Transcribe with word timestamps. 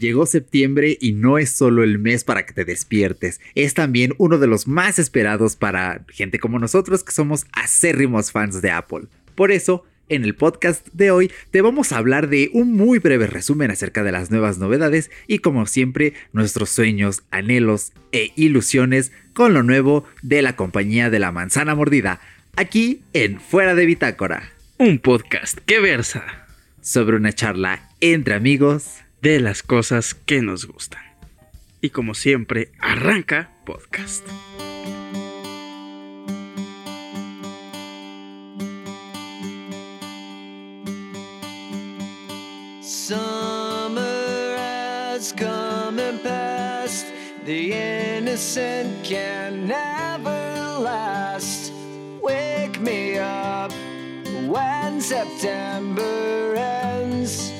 Llegó 0.00 0.24
septiembre 0.24 0.96
y 0.98 1.12
no 1.12 1.36
es 1.36 1.50
solo 1.50 1.84
el 1.84 1.98
mes 1.98 2.24
para 2.24 2.46
que 2.46 2.54
te 2.54 2.64
despiertes, 2.64 3.38
es 3.54 3.74
también 3.74 4.14
uno 4.16 4.38
de 4.38 4.46
los 4.46 4.66
más 4.66 4.98
esperados 4.98 5.56
para 5.56 6.06
gente 6.08 6.38
como 6.38 6.58
nosotros 6.58 7.04
que 7.04 7.12
somos 7.12 7.44
acérrimos 7.52 8.32
fans 8.32 8.62
de 8.62 8.70
Apple. 8.70 9.08
Por 9.34 9.52
eso, 9.52 9.84
en 10.08 10.24
el 10.24 10.34
podcast 10.34 10.88
de 10.94 11.10
hoy 11.10 11.30
te 11.50 11.60
vamos 11.60 11.92
a 11.92 11.98
hablar 11.98 12.30
de 12.30 12.48
un 12.54 12.72
muy 12.72 12.98
breve 12.98 13.26
resumen 13.26 13.70
acerca 13.70 14.02
de 14.02 14.10
las 14.10 14.30
nuevas 14.30 14.56
novedades 14.56 15.10
y 15.26 15.40
como 15.40 15.66
siempre 15.66 16.14
nuestros 16.32 16.70
sueños, 16.70 17.22
anhelos 17.30 17.92
e 18.10 18.32
ilusiones 18.36 19.12
con 19.34 19.52
lo 19.52 19.62
nuevo 19.62 20.04
de 20.22 20.40
la 20.40 20.56
compañía 20.56 21.10
de 21.10 21.18
la 21.18 21.30
manzana 21.30 21.74
mordida, 21.74 22.22
aquí 22.56 23.02
en 23.12 23.38
Fuera 23.38 23.74
de 23.74 23.84
Bitácora. 23.84 24.50
Un 24.78 24.98
podcast 24.98 25.58
que 25.58 25.78
versa 25.78 26.24
sobre 26.80 27.18
una 27.18 27.34
charla 27.34 27.90
entre 28.00 28.32
amigos 28.32 29.02
de 29.22 29.40
las 29.40 29.62
cosas 29.62 30.14
que 30.14 30.42
nos 30.42 30.66
gustan. 30.66 31.02
Y 31.80 31.90
como 31.90 32.14
siempre, 32.14 32.72
arranca 32.80 33.50
podcast. 33.64 34.26
Summer 42.82 44.56
has 44.56 45.32
come 45.32 45.98
and 45.98 46.22
passed. 46.22 47.06
The 47.44 47.72
innocent 47.72 49.04
can 49.04 49.66
never 49.66 50.78
last. 50.80 51.72
Wake 52.22 52.78
me 52.80 53.18
up 53.18 53.72
when 54.46 55.00
September 55.00 56.54
ends. 56.54 57.59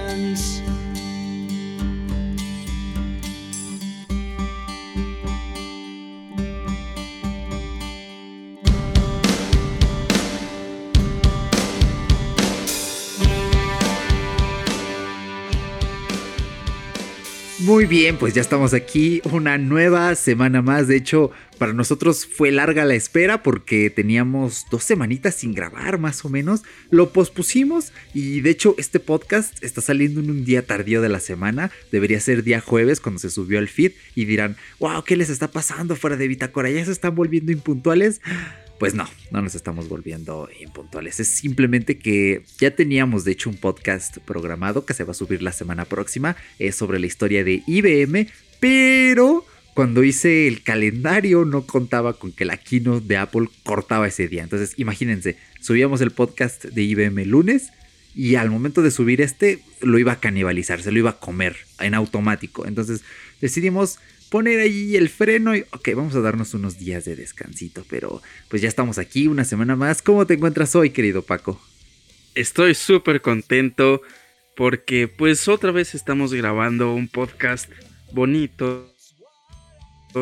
Muy 17.71 17.85
bien, 17.85 18.17
pues 18.17 18.33
ya 18.33 18.41
estamos 18.41 18.73
aquí, 18.73 19.21
una 19.31 19.57
nueva 19.57 20.13
semana 20.15 20.61
más. 20.61 20.89
De 20.89 20.97
hecho, 20.97 21.31
para 21.57 21.71
nosotros 21.71 22.25
fue 22.25 22.51
larga 22.51 22.83
la 22.83 22.95
espera 22.95 23.43
porque 23.43 23.89
teníamos 23.89 24.65
dos 24.69 24.83
semanitas 24.83 25.35
sin 25.35 25.53
grabar, 25.53 25.97
más 25.97 26.25
o 26.25 26.29
menos. 26.29 26.63
Lo 26.89 27.13
pospusimos 27.13 27.93
y 28.13 28.41
de 28.41 28.49
hecho 28.49 28.75
este 28.77 28.99
podcast 28.99 29.63
está 29.63 29.79
saliendo 29.79 30.19
en 30.19 30.29
un 30.29 30.43
día 30.43 30.65
tardío 30.65 31.01
de 31.01 31.07
la 31.07 31.21
semana. 31.21 31.71
Debería 31.93 32.19
ser 32.19 32.43
día 32.43 32.59
jueves 32.59 32.99
cuando 32.99 33.19
se 33.19 33.29
subió 33.29 33.57
al 33.57 33.69
feed 33.69 33.93
y 34.15 34.25
dirán, 34.25 34.57
wow, 34.79 35.05
¿qué 35.05 35.15
les 35.15 35.29
está 35.29 35.49
pasando 35.49 35.95
fuera 35.95 36.17
de 36.17 36.27
Bitácora? 36.27 36.69
¿Ya 36.69 36.83
se 36.83 36.91
están 36.91 37.15
volviendo 37.15 37.53
impuntuales? 37.53 38.19
Pues 38.81 38.95
no, 38.95 39.07
no 39.29 39.43
nos 39.43 39.53
estamos 39.53 39.89
volviendo 39.89 40.49
impuntuales. 40.59 41.19
Es 41.19 41.27
simplemente 41.27 41.99
que 41.99 42.41
ya 42.57 42.75
teníamos, 42.75 43.23
de 43.23 43.33
hecho, 43.33 43.51
un 43.51 43.57
podcast 43.57 44.17
programado 44.17 44.87
que 44.87 44.95
se 44.95 45.03
va 45.03 45.11
a 45.11 45.13
subir 45.13 45.43
la 45.43 45.51
semana 45.51 45.85
próxima. 45.85 46.35
Es 46.57 46.77
sobre 46.77 46.97
la 46.97 47.05
historia 47.05 47.43
de 47.43 47.61
IBM, 47.67 48.27
pero 48.59 49.45
cuando 49.75 50.03
hice 50.03 50.47
el 50.47 50.63
calendario 50.63 51.45
no 51.45 51.67
contaba 51.67 52.17
con 52.17 52.31
que 52.31 52.43
la 52.43 52.57
keynote 52.57 53.05
de 53.05 53.17
Apple 53.17 53.49
cortaba 53.61 54.07
ese 54.07 54.27
día. 54.27 54.41
Entonces, 54.41 54.73
imagínense, 54.77 55.37
subíamos 55.61 56.01
el 56.01 56.09
podcast 56.09 56.65
de 56.65 56.81
IBM 56.81 57.23
lunes 57.25 57.69
y 58.15 58.33
al 58.33 58.49
momento 58.49 58.81
de 58.81 58.89
subir 58.89 59.21
este 59.21 59.59
lo 59.81 59.99
iba 59.99 60.13
a 60.13 60.19
canibalizar, 60.19 60.81
se 60.81 60.91
lo 60.91 60.97
iba 60.97 61.11
a 61.11 61.19
comer 61.19 61.55
en 61.79 61.93
automático. 61.93 62.65
Entonces, 62.65 63.03
decidimos 63.41 63.99
poner 64.31 64.61
ahí 64.61 64.95
el 64.95 65.09
freno 65.09 65.53
y, 65.57 65.65
ok, 65.71 65.89
vamos 65.93 66.15
a 66.15 66.21
darnos 66.21 66.53
unos 66.53 66.79
días 66.79 67.03
de 67.03 67.17
descansito, 67.17 67.85
pero 67.89 68.21
pues 68.47 68.61
ya 68.61 68.69
estamos 68.69 68.97
aquí 68.97 69.27
una 69.27 69.43
semana 69.43 69.75
más. 69.75 70.01
¿Cómo 70.01 70.25
te 70.25 70.35
encuentras 70.35 70.73
hoy, 70.73 70.91
querido 70.91 71.21
Paco? 71.21 71.61
Estoy 72.33 72.73
súper 72.73 73.21
contento 73.21 74.01
porque 74.55 75.09
pues 75.09 75.49
otra 75.49 75.71
vez 75.71 75.95
estamos 75.95 76.33
grabando 76.33 76.93
un 76.93 77.09
podcast 77.09 77.69
bonito, 78.13 78.89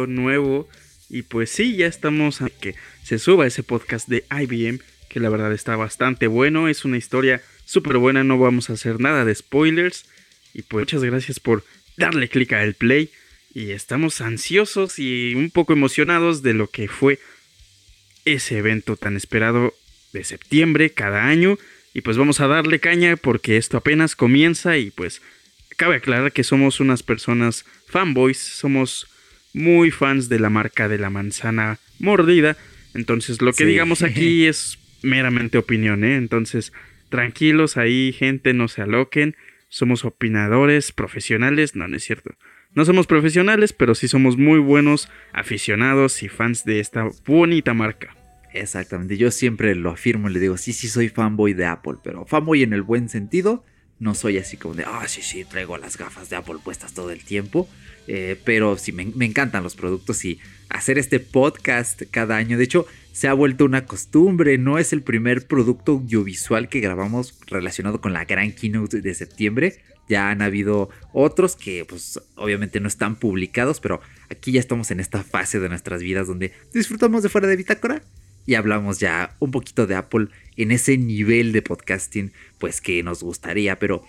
nuevo 0.08 0.68
y 1.08 1.22
pues 1.22 1.52
sí, 1.52 1.76
ya 1.76 1.86
estamos 1.86 2.42
a 2.42 2.50
que 2.50 2.74
se 3.04 3.20
suba 3.20 3.46
ese 3.46 3.62
podcast 3.62 4.08
de 4.08 4.26
IBM 4.32 4.80
que 5.08 5.20
la 5.20 5.30
verdad 5.30 5.54
está 5.54 5.76
bastante 5.76 6.26
bueno, 6.26 6.68
es 6.68 6.84
una 6.84 6.98
historia 6.98 7.44
súper 7.66 7.98
buena, 7.98 8.24
no 8.24 8.40
vamos 8.40 8.72
a 8.72 8.74
hacer 8.74 9.00
nada 9.00 9.24
de 9.24 9.36
spoilers 9.36 10.06
y 10.54 10.64
pues 10.64 10.84
muchas 10.84 11.04
gracias 11.04 11.40
por 11.40 11.64
darle 11.98 12.28
clic 12.28 12.54
al 12.54 12.74
play 12.74 13.12
y 13.60 13.72
estamos 13.74 14.22
ansiosos 14.22 15.00
y 15.00 15.36
un 15.36 15.52
poco 15.52 15.74
emocionados 15.74 16.42
de 16.42 16.54
lo 16.54 16.68
que 16.68 16.88
fue 16.88 17.20
ese 18.24 18.58
evento 18.58 18.96
tan 18.96 19.18
esperado 19.18 19.74
de 20.14 20.24
septiembre 20.24 20.92
cada 20.92 21.26
año. 21.26 21.58
Y 21.94 22.00
pues 22.00 22.16
vamos 22.16 22.40
a 22.40 22.48
darle 22.48 22.80
caña 22.80 23.18
porque 23.18 23.58
esto 23.58 23.76
apenas 23.76 24.16
comienza 24.16 24.78
y 24.78 24.92
pues 24.92 25.22
cabe 25.76 25.96
aclarar 25.98 26.32
que 26.32 26.46
somos 26.46 26.80
unas 26.80 27.04
personas 27.04 27.66
fanboys, 27.88 28.38
somos 28.38 29.08
muy 29.54 29.92
fans 29.92 30.30
de 30.30 30.40
la 30.40 30.50
marca 30.50 30.88
de 30.88 30.98
la 30.98 31.10
manzana 31.10 31.80
mordida. 32.00 32.56
Entonces 32.94 33.42
lo 33.42 33.52
que 33.52 33.66
Sí. 33.66 33.72
digamos 33.72 34.04
aquí 34.04 34.46
es 34.48 34.80
meramente 35.02 35.58
opinión, 35.58 36.06
¿eh? 36.06 36.16
Entonces 36.16 36.72
tranquilos 37.10 37.76
ahí, 37.76 38.16
gente, 38.18 38.54
no 38.54 38.70
se 38.70 38.84
aloquen. 38.84 39.36
Somos 39.68 40.06
opinadores 40.06 40.94
profesionales, 40.94 41.76
no, 41.76 41.90
no 41.90 41.98
es 41.98 42.06
cierto. 42.06 42.32
No 42.76 42.86
somos 42.86 43.08
profesionales, 43.08 43.74
pero 43.74 43.96
sí 43.96 44.08
somos 44.08 44.38
muy 44.38 44.60
buenos 44.60 45.10
aficionados 45.34 46.22
y 46.22 46.30
fans 46.30 46.66
de 46.66 46.80
esta 46.80 47.10
bonita 47.26 47.74
marca. 47.74 48.16
Exactamente, 48.54 49.18
yo 49.18 49.32
siempre 49.32 49.74
lo 49.76 49.90
afirmo 49.90 50.30
y 50.30 50.34
le 50.34 50.40
digo, 50.40 50.56
sí, 50.56 50.74
sí 50.74 50.88
soy 50.88 51.10
fanboy 51.10 51.54
de 51.54 51.66
Apple, 51.66 51.96
pero 52.04 52.26
fanboy 52.26 52.62
en 52.62 52.74
el 52.74 52.84
buen 52.84 53.10
sentido, 53.10 53.64
no 54.00 54.14
soy 54.14 54.38
así 54.38 54.56
como 54.58 54.76
de, 54.76 54.84
ah, 54.86 55.08
sí, 55.08 55.22
sí, 55.22 55.46
traigo 55.46 55.78
las 55.78 55.98
gafas 55.98 56.30
de 56.30 56.36
Apple 56.36 56.58
puestas 56.64 56.94
todo 56.94 57.12
el 57.12 57.24
tiempo, 57.24 57.68
eh, 58.08 58.40
pero 58.46 58.78
sí, 58.78 58.92
me, 58.92 59.06
me 59.16 59.26
encantan 59.26 59.64
los 59.64 59.76
productos 59.76 60.24
y 60.26 60.40
hacer 60.70 60.98
este 60.98 61.20
podcast 61.20 62.04
cada 62.12 62.38
año, 62.38 62.58
de 62.58 62.64
hecho, 62.64 62.86
se 63.12 63.28
ha 63.28 63.34
vuelto 63.34 63.66
una 63.66 63.86
costumbre, 63.86 64.58
no 64.58 64.78
es 64.78 64.94
el 64.94 65.02
primer 65.02 65.46
producto 65.48 65.94
audiovisual 65.94 66.70
que 66.70 66.80
grabamos 66.80 67.38
relacionado 67.48 68.00
con 68.00 68.14
la 68.14 68.26
gran 68.26 68.52
keynote 68.52 69.02
de 69.02 69.14
septiembre, 69.14 69.82
ya 70.10 70.32
han 70.32 70.42
habido 70.42 70.90
otros 71.14 71.56
que 71.56 71.86
pues 71.86 72.20
obviamente 72.36 72.80
no 72.80 72.88
están 72.88 73.16
publicados, 73.16 73.80
pero 73.80 74.02
aquí 74.30 74.52
ya 74.52 74.60
estamos 74.60 74.92
en 74.92 75.00
esta 75.00 75.24
fase 75.24 75.60
de 75.60 75.70
nuestras 75.70 76.02
vidas 76.02 76.28
donde 76.28 76.52
disfrutamos 76.74 77.24
de 77.24 77.30
fuera 77.30 77.48
de 77.48 77.56
bitácora 77.56 78.02
y 78.46 78.56
hablamos 78.56 79.00
ya 79.00 79.36
un 79.38 79.52
poquito 79.52 79.86
de 79.86 79.94
Apple 79.94 80.30
en 80.58 80.72
ese 80.72 80.98
nivel 80.98 81.52
de 81.52 81.62
podcasting, 81.62 82.34
pues 82.58 82.82
que 82.82 83.04
nos 83.04 83.22
gustaría. 83.22 83.78
Pero, 83.78 84.04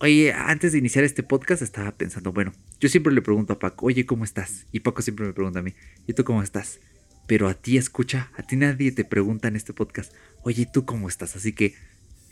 oye, 0.00 0.32
antes 0.32 0.72
de 0.72 0.78
iniciar 0.78 1.04
este 1.04 1.22
podcast 1.22 1.62
estaba 1.62 1.92
pensando, 1.92 2.32
bueno, 2.32 2.52
yo 2.80 2.88
siempre 2.88 3.12
le 3.12 3.22
pregunto 3.22 3.52
a 3.52 3.58
Paco, 3.60 3.86
oye, 3.86 4.04
¿cómo 4.04 4.24
estás? 4.24 4.66
Y 4.72 4.80
Paco 4.80 5.02
siempre 5.02 5.26
me 5.26 5.32
pregunta 5.32 5.60
a 5.60 5.62
mí, 5.62 5.72
¿y 6.08 6.14
tú 6.14 6.24
cómo 6.24 6.42
estás? 6.42 6.80
Pero 7.28 7.48
a 7.48 7.54
ti 7.54 7.76
escucha, 7.76 8.32
a 8.36 8.42
ti 8.42 8.56
nadie 8.56 8.90
te 8.90 9.04
pregunta 9.04 9.46
en 9.46 9.54
este 9.54 9.72
podcast, 9.72 10.12
oye, 10.42 10.62
¿y 10.62 10.66
tú 10.66 10.84
cómo 10.84 11.08
estás? 11.08 11.36
Así 11.36 11.52
que, 11.52 11.76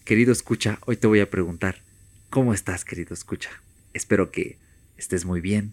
querido 0.05 0.33
escucha, 0.33 0.81
hoy 0.87 0.97
te 0.97 1.07
voy 1.07 1.21
a 1.21 1.31
preguntar, 1.31 1.83
¿cómo 2.35 2.53
estás, 2.53 2.85
querido 2.85 3.15
escucha? 3.15 3.51
Espero 3.93 4.33
que 4.33 4.57
estés 4.99 5.25
muy 5.25 5.41
bien, 5.41 5.73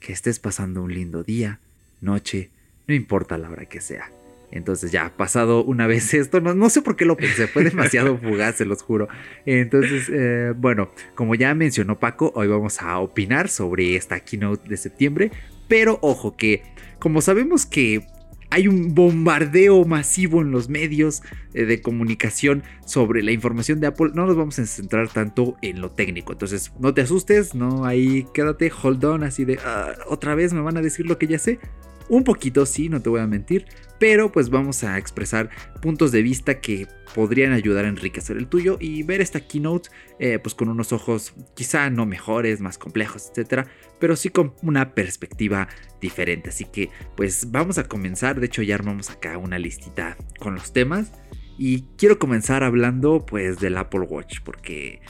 que 0.00 0.14
estés 0.14 0.38
pasando 0.38 0.82
un 0.82 0.94
lindo 0.94 1.22
día, 1.24 1.58
noche, 2.00 2.48
no 2.88 2.94
importa 2.94 3.36
la 3.36 3.50
hora 3.50 3.66
que 3.66 3.82
sea. 3.82 4.10
Entonces 4.50 4.92
ya, 4.92 5.14
pasado 5.18 5.62
una 5.62 5.86
vez 5.86 6.14
esto, 6.14 6.40
no, 6.40 6.54
no 6.54 6.70
sé 6.70 6.80
por 6.80 6.96
qué 6.96 7.04
lo 7.04 7.18
pensé, 7.18 7.48
fue 7.48 7.64
demasiado 7.64 8.16
fugaz, 8.22 8.56
se 8.56 8.64
los 8.64 8.80
juro. 8.80 9.08
Entonces, 9.44 10.08
eh, 10.10 10.54
bueno, 10.56 10.90
como 11.14 11.34
ya 11.34 11.52
mencionó 11.52 11.98
Paco, 11.98 12.32
hoy 12.34 12.48
vamos 12.48 12.80
a 12.80 12.98
opinar 12.98 13.50
sobre 13.50 13.94
esta 13.94 14.20
keynote 14.20 14.70
de 14.70 14.78
septiembre. 14.78 15.30
Pero 15.68 15.98
ojo 16.00 16.34
que, 16.34 16.62
como 16.98 17.20
sabemos 17.20 17.66
que 17.66 18.06
hay 18.50 18.66
un 18.66 18.94
bombardeo 18.94 19.84
masivo 19.84 20.42
en 20.42 20.50
los 20.50 20.68
medios 20.68 21.22
eh, 21.54 21.64
de 21.64 21.80
comunicación 21.80 22.64
sobre 22.84 23.22
la 23.22 23.30
información 23.30 23.80
de 23.80 23.86
Apple. 23.86 24.10
No 24.14 24.26
nos 24.26 24.36
vamos 24.36 24.58
a 24.58 24.66
centrar 24.66 25.08
tanto 25.08 25.56
en 25.62 25.80
lo 25.80 25.90
técnico. 25.90 26.32
Entonces, 26.32 26.72
no 26.78 26.92
te 26.92 27.02
asustes, 27.02 27.54
no 27.54 27.84
ahí 27.84 28.26
quédate, 28.34 28.70
hold 28.82 29.04
on, 29.04 29.22
así 29.22 29.44
de 29.44 29.58
ah, 29.64 29.92
otra 30.08 30.34
vez 30.34 30.52
me 30.52 30.60
van 30.60 30.76
a 30.76 30.82
decir 30.82 31.06
lo 31.06 31.16
que 31.18 31.28
ya 31.28 31.38
sé. 31.38 31.60
Un 32.08 32.24
poquito, 32.24 32.66
sí, 32.66 32.88
no 32.88 33.00
te 33.00 33.08
voy 33.08 33.20
a 33.20 33.26
mentir, 33.28 33.66
pero 34.00 34.32
pues 34.32 34.48
vamos 34.48 34.82
a 34.82 34.98
expresar 34.98 35.50
puntos 35.82 36.10
de 36.10 36.22
vista 36.22 36.60
que 36.60 36.88
podrían 37.14 37.52
ayudar 37.52 37.84
a 37.84 37.88
enriquecer 37.88 38.38
el 38.38 38.48
tuyo 38.48 38.78
y 38.80 39.02
ver 39.02 39.20
esta 39.20 39.40
keynote 39.40 39.90
eh, 40.18 40.38
pues 40.38 40.54
con 40.54 40.70
unos 40.70 40.92
ojos 40.92 41.34
quizá 41.54 41.90
no 41.90 42.06
mejores, 42.06 42.60
más 42.60 42.78
complejos, 42.78 43.28
etcétera, 43.30 43.66
pero 44.00 44.16
sí 44.16 44.30
con 44.30 44.54
una 44.62 44.94
perspectiva 44.94 45.68
diferente. 46.00 46.48
Así 46.48 46.64
que 46.64 46.88
pues 47.14 47.50
vamos 47.50 47.76
a 47.76 47.84
comenzar, 47.84 48.40
de 48.40 48.46
hecho 48.46 48.62
ya 48.62 48.74
armamos 48.74 49.10
acá 49.10 49.36
una 49.36 49.58
listita 49.58 50.16
con 50.38 50.54
los 50.54 50.72
temas 50.72 51.12
y 51.58 51.82
quiero 51.98 52.18
comenzar 52.18 52.64
hablando 52.64 53.26
pues 53.26 53.60
del 53.60 53.76
Apple 53.76 54.06
Watch 54.08 54.40
porque 54.42 55.02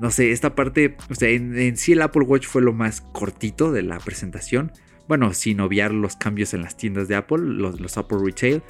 no 0.00 0.10
sé, 0.10 0.32
esta 0.32 0.56
parte, 0.56 0.96
o 1.10 1.14
sea, 1.14 1.28
en, 1.28 1.56
en 1.56 1.76
sí 1.76 1.92
el 1.92 2.02
Apple 2.02 2.24
Watch 2.24 2.48
fue 2.48 2.60
lo 2.60 2.72
más 2.72 3.02
cortito 3.02 3.70
de 3.70 3.82
la 3.82 4.00
presentación 4.00 4.72
bueno, 5.08 5.32
sin 5.34 5.60
obviar 5.60 5.92
los 5.92 6.16
cambios 6.16 6.54
en 6.54 6.62
las 6.62 6.76
tiendas 6.76 7.08
de 7.08 7.16
Apple, 7.16 7.38
los, 7.38 7.96
Apple 7.96 8.18
Retail. 8.24 8.62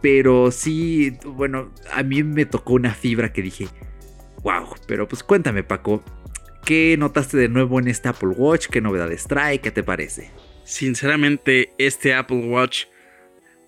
Pero 0.00 0.50
sí, 0.50 1.16
bueno, 1.24 1.72
a 1.92 2.02
mí 2.02 2.22
me 2.22 2.46
tocó 2.46 2.74
una 2.74 2.94
fibra 2.94 3.32
que 3.32 3.42
dije, 3.42 3.66
wow, 4.42 4.66
pero 4.86 5.08
pues 5.08 5.22
cuéntame 5.22 5.62
Paco, 5.62 6.02
¿qué 6.64 6.96
notaste 6.98 7.36
de 7.36 7.48
nuevo 7.48 7.80
en 7.80 7.88
este 7.88 8.08
Apple 8.08 8.30
Watch? 8.36 8.66
¿Qué 8.68 8.80
novedades 8.80 9.26
trae? 9.26 9.60
¿Qué 9.60 9.70
te 9.70 9.82
parece? 9.82 10.30
Sinceramente, 10.64 11.72
este 11.78 12.14
Apple 12.14 12.46
Watch, 12.46 12.84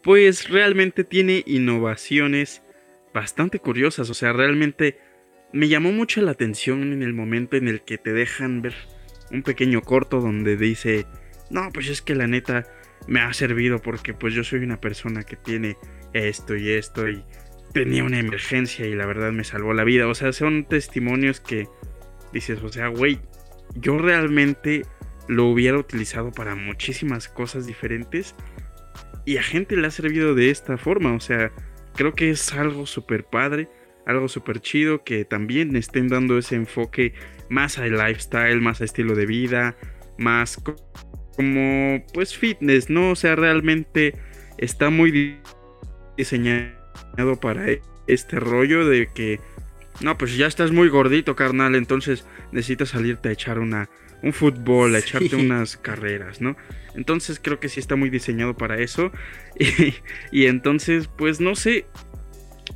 pues 0.02 0.48
realmente 0.48 1.04
tiene 1.04 1.42
innovaciones 1.46 2.62
bastante 3.14 3.58
curiosas, 3.58 4.10
o 4.10 4.14
sea, 4.14 4.32
realmente 4.32 4.98
me 5.52 5.68
llamó 5.68 5.92
mucho 5.92 6.20
la 6.20 6.32
atención 6.32 6.92
en 6.92 7.02
el 7.02 7.14
momento 7.14 7.56
en 7.56 7.68
el 7.68 7.80
que 7.80 7.98
te 7.98 8.12
dejan 8.12 8.62
ver 8.62 8.74
un 9.30 9.42
pequeño 9.42 9.82
corto 9.82 10.20
donde 10.20 10.56
dice 10.56 11.06
no, 11.50 11.70
pues 11.72 11.88
es 11.88 12.02
que 12.02 12.14
la 12.14 12.26
neta 12.26 12.66
me 13.06 13.20
ha 13.20 13.32
servido 13.32 13.78
porque 13.78 14.14
pues 14.14 14.34
yo 14.34 14.44
soy 14.44 14.60
una 14.60 14.80
persona 14.80 15.22
que 15.22 15.36
tiene 15.36 15.76
esto 16.12 16.56
y 16.56 16.70
esto 16.70 17.08
y 17.08 17.24
tenía 17.72 18.04
una 18.04 18.18
emergencia 18.18 18.86
y 18.86 18.94
la 18.94 19.06
verdad 19.06 19.32
me 19.32 19.44
salvó 19.44 19.72
la 19.74 19.84
vida. 19.84 20.06
O 20.08 20.14
sea, 20.14 20.32
son 20.32 20.64
testimonios 20.64 21.40
que 21.40 21.68
dices, 22.32 22.62
o 22.62 22.68
sea, 22.68 22.88
güey, 22.88 23.20
yo 23.74 23.98
realmente 23.98 24.82
lo 25.26 25.46
hubiera 25.46 25.78
utilizado 25.78 26.32
para 26.32 26.54
muchísimas 26.54 27.28
cosas 27.28 27.66
diferentes 27.66 28.34
y 29.24 29.36
a 29.36 29.42
gente 29.42 29.76
le 29.76 29.86
ha 29.86 29.90
servido 29.90 30.34
de 30.34 30.50
esta 30.50 30.76
forma. 30.78 31.14
O 31.14 31.20
sea, 31.20 31.52
creo 31.94 32.14
que 32.14 32.30
es 32.30 32.52
algo 32.54 32.86
súper 32.86 33.24
padre, 33.24 33.68
algo 34.06 34.28
súper 34.28 34.60
chido 34.60 35.04
que 35.04 35.24
también 35.24 35.76
estén 35.76 36.08
dando 36.08 36.38
ese 36.38 36.56
enfoque 36.56 37.12
más 37.50 37.78
al 37.78 37.92
lifestyle, 37.92 38.60
más 38.60 38.80
a 38.80 38.84
estilo 38.84 39.14
de 39.14 39.26
vida, 39.26 39.76
más 40.16 40.58
como 41.38 42.04
pues 42.12 42.36
fitness, 42.36 42.90
¿no? 42.90 43.12
O 43.12 43.14
sea, 43.14 43.36
realmente 43.36 44.16
está 44.58 44.90
muy 44.90 45.38
diseñado 46.16 47.38
para 47.40 47.70
e-, 47.70 47.80
este 48.08 48.40
rollo 48.40 48.84
de 48.88 49.06
que 49.14 49.38
no, 50.00 50.18
pues 50.18 50.36
ya 50.36 50.48
estás 50.48 50.72
muy 50.72 50.88
gordito, 50.88 51.36
carnal, 51.36 51.76
entonces 51.76 52.26
necesitas 52.50 52.88
salirte 52.88 53.28
a 53.28 53.32
echar 53.32 53.60
una 53.60 53.88
un 54.20 54.32
fútbol, 54.32 54.96
a 54.96 54.98
echarte 54.98 55.36
unas 55.36 55.76
carreras, 55.76 56.40
¿no? 56.40 56.56
Entonces 56.96 57.38
creo 57.40 57.60
que 57.60 57.68
sí 57.68 57.78
está 57.78 57.94
muy 57.94 58.10
diseñado 58.10 58.56
para 58.56 58.78
eso. 58.78 59.12
Y, 59.60 59.94
y, 60.32 60.46
entonces, 60.46 61.08
pues 61.08 61.40
no 61.40 61.54
sé, 61.54 61.86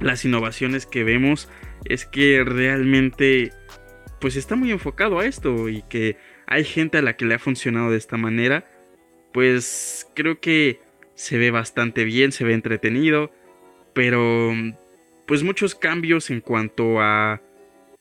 las 0.01 0.25
innovaciones 0.25 0.87
que 0.87 1.03
vemos 1.03 1.49
es 1.85 2.07
que 2.07 2.45
realmente, 2.45 3.53
pues 4.21 4.37
está 4.37 4.55
muy 4.55 4.71
enfocado 4.71 5.19
a 5.19 5.27
esto 5.27 5.69
y 5.69 5.83
que 5.83 6.17
hay 6.47 6.65
gente 6.65 6.99
a 6.99 7.03
la 7.03 7.17
que 7.17 7.25
le 7.25 7.35
ha 7.35 7.39
funcionado 7.39 7.91
de 7.91 7.99
esta 7.99 8.17
manera, 8.17 8.69
pues 9.33 10.11
creo 10.15 10.41
que 10.41 10.81
se 11.15 11.39
ve 11.39 11.51
bastante 11.51 12.05
bien, 12.05 12.33
se 12.33 12.45
ve 12.45 12.55
entretenido, 12.55 13.33
pero 13.95 14.53
pues 15.27 15.43
muchos 15.43 15.75
cambios 15.75 16.31
en 16.31 16.41
cuanto 16.41 17.01
a 17.01 17.41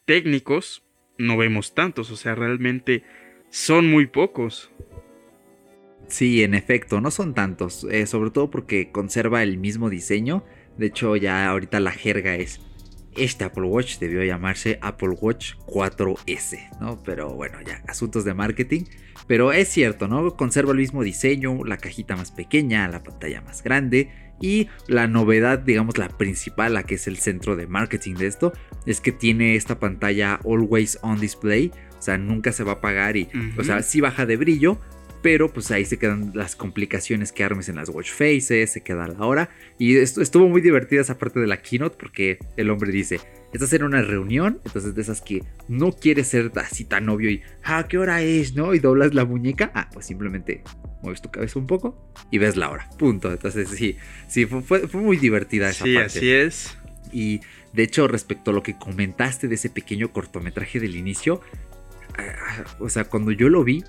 técnicos 0.06 0.84
no 1.18 1.38
vemos 1.38 1.74
tantos, 1.74 2.12
o 2.12 2.16
sea, 2.16 2.36
realmente 2.36 3.04
son 3.50 3.90
muy 3.90 4.08
pocos. 4.08 4.72
Sí, 6.08 6.44
en 6.44 6.56
efecto, 6.56 7.00
no 7.00 7.12
son 7.12 7.34
tantos, 7.34 7.86
eh, 7.90 8.06
sobre 8.06 8.32
todo 8.32 8.50
porque 8.50 8.92
conserva 8.92 9.44
el 9.44 9.58
mismo 9.58 9.90
diseño, 9.90 10.44
de 10.78 10.88
hecho 10.88 11.16
ya 11.16 11.48
ahorita 11.48 11.80
la 11.80 11.92
jerga 11.92 12.36
es 12.36 12.60
este 13.16 13.44
Apple 13.44 13.64
Watch 13.64 14.00
debió 14.00 14.24
llamarse 14.24 14.80
Apple 14.82 15.16
Watch 15.20 15.56
4S, 15.68 16.80
¿no? 16.80 17.02
Pero 17.04 17.34
bueno, 17.34 17.60
ya, 17.62 17.84
asuntos 17.88 18.24
de 18.24 18.34
marketing. 18.34 18.84
Pero 19.28 19.52
es 19.52 19.68
cierto, 19.70 20.08
¿no? 20.08 20.36
Conserva 20.36 20.72
el 20.72 20.78
mismo 20.78 21.04
diseño, 21.04 21.64
la 21.64 21.78
cajita 21.78 22.16
más 22.16 22.32
pequeña, 22.32 22.88
la 22.88 23.04
pantalla 23.04 23.42
más 23.42 23.64
grande. 23.64 24.10
Y 24.42 24.70
la 24.88 25.08
novedad, 25.08 25.60
digamos, 25.60 25.98
la 25.98 26.10
principal, 26.10 26.74
la 26.74 26.84
que 26.84 26.96
es 26.96 27.08
el 27.08 27.18
centro 27.18 27.56
de 27.56 27.68
marketing 27.68 28.16
de 28.16 28.28
esto, 28.28 28.54
es 28.88 29.00
que 29.00 29.12
tiene 29.12 29.56
esta 29.56 29.80
pantalla 29.80 30.40
always 30.44 30.98
on 31.04 31.20
display. 31.20 31.72
O 31.98 32.02
sea, 32.02 32.18
nunca 32.18 32.52
se 32.52 32.64
va 32.64 32.72
a 32.72 32.76
apagar 32.76 33.16
y, 33.16 33.30
o 33.60 33.64
sea, 33.64 33.84
sí 33.84 34.02
baja 34.02 34.26
de 34.26 34.38
brillo, 34.38 34.82
pero 35.22 35.52
pues 35.54 35.70
ahí 35.72 35.86
se 35.86 35.98
quedan 35.98 36.32
las 36.34 36.56
complicaciones 36.56 37.32
que 37.32 37.44
armes 37.44 37.70
en 37.70 37.76
las 37.76 37.90
watch 37.90 38.12
faces, 38.12 38.72
se 38.72 38.82
queda 38.82 39.08
la 39.08 39.26
hora. 39.26 39.50
Y 39.78 39.98
esto, 39.98 40.22
estuvo 40.22 40.48
muy 40.48 40.62
divertida 40.62 41.02
esa 41.02 41.18
parte 41.18 41.40
de 41.40 41.48
la 41.48 41.62
keynote 41.62 41.96
porque 42.00 42.40
el 42.58 42.70
hombre 42.70 42.92
dice, 42.92 43.20
estás 43.54 43.74
en 43.74 43.84
una 43.84 44.02
reunión, 44.02 44.60
entonces 44.66 44.96
de 44.96 45.02
esas 45.02 45.22
que 45.22 45.44
no 45.68 45.92
quieres 45.92 46.28
ser 46.28 46.52
así 46.56 46.86
tan 46.86 47.08
obvio 47.10 47.30
y, 47.30 47.42
ah, 47.64 47.88
¿qué 47.88 47.98
hora 47.98 48.22
es? 48.22 48.56
¿No? 48.56 48.74
Y 48.74 48.80
doblas 48.80 49.14
la 49.14 49.26
muñeca, 49.26 49.72
ah, 49.76 49.90
pues 49.94 50.08
simplemente 50.08 50.64
mueves 51.04 51.22
tu 51.22 51.30
cabeza 51.30 51.60
un 51.60 51.68
poco 51.68 52.12
y 52.32 52.38
ves 52.38 52.56
la 52.58 52.70
hora, 52.70 52.90
punto. 52.98 53.32
Entonces 53.32 53.70
sí, 53.70 53.98
sí, 54.28 54.46
fue, 54.46 54.88
fue, 54.88 55.02
muy 55.02 55.18
divertida 55.18 55.70
esa 55.70 55.86
parte. 55.86 56.10
Sí, 56.10 56.18
así 56.18 56.32
es. 56.32 56.78
Y 57.12 57.42
de 57.74 57.84
hecho, 57.84 58.08
respecto 58.08 58.52
a 58.52 58.54
lo 58.54 58.64
que 58.64 58.78
comentaste 58.78 59.48
de 59.48 59.56
ese 59.56 59.70
pequeño 59.70 60.12
cortometraje 60.12 60.80
del 60.80 60.96
inicio, 60.96 61.42
ah, 62.18 62.64
o 62.80 62.90
sea, 62.90 63.04
cuando 63.04 63.32
yo 63.32 63.50
lo 63.50 63.64
vi, 63.64 63.84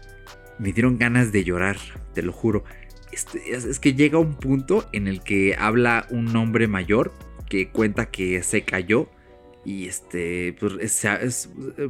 me 0.59 0.73
dieron 0.73 0.99
ganas 0.99 1.33
de 1.33 1.45
llorar, 1.45 1.77
te 2.15 2.23
lo 2.23 2.33
juro. 2.33 2.65
Este, 3.13 3.55
es, 3.55 3.79
que 3.79 3.95
llega 3.95 4.19
un 4.19 4.35
punto 4.35 4.89
en 4.93 5.07
el 5.07 5.23
que 5.23 5.55
habla 5.59 6.07
un 6.11 6.35
hombre 6.35 6.67
mayor 6.67 7.13
que 7.49 7.69
cuenta 7.69 8.07
que 8.07 8.43
se 8.43 8.63
cayó 8.63 9.09
y 9.65 9.87
este, 9.87 10.57
pues, 10.59 11.07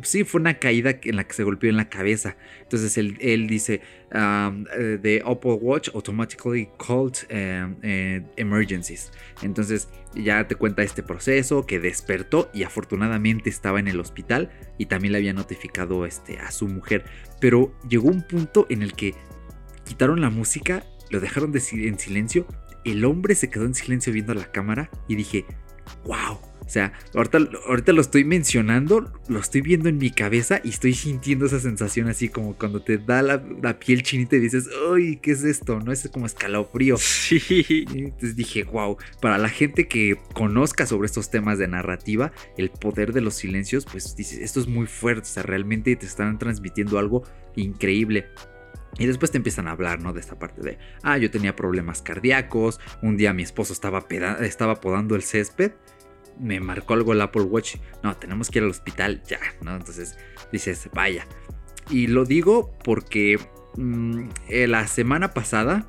sí, 0.02 0.25
fue 0.25 0.40
una 0.40 0.59
caída 0.59 0.99
en 1.02 1.16
la 1.16 1.25
que 1.25 1.33
se 1.33 1.42
golpeó 1.42 1.71
en 1.71 1.76
la 1.76 1.88
cabeza. 1.88 2.37
Entonces 2.61 2.99
él, 2.99 3.47
dice, 3.47 3.81
um, 4.12 4.66
eh, 4.76 4.99
the 5.00 5.23
Apple 5.25 5.54
Watch 5.54 5.88
automatically 5.95 6.69
called 6.76 7.16
um, 7.31 7.76
eh, 7.83 8.23
emergencies. 8.37 9.11
Entonces 9.42 9.88
ya 10.14 10.47
te 10.47 10.54
cuenta 10.54 10.83
este 10.83 11.02
proceso 11.02 11.64
que 11.64 11.81
despertó 11.81 12.50
y 12.52 12.64
afortunadamente 12.64 13.49
estaba 13.49 13.81
en 13.81 13.88
el 13.88 14.00
hospital 14.00 14.50
y 14.76 14.87
también 14.87 15.12
le 15.12 15.19
había 15.19 15.33
notificado 15.33 16.04
este, 16.04 16.38
a 16.38 16.50
su 16.50 16.69
mujer. 16.69 17.04
Pero 17.42 17.75
llegó 17.88 18.08
un 18.08 18.22
punto 18.22 18.68
en 18.70 18.82
el 18.82 18.92
que 18.92 19.16
quitaron 19.84 20.20
la 20.20 20.30
música, 20.30 20.87
lo 21.11 21.18
dejaron 21.18 21.52
en 21.52 21.99
silencio, 21.99 22.46
el 22.84 23.04
hombre 23.04 23.34
se 23.34 23.50
quedó 23.50 23.64
en 23.64 23.75
silencio 23.75 24.12
viendo 24.12 24.32
la 24.32 24.52
cámara 24.52 24.90
y 25.08 25.16
dije, 25.16 25.44
wow 26.04 26.51
o 26.64 26.69
sea, 26.69 26.92
ahorita, 27.14 27.38
ahorita 27.66 27.92
lo 27.92 28.00
estoy 28.00 28.25
mencionando, 28.25 29.12
lo 29.28 29.38
estoy 29.40 29.61
viendo 29.62 29.88
en 29.88 29.99
mi 29.99 30.11
cabeza 30.11 30.61
y 30.62 30.71
estoy 30.71 30.95
sintiendo 30.95 31.47
esa 31.47 31.59
sensación 31.59 32.09
así 32.09 32.28
como 32.28 32.54
cuando 32.57 32.83
te 32.83 32.99
da 32.99 33.23
la, 33.23 33.42
piel 33.78 34.02
chinita 34.02 34.37
y 34.37 34.40
dices, 34.40 34.69
¡ay, 34.92 35.16
qué 35.16 35.33
es 35.33 35.45
esto! 35.45 35.81
¿No? 35.81 35.92
Es 35.92 36.09
como 36.12 36.26
escalofrío. 36.26 36.97
Sí. 36.99 37.87
entonces 37.95 38.37
dije, 38.37 38.64
wow, 38.64 38.97
para 39.21 39.38
la 39.38 39.49
gente 39.49 39.88
que 39.88 40.19
conozca 40.35 40.87
sobre 40.87 41.07
estos 41.07 41.31
temas 41.31 41.59
de 41.59 41.69
narrativa, 41.69 42.33
el 42.57 42.71
poder 42.71 43.12
de 43.12 43.21
los 43.21 43.35
silencios, 43.35 43.85
pues 43.85 44.14
dices, 44.16 44.38
esto 44.38 44.61
es 44.61 44.66
muy 44.66 44.87
fuerte, 44.87 45.23
o 45.23 45.33
sea, 45.33 45.42
realmente 45.42 45.95
te 45.97 46.07
están 46.07 46.38
transmitiendo 46.38 46.99
algo 46.99 47.25
increíble. 47.57 48.26
Y 48.99 49.07
después 49.07 49.31
te 49.31 49.38
empiezan 49.38 49.69
a 49.69 49.73
hablar, 49.73 50.00
¿no? 50.00 50.12
De 50.12 50.21
esta 50.21 50.38
parte 50.38 50.61
de, 50.61 50.78
ah, 51.02 51.16
yo 51.16 51.31
tenía 51.31 51.57
problemas 51.57 52.02
cardíacos, 52.02 52.78
un 53.00 53.16
día 53.16 53.33
mi 53.33 53.42
esposo 53.42 53.73
estaba, 53.73 54.07
estaba 54.40 54.81
podando 54.81 55.16
el 55.16 55.23
césped 55.23 55.73
me 56.40 56.60
marcó 56.60 56.94
algo 56.94 57.12
el 57.12 57.20
Apple 57.20 57.42
Watch. 57.42 57.76
No, 58.02 58.16
tenemos 58.16 58.50
que 58.50 58.58
ir 58.58 58.64
al 58.64 58.70
hospital 58.70 59.22
ya, 59.26 59.40
¿no? 59.60 59.76
Entonces 59.76 60.16
dices, 60.50 60.88
vaya. 60.94 61.26
Y 61.90 62.06
lo 62.06 62.24
digo 62.24 62.72
porque 62.84 63.38
mm, 63.76 64.28
eh, 64.48 64.66
la 64.66 64.86
semana 64.86 65.34
pasada, 65.34 65.88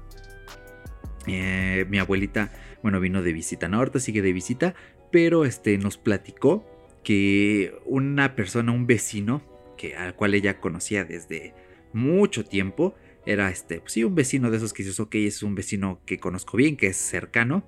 eh, 1.27 1.85
mi 1.89 1.99
abuelita 1.99 2.51
Bueno, 2.81 2.99
vino 2.99 3.21
de 3.21 3.31
visita, 3.31 3.69
no, 3.69 3.77
ahorita 3.77 3.99
sigue 3.99 4.21
de 4.21 4.33
visita, 4.33 4.75
pero 5.11 5.45
este, 5.45 5.77
nos 5.77 5.97
platicó 5.97 6.65
que 7.03 7.75
una 7.85 8.35
persona, 8.35 8.71
un 8.71 8.87
vecino, 8.87 9.41
que, 9.77 9.95
al 9.95 10.15
cual 10.15 10.33
ella 10.33 10.59
conocía 10.59 11.05
desde 11.05 11.53
mucho 11.93 12.43
tiempo, 12.43 12.95
era 13.25 13.49
este, 13.49 13.79
pues 13.79 13.93
sí, 13.93 14.03
un 14.03 14.15
vecino 14.15 14.51
de 14.51 14.57
esos 14.57 14.73
que 14.73 14.83
dices, 14.83 14.99
ok, 14.99 15.15
es 15.15 15.43
un 15.43 15.55
vecino 15.55 16.01
que 16.05 16.19
conozco 16.19 16.57
bien, 16.57 16.75
que 16.75 16.87
es 16.87 16.97
cercano, 16.97 17.63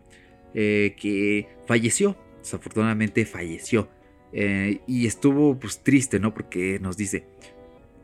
eh, 0.54 0.96
que 1.00 1.48
falleció, 1.68 2.18
desafortunadamente 2.46 3.26
falleció. 3.26 3.90
Eh, 4.32 4.82
y 4.88 5.08
estuvo 5.08 5.60
pues 5.60 5.84
triste, 5.84 6.20
¿no? 6.20 6.34
Porque 6.34 6.80
nos 6.80 6.98
dice, 6.98 7.26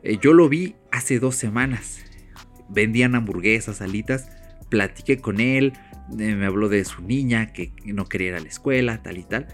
eh, 0.02 0.18
yo 0.20 0.32
lo 0.32 0.48
vi 0.48 0.74
hace 0.90 1.18
dos 1.18 1.36
semanas, 1.36 2.04
vendían 2.68 3.14
hamburguesas, 3.14 3.80
alitas, 3.80 4.30
platiqué 4.68 5.18
con 5.18 5.40
él, 5.40 5.72
me 6.14 6.44
habló 6.44 6.68
de 6.68 6.84
su 6.84 7.02
niña 7.02 7.52
que 7.52 7.72
no 7.84 8.06
quería 8.06 8.28
ir 8.28 8.34
a 8.34 8.40
la 8.40 8.48
escuela, 8.48 9.02
tal 9.02 9.18
y 9.18 9.24
tal. 9.24 9.46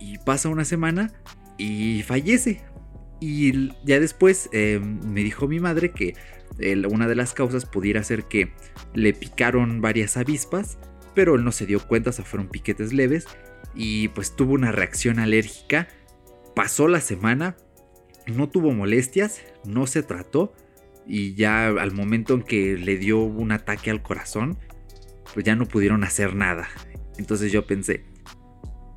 Y 0.00 0.18
pasa 0.18 0.48
una 0.48 0.64
semana 0.64 1.12
y 1.58 2.02
fallece. 2.02 2.60
Y 3.20 3.70
ya 3.84 4.00
después 4.00 4.50
me 4.52 5.22
dijo 5.22 5.46
mi 5.46 5.60
madre 5.60 5.92
que 5.92 6.14
una 6.90 7.06
de 7.06 7.14
las 7.14 7.34
causas 7.34 7.66
pudiera 7.66 8.02
ser 8.02 8.24
que 8.24 8.52
le 8.94 9.12
picaron 9.12 9.80
varias 9.80 10.16
avispas, 10.16 10.78
pero 11.14 11.36
él 11.36 11.44
no 11.44 11.52
se 11.52 11.66
dio 11.66 11.86
cuenta, 11.86 12.10
o 12.10 12.12
sea, 12.12 12.24
fueron 12.24 12.48
piquetes 12.48 12.92
leves 12.92 13.26
y 13.74 14.08
pues 14.08 14.36
tuvo 14.36 14.54
una 14.54 14.72
reacción 14.72 15.18
alérgica. 15.18 15.88
Pasó 16.54 16.88
la 16.88 17.00
semana, 17.00 17.56
no 18.26 18.48
tuvo 18.48 18.72
molestias, 18.72 19.40
no 19.64 19.86
se 19.86 20.02
trató 20.02 20.52
y 21.06 21.34
ya 21.34 21.68
al 21.68 21.92
momento 21.92 22.34
en 22.34 22.42
que 22.42 22.76
le 22.76 22.96
dio 22.96 23.20
un 23.20 23.52
ataque 23.52 23.90
al 23.90 24.02
corazón, 24.02 24.58
pues 25.34 25.44
ya 25.44 25.56
no 25.56 25.66
pudieron 25.66 26.04
hacer 26.04 26.34
nada. 26.34 26.68
Entonces 27.18 27.52
yo 27.52 27.66
pensé, 27.66 28.04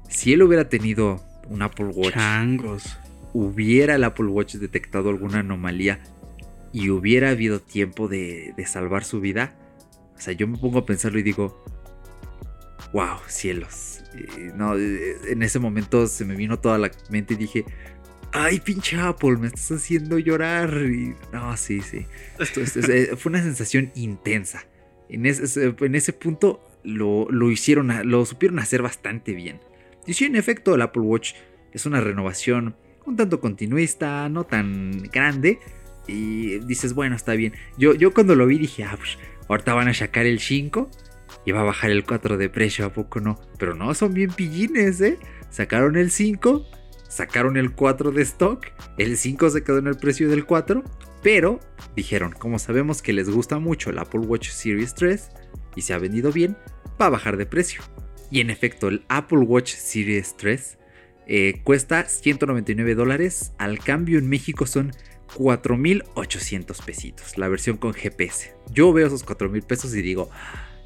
si 0.09 0.33
él 0.33 0.43
hubiera 0.43 0.69
tenido 0.69 1.23
un 1.49 1.61
Apple 1.61 1.87
Watch, 1.87 2.15
hubiera 3.33 3.95
el 3.95 4.03
Apple 4.03 4.27
Watch 4.27 4.55
detectado 4.55 5.09
alguna 5.09 5.39
anomalía 5.39 6.01
y 6.71 6.89
hubiera 6.89 7.29
habido 7.29 7.59
tiempo 7.59 8.07
de, 8.07 8.53
salvar 8.65 9.03
su 9.03 9.19
vida, 9.19 9.55
o 10.15 10.19
sea, 10.19 10.33
yo 10.33 10.47
me 10.47 10.57
pongo 10.57 10.79
a 10.79 10.85
pensarlo 10.85 11.19
y 11.19 11.23
digo, 11.23 11.63
wow, 12.95 13.17
cielos. 13.27 14.03
no, 14.55 14.77
en 14.77 15.43
ese 15.43 15.59
momento 15.59 16.07
se 16.07 16.23
me 16.23 16.33
vino 16.33 16.57
toda 16.59 16.77
la 16.77 16.89
mente 17.09 17.33
y 17.33 17.37
dije, 17.37 17.65
ay, 18.31 18.61
pinche 18.61 18.97
Apple, 18.97 19.35
me 19.35 19.47
estás 19.47 19.69
haciendo 19.73 20.17
llorar. 20.17 20.73
Y, 20.85 21.13
no, 21.33 21.57
sí, 21.57 21.81
sí. 21.81 22.05
Eh, 22.39 23.15
fue 23.17 23.31
una 23.31 23.43
sensación 23.43 23.91
intensa. 23.95 24.65
En 25.09 25.25
ese, 25.25 25.75
en 25.77 25.95
ese 25.95 26.13
punto 26.13 26.63
lo, 26.83 27.27
lo, 27.29 27.51
hicieron, 27.51 27.91
lo 28.09 28.25
supieron 28.25 28.59
hacer 28.59 28.81
bastante 28.81 29.33
bien. 29.33 29.59
Y 30.07 30.13
sí, 30.13 30.23
en 30.23 30.37
efecto, 30.37 30.73
el 30.73 30.81
Apple 30.81 31.01
Watch 31.01 31.33
es 31.73 31.85
una 31.85 31.99
renovación 31.99 32.77
un 33.05 33.17
tanto 33.17 33.41
continuista, 33.41 34.29
no 34.29 34.45
tan 34.45 35.03
grande, 35.11 35.59
y 36.07 36.59
dices, 36.59 36.93
bueno, 36.93 37.17
está 37.17 37.33
bien. 37.33 37.53
Yo, 37.77 37.93
yo 37.93 38.13
cuando 38.13 38.35
lo 38.35 38.47
vi 38.47 38.57
dije, 38.57 38.85
ah, 38.85 38.95
pues, 38.97 39.17
ahorita 39.49 39.73
van 39.73 39.89
a 39.89 39.93
sacar 39.93 40.25
el 40.25 40.39
5 40.39 40.89
y 41.45 41.51
va 41.51 41.61
a 41.61 41.65
bajar 41.65 41.91
el 41.91 42.03
4 42.03 42.37
de 42.37 42.49
precio, 42.49 42.85
¿a 42.85 42.93
poco 42.93 43.19
no? 43.19 43.39
Pero 43.57 43.75
no, 43.75 43.93
son 43.93 44.13
bien 44.13 44.31
pillines, 44.31 44.99
¿eh? 45.01 45.19
Sacaron 45.49 45.95
el 45.95 46.11
5, 46.11 46.65
sacaron 47.07 47.55
el 47.55 47.71
4 47.73 48.11
de 48.11 48.23
stock, 48.23 48.65
el 48.97 49.15
5 49.17 49.49
se 49.51 49.63
quedó 49.63 49.77
en 49.77 49.87
el 49.87 49.97
precio 49.97 50.27
del 50.27 50.45
4, 50.45 50.83
pero 51.21 51.59
dijeron, 51.95 52.33
como 52.37 52.59
sabemos 52.59 53.01
que 53.01 53.13
les 53.13 53.29
gusta 53.29 53.59
mucho 53.59 53.89
el 53.89 53.99
Apple 53.99 54.21
Watch 54.21 54.49
Series 54.49 54.95
3 54.95 55.29
y 55.75 55.81
se 55.81 55.93
ha 55.93 55.97
vendido 55.97 56.31
bien, 56.31 56.57
va 56.99 57.07
a 57.07 57.11
bajar 57.11 57.37
de 57.37 57.45
precio. 57.45 57.81
Y 58.31 58.41
en 58.41 58.49
efecto, 58.49 58.87
el 58.87 59.05
Apple 59.07 59.39
Watch 59.39 59.73
Series 59.73 60.35
3 60.37 60.77
eh, 61.27 61.61
cuesta 61.63 62.05
199 62.05 62.95
dólares, 62.95 63.53
al 63.57 63.79
cambio 63.79 64.19
en 64.19 64.29
México 64.29 64.65
son 64.65 64.91
4.800 65.35 66.83
pesitos, 66.83 67.37
la 67.37 67.47
versión 67.47 67.77
con 67.77 67.93
GPS. 67.93 68.55
Yo 68.71 68.93
veo 68.93 69.07
esos 69.07 69.25
4.000 69.25 69.63
pesos 69.65 69.95
y 69.95 70.01
digo, 70.01 70.29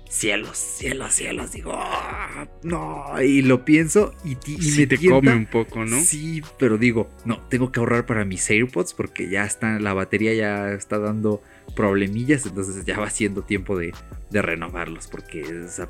cielos, 0.10 0.58
cielos, 0.58 1.14
cielos, 1.14 1.52
digo, 1.52 1.72
ah, 1.76 2.48
no, 2.64 3.06
y 3.22 3.44
lo 3.44 3.64
pienso 3.64 4.14
y, 4.26 4.36
me 4.76 4.88
te 4.88 4.98
come 4.98 5.34
un 5.34 5.46
poco, 5.46 5.86
¿no? 5.86 6.02
Sí, 6.02 6.42
pero 6.58 6.78
digo, 6.78 7.10
no, 7.26 7.40
tengo 7.48 7.72
que 7.72 7.80
ahorrar 7.80 8.08
para 8.08 8.26
mis 8.26 8.50
AirPods 8.50 8.96
porque 8.96 9.30
ya 9.30 9.46
está, 9.46 9.80
la 9.80 9.94
batería 9.94 10.34
ya 10.34 10.74
está 10.74 10.98
dando 10.98 11.44
problemillas, 11.76 12.46
entonces 12.48 12.84
ya 12.86 13.00
va 13.00 13.10
siendo 13.12 13.44
tiempo 13.44 13.78
de, 13.78 13.94
renovarlos 14.32 15.08
porque 15.08 15.44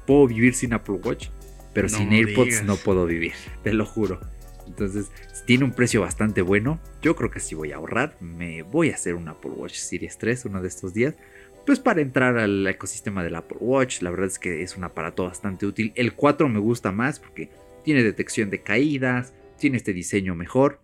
puedo 0.06 0.28
vivir 0.28 0.54
sin 0.54 0.74
Apple 0.74 1.00
Watch, 1.04 1.30
pero 1.74 1.88
sin 1.88 2.12
AirPods 2.12 2.64
no 2.66 2.76
puedo 2.76 3.06
vivir, 3.06 3.34
te 3.64 3.74
lo 3.74 3.86
juro. 3.86 4.20
Entonces, 4.68 5.12
tiene 5.46 5.66
un 5.66 5.72
precio 5.72 6.02
bastante 6.02 6.44
bueno. 6.44 6.80
Yo 7.02 7.16
creo 7.16 7.32
que 7.32 7.40
si 7.40 7.56
voy 7.56 7.72
a 7.72 7.78
ahorrar. 7.78 8.18
Me 8.22 8.62
voy 8.62 8.92
a 8.92 8.94
hacer 8.94 9.16
un 9.16 9.28
Apple 9.28 9.50
Watch 9.50 9.74
Series 9.74 10.20
3 10.20 10.46
uno 10.46 10.62
de 10.62 10.68
estos 10.68 10.94
días. 10.94 11.16
Pues 11.70 11.80
para 11.80 12.02
entrar 12.02 12.36
al 12.40 12.66
ecosistema 12.66 13.24
del 13.24 13.36
Apple 13.36 13.60
Watch. 13.62 14.02
La 14.02 14.10
verdad 14.10 14.26
es 14.26 14.40
que 14.40 14.64
es 14.64 14.76
un 14.76 14.86
aparato 14.86 15.26
bastante 15.26 15.68
útil. 15.68 15.94
El 15.94 16.14
4 16.14 16.50
me 16.50 16.58
gusta 16.58 16.92
más 16.92 17.20
porque 17.20 17.52
tiene 17.84 18.02
detección 18.02 18.50
de 18.50 18.64
caídas. 18.64 19.36
Tiene 19.60 19.78
este 19.78 19.94
diseño 19.94 20.34
mejor. 20.34 20.82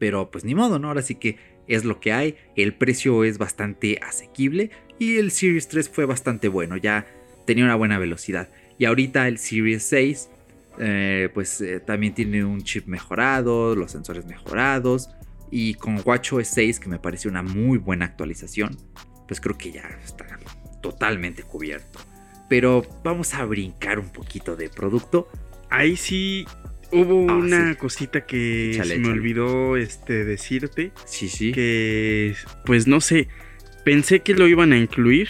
Pero 0.00 0.28
pues 0.32 0.44
ni 0.44 0.56
modo, 0.56 0.80
¿no? 0.80 0.88
Ahora 0.88 1.02
sí 1.02 1.14
que 1.14 1.36
es 1.68 1.84
lo 1.84 2.00
que 2.00 2.12
hay. 2.12 2.34
El 2.56 2.74
precio 2.74 3.22
es 3.22 3.38
bastante 3.38 4.00
asequible. 4.02 4.72
Y 4.98 5.18
el 5.18 5.30
Series 5.30 5.68
3 5.68 5.88
fue 5.88 6.04
bastante 6.04 6.48
bueno. 6.48 6.76
Ya 6.76 7.06
tenía 7.46 7.62
una 7.64 7.76
buena 7.76 8.00
velocidad. 8.00 8.50
Y 8.78 8.86
ahorita 8.86 9.28
el 9.28 9.38
Series 9.38 9.84
6 9.84 10.30
eh, 10.80 11.28
pues 11.32 11.60
eh, 11.60 11.78
también 11.78 12.12
tiene 12.12 12.44
un 12.44 12.64
chip 12.64 12.88
mejorado, 12.88 13.76
los 13.76 13.92
sensores 13.92 14.26
mejorados. 14.26 15.10
Y 15.52 15.74
con 15.74 16.00
WatchOS 16.04 16.48
6, 16.48 16.80
que 16.80 16.88
me 16.88 16.98
parece 16.98 17.28
una 17.28 17.44
muy 17.44 17.78
buena 17.78 18.06
actualización, 18.06 18.76
pues 19.26 19.40
creo 19.40 19.56
que 19.56 19.72
ya 19.72 19.88
está 20.04 20.38
totalmente 20.80 21.42
cubierto. 21.42 22.00
Pero 22.48 22.82
vamos 23.02 23.32
a 23.34 23.44
brincar 23.44 23.98
un 23.98 24.10
poquito 24.10 24.56
de 24.56 24.68
producto. 24.68 25.28
Ahí 25.70 25.96
sí 25.96 26.46
hubo 26.92 27.30
ah, 27.30 27.36
una 27.36 27.74
cosita 27.76 28.26
que 28.26 28.78
se 28.84 28.98
me 28.98 29.08
olvidó 29.08 29.76
este, 29.76 30.24
decirte. 30.24 30.92
Sí, 31.06 31.28
sí. 31.28 31.52
Que, 31.52 32.34
pues 32.66 32.86
no 32.86 33.00
sé, 33.00 33.28
pensé 33.84 34.20
que 34.20 34.34
lo 34.34 34.46
iban 34.48 34.72
a 34.72 34.78
incluir, 34.78 35.28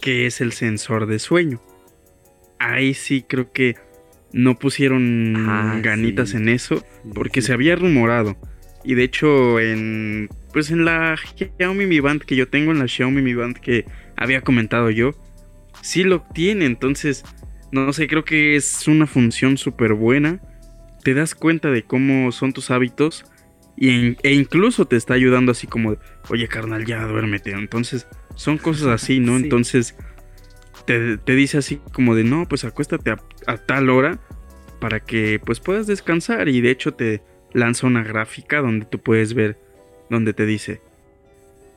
que 0.00 0.26
es 0.26 0.40
el 0.40 0.52
sensor 0.52 1.06
de 1.06 1.18
sueño. 1.18 1.60
Ahí 2.58 2.94
sí 2.94 3.24
creo 3.26 3.52
que 3.52 3.76
no 4.32 4.58
pusieron 4.58 5.34
ah, 5.48 5.80
ganitas 5.82 6.34
en 6.34 6.48
eso 6.48 6.84
porque 7.14 7.42
se 7.42 7.52
había 7.52 7.74
rumorado. 7.74 8.36
Y 8.84 8.94
de 8.94 9.04
hecho 9.04 9.58
en 9.60 10.28
pues 10.52 10.70
en 10.70 10.84
la 10.84 11.16
Xiaomi 11.16 11.86
Mi 11.86 12.00
Band 12.00 12.22
que 12.22 12.36
yo 12.36 12.48
tengo 12.48 12.72
en 12.72 12.78
la 12.78 12.88
Xiaomi 12.88 13.22
Mi 13.22 13.34
Band 13.34 13.58
que 13.58 13.84
había 14.16 14.42
comentado 14.42 14.90
yo, 14.90 15.12
sí 15.82 16.04
lo 16.04 16.22
tiene, 16.34 16.66
entonces 16.66 17.24
no 17.72 17.92
sé, 17.92 18.08
creo 18.08 18.24
que 18.24 18.56
es 18.56 18.88
una 18.88 19.06
función 19.06 19.56
súper 19.56 19.94
buena. 19.94 20.40
Te 21.04 21.14
das 21.14 21.34
cuenta 21.34 21.70
de 21.70 21.82
cómo 21.84 22.32
son 22.32 22.52
tus 22.52 22.70
hábitos 22.70 23.24
y 23.76 24.16
e 24.22 24.34
incluso 24.34 24.86
te 24.86 24.96
está 24.96 25.14
ayudando 25.14 25.52
así 25.52 25.66
como, 25.66 25.96
oye 26.28 26.48
carnal, 26.48 26.84
ya 26.84 27.04
duérmete. 27.06 27.52
Entonces 27.52 28.06
son 28.34 28.58
cosas 28.58 28.88
así, 28.88 29.20
¿no? 29.20 29.36
Entonces 29.36 29.96
te, 30.84 31.16
dice 31.34 31.58
así 31.58 31.80
como 31.92 32.14
de 32.14 32.24
no, 32.24 32.46
pues 32.48 32.64
acuéstate 32.64 33.12
a, 33.46 33.56
tal 33.58 33.90
hora 33.90 34.18
para 34.80 35.00
que 35.00 35.40
pues 35.44 35.60
puedas 35.60 35.86
descansar 35.86 36.48
y 36.48 36.60
de 36.60 36.70
hecho 36.70 36.94
te 36.94 37.22
lanza 37.52 37.86
una 37.86 38.02
gráfica 38.02 38.60
donde 38.60 38.86
tú 38.86 38.98
puedes 38.98 39.34
ver 39.34 39.58
donde 40.10 40.34
te 40.34 40.44
dice 40.44 40.82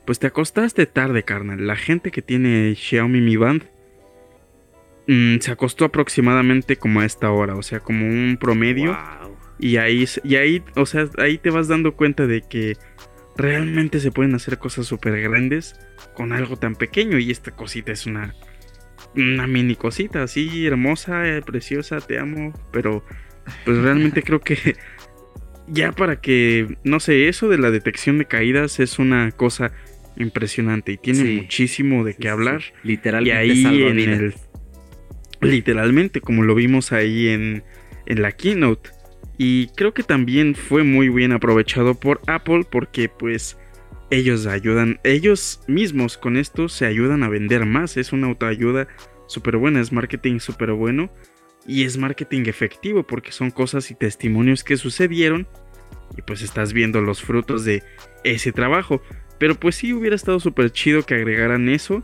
pues 0.04 0.18
te 0.18 0.26
acostaste 0.26 0.86
tarde 0.86 1.22
carnal. 1.22 1.66
La 1.66 1.76
gente 1.76 2.10
que 2.10 2.22
tiene 2.22 2.74
Xiaomi 2.74 3.20
Mi 3.20 3.36
Band 3.36 3.64
mm, 5.06 5.38
se 5.38 5.50
acostó 5.50 5.84
aproximadamente 5.84 6.76
como 6.76 7.00
a 7.00 7.06
esta 7.06 7.30
hora 7.30 7.56
o 7.56 7.62
sea 7.62 7.80
como 7.80 8.06
un 8.06 8.36
promedio. 8.40 8.96
Y 9.58 9.76
ahí 9.76 10.04
y 10.22 10.36
ahí 10.36 10.62
o 10.76 10.86
sea 10.86 11.08
ahí 11.18 11.38
te 11.38 11.50
vas 11.50 11.68
dando 11.68 11.94
cuenta 11.94 12.26
de 12.26 12.42
que 12.42 12.76
realmente 13.36 14.00
se 14.00 14.10
pueden 14.10 14.34
hacer 14.34 14.58
cosas 14.58 14.86
súper 14.86 15.20
grandes 15.20 15.74
con 16.14 16.32
algo 16.32 16.56
tan 16.56 16.74
pequeño. 16.74 17.18
Y 17.18 17.30
esta 17.30 17.52
cosita 17.52 17.92
es 17.92 18.06
una 18.06 18.34
una 19.16 19.46
mini 19.46 19.76
cosita 19.76 20.24
así 20.24 20.66
hermosa, 20.66 21.26
eh, 21.28 21.40
preciosa, 21.40 22.00
te 22.00 22.18
amo, 22.18 22.52
pero 22.72 23.04
pues 23.64 23.78
realmente 23.78 24.22
creo 24.22 24.40
que 24.40 24.76
ya 25.66 25.92
para 25.92 26.20
que, 26.20 26.76
no 26.84 27.00
sé, 27.00 27.28
eso 27.28 27.48
de 27.48 27.58
la 27.58 27.70
detección 27.70 28.18
de 28.18 28.26
caídas 28.26 28.80
es 28.80 28.98
una 28.98 29.30
cosa 29.32 29.72
impresionante 30.16 30.92
y 30.92 30.96
tiene 30.96 31.24
muchísimo 31.42 32.04
de 32.04 32.14
qué 32.14 32.28
hablar. 32.28 32.62
Literalmente. 32.82 33.46
Y 33.46 33.64
ahí 33.66 33.82
en 33.82 33.98
el, 33.98 34.34
literalmente, 35.40 36.20
como 36.20 36.42
lo 36.42 36.54
vimos 36.54 36.92
ahí 36.92 37.28
en, 37.28 37.64
en 38.06 38.22
la 38.22 38.32
keynote. 38.32 38.90
Y 39.36 39.68
creo 39.68 39.92
que 39.94 40.02
también 40.02 40.54
fue 40.54 40.84
muy 40.84 41.08
bien 41.08 41.32
aprovechado 41.32 41.94
por 41.94 42.20
Apple 42.26 42.64
porque 42.70 43.08
pues 43.08 43.58
ellos 44.10 44.46
ayudan, 44.46 45.00
ellos 45.02 45.62
mismos 45.66 46.16
con 46.16 46.36
esto 46.36 46.68
se 46.68 46.86
ayudan 46.86 47.22
a 47.24 47.28
vender 47.28 47.66
más. 47.66 47.96
Es 47.96 48.12
una 48.12 48.28
autoayuda 48.28 48.86
súper 49.26 49.56
buena, 49.56 49.80
es 49.80 49.92
marketing 49.92 50.38
súper 50.38 50.72
bueno. 50.72 51.10
Y 51.66 51.84
es 51.84 51.96
marketing 51.96 52.44
efectivo 52.46 53.02
porque 53.02 53.32
son 53.32 53.50
cosas 53.50 53.90
y 53.90 53.94
testimonios 53.94 54.64
que 54.64 54.76
sucedieron 54.76 55.46
y 56.16 56.22
pues 56.22 56.42
estás 56.42 56.72
viendo 56.72 57.00
los 57.00 57.22
frutos 57.22 57.64
de 57.64 57.82
ese 58.22 58.52
trabajo. 58.52 59.02
Pero 59.38 59.54
pues 59.54 59.76
sí 59.76 59.92
hubiera 59.92 60.16
estado 60.16 60.40
súper 60.40 60.70
chido 60.70 61.04
que 61.04 61.14
agregaran 61.14 61.68
eso, 61.68 62.02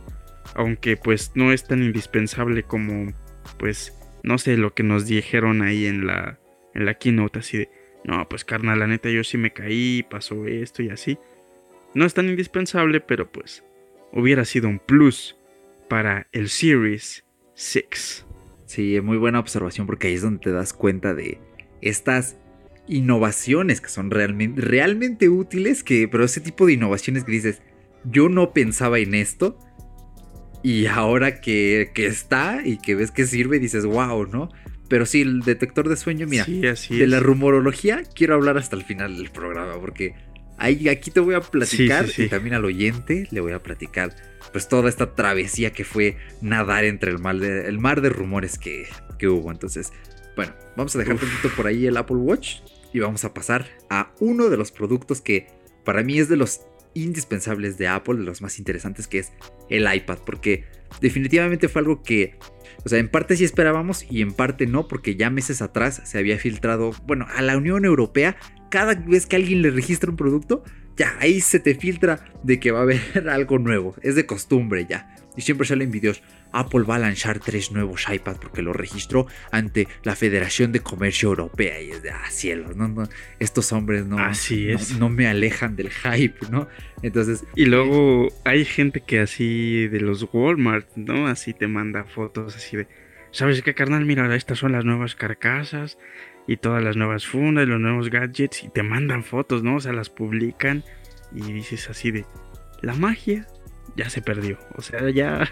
aunque 0.55 0.97
pues 0.97 1.31
no 1.35 1.53
es 1.53 1.65
tan 1.65 1.83
indispensable 1.83 2.63
como 2.63 3.13
pues 3.57 3.93
no 4.23 4.37
sé 4.37 4.57
lo 4.57 4.73
que 4.73 4.83
nos 4.83 5.05
dijeron 5.05 5.61
ahí 5.61 5.85
en 5.85 6.05
la 6.05 6.39
en 6.73 6.85
la 6.85 6.93
keynote 6.93 7.39
así 7.39 7.57
de 7.57 7.69
no, 8.03 8.27
pues 8.27 8.43
carnal, 8.45 8.79
la 8.79 8.87
neta 8.87 9.09
yo 9.09 9.23
sí 9.23 9.37
me 9.37 9.53
caí, 9.53 10.03
pasó 10.03 10.47
esto 10.47 10.81
y 10.81 10.89
así. 10.89 11.17
No 11.93 12.05
es 12.05 12.13
tan 12.13 12.29
indispensable, 12.29 12.99
pero 12.99 13.31
pues 13.31 13.63
hubiera 14.11 14.45
sido 14.45 14.69
un 14.69 14.79
plus 14.79 15.37
para 15.87 16.27
el 16.31 16.49
Series 16.49 17.25
6. 17.53 18.25
Sí, 18.71 19.01
muy 19.01 19.17
buena 19.17 19.37
observación 19.37 19.85
porque 19.85 20.07
ahí 20.07 20.13
es 20.13 20.21
donde 20.21 20.39
te 20.39 20.51
das 20.53 20.71
cuenta 20.71 21.13
de 21.13 21.39
estas 21.81 22.37
innovaciones 22.87 23.81
que 23.81 23.89
son 23.89 24.09
realmente, 24.09 24.61
realmente 24.61 25.27
útiles, 25.27 25.83
que, 25.83 26.07
pero 26.07 26.23
ese 26.23 26.39
tipo 26.39 26.65
de 26.65 26.73
innovaciones 26.73 27.25
que 27.25 27.33
dices, 27.33 27.61
yo 28.05 28.29
no 28.29 28.53
pensaba 28.53 28.99
en 28.99 29.13
esto 29.13 29.59
y 30.63 30.85
ahora 30.85 31.41
que, 31.41 31.91
que 31.93 32.05
está 32.05 32.61
y 32.63 32.77
que 32.77 32.95
ves 32.95 33.11
que 33.11 33.25
sirve 33.25 33.59
dices, 33.59 33.85
wow, 33.85 34.25
¿no? 34.25 34.49
Pero 34.87 35.05
sí, 35.05 35.19
el 35.19 35.41
detector 35.41 35.89
de 35.89 35.97
sueño, 35.97 36.25
mira, 36.25 36.45
de 36.45 37.07
la 37.07 37.19
rumorología 37.19 38.03
quiero 38.15 38.35
hablar 38.35 38.57
hasta 38.57 38.77
el 38.77 38.85
final 38.85 39.17
del 39.17 39.31
programa 39.31 39.81
porque 39.81 40.15
ahí, 40.61 40.89
aquí 40.89 41.11
te 41.11 41.19
voy 41.19 41.33
a 41.35 41.41
platicar 41.41 42.05
y 42.15 42.29
también 42.29 42.55
al 42.55 42.65
oyente 42.65 43.27
le 43.31 43.41
voy 43.41 43.51
a 43.51 43.63
platicar 43.63 44.15
pues 44.51 44.67
toda 44.67 44.89
esta 44.89 45.15
travesía 45.15 45.73
que 45.73 45.83
fue 45.83 46.17
nadar 46.41 46.85
entre 46.85 47.11
el 47.11 47.19
mar 47.19 47.37
de, 47.37 47.67
el 47.67 47.79
mar 47.79 48.01
de 48.01 48.09
rumores 48.09 48.57
que, 48.57 48.87
que 49.17 49.27
hubo. 49.27 49.51
Entonces, 49.51 49.91
bueno, 50.35 50.53
vamos 50.77 50.95
a 50.95 50.99
dejar 50.99 51.15
un 51.15 51.19
poquito 51.19 51.49
por 51.55 51.67
ahí 51.67 51.87
el 51.87 51.97
Apple 51.97 52.17
Watch 52.17 52.57
y 52.93 52.99
vamos 52.99 53.25
a 53.25 53.33
pasar 53.33 53.65
a 53.89 54.13
uno 54.19 54.49
de 54.49 54.57
los 54.57 54.71
productos 54.71 55.19
que 55.21 55.47
para 55.83 56.03
mí 56.03 56.19
es 56.19 56.29
de 56.29 56.37
los 56.37 56.61
indispensables 56.93 57.77
de 57.77 57.87
Apple, 57.87 58.15
de 58.15 58.23
los 58.23 58.41
más 58.41 58.59
interesantes, 58.59 59.07
que 59.07 59.19
es 59.19 59.31
el 59.69 59.91
iPad, 59.91 60.19
porque 60.25 60.65
definitivamente 60.99 61.69
fue 61.69 61.79
algo 61.79 62.03
que, 62.03 62.37
o 62.83 62.89
sea, 62.89 62.99
en 62.99 63.07
parte 63.07 63.37
sí 63.37 63.45
esperábamos 63.45 64.05
y 64.09 64.21
en 64.21 64.33
parte 64.33 64.67
no, 64.67 64.87
porque 64.87 65.15
ya 65.15 65.29
meses 65.29 65.61
atrás 65.61 66.01
se 66.03 66.17
había 66.19 66.37
filtrado, 66.37 66.91
bueno, 67.05 67.25
a 67.33 67.41
la 67.41 67.55
Unión 67.55 67.85
Europea, 67.85 68.35
cada 68.71 68.95
vez 68.95 69.27
que 69.27 69.35
alguien 69.35 69.61
le 69.61 69.69
registra 69.69 70.09
un 70.09 70.17
producto, 70.17 70.63
ya 70.97 71.15
ahí 71.19 71.41
se 71.41 71.59
te 71.59 71.75
filtra 71.75 72.25
de 72.41 72.59
que 72.59 72.71
va 72.71 72.79
a 72.79 72.83
haber 72.83 73.01
algo 73.29 73.59
nuevo. 73.59 73.95
Es 74.01 74.15
de 74.15 74.25
costumbre 74.25 74.87
ya. 74.89 75.15
Y 75.37 75.41
siempre 75.41 75.67
salen 75.67 75.91
videos. 75.91 76.23
Apple 76.51 76.83
va 76.83 76.95
a 76.95 76.99
lanzar 76.99 77.39
tres 77.39 77.71
nuevos 77.71 78.05
iPads 78.09 78.39
porque 78.39 78.61
lo 78.61 78.73
registró 78.73 79.27
ante 79.51 79.87
la 80.03 80.15
Federación 80.15 80.71
de 80.73 80.81
Comercio 80.81 81.29
Europea. 81.29 81.81
Y 81.81 81.91
es 81.91 82.01
de, 82.01 82.11
ah, 82.11 82.29
cielos, 82.29 82.75
no, 82.75 82.89
no, 82.89 83.07
estos 83.39 83.71
hombres 83.71 84.05
no, 84.05 84.19
así 84.19 84.69
es. 84.69 84.97
no, 84.99 85.09
me 85.09 85.27
alejan 85.27 85.77
del 85.77 85.89
hype, 85.89 86.47
¿no? 86.49 86.67
Entonces. 87.01 87.45
Y 87.55 87.65
luego 87.65 88.27
hay 88.43 88.65
gente 88.65 89.01
que 89.01 89.19
así 89.19 89.87
de 89.87 90.01
los 90.01 90.27
Walmart, 90.33 90.89
¿no? 90.97 91.27
Así 91.27 91.53
te 91.53 91.67
manda 91.67 92.03
fotos 92.03 92.57
así 92.57 92.75
de. 92.75 92.87
¿Sabes 93.31 93.61
qué, 93.61 93.73
carnal? 93.73 94.05
Mira, 94.05 94.35
estas 94.35 94.59
son 94.59 94.73
las 94.73 94.83
nuevas 94.83 95.15
carcasas 95.15 95.97
y 96.47 96.57
todas 96.57 96.83
las 96.83 96.97
nuevas 96.97 97.25
fundas, 97.27 97.67
los 97.67 97.79
nuevos 97.79 98.09
gadgets 98.09 98.63
y 98.63 98.69
te 98.69 98.83
mandan 98.83 99.23
fotos, 99.23 99.63
¿no? 99.63 99.75
O 99.75 99.79
sea, 99.79 99.93
las 99.93 100.09
publican 100.09 100.83
y 101.33 101.53
dices 101.53 101.89
así 101.89 102.11
de, 102.11 102.25
la 102.81 102.93
magia 102.93 103.47
ya 103.95 104.09
se 104.09 104.21
perdió. 104.21 104.57
O 104.75 104.81
sea, 104.81 105.09
ya 105.09 105.49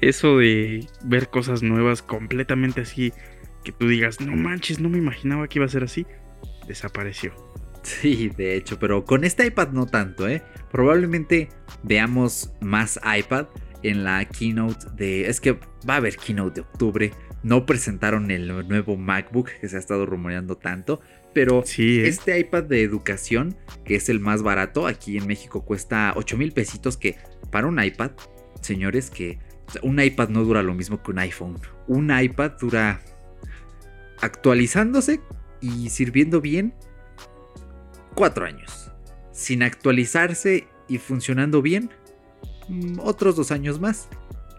eso 0.00 0.38
de 0.38 0.86
ver 1.04 1.28
cosas 1.28 1.62
nuevas 1.62 2.02
completamente 2.02 2.82
así, 2.82 3.12
que 3.64 3.72
tú 3.72 3.88
digas, 3.88 4.20
no 4.20 4.36
manches, 4.36 4.80
no 4.80 4.88
me 4.88 4.98
imaginaba 4.98 5.48
que 5.48 5.58
iba 5.58 5.66
a 5.66 5.70
ser 5.70 5.84
así, 5.84 6.06
desapareció. 6.66 7.32
Sí, 7.82 8.30
de 8.36 8.56
hecho, 8.56 8.78
pero 8.78 9.04
con 9.04 9.24
este 9.24 9.46
iPad 9.46 9.68
no 9.68 9.86
tanto, 9.86 10.28
¿eh? 10.28 10.42
Probablemente 10.70 11.48
veamos 11.82 12.52
más 12.60 13.00
iPad 13.18 13.46
en 13.82 14.04
la 14.04 14.24
keynote 14.26 14.86
de... 14.96 15.28
Es 15.28 15.40
que 15.40 15.52
va 15.88 15.94
a 15.94 15.96
haber 15.96 16.16
keynote 16.16 16.56
de 16.56 16.60
octubre 16.62 17.12
no 17.42 17.66
presentaron 17.66 18.30
el 18.30 18.68
nuevo 18.68 18.96
MacBook 18.96 19.50
que 19.60 19.68
se 19.68 19.76
ha 19.76 19.78
estado 19.78 20.06
rumoreando 20.06 20.56
tanto. 20.56 21.00
Pero 21.32 21.62
¿eh? 21.78 22.08
este 22.08 22.38
iPad 22.38 22.64
de 22.64 22.82
educación, 22.82 23.56
que 23.84 23.94
es 23.96 24.08
el 24.08 24.20
más 24.20 24.42
barato, 24.42 24.86
aquí 24.86 25.18
en 25.18 25.26
México 25.26 25.64
cuesta 25.64 26.12
8 26.16 26.36
mil 26.36 26.52
pesitos. 26.52 26.96
Que 26.96 27.16
para 27.50 27.66
un 27.66 27.82
iPad, 27.82 28.12
señores, 28.60 29.10
que 29.10 29.38
un 29.82 30.00
iPad 30.00 30.30
no 30.30 30.44
dura 30.44 30.62
lo 30.62 30.74
mismo 30.74 31.02
que 31.02 31.10
un 31.10 31.18
iPhone. 31.18 31.58
Un 31.86 32.10
iPad 32.16 32.52
dura 32.60 33.00
actualizándose 34.20 35.20
y 35.60 35.90
sirviendo 35.90 36.40
bien 36.40 36.74
4 38.14 38.46
años. 38.46 38.90
Sin 39.32 39.62
actualizarse 39.62 40.66
y 40.88 40.98
funcionando 40.98 41.62
bien, 41.62 41.90
mm, 42.68 42.98
otros 43.00 43.36
2 43.36 43.52
años 43.52 43.78
más. 43.78 44.08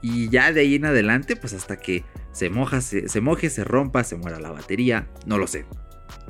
Y 0.01 0.29
ya 0.29 0.51
de 0.53 0.61
ahí 0.61 0.75
en 0.75 0.85
adelante, 0.85 1.35
pues 1.35 1.53
hasta 1.53 1.77
que 1.77 2.03
se 2.31 2.49
moja, 2.49 2.81
se, 2.81 3.21
moje, 3.21 3.49
se 3.49 3.63
rompa, 3.63 4.03
se 4.03 4.15
muera 4.15 4.39
la 4.39 4.51
batería, 4.51 5.07
no 5.25 5.37
lo 5.37 5.47
sé. 5.47 5.65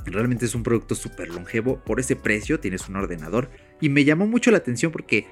Realmente 0.04 0.46
es 0.46 0.54
un 0.54 0.62
producto 0.62 0.94
súper 0.94 1.28
longevo, 1.28 1.78
por 1.84 2.00
ese 2.00 2.16
precio 2.16 2.58
tienes 2.58 2.88
un 2.88 2.96
ordenador. 2.96 3.50
Y 3.80 3.88
me 3.88 4.04
llamó 4.04 4.26
mucho 4.26 4.50
la 4.50 4.58
atención 4.58 4.90
porque 4.90 5.26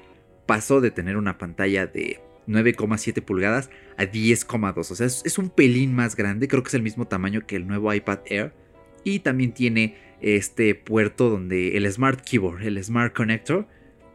pasó 0.45 0.79
de 0.79 0.91
tener 0.91 1.17
una 1.17 1.37
pantalla 1.37 1.85
de 1.85 2.21
9,7 2.47 3.21
pulgadas 3.23 3.69
a 3.97 4.03
10,2, 4.03 4.77
o 4.77 4.95
sea, 4.95 5.05
es, 5.05 5.37
un 5.37 5.49
pelín 5.49 5.93
más 5.93 6.15
grande, 6.15 6.47
creo 6.47 6.63
que 6.63 6.69
es 6.69 6.73
el 6.73 6.81
mismo 6.81 7.05
tamaño 7.05 7.45
que 7.45 7.55
el 7.55 7.67
nuevo 7.67 7.93
iPad 7.93 8.19
Air. 8.25 8.53
Y 9.03 9.19
también 9.19 9.53
tiene 9.53 9.97
este 10.21 10.75
puerto 10.75 11.29
donde 11.29 11.77
el 11.77 11.91
Smart 11.91 12.21
Keyboard, 12.21 12.63
el 12.63 12.83
Smart 12.83 13.13
Connector. 13.13 13.67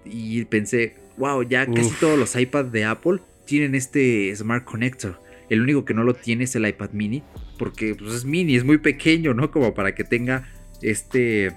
Y 0.04 0.44
pensé, 0.44 0.96
wow, 1.16 1.42
ya 1.42 1.66
casi 1.66 1.90
todos 2.00 2.18
los 2.18 2.36
iPads 2.36 2.70
de 2.70 2.84
Apple 2.84 3.20
tienen 3.44 3.74
este 3.74 4.34
Smart 4.34 4.64
Connector. 4.64 5.20
El 5.50 5.60
único 5.60 5.84
que 5.84 5.94
no 5.94 6.04
lo 6.04 6.14
tiene 6.14 6.44
es 6.44 6.56
el 6.56 6.66
iPad 6.66 6.90
mini, 6.92 7.22
porque 7.58 7.94
pues, 7.94 8.14
es 8.14 8.24
mini, 8.24 8.56
es 8.56 8.64
muy 8.64 8.78
pequeño, 8.78 9.34
¿no? 9.34 9.50
Como 9.50 9.74
para 9.74 9.94
que 9.94 10.04
tenga 10.04 10.48
este... 10.82 11.52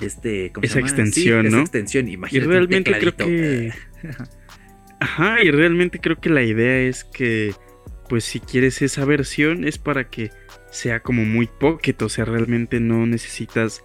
Este, 0.00 0.50
¿cómo 0.50 0.64
esa 0.64 0.80
extensión, 0.80 1.44
¿no? 1.44 1.48
Esa 1.48 1.60
extensión, 1.60 2.08
imagínate. 2.08 2.44
Y 2.44 2.48
realmente 2.48 2.98
creo 2.98 3.16
que... 3.16 3.72
Ajá, 4.98 5.42
y 5.42 5.50
realmente 5.50 5.98
creo 6.00 6.20
que 6.20 6.30
la 6.30 6.42
idea 6.42 6.80
es 6.80 7.02
que, 7.04 7.54
pues 8.08 8.24
si 8.24 8.38
quieres 8.38 8.82
esa 8.82 9.04
versión 9.04 9.64
es 9.64 9.78
para 9.78 10.08
que 10.08 10.30
sea 10.70 11.00
como 11.00 11.24
muy 11.24 11.46
pocket, 11.46 12.00
o 12.02 12.08
sea, 12.08 12.24
realmente 12.24 12.78
no 12.78 13.04
necesitas 13.06 13.82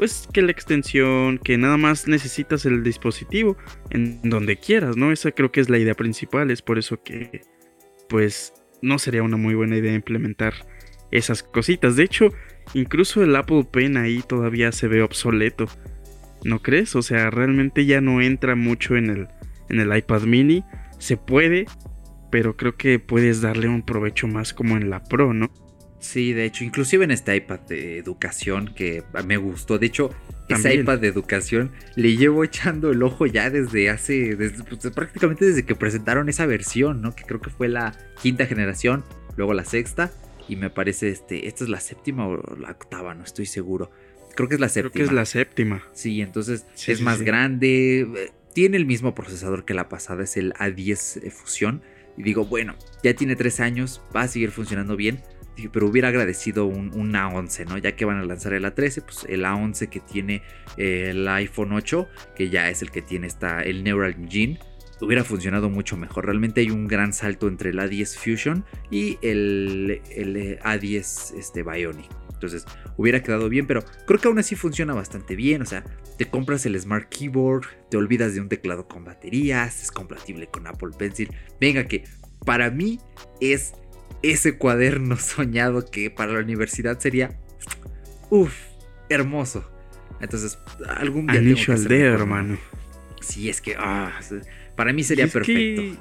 pues 0.00 0.26
que 0.32 0.40
la 0.40 0.50
extensión, 0.50 1.36
que 1.36 1.58
nada 1.58 1.76
más 1.76 2.08
necesitas 2.08 2.64
el 2.64 2.82
dispositivo 2.82 3.58
en 3.90 4.18
donde 4.22 4.56
quieras, 4.56 4.96
¿no? 4.96 5.12
Esa 5.12 5.30
creo 5.30 5.52
que 5.52 5.60
es 5.60 5.68
la 5.68 5.76
idea 5.76 5.92
principal, 5.92 6.50
es 6.50 6.62
por 6.62 6.78
eso 6.78 7.02
que 7.02 7.42
pues 8.08 8.54
no 8.80 8.98
sería 8.98 9.22
una 9.22 9.36
muy 9.36 9.54
buena 9.54 9.76
idea 9.76 9.92
implementar 9.92 10.54
esas 11.10 11.42
cositas. 11.42 11.96
De 11.96 12.04
hecho, 12.04 12.32
incluso 12.72 13.22
el 13.22 13.36
Apple 13.36 13.68
Pen 13.70 13.98
ahí 13.98 14.22
todavía 14.26 14.72
se 14.72 14.88
ve 14.88 15.02
obsoleto. 15.02 15.66
¿No 16.44 16.62
crees? 16.62 16.96
O 16.96 17.02
sea, 17.02 17.28
realmente 17.28 17.84
ya 17.84 18.00
no 18.00 18.22
entra 18.22 18.54
mucho 18.54 18.96
en 18.96 19.10
el, 19.10 19.28
en 19.68 19.80
el 19.80 19.94
iPad 19.94 20.22
mini. 20.22 20.64
Se 20.98 21.18
puede, 21.18 21.66
pero 22.30 22.56
creo 22.56 22.74
que 22.78 23.00
puedes 23.00 23.42
darle 23.42 23.68
un 23.68 23.82
provecho 23.84 24.28
más 24.28 24.54
como 24.54 24.78
en 24.78 24.88
la 24.88 25.04
Pro, 25.04 25.34
¿no? 25.34 25.50
Sí, 26.00 26.32
de 26.32 26.46
hecho, 26.46 26.64
inclusive 26.64 27.04
en 27.04 27.10
este 27.10 27.36
iPad 27.36 27.60
de 27.60 27.98
educación 27.98 28.72
que 28.74 29.04
me 29.26 29.36
gustó. 29.36 29.78
De 29.78 29.86
hecho, 29.86 30.10
ese 30.48 30.74
iPad 30.74 30.98
de 30.98 31.08
educación 31.08 31.70
le 31.94 32.16
llevo 32.16 32.42
echando 32.42 32.90
el 32.90 33.02
ojo 33.02 33.26
ya 33.26 33.50
desde 33.50 33.90
hace, 33.90 34.34
desde, 34.34 34.64
pues, 34.64 34.80
prácticamente 34.94 35.44
desde 35.44 35.64
que 35.64 35.74
presentaron 35.74 36.28
esa 36.30 36.46
versión, 36.46 37.02
¿no? 37.02 37.14
Que 37.14 37.24
creo 37.24 37.40
que 37.40 37.50
fue 37.50 37.68
la 37.68 37.96
quinta 38.20 38.46
generación, 38.46 39.04
luego 39.36 39.52
la 39.52 39.64
sexta. 39.64 40.10
Y 40.48 40.56
me 40.56 40.70
parece, 40.70 41.10
este, 41.10 41.46
esta 41.46 41.64
es 41.64 41.70
la 41.70 41.78
séptima 41.80 42.26
o 42.26 42.56
la 42.56 42.70
octava, 42.70 43.14
no 43.14 43.22
estoy 43.22 43.46
seguro. 43.46 43.92
Creo 44.34 44.48
que 44.48 44.54
es 44.54 44.60
la 44.60 44.70
séptima. 44.70 44.92
Creo 44.92 45.06
que 45.06 45.10
es 45.10 45.14
la 45.14 45.26
séptima. 45.26 45.84
Sí, 45.92 46.22
entonces 46.22 46.66
es 46.86 47.02
más 47.02 47.20
grande. 47.20 48.32
Tiene 48.54 48.78
el 48.78 48.86
mismo 48.86 49.14
procesador 49.14 49.64
que 49.64 49.74
la 49.74 49.88
pasada, 49.88 50.24
es 50.24 50.36
el 50.38 50.54
A10 50.54 51.30
Fusión. 51.30 51.82
Y 52.16 52.22
digo, 52.22 52.46
bueno, 52.46 52.74
ya 53.04 53.14
tiene 53.14 53.36
tres 53.36 53.60
años, 53.60 54.02
va 54.14 54.22
a 54.22 54.28
seguir 54.28 54.50
funcionando 54.50 54.96
bien 54.96 55.20
pero 55.68 55.86
hubiera 55.86 56.08
agradecido 56.08 56.66
un, 56.66 56.90
A11, 56.90 57.66
¿no? 57.66 57.78
Ya 57.78 57.96
que 57.96 58.04
van 58.04 58.18
a 58.18 58.24
lanzar 58.24 58.52
el 58.52 58.64
A13, 58.64 59.02
pues 59.02 59.26
el 59.28 59.44
A11 59.44 59.88
que 59.88 60.00
tiene 60.00 60.42
eh, 60.76 61.08
el 61.10 61.26
iPhone 61.28 61.72
8, 61.72 62.08
que 62.34 62.50
ya 62.50 62.68
es 62.68 62.82
el 62.82 62.90
que 62.90 63.02
tiene 63.02 63.26
esta, 63.26 63.62
el 63.62 63.84
Neural 63.84 64.14
Engine, 64.18 64.58
hubiera 65.00 65.24
funcionado 65.24 65.70
mucho 65.70 65.96
mejor. 65.96 66.26
Realmente 66.26 66.60
hay 66.60 66.70
un 66.70 66.86
gran 66.86 67.12
salto 67.12 67.48
entre 67.48 67.70
el 67.70 67.78
A10 67.78 68.16
Fusion 68.16 68.64
y 68.90 69.18
el, 69.22 70.02
el 70.10 70.58
A10 70.60 71.38
este, 71.38 71.62
Bionic. 71.62 72.08
Entonces 72.32 72.64
hubiera 72.96 73.22
quedado 73.22 73.50
bien, 73.50 73.66
pero 73.66 73.84
creo 74.06 74.18
que 74.18 74.28
aún 74.28 74.38
así 74.38 74.56
funciona 74.56 74.94
bastante 74.94 75.36
bien. 75.36 75.60
O 75.60 75.66
sea, 75.66 75.84
te 76.16 76.26
compras 76.26 76.64
el 76.64 76.80
Smart 76.80 77.08
Keyboard, 77.10 77.66
te 77.90 77.98
olvidas 77.98 78.34
de 78.34 78.40
un 78.40 78.48
teclado 78.48 78.88
con 78.88 79.04
baterías, 79.04 79.82
es 79.82 79.90
compatible 79.90 80.46
con 80.46 80.66
Apple 80.66 80.90
Pencil. 80.96 81.30
Venga, 81.60 81.84
que 81.84 82.04
para 82.46 82.70
mí 82.70 82.98
es 83.40 83.74
ese 84.22 84.56
cuaderno 84.58 85.16
soñado 85.18 85.84
que 85.84 86.10
para 86.10 86.32
la 86.32 86.40
universidad 86.40 86.98
sería, 86.98 87.38
uff, 88.30 88.54
hermoso. 89.08 89.68
Entonces, 90.20 90.58
algún 90.98 91.26
día... 91.26 91.40
tengo 91.40 91.56
que 91.64 91.72
hacer 91.72 91.92
hermano. 91.92 92.58
Sí, 93.20 93.48
es 93.48 93.60
que, 93.60 93.74
ah, 93.78 94.18
para 94.76 94.92
mí 94.92 95.02
sería 95.02 95.26
perfecto. 95.26 95.82
que- 95.82 95.94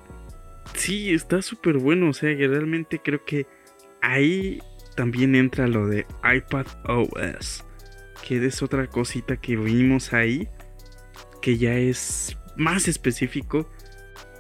sí, 0.74 1.14
está 1.14 1.42
súper 1.42 1.78
bueno. 1.78 2.10
O 2.10 2.14
sea, 2.14 2.36
que 2.36 2.48
realmente 2.48 3.00
creo 3.04 3.24
que 3.24 3.46
ahí 4.02 4.62
también 4.96 5.36
entra 5.36 5.68
lo 5.68 5.88
de 5.88 6.06
iPad 6.24 6.66
OS. 6.86 7.64
Que 8.28 8.46
es 8.46 8.62
otra 8.62 8.88
cosita 8.88 9.38
que 9.38 9.56
vimos 9.56 10.12
ahí. 10.14 10.48
Que 11.42 11.58
ya 11.58 11.76
es 11.76 12.38
más 12.58 12.88
específico 12.90 13.70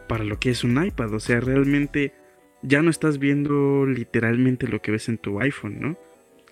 para 0.09 0.23
lo 0.25 0.39
que 0.39 0.49
es 0.49 0.63
un 0.65 0.83
iPad. 0.83 1.13
O 1.13 1.19
sea, 1.19 1.39
realmente 1.39 2.13
ya 2.61 2.81
no 2.81 2.89
estás 2.89 3.19
viendo 3.19 3.85
literalmente 3.85 4.67
lo 4.67 4.81
que 4.81 4.91
ves 4.91 5.09
en 5.09 5.17
tu 5.17 5.39
iPhone, 5.39 5.79
¿no? 5.79 5.97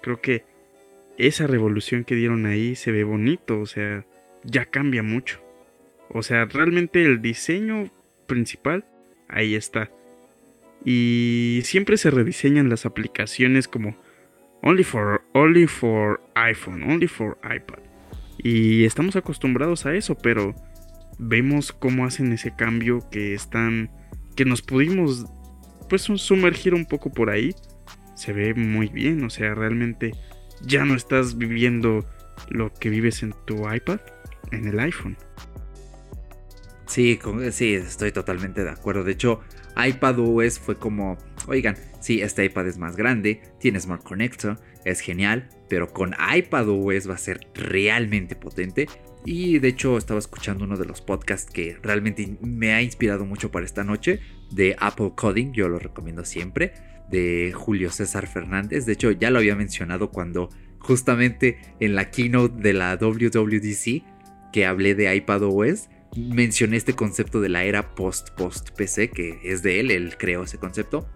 Creo 0.01 0.21
que 0.21 0.43
esa 1.17 1.47
revolución 1.47 2.03
que 2.03 2.15
dieron 2.15 2.45
ahí 2.45 2.75
se 2.75 2.91
ve 2.91 3.03
bonito. 3.03 3.59
O 3.59 3.65
sea, 3.65 4.05
ya 4.43 4.65
cambia 4.65 5.03
mucho. 5.03 5.39
O 6.09 6.23
sea, 6.23 6.45
realmente 6.45 7.03
el 7.03 7.21
diseño 7.21 7.89
principal 8.27 8.85
ahí 9.27 9.55
está. 9.55 9.89
Y 10.85 11.61
siempre 11.63 11.97
se 11.97 12.11
rediseñan 12.11 12.69
las 12.69 12.85
aplicaciones 12.85 13.67
como 13.67 13.97
only 14.61 14.83
for 14.83 15.21
only 15.33 15.67
for 15.67 16.21
iPhone, 16.35 16.83
only 16.83 17.07
for 17.07 17.37
iPad. 17.43 17.79
Y 18.37 18.85
estamos 18.85 19.15
acostumbrados 19.15 19.85
a 19.85 19.95
eso, 19.95 20.15
pero 20.15 20.55
vemos 21.17 21.71
cómo 21.71 22.05
hacen 22.05 22.31
ese 22.31 22.55
cambio 22.55 23.03
que 23.09 23.33
están 23.33 23.89
que 24.35 24.45
nos 24.45 24.61
pudimos 24.61 25.25
pues 25.87 26.03
sumergir 26.03 26.73
un 26.73 26.85
poco 26.85 27.11
por 27.11 27.29
ahí. 27.29 27.55
Se 28.15 28.33
ve 28.33 28.53
muy 28.53 28.87
bien, 28.87 29.23
o 29.23 29.29
sea, 29.29 29.53
realmente 29.53 30.11
ya 30.61 30.85
no 30.85 30.95
estás 30.95 31.37
viviendo 31.37 32.05
lo 32.49 32.73
que 32.73 32.89
vives 32.89 33.23
en 33.23 33.33
tu 33.45 33.71
iPad 33.71 33.99
en 34.51 34.67
el 34.67 34.79
iPhone. 34.79 35.17
Sí, 36.87 37.19
sí, 37.51 37.73
estoy 37.73 38.11
totalmente 38.11 38.63
de 38.63 38.69
acuerdo. 38.69 39.03
De 39.03 39.11
hecho, 39.11 39.41
iPadOS 39.75 40.59
fue 40.59 40.75
como, 40.75 41.17
oigan, 41.47 41.75
sí, 41.99 42.21
este 42.21 42.45
iPad 42.45 42.67
es 42.67 42.77
más 42.77 42.95
grande, 42.95 43.41
tiene 43.59 43.79
Smart 43.79 44.03
Connector, 44.03 44.57
es 44.85 45.01
genial, 45.01 45.49
pero 45.69 45.91
con 45.91 46.15
iPadOS 46.35 47.09
va 47.09 47.15
a 47.15 47.19
ser 47.19 47.41
realmente 47.53 48.35
potente. 48.35 48.87
Y 49.25 49.59
de 49.59 49.67
hecho 49.67 49.97
estaba 49.97 50.19
escuchando 50.19 50.63
uno 50.63 50.77
de 50.77 50.85
los 50.85 51.01
podcasts 51.01 51.51
que 51.51 51.77
realmente 51.83 52.37
me 52.41 52.73
ha 52.73 52.81
inspirado 52.81 53.25
mucho 53.25 53.51
para 53.51 53.65
esta 53.65 53.83
noche, 53.83 54.21
de 54.51 54.75
Apple 54.79 55.13
Coding, 55.15 55.51
yo 55.53 55.67
lo 55.67 55.79
recomiendo 55.79 56.25
siempre, 56.25 56.73
de 57.09 57.51
Julio 57.53 57.91
César 57.91 58.27
Fernández. 58.27 58.85
De 58.85 58.93
hecho, 58.93 59.11
ya 59.11 59.31
lo 59.31 59.39
había 59.39 59.55
mencionado 59.55 60.11
cuando 60.11 60.49
justamente 60.79 61.59
en 61.79 61.95
la 61.95 62.09
keynote 62.09 62.61
de 62.61 62.73
la 62.73 62.95
WWDC 62.95 64.03
que 64.51 64.65
hablé 64.65 64.95
de 64.95 65.13
iPadOS, 65.15 65.89
mencioné 66.15 66.77
este 66.77 66.93
concepto 66.93 67.41
de 67.41 67.49
la 67.49 67.63
era 67.63 67.93
post-post 67.95 68.71
PC, 68.71 69.09
que 69.09 69.39
es 69.43 69.61
de 69.63 69.79
él, 69.79 69.91
él 69.91 70.15
creó 70.17 70.43
ese 70.43 70.57
concepto. 70.57 71.07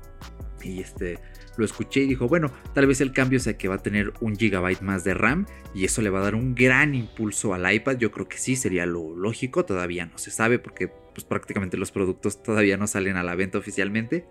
Y 0.63 0.81
este 0.81 1.17
lo 1.57 1.65
escuché 1.65 2.01
y 2.01 2.07
dijo, 2.07 2.27
bueno, 2.27 2.51
tal 2.73 2.87
vez 2.87 3.01
el 3.01 3.11
cambio 3.11 3.39
sea 3.39 3.57
que 3.57 3.67
va 3.67 3.75
a 3.75 3.83
tener 3.83 4.13
un 4.21 4.37
gigabyte 4.37 4.81
más 4.81 5.03
de 5.03 5.13
RAM 5.13 5.45
y 5.73 5.85
eso 5.85 6.01
le 6.01 6.09
va 6.09 6.19
a 6.19 6.23
dar 6.23 6.35
un 6.35 6.55
gran 6.55 6.95
impulso 6.95 7.53
al 7.53 7.71
iPad. 7.71 7.97
Yo 7.97 8.11
creo 8.11 8.27
que 8.27 8.37
sí, 8.37 8.55
sería 8.55 8.85
lo 8.85 9.15
lógico, 9.15 9.65
todavía 9.65 10.05
no 10.05 10.17
se 10.17 10.31
sabe 10.31 10.59
porque 10.59 10.91
pues 11.13 11.25
prácticamente 11.25 11.77
los 11.77 11.91
productos 11.91 12.41
todavía 12.41 12.77
no 12.77 12.87
salen 12.87 13.17
a 13.17 13.23
la 13.23 13.35
venta 13.35 13.57
oficialmente. 13.57 14.25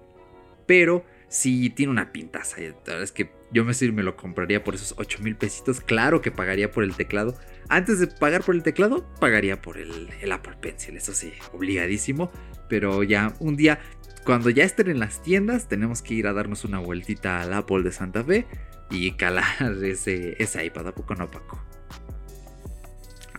Pero 0.67 1.05
sí 1.29 1.71
tiene 1.71 1.91
una 1.91 2.13
pintaza. 2.13 2.59
Es 2.61 3.13
que 3.13 3.33
yo 3.53 3.65
me, 3.65 3.73
me 3.93 4.03
lo 4.03 4.17
compraría 4.17 4.63
por 4.63 4.75
esos 4.75 4.95
8 4.99 5.19
mil 5.23 5.37
pesitos. 5.37 5.81
Claro 5.81 6.21
que 6.21 6.31
pagaría 6.31 6.71
por 6.71 6.85
el 6.85 6.95
teclado. 6.95 7.35
Antes 7.69 7.99
de 7.99 8.07
pagar 8.07 8.43
por 8.43 8.55
el 8.55 8.63
teclado, 8.63 9.07
pagaría 9.21 9.61
por 9.61 9.79
el, 9.79 10.11
el 10.21 10.33
Apple 10.33 10.57
Pencil. 10.61 10.97
Eso 10.97 11.13
sí, 11.13 11.33
obligadísimo. 11.53 12.31
Pero 12.69 13.03
ya 13.03 13.35
un 13.41 13.57
día, 13.57 13.81
cuando 14.25 14.51
ya 14.51 14.65
estén 14.65 14.91
en 14.91 15.01
las 15.01 15.23
tiendas, 15.23 15.69
tenemos 15.69 16.03
que 16.03 16.15
ir 16.15 16.27
a 16.27 16.33
darnos 16.33 16.65
una 16.65 16.79
vueltita 16.79 17.41
al 17.41 17.53
Apple 17.53 17.83
de 17.83 17.93
Santa 17.93 18.23
Fe 18.23 18.47
y 18.91 19.13
calar 19.13 19.45
ese, 19.83 20.37
ese 20.43 20.65
iPad. 20.65 20.89
¿A 20.89 20.95
poco 20.95 21.15
no, 21.15 21.31
Paco? 21.31 21.61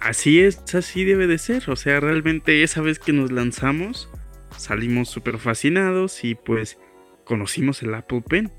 Así 0.01 0.41
es, 0.41 0.59
así 0.73 1.05
debe 1.05 1.27
de 1.27 1.37
ser. 1.37 1.69
O 1.69 1.75
sea, 1.75 1.99
realmente 1.99 2.63
esa 2.63 2.81
vez 2.81 2.97
que 2.97 3.13
nos 3.13 3.31
lanzamos, 3.31 4.09
salimos 4.57 5.09
súper 5.09 5.37
fascinados 5.37 6.23
y 6.23 6.33
pues 6.33 6.79
conocimos 7.23 7.83
el 7.83 7.93
Apple 7.93 8.23
Pen. 8.27 8.51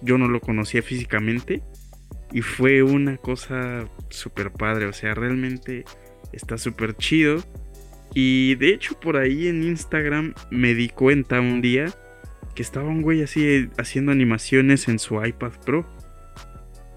Yo 0.00 0.16
no 0.16 0.28
lo 0.28 0.40
conocía 0.40 0.82
físicamente 0.82 1.60
y 2.32 2.40
fue 2.42 2.84
una 2.84 3.16
cosa 3.16 3.88
súper 4.10 4.52
padre. 4.52 4.86
O 4.86 4.92
sea, 4.92 5.14
realmente 5.14 5.84
está 6.32 6.56
súper 6.56 6.96
chido. 6.96 7.42
Y 8.14 8.54
de 8.54 8.68
hecho 8.68 8.98
por 9.00 9.16
ahí 9.16 9.48
en 9.48 9.64
Instagram 9.64 10.34
me 10.50 10.74
di 10.74 10.88
cuenta 10.88 11.40
un 11.40 11.62
día 11.62 11.92
que 12.54 12.62
estaba 12.62 12.88
un 12.88 13.02
güey 13.02 13.22
así 13.22 13.68
haciendo 13.76 14.12
animaciones 14.12 14.86
en 14.86 15.00
su 15.00 15.22
iPad 15.22 15.52
Pro. 15.64 15.84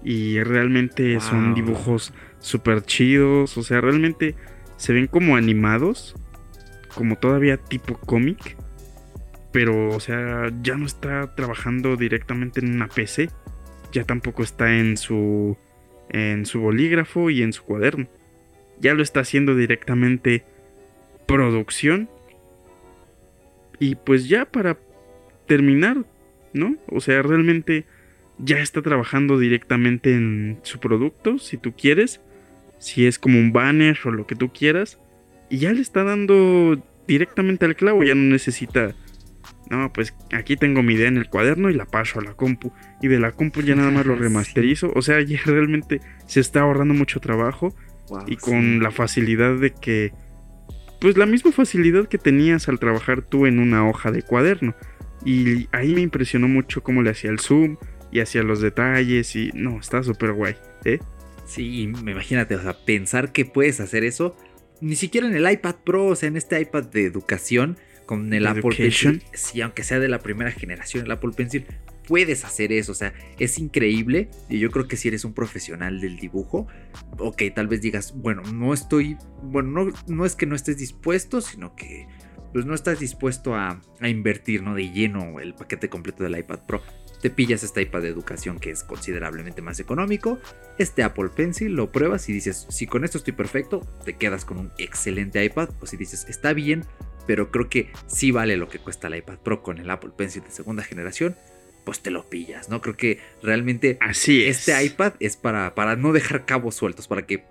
Y 0.04 0.40
realmente 0.44 1.18
son 1.18 1.54
dibujos 1.54 2.14
súper 2.40 2.82
chidos. 2.82 3.56
O 3.56 3.62
sea, 3.62 3.80
realmente 3.80 4.34
se 4.76 4.92
ven 4.92 5.06
como 5.06 5.36
animados. 5.36 6.14
Como 6.94 7.16
todavía 7.16 7.56
tipo 7.56 7.96
cómic. 7.98 8.56
Pero, 9.52 9.88
o 9.90 10.00
sea, 10.00 10.50
ya 10.62 10.76
no 10.76 10.86
está 10.86 11.34
trabajando 11.34 11.96
directamente 11.96 12.60
en 12.60 12.74
una 12.74 12.88
PC. 12.88 13.30
Ya 13.92 14.04
tampoco 14.04 14.42
está 14.42 14.76
en 14.78 14.96
su. 14.96 15.56
en 16.08 16.46
su 16.46 16.60
bolígrafo 16.60 17.30
y 17.30 17.42
en 17.42 17.52
su 17.52 17.62
cuaderno. 17.64 18.08
Ya 18.80 18.94
lo 18.94 19.02
está 19.02 19.20
haciendo 19.20 19.54
directamente 19.54 20.44
producción. 21.26 22.08
Y 23.78 23.94
pues 23.94 24.28
ya 24.28 24.44
para 24.44 24.78
terminar, 25.46 26.04
¿no? 26.52 26.76
O 26.88 27.00
sea, 27.00 27.22
realmente 27.22 27.86
ya 28.38 28.58
está 28.58 28.82
trabajando 28.82 29.38
directamente 29.38 30.14
en 30.14 30.58
su 30.62 30.78
producto, 30.78 31.38
si 31.38 31.56
tú 31.56 31.72
quieres. 31.72 32.20
Si 32.80 33.06
es 33.06 33.20
como 33.20 33.38
un 33.38 33.52
banner 33.52 33.96
o 34.04 34.10
lo 34.10 34.26
que 34.26 34.34
tú 34.34 34.52
quieras. 34.52 34.98
Y 35.48 35.58
ya 35.58 35.72
le 35.72 35.80
está 35.80 36.02
dando 36.02 36.82
directamente 37.06 37.64
al 37.66 37.76
clavo. 37.76 38.02
Ya 38.02 38.16
no 38.16 38.22
necesita... 38.22 38.96
No, 39.70 39.92
pues 39.92 40.14
aquí 40.32 40.56
tengo 40.56 40.82
mi 40.82 40.94
idea 40.94 41.06
en 41.06 41.16
el 41.16 41.28
cuaderno 41.28 41.70
y 41.70 41.74
la 41.74 41.84
paso 41.84 42.18
a 42.18 42.22
la 42.24 42.34
compu. 42.34 42.72
Y 43.00 43.06
de 43.06 43.20
la 43.20 43.30
compu 43.30 43.62
ya 43.62 43.76
nada 43.76 43.92
más 43.92 44.04
lo 44.04 44.16
remasterizo. 44.16 44.90
O 44.96 45.02
sea, 45.02 45.20
ya 45.20 45.38
realmente 45.46 46.00
se 46.26 46.40
está 46.40 46.62
ahorrando 46.62 46.92
mucho 46.94 47.20
trabajo 47.20 47.72
Wow, 48.10 48.24
y 48.26 48.34
sí. 48.34 48.36
con 48.36 48.82
la 48.82 48.90
facilidad 48.90 49.56
de 49.56 49.72
que 49.72 50.12
pues 51.00 51.16
la 51.16 51.26
misma 51.26 51.52
facilidad 51.52 52.08
que 52.08 52.18
tenías 52.18 52.68
al 52.68 52.78
trabajar 52.78 53.22
tú 53.22 53.46
en 53.46 53.58
una 53.58 53.88
hoja 53.88 54.10
de 54.10 54.22
cuaderno 54.22 54.74
y 55.24 55.68
ahí 55.72 55.94
me 55.94 56.02
impresionó 56.02 56.48
mucho 56.48 56.82
cómo 56.82 57.02
le 57.02 57.10
hacía 57.10 57.30
el 57.30 57.40
zoom 57.40 57.76
y 58.12 58.20
hacía 58.20 58.42
los 58.42 58.60
detalles 58.60 59.34
y 59.36 59.50
no, 59.54 59.78
está 59.78 60.02
súper 60.02 60.32
guay, 60.32 60.56
¿eh? 60.84 60.98
Sí, 61.50 61.92
me 62.04 62.12
imagínate, 62.12 62.54
o 62.54 62.62
sea, 62.62 62.74
pensar 62.84 63.32
que 63.32 63.44
puedes 63.44 63.80
hacer 63.80 64.04
eso, 64.04 64.36
ni 64.80 64.94
siquiera 64.94 65.26
en 65.26 65.34
el 65.34 65.50
iPad 65.50 65.74
Pro, 65.84 66.06
o 66.06 66.14
sea, 66.14 66.28
en 66.28 66.36
este 66.36 66.60
iPad 66.60 66.84
de 66.84 67.04
educación, 67.04 67.76
con 68.06 68.32
el 68.32 68.46
Apple. 68.46 68.70
Pencil, 68.76 69.24
sí, 69.32 69.60
aunque 69.60 69.82
sea 69.82 69.98
de 69.98 70.08
la 70.08 70.20
primera 70.20 70.52
generación, 70.52 71.06
el 71.06 71.10
Apple 71.10 71.32
Pencil, 71.36 71.66
puedes 72.06 72.44
hacer 72.44 72.72
eso, 72.72 72.92
o 72.92 72.94
sea, 72.94 73.12
es 73.40 73.58
increíble, 73.58 74.30
y 74.48 74.60
yo 74.60 74.70
creo 74.70 74.86
que 74.86 74.96
si 74.96 75.08
eres 75.08 75.24
un 75.24 75.34
profesional 75.34 76.00
del 76.00 76.18
dibujo, 76.18 76.68
ok, 77.18 77.42
tal 77.52 77.66
vez 77.66 77.80
digas, 77.80 78.14
bueno, 78.14 78.42
no 78.52 78.72
estoy, 78.72 79.16
bueno, 79.42 79.70
no, 79.70 79.92
no 80.06 80.24
es 80.24 80.36
que 80.36 80.46
no 80.46 80.54
estés 80.54 80.78
dispuesto, 80.78 81.40
sino 81.40 81.74
que 81.74 82.06
pues 82.52 82.64
no 82.64 82.74
estás 82.74 83.00
dispuesto 83.00 83.56
a, 83.56 83.80
a 84.00 84.08
invertir, 84.08 84.62
¿no? 84.62 84.74
De 84.74 84.90
lleno 84.90 85.40
el 85.40 85.54
paquete 85.54 85.88
completo 85.88 86.24
del 86.24 86.38
iPad 86.38 86.60
Pro. 86.66 86.82
Te 87.20 87.30
pillas 87.30 87.62
este 87.62 87.82
iPad 87.82 88.02
de 88.02 88.08
educación 88.08 88.58
que 88.58 88.70
es 88.70 88.82
considerablemente 88.82 89.60
más 89.60 89.78
económico, 89.78 90.38
este 90.78 91.02
Apple 91.02 91.28
Pencil, 91.34 91.72
lo 91.74 91.92
pruebas 91.92 92.28
y 92.28 92.32
dices, 92.32 92.66
si 92.70 92.86
con 92.86 93.04
esto 93.04 93.18
estoy 93.18 93.34
perfecto, 93.34 93.80
te 94.04 94.16
quedas 94.16 94.44
con 94.44 94.58
un 94.58 94.72
excelente 94.78 95.44
iPad, 95.44 95.68
o 95.80 95.86
si 95.86 95.96
dices, 95.96 96.26
está 96.28 96.54
bien, 96.54 96.84
pero 97.26 97.50
creo 97.50 97.68
que 97.68 97.92
sí 98.06 98.30
vale 98.30 98.56
lo 98.56 98.68
que 98.68 98.78
cuesta 98.78 99.08
el 99.08 99.16
iPad 99.16 99.38
Pro 99.38 99.62
con 99.62 99.78
el 99.78 99.90
Apple 99.90 100.12
Pencil 100.16 100.42
de 100.42 100.50
segunda 100.50 100.82
generación, 100.82 101.36
pues 101.84 102.00
te 102.00 102.10
lo 102.10 102.28
pillas, 102.28 102.68
¿no? 102.68 102.80
Creo 102.80 102.96
que 102.96 103.18
realmente 103.42 103.98
Así 104.00 104.44
es. 104.44 104.68
este 104.68 104.84
iPad 104.84 105.14
es 105.20 105.36
para, 105.36 105.74
para 105.74 105.96
no 105.96 106.12
dejar 106.12 106.46
cabos 106.46 106.74
sueltos, 106.74 107.06
para 107.06 107.26
que 107.26 107.44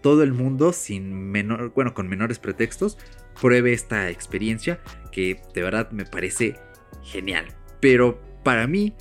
todo 0.00 0.22
el 0.22 0.32
mundo 0.32 0.72
sin 0.72 1.12
menor, 1.30 1.72
bueno, 1.74 1.94
con 1.94 2.08
menores 2.08 2.38
pretextos, 2.38 2.98
pruebe 3.40 3.72
esta 3.72 4.10
experiencia 4.10 4.80
que 5.10 5.40
de 5.54 5.62
verdad 5.62 5.90
me 5.92 6.04
parece 6.04 6.56
genial. 7.02 7.46
Pero 7.80 8.20
para 8.42 8.66
mí, 8.66 8.94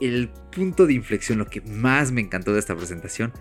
el 0.00 0.30
punto 0.52 0.86
de 0.86 0.94
inflexión, 0.94 1.38
lo 1.38 1.46
que 1.46 1.60
más 1.62 2.12
me 2.12 2.20
encantó 2.20 2.52
de 2.52 2.58
esta 2.60 2.76
presentación, 2.76 3.32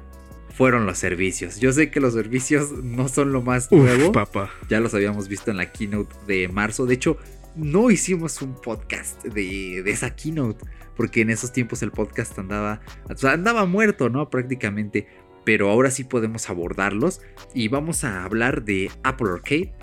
fueron 0.49 0.85
los 0.85 0.97
servicios. 0.99 1.59
Yo 1.59 1.71
sé 1.73 1.89
que 1.89 1.99
los 1.99 2.13
servicios 2.13 2.71
no 2.83 3.07
son 3.07 3.31
lo 3.33 3.41
más 3.41 3.67
Uf, 3.71 3.79
nuevo, 3.79 4.11
papá. 4.11 4.51
ya 4.69 4.79
los 4.79 4.93
habíamos 4.93 5.27
visto 5.27 5.51
en 5.51 5.57
la 5.57 5.71
keynote 5.71 6.15
de 6.27 6.47
marzo. 6.47 6.85
De 6.85 6.93
hecho, 6.95 7.17
no 7.55 7.91
hicimos 7.91 8.41
un 8.41 8.55
podcast 8.61 9.23
de, 9.23 9.81
de 9.83 9.91
esa 9.91 10.15
keynote, 10.15 10.63
porque 10.95 11.21
en 11.21 11.29
esos 11.31 11.51
tiempos 11.51 11.81
el 11.83 11.91
podcast 11.91 12.37
andaba, 12.37 12.81
o 13.09 13.17
sea, 13.17 13.31
andaba 13.31 13.65
muerto, 13.65 14.09
¿no? 14.09 14.29
Prácticamente. 14.29 15.07
Pero 15.45 15.69
ahora 15.69 15.91
sí 15.91 16.03
podemos 16.05 16.49
abordarlos 16.49 17.19
y 17.53 17.67
vamos 17.67 18.03
a 18.05 18.23
hablar 18.23 18.63
de 18.63 18.89
Apple 19.03 19.27
Arcade 19.29 19.73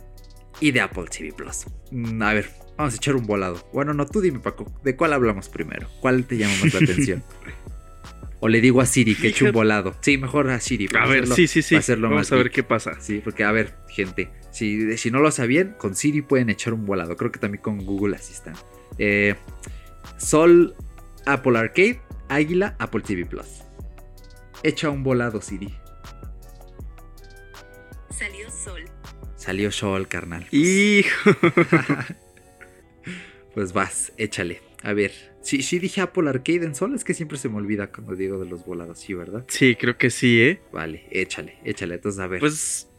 y 0.58 0.70
de 0.70 0.80
Apple 0.80 1.04
TV 1.10 1.32
Plus. 1.32 1.66
Mm, 1.90 2.22
A 2.22 2.32
ver, 2.32 2.50
vamos 2.80 2.94
a 2.94 2.96
echar 2.96 3.16
un 3.16 3.26
volado. 3.26 3.68
Bueno, 3.72 3.94
no, 3.94 4.06
tú 4.06 4.20
dime, 4.20 4.38
Paco, 4.40 4.70
¿de 4.82 4.96
cuál 4.96 5.12
hablamos 5.12 5.48
primero? 5.48 5.88
¿Cuál 6.00 6.24
te 6.26 6.36
llama 6.36 6.54
más 6.62 6.74
la 6.74 6.80
atención? 6.84 7.22
O 8.42 8.48
le 8.48 8.60
digo 8.62 8.80
a 8.80 8.86
Siri 8.86 9.14
que 9.14 9.28
eche 9.28 9.44
un 9.44 9.52
volado. 9.52 9.94
Sí, 10.00 10.16
mejor 10.16 10.48
a 10.50 10.58
Siri. 10.60 10.88
A 10.98 11.06
ver, 11.06 11.24
hacerlo- 11.24 11.34
sí, 11.34 11.46
sí, 11.46 11.60
sí. 11.62 11.76
hacerlo 11.76 12.08
Vamos 12.08 12.20
más 12.22 12.32
a 12.32 12.36
ver 12.36 12.44
geek. 12.46 12.54
qué 12.54 12.62
pasa. 12.62 12.98
Sí, 13.00 13.20
porque 13.22 13.44
a 13.44 13.52
ver, 13.52 13.76
gente, 13.90 14.30
si, 14.50 14.96
si 14.96 15.10
no 15.10 15.20
lo 15.20 15.30
sabían, 15.30 15.74
con 15.78 15.94
Siri 15.94 16.22
pueden 16.22 16.48
echar 16.48 16.72
un 16.72 16.86
volado. 16.86 17.16
Creo 17.16 17.30
que 17.30 17.38
también 17.38 17.62
con 17.62 17.84
Google 17.84 18.16
Assistant. 18.16 18.56
Eh, 18.96 19.34
Sol, 20.16 20.74
Apple 21.26 21.58
Arcade, 21.58 22.00
Águila, 22.30 22.76
Apple 22.78 23.02
TV 23.02 23.26
Plus. 23.26 23.46
Echa 24.62 24.88
un 24.88 25.02
volado, 25.02 25.42
Siri. 25.42 25.74
Salió 28.10 28.50
sol. 28.50 28.84
Salió 29.36 29.70
Sol, 29.70 30.08
carnal. 30.08 30.46
Hijo. 30.50 31.30
Pues 33.54 33.72
vas, 33.72 34.12
échale. 34.16 34.60
A 34.82 34.92
ver, 34.92 35.12
sí, 35.42 35.62
sí 35.62 35.78
dije 35.78 36.00
Apple 36.00 36.28
Arcade 36.28 36.64
en 36.64 36.74
Sol, 36.74 36.94
es 36.94 37.04
que 37.04 37.14
siempre 37.14 37.36
se 37.36 37.48
me 37.48 37.56
olvida 37.56 37.88
cuando 37.88 38.14
digo 38.16 38.38
de 38.38 38.48
los 38.48 38.64
volados, 38.64 38.98
sí, 38.98 39.14
¿verdad? 39.14 39.44
Sí, 39.48 39.76
creo 39.76 39.98
que 39.98 40.10
sí, 40.10 40.40
¿eh? 40.40 40.60
Vale, 40.72 41.04
échale, 41.10 41.58
échale. 41.64 41.96
Entonces, 41.96 42.20
a 42.20 42.26
ver. 42.26 42.40
Pues 42.40 42.90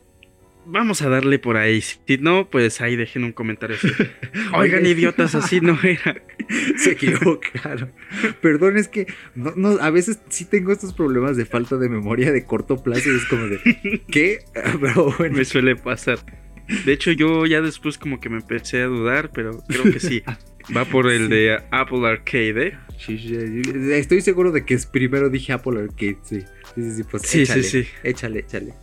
vamos 0.66 1.02
a 1.02 1.10
darle 1.10 1.40
por 1.40 1.58
ahí. 1.58 1.82
Si 1.82 2.18
no, 2.20 2.50
pues 2.50 2.82
ahí 2.82 2.96
dejen 2.96 3.24
un 3.24 3.32
comentario. 3.32 3.78
así. 3.78 3.88
Oigan, 4.54 4.86
idiotas, 4.86 5.36
así 5.36 5.62
no 5.62 5.78
era. 5.82 6.22
Se 6.78 6.92
equivocaron. 6.92 7.94
Perdón, 8.42 8.78
es 8.78 8.88
que 8.88 9.08
no, 9.36 9.54
no, 9.56 9.70
a 9.82 9.90
veces 9.90 10.20
sí 10.30 10.46
tengo 10.46 10.72
estos 10.72 10.94
problemas 10.94 11.38
de 11.38 11.46
falta 11.46 11.78
de 11.78 11.90
memoria 11.90 12.32
de 12.32 12.46
corto 12.46 12.82
plazo 12.84 13.10
y 13.12 13.16
es 13.16 13.26
como 13.26 13.48
de, 13.48 14.02
¿qué? 14.08 14.40
Pero 14.82 15.14
bueno, 15.18 15.38
Me 15.38 15.46
suele 15.46 15.76
pasar. 15.76 16.20
De 16.86 16.94
hecho, 16.94 17.12
yo 17.12 17.46
ya 17.46 17.62
después 17.62 17.98
como 17.98 18.20
que 18.20 18.30
me 18.30 18.38
empecé 18.38 18.82
a 18.82 18.86
dudar, 18.86 19.32
pero 19.34 19.62
creo 19.68 19.84
que 19.92 20.00
sí. 20.00 20.24
Va 20.76 20.86
por 20.86 21.10
el 21.12 21.24
Sí. 21.24 21.30
de 21.30 21.58
Apple 21.72 22.08
Arcade, 22.08 22.68
¿eh? 22.68 22.78
sí, 22.98 23.18
sí, 23.18 23.64
sí, 23.64 23.72
estoy 23.94 24.22
seguro 24.22 24.52
de 24.52 24.64
que 24.64 24.76
es 24.76 24.86
primero 24.86 25.30
dije 25.30 25.54
Apple 25.54 25.80
Arcade, 25.82 26.18
sí. 26.24 26.42
Sí, 26.42 26.84
sí, 26.84 26.92
sí, 26.98 27.04
pues 27.04 27.24
Sí, 27.24 27.30
sí, 27.40 27.42
échale, 27.52 27.64
sí. 27.64 27.88
échale, 28.04 28.40
échale. 28.40 28.74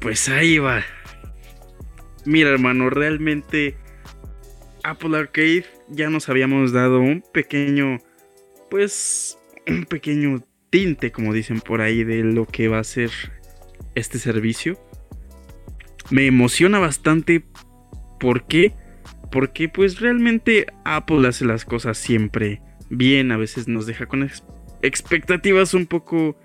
Pues 0.00 0.28
ahí 0.28 0.58
va. 0.58 0.84
Mira, 2.26 2.50
hermano, 2.50 2.90
realmente 2.90 3.76
Apple 4.84 5.16
Arcade 5.16 5.64
ya 5.88 6.10
nos 6.10 6.28
habíamos 6.28 6.72
dado 6.72 7.00
un 7.00 7.22
pequeño, 7.32 7.98
pues, 8.70 9.38
un 9.66 9.84
pequeño 9.86 10.44
tinte, 10.70 11.10
como 11.12 11.32
dicen 11.32 11.60
por 11.60 11.80
ahí, 11.80 12.04
de 12.04 12.22
lo 12.24 12.46
que 12.46 12.68
va 12.68 12.78
a 12.78 12.84
ser 12.84 13.10
este 13.94 14.18
servicio. 14.18 14.78
Me 16.10 16.26
emociona 16.26 16.78
bastante. 16.78 17.44
¿Por 18.20 18.46
qué? 18.46 18.74
Porque 19.30 19.68
pues 19.68 20.00
realmente 20.00 20.66
Apple 20.84 21.26
hace 21.26 21.44
las 21.44 21.64
cosas 21.64 21.98
siempre 21.98 22.60
bien. 22.90 23.32
A 23.32 23.36
veces 23.36 23.68
nos 23.68 23.86
deja 23.86 24.06
con 24.06 24.22
ex- 24.22 24.44
expectativas 24.82 25.74
un 25.74 25.86
poco 25.86 26.38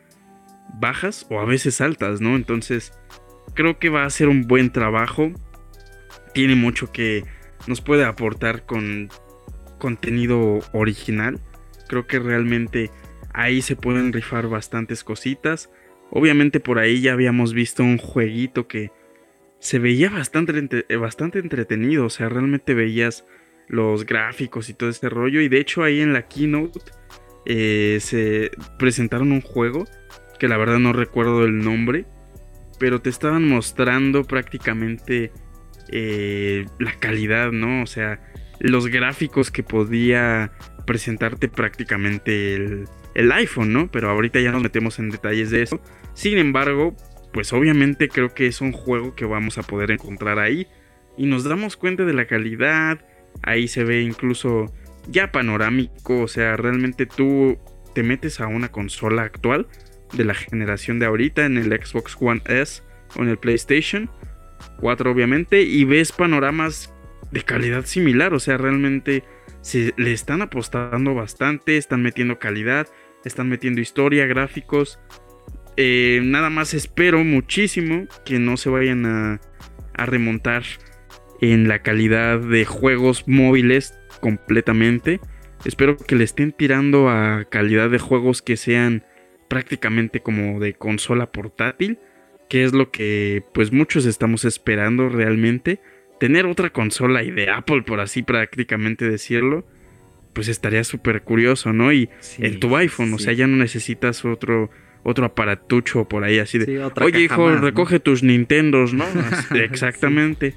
bajas 0.80 1.26
o 1.30 1.40
a 1.40 1.46
veces 1.46 1.82
altas, 1.82 2.22
¿no? 2.22 2.36
Entonces 2.36 2.94
creo 3.54 3.80
que 3.80 3.90
va 3.90 4.06
a 4.06 4.10
ser 4.10 4.30
un 4.30 4.48
buen 4.48 4.72
trabajo. 4.72 5.32
Tiene 6.34 6.56
mucho 6.56 6.92
que 6.92 7.26
nos 7.68 7.82
puede 7.82 8.06
aportar 8.06 8.66
con 8.66 9.10
contenido 9.80 10.60
original. 10.74 11.40
Creo 11.88 12.08
que 12.08 12.20
realmente 12.20 12.90
ahí 13.34 13.62
se 13.62 13.76
pueden 13.76 14.14
rifar 14.14 14.48
bastantes 14.48 15.04
cositas. 15.04 15.70
Obviamente 16.10 16.60
por 16.60 16.80
ahí 16.80 17.02
ya 17.02 17.14
habíamos 17.14 17.54
visto 17.54 17.84
un 17.84 17.98
jueguito 17.98 18.68
que 18.68 18.92
se 19.60 19.80
veía 19.80 20.10
bastante, 20.10 20.86
eh, 20.88 20.96
bastante 20.96 21.40
entretenido. 21.40 22.06
O 22.06 22.10
sea, 22.10 22.30
realmente 22.30 22.74
veías 22.74 23.26
los 23.68 24.06
gráficos 24.06 24.70
y 24.70 24.74
todo 24.74 24.90
este 24.90 25.10
rollo. 25.10 25.42
Y 25.42 25.50
de 25.50 25.60
hecho 25.60 25.84
ahí 25.84 26.02
en 26.02 26.14
la 26.14 26.28
keynote 26.28 26.80
eh, 27.46 27.98
se 28.02 28.52
presentaron 28.78 29.32
un 29.32 29.42
juego 29.42 29.86
que 30.40 30.48
la 30.48 30.58
verdad 30.58 30.80
no 30.80 30.94
recuerdo 30.94 31.46
el 31.46 31.60
nombre. 31.60 32.06
Pero 32.80 33.02
te 33.02 33.10
estaban 33.10 33.48
mostrando 33.48 34.24
prácticamente 34.24 35.32
eh, 35.92 36.66
la 36.80 36.94
calidad, 37.00 37.52
¿no? 37.52 37.82
O 37.82 37.88
sea, 37.88 38.22
los 38.60 38.88
gráficos 38.88 39.50
que 39.50 39.64
podía 39.64 40.52
presentarte 40.86 41.50
prácticamente 41.50 42.56
el, 42.56 42.86
el 43.16 43.32
iPhone, 43.32 43.74
¿no? 43.74 43.92
Pero 43.92 44.12
ahorita 44.12 44.40
ya 44.40 44.52
nos 44.52 44.62
metemos 44.62 45.00
en 45.00 45.10
detalles 45.10 45.50
de 45.50 45.64
eso. 45.64 45.82
Sin 46.14 46.38
embargo, 46.38 46.96
pues 47.34 47.54
obviamente 47.54 48.10
creo 48.10 48.34
que 48.34 48.48
es 48.48 48.62
un 48.62 48.72
juego 48.72 49.16
que 49.16 49.26
vamos 49.26 49.58
a 49.58 49.64
poder 49.64 49.92
encontrar 49.92 50.40
ahí. 50.40 50.68
Y 51.18 51.26
nos 51.26 51.44
damos 51.44 51.78
cuenta 51.78 52.06
de 52.06 52.14
la 52.14 52.28
calidad. 52.28 53.00
Ahí 53.44 53.68
se 53.68 53.84
ve 53.84 54.02
incluso 54.02 54.74
ya 55.10 55.32
panorámico. 55.32 56.22
O 56.22 56.28
sea, 56.28 56.58
realmente 56.58 57.06
tú 57.06 57.58
te 57.94 58.04
metes 58.04 58.40
a 58.40 58.48
una 58.48 58.72
consola 58.72 59.24
actual 59.24 59.68
de 60.14 60.24
la 60.24 60.34
generación 60.34 61.00
de 61.00 61.06
ahorita 61.06 61.46
en 61.46 61.58
el 61.58 61.72
Xbox 61.72 62.16
One 62.20 62.42
S 62.46 62.82
o 63.16 63.24
en 63.24 63.30
el 63.30 63.38
PlayStation 63.38 64.10
4 64.80 65.12
obviamente 65.12 65.62
y 65.62 65.86
ves 65.86 66.12
panoramas 66.12 66.94
de 67.32 67.44
calidad 67.44 67.86
similar, 67.86 68.34
o 68.34 68.40
sea, 68.40 68.58
realmente 68.58 69.24
se 69.62 69.94
le 69.98 70.14
están 70.14 70.42
apostando 70.42 71.14
bastante, 71.14 71.78
están 71.78 72.02
metiendo 72.02 72.40
calidad, 72.40 72.88
están 73.26 73.50
metiendo 73.50 73.82
historia, 73.82 74.26
gráficos. 74.26 75.00
Eh, 75.78 76.22
nada 76.24 76.50
más 76.50 76.74
espero 76.74 77.24
muchísimo 77.24 78.08
que 78.26 78.40
no 78.40 78.58
se 78.58 78.70
vayan 78.70 79.06
a, 79.06 79.42
a 79.94 80.06
remontar 80.06 80.64
en 81.40 81.68
la 81.68 81.84
calidad 81.84 82.40
de 82.40 82.66
juegos 82.66 83.28
móviles 83.28 83.94
completamente. 84.20 85.20
Espero 85.66 85.98
que 85.98 86.16
le 86.16 86.24
estén 86.24 86.52
tirando 86.52 87.10
a 87.10 87.46
calidad 87.46 87.90
de 87.90 88.00
juegos 88.00 88.42
que 88.42 88.58
sean 88.58 89.04
prácticamente 89.48 90.20
como 90.20 90.60
de 90.60 90.74
consola 90.74 91.32
portátil, 91.32 92.00
que 92.50 92.64
es 92.64 92.74
lo 92.74 92.92
que 92.92 93.44
pues 93.54 93.72
muchos 93.72 94.06
estamos 94.06 94.46
esperando 94.46 95.10
realmente. 95.10 95.80
Tener 96.20 96.46
otra 96.48 96.72
consola 96.72 97.24
y 97.24 97.32
de 97.32 97.50
Apple, 97.50 97.84
por 97.84 98.00
así 98.00 98.24
prácticamente 98.24 99.08
decirlo, 99.08 99.66
pues 100.34 100.48
estaría 100.48 100.84
súper 100.84 101.22
curioso, 101.22 101.74
¿no? 101.74 101.94
Y 101.94 102.10
Sí, 102.20 102.46
en 102.46 102.60
tu 102.60 102.76
iPhone, 102.76 103.14
o 103.14 103.20
sea, 103.20 103.34
ya 103.34 103.46
no 103.46 103.58
necesitas 103.58 104.26
otro 104.26 104.72
otro 105.04 105.26
aparatucho 105.26 106.06
por 106.08 106.24
ahí 106.24 106.40
así 106.40 106.58
de, 106.58 106.66
Sí, 106.66 106.78
oye 106.78 106.94
caja 106.96 107.20
hijo, 107.20 107.46
más, 107.48 107.56
¿no? 107.56 107.62
recoge 107.62 108.00
tus 108.00 108.24
Nintendos, 108.24 108.94
¿no? 108.94 109.06
Así, 109.32 109.58
Exactamente. 109.60 110.56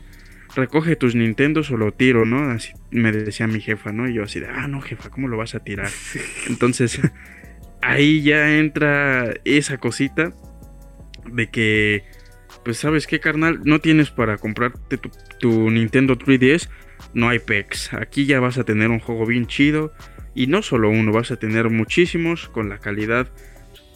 Recoge 0.57 0.97
tus 0.97 1.15
Nintendos 1.15 1.71
o 1.71 1.77
lo 1.77 1.93
tiro, 1.93 2.27
¿no? 2.27 2.51
Así 2.51 2.73
me 2.91 3.13
decía 3.13 3.47
mi 3.47 3.61
jefa, 3.61 3.93
¿no? 3.93 4.09
Y 4.09 4.15
yo 4.15 4.25
así 4.25 4.41
de, 4.41 4.49
ah, 4.49 4.67
no, 4.67 4.81
jefa, 4.81 5.09
¿cómo 5.11 5.29
lo 5.29 5.37
vas 5.37 5.55
a 5.55 5.61
tirar? 5.61 5.89
Entonces, 6.49 7.01
ahí 7.83 8.23
ya 8.23 8.59
entra 8.59 9.33
esa 9.45 9.79
cosita 9.79 10.33
de 11.31 11.51
que, 11.51 12.03
pues, 12.65 12.79
¿sabes 12.79 13.07
qué, 13.07 13.21
carnal? 13.21 13.61
No 13.65 13.79
tienes 13.79 14.11
para 14.11 14.39
comprarte 14.39 14.99
tu, 14.99 15.11
tu 15.39 15.71
Nintendo 15.71 16.19
3DS, 16.19 16.69
no 17.15 17.29
hay 17.29 17.39
PEX. 17.39 17.95
Aquí 17.95 18.27
ya 18.27 18.41
vas 18.41 18.59
a 18.59 18.65
tener 18.65 18.91
un 18.91 18.99
juego 18.99 19.27
bien 19.27 19.47
chido. 19.47 19.93
Y 20.35 20.47
no 20.47 20.63
solo 20.63 20.91
uno, 20.91 21.13
vas 21.13 21.31
a 21.31 21.37
tener 21.37 21.71
muchísimos 21.71 22.49
con 22.49 22.69
la 22.69 22.79
calidad 22.79 23.29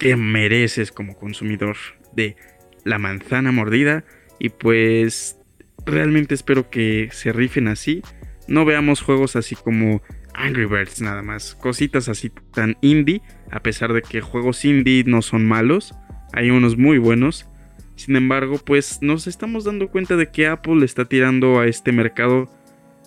que 0.05 0.17
mereces 0.17 0.93
como 0.93 1.17
consumidor 1.17 1.79
de 2.13 2.37
la 2.85 2.99
manzana 2.99 3.53
mordida. 3.53 4.05
Y 4.39 4.51
pues 4.51 5.39
realmente 5.87 6.35
espero 6.35 6.69
que 6.69 7.09
se 7.11 7.33
rifen 7.33 7.69
así. 7.69 8.03
No 8.47 8.67
veamos 8.67 9.01
juegos 9.01 9.35
así 9.35 9.55
como 9.55 10.03
Angry 10.35 10.67
Birds 10.67 11.01
nada 11.01 11.23
más. 11.23 11.55
Cositas 11.55 12.11
así 12.11 12.31
tan 12.53 12.77
indie. 12.83 13.23
A 13.51 13.61
pesar 13.61 13.95
de 13.95 14.03
que 14.03 14.21
juegos 14.21 14.67
indie 14.67 15.05
no 15.07 15.23
son 15.23 15.47
malos. 15.47 15.95
Hay 16.35 16.51
unos 16.51 16.77
muy 16.77 16.99
buenos. 16.99 17.49
Sin 17.97 18.15
embargo, 18.15 18.59
pues 18.59 18.99
nos 19.01 19.27
estamos 19.27 19.65
dando 19.65 19.89
cuenta 19.89 20.17
de 20.17 20.31
que 20.31 20.49
Apple 20.49 20.81
le 20.81 20.85
está 20.85 21.07
tirando 21.07 21.61
a 21.61 21.67
este 21.67 21.93
mercado 21.93 22.51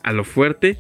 a 0.02 0.14
lo 0.14 0.24
fuerte. 0.24 0.80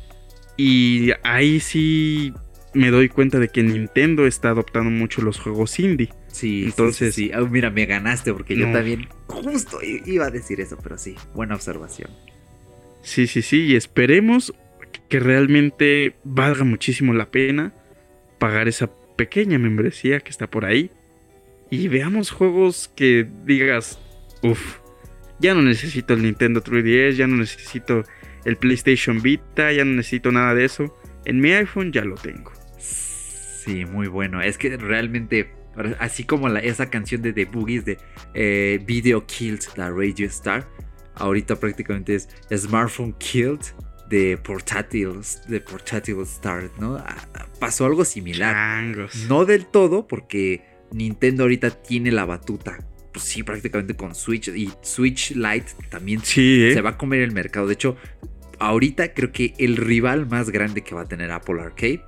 Y 0.57 1.11
ahí 1.21 1.59
sí 1.59 2.33
me 2.73 2.91
doy 2.91 3.09
cuenta 3.09 3.39
de 3.39 3.49
que 3.49 3.63
Nintendo 3.63 4.27
está 4.27 4.49
adoptando 4.49 4.89
mucho 4.89 5.21
los 5.21 5.39
juegos 5.39 5.79
indie. 5.79 6.09
Sí, 6.27 6.65
Entonces- 6.65 7.15
sí, 7.15 7.27
sí. 7.27 7.31
Ah, 7.33 7.41
mira, 7.41 7.69
me 7.69 7.85
ganaste 7.85 8.33
porque 8.33 8.55
yo 8.55 8.71
también 8.71 9.07
justo 9.27 9.79
iba 9.83 10.25
a 10.25 10.29
decir 10.29 10.61
eso, 10.61 10.77
pero 10.81 10.97
sí, 10.97 11.15
buena 11.33 11.55
observación. 11.55 12.11
Sí, 13.01 13.25
sí, 13.27 13.41
sí, 13.41 13.63
y 13.65 13.75
esperemos 13.75 14.53
que 15.09 15.19
realmente 15.19 16.15
valga 16.23 16.63
muchísimo 16.65 17.13
la 17.13 17.31
pena 17.31 17.73
pagar 18.39 18.67
esa 18.67 18.89
pequeña 19.15 19.57
membresía 19.57 20.19
que 20.19 20.29
está 20.29 20.47
por 20.47 20.65
ahí 20.65 20.91
y 21.71 21.87
veamos 21.87 22.29
juegos 22.31 22.91
que 22.95 23.27
digas, 23.45 23.99
uff, 24.43 24.77
ya 25.39 25.53
no 25.53 25.61
necesito 25.61 26.13
el 26.13 26.21
Nintendo 26.23 26.61
3DS, 26.61 27.15
ya 27.15 27.27
no 27.27 27.37
necesito 27.37 28.03
el 28.45 28.57
PlayStation 28.57 29.21
Vita, 29.21 29.71
ya 29.71 29.83
no 29.85 29.93
necesito 29.95 30.31
nada 30.31 30.53
de 30.53 30.65
eso. 30.65 30.95
En 31.27 31.41
mi 31.41 31.51
iPhone 31.51 31.91
ya 31.91 32.05
lo 32.05 32.15
tengo. 32.15 32.53
Sí, 32.79 33.83
muy 33.83 34.07
bueno. 34.07 34.41
Es 34.41 34.57
que 34.57 34.77
realmente, 34.77 35.51
así 35.99 36.23
como 36.23 36.47
la, 36.47 36.61
esa 36.61 36.89
canción 36.89 37.21
de 37.21 37.33
The 37.33 37.43
Boogies 37.43 37.83
de 37.83 37.97
eh, 38.33 38.79
Video 38.85 39.25
Killed 39.25 39.59
la 39.75 39.89
Radio 39.89 40.25
Star, 40.27 40.65
ahorita 41.15 41.57
prácticamente 41.57 42.15
es 42.15 42.29
Smartphone 42.55 43.13
Killed 43.17 43.59
de 44.09 44.37
Portátiles, 44.37 45.41
de 45.49 45.59
Portátil 45.59 46.21
Star, 46.21 46.71
¿no? 46.79 46.95
Ah, 46.95 47.27
pasó 47.59 47.85
algo 47.85 48.05
similar. 48.05 49.09
No 49.27 49.43
del 49.43 49.65
todo, 49.65 50.07
porque 50.07 50.61
Nintendo 50.93 51.43
ahorita 51.43 51.71
tiene 51.71 52.13
la 52.13 52.23
batuta. 52.23 52.77
Pues 53.11 53.25
sí, 53.25 53.43
prácticamente 53.43 53.97
con 53.97 54.15
Switch 54.15 54.47
y 54.47 54.71
Switch 54.81 55.31
Lite 55.31 55.73
también 55.89 56.21
¿eh? 56.21 56.71
se 56.73 56.79
va 56.79 56.91
a 56.91 56.97
comer 56.97 57.19
el 57.19 57.33
mercado. 57.33 57.67
De 57.67 57.73
hecho, 57.73 57.97
ahorita 58.59 59.13
creo 59.13 59.31
que 59.31 59.53
el 59.57 59.77
rival 59.77 60.27
más 60.27 60.49
grande 60.49 60.83
que 60.83 60.95
va 60.95 61.01
a 61.01 61.07
tener 61.07 61.31
Apple 61.31 61.61
Arcade 61.61 62.03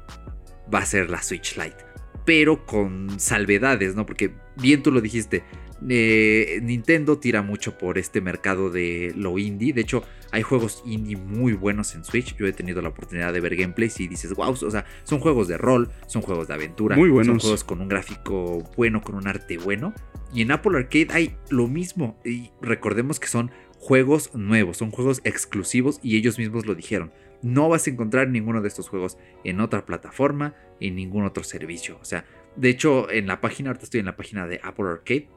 va 0.73 0.79
a 0.79 0.85
ser 0.85 1.09
la 1.09 1.21
Switch 1.21 1.57
Lite. 1.57 1.77
Pero 2.25 2.65
con 2.65 3.19
salvedades, 3.19 3.95
¿no? 3.95 4.05
Porque 4.05 4.31
bien 4.55 4.83
tú 4.83 4.91
lo 4.91 5.01
dijiste, 5.01 5.43
eh, 5.87 6.59
Nintendo 6.61 7.17
tira 7.17 7.41
mucho 7.41 7.77
por 7.77 7.97
este 7.97 8.21
mercado 8.21 8.69
de 8.69 9.13
lo 9.15 9.37
indie. 9.37 9.73
De 9.73 9.81
hecho, 9.81 10.03
hay 10.31 10.41
juegos 10.41 10.83
indie 10.85 11.15
muy 11.15 11.53
buenos 11.53 11.95
en 11.95 12.03
Switch. 12.03 12.35
Yo 12.35 12.45
he 12.45 12.53
tenido 12.53 12.81
la 12.81 12.89
oportunidad 12.89 13.33
de 13.33 13.39
ver 13.39 13.55
gameplays 13.55 13.99
y 13.99 14.07
dices, 14.07 14.33
wow, 14.33 14.51
o 14.51 14.71
sea, 14.71 14.85
son 15.03 15.19
juegos 15.19 15.47
de 15.47 15.57
rol, 15.57 15.89
son 16.07 16.21
juegos 16.21 16.47
de 16.47 16.53
aventura, 16.53 16.95
muy 16.95 17.09
buenos. 17.09 17.33
son 17.33 17.39
juegos 17.39 17.63
con 17.63 17.81
un 17.81 17.87
gráfico 17.87 18.69
bueno, 18.75 19.01
con 19.01 19.15
un 19.15 19.27
arte 19.27 19.57
bueno. 19.57 19.93
Y 20.33 20.41
en 20.41 20.51
Apple 20.51 20.77
Arcade 20.77 21.07
hay 21.11 21.35
lo 21.49 21.67
mismo. 21.67 22.19
Y 22.23 22.51
recordemos 22.61 23.19
que 23.19 23.27
son 23.27 23.51
juegos 23.79 24.35
nuevos, 24.35 24.77
son 24.77 24.91
juegos 24.91 25.21
exclusivos 25.23 25.99
y 26.03 26.17
ellos 26.17 26.37
mismos 26.37 26.65
lo 26.65 26.75
dijeron. 26.75 27.11
No 27.41 27.69
vas 27.69 27.87
a 27.87 27.89
encontrar 27.89 28.27
ninguno 28.27 28.61
de 28.61 28.67
estos 28.67 28.89
juegos 28.89 29.17
en 29.45 29.61
otra 29.61 29.85
plataforma, 29.85 30.55
en 30.81 30.95
ningún 30.95 31.23
otro 31.25 31.43
servicio. 31.43 31.97
O 32.01 32.05
sea, 32.05 32.25
de 32.57 32.69
hecho, 32.69 33.09
en 33.09 33.27
la 33.27 33.39
página, 33.39 33.69
ahorita 33.69 33.85
estoy 33.85 34.01
en 34.01 34.07
la 34.07 34.17
página 34.17 34.45
de 34.45 34.59
Apple 34.61 34.89
Arcade 34.89 35.29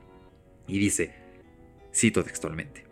y 0.66 0.78
dice, 0.78 1.14
cito 1.94 2.24
textualmente, 2.24 2.84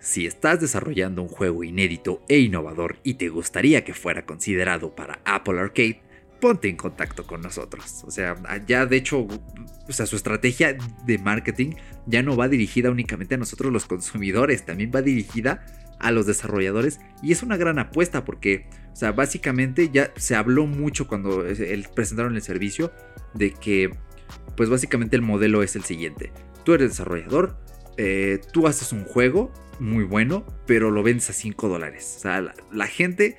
si 0.00 0.26
estás 0.26 0.60
desarrollando 0.60 1.22
un 1.22 1.28
juego 1.28 1.62
inédito 1.62 2.22
e 2.28 2.38
innovador 2.38 2.98
y 3.04 3.14
te 3.14 3.28
gustaría 3.28 3.84
que 3.84 3.94
fuera 3.94 4.26
considerado 4.26 4.96
para 4.96 5.20
Apple 5.24 5.60
Arcade, 5.60 6.02
ponte 6.46 6.68
en 6.68 6.76
contacto 6.76 7.26
con 7.26 7.40
nosotros. 7.40 8.04
O 8.06 8.10
sea, 8.10 8.36
ya 8.66 8.86
de 8.86 8.96
hecho, 8.96 9.20
o 9.20 9.92
sea, 9.92 10.06
su 10.06 10.16
estrategia 10.16 10.76
de 11.04 11.18
marketing 11.18 11.74
ya 12.06 12.22
no 12.22 12.36
va 12.36 12.48
dirigida 12.48 12.90
únicamente 12.90 13.34
a 13.34 13.38
nosotros 13.38 13.72
los 13.72 13.86
consumidores, 13.86 14.64
también 14.64 14.90
va 14.94 15.02
dirigida 15.02 15.64
a 15.98 16.10
los 16.10 16.26
desarrolladores 16.26 17.00
y 17.22 17.32
es 17.32 17.42
una 17.42 17.56
gran 17.56 17.78
apuesta 17.78 18.24
porque, 18.24 18.66
o 18.92 18.96
sea, 18.96 19.12
básicamente 19.12 19.90
ya 19.90 20.12
se 20.16 20.34
habló 20.34 20.66
mucho 20.66 21.06
cuando 21.06 21.44
presentaron 21.94 22.36
el 22.36 22.42
servicio 22.42 22.92
de 23.34 23.52
que, 23.52 23.90
pues 24.56 24.68
básicamente 24.68 25.16
el 25.16 25.22
modelo 25.22 25.62
es 25.62 25.74
el 25.74 25.84
siguiente 25.84 26.32
tú 26.66 26.74
eres 26.74 26.90
desarrollador, 26.90 27.56
eh, 27.96 28.40
tú 28.52 28.66
haces 28.66 28.92
un 28.92 29.04
juego 29.04 29.52
muy 29.78 30.02
bueno, 30.02 30.44
pero 30.66 30.90
lo 30.90 31.04
vendes 31.04 31.30
a 31.30 31.32
5 31.32 31.68
dólares. 31.68 32.14
O 32.16 32.20
sea, 32.20 32.54
la, 32.72 32.86
gente, 32.88 33.36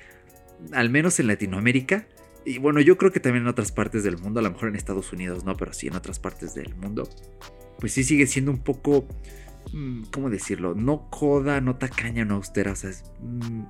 al 0.72 0.88
menos 0.88 1.20
en 1.20 1.26
Latinoamérica, 1.26 2.08
y 2.48 2.58
bueno, 2.58 2.80
yo 2.80 2.96
creo 2.96 3.12
que 3.12 3.20
también 3.20 3.42
en 3.44 3.48
otras 3.48 3.72
partes 3.72 4.04
del 4.04 4.16
mundo, 4.16 4.40
a 4.40 4.42
lo 4.42 4.50
mejor 4.50 4.68
en 4.68 4.76
Estados 4.76 5.12
Unidos 5.12 5.44
no, 5.44 5.56
pero 5.56 5.74
sí 5.74 5.88
en 5.88 5.96
otras 5.96 6.18
partes 6.18 6.54
del 6.54 6.74
mundo, 6.76 7.08
pues 7.78 7.92
sí 7.92 8.04
sigue 8.04 8.26
siendo 8.26 8.50
un 8.50 8.58
poco, 8.58 9.06
mm, 9.72 10.04
¿cómo 10.10 10.30
decirlo? 10.30 10.74
No 10.74 11.10
coda, 11.10 11.60
no 11.60 11.76
tacaña, 11.76 12.24
no 12.24 12.36
austera, 12.36 12.72
o 12.72 12.76
sea, 12.76 12.90
mm, 13.20 13.64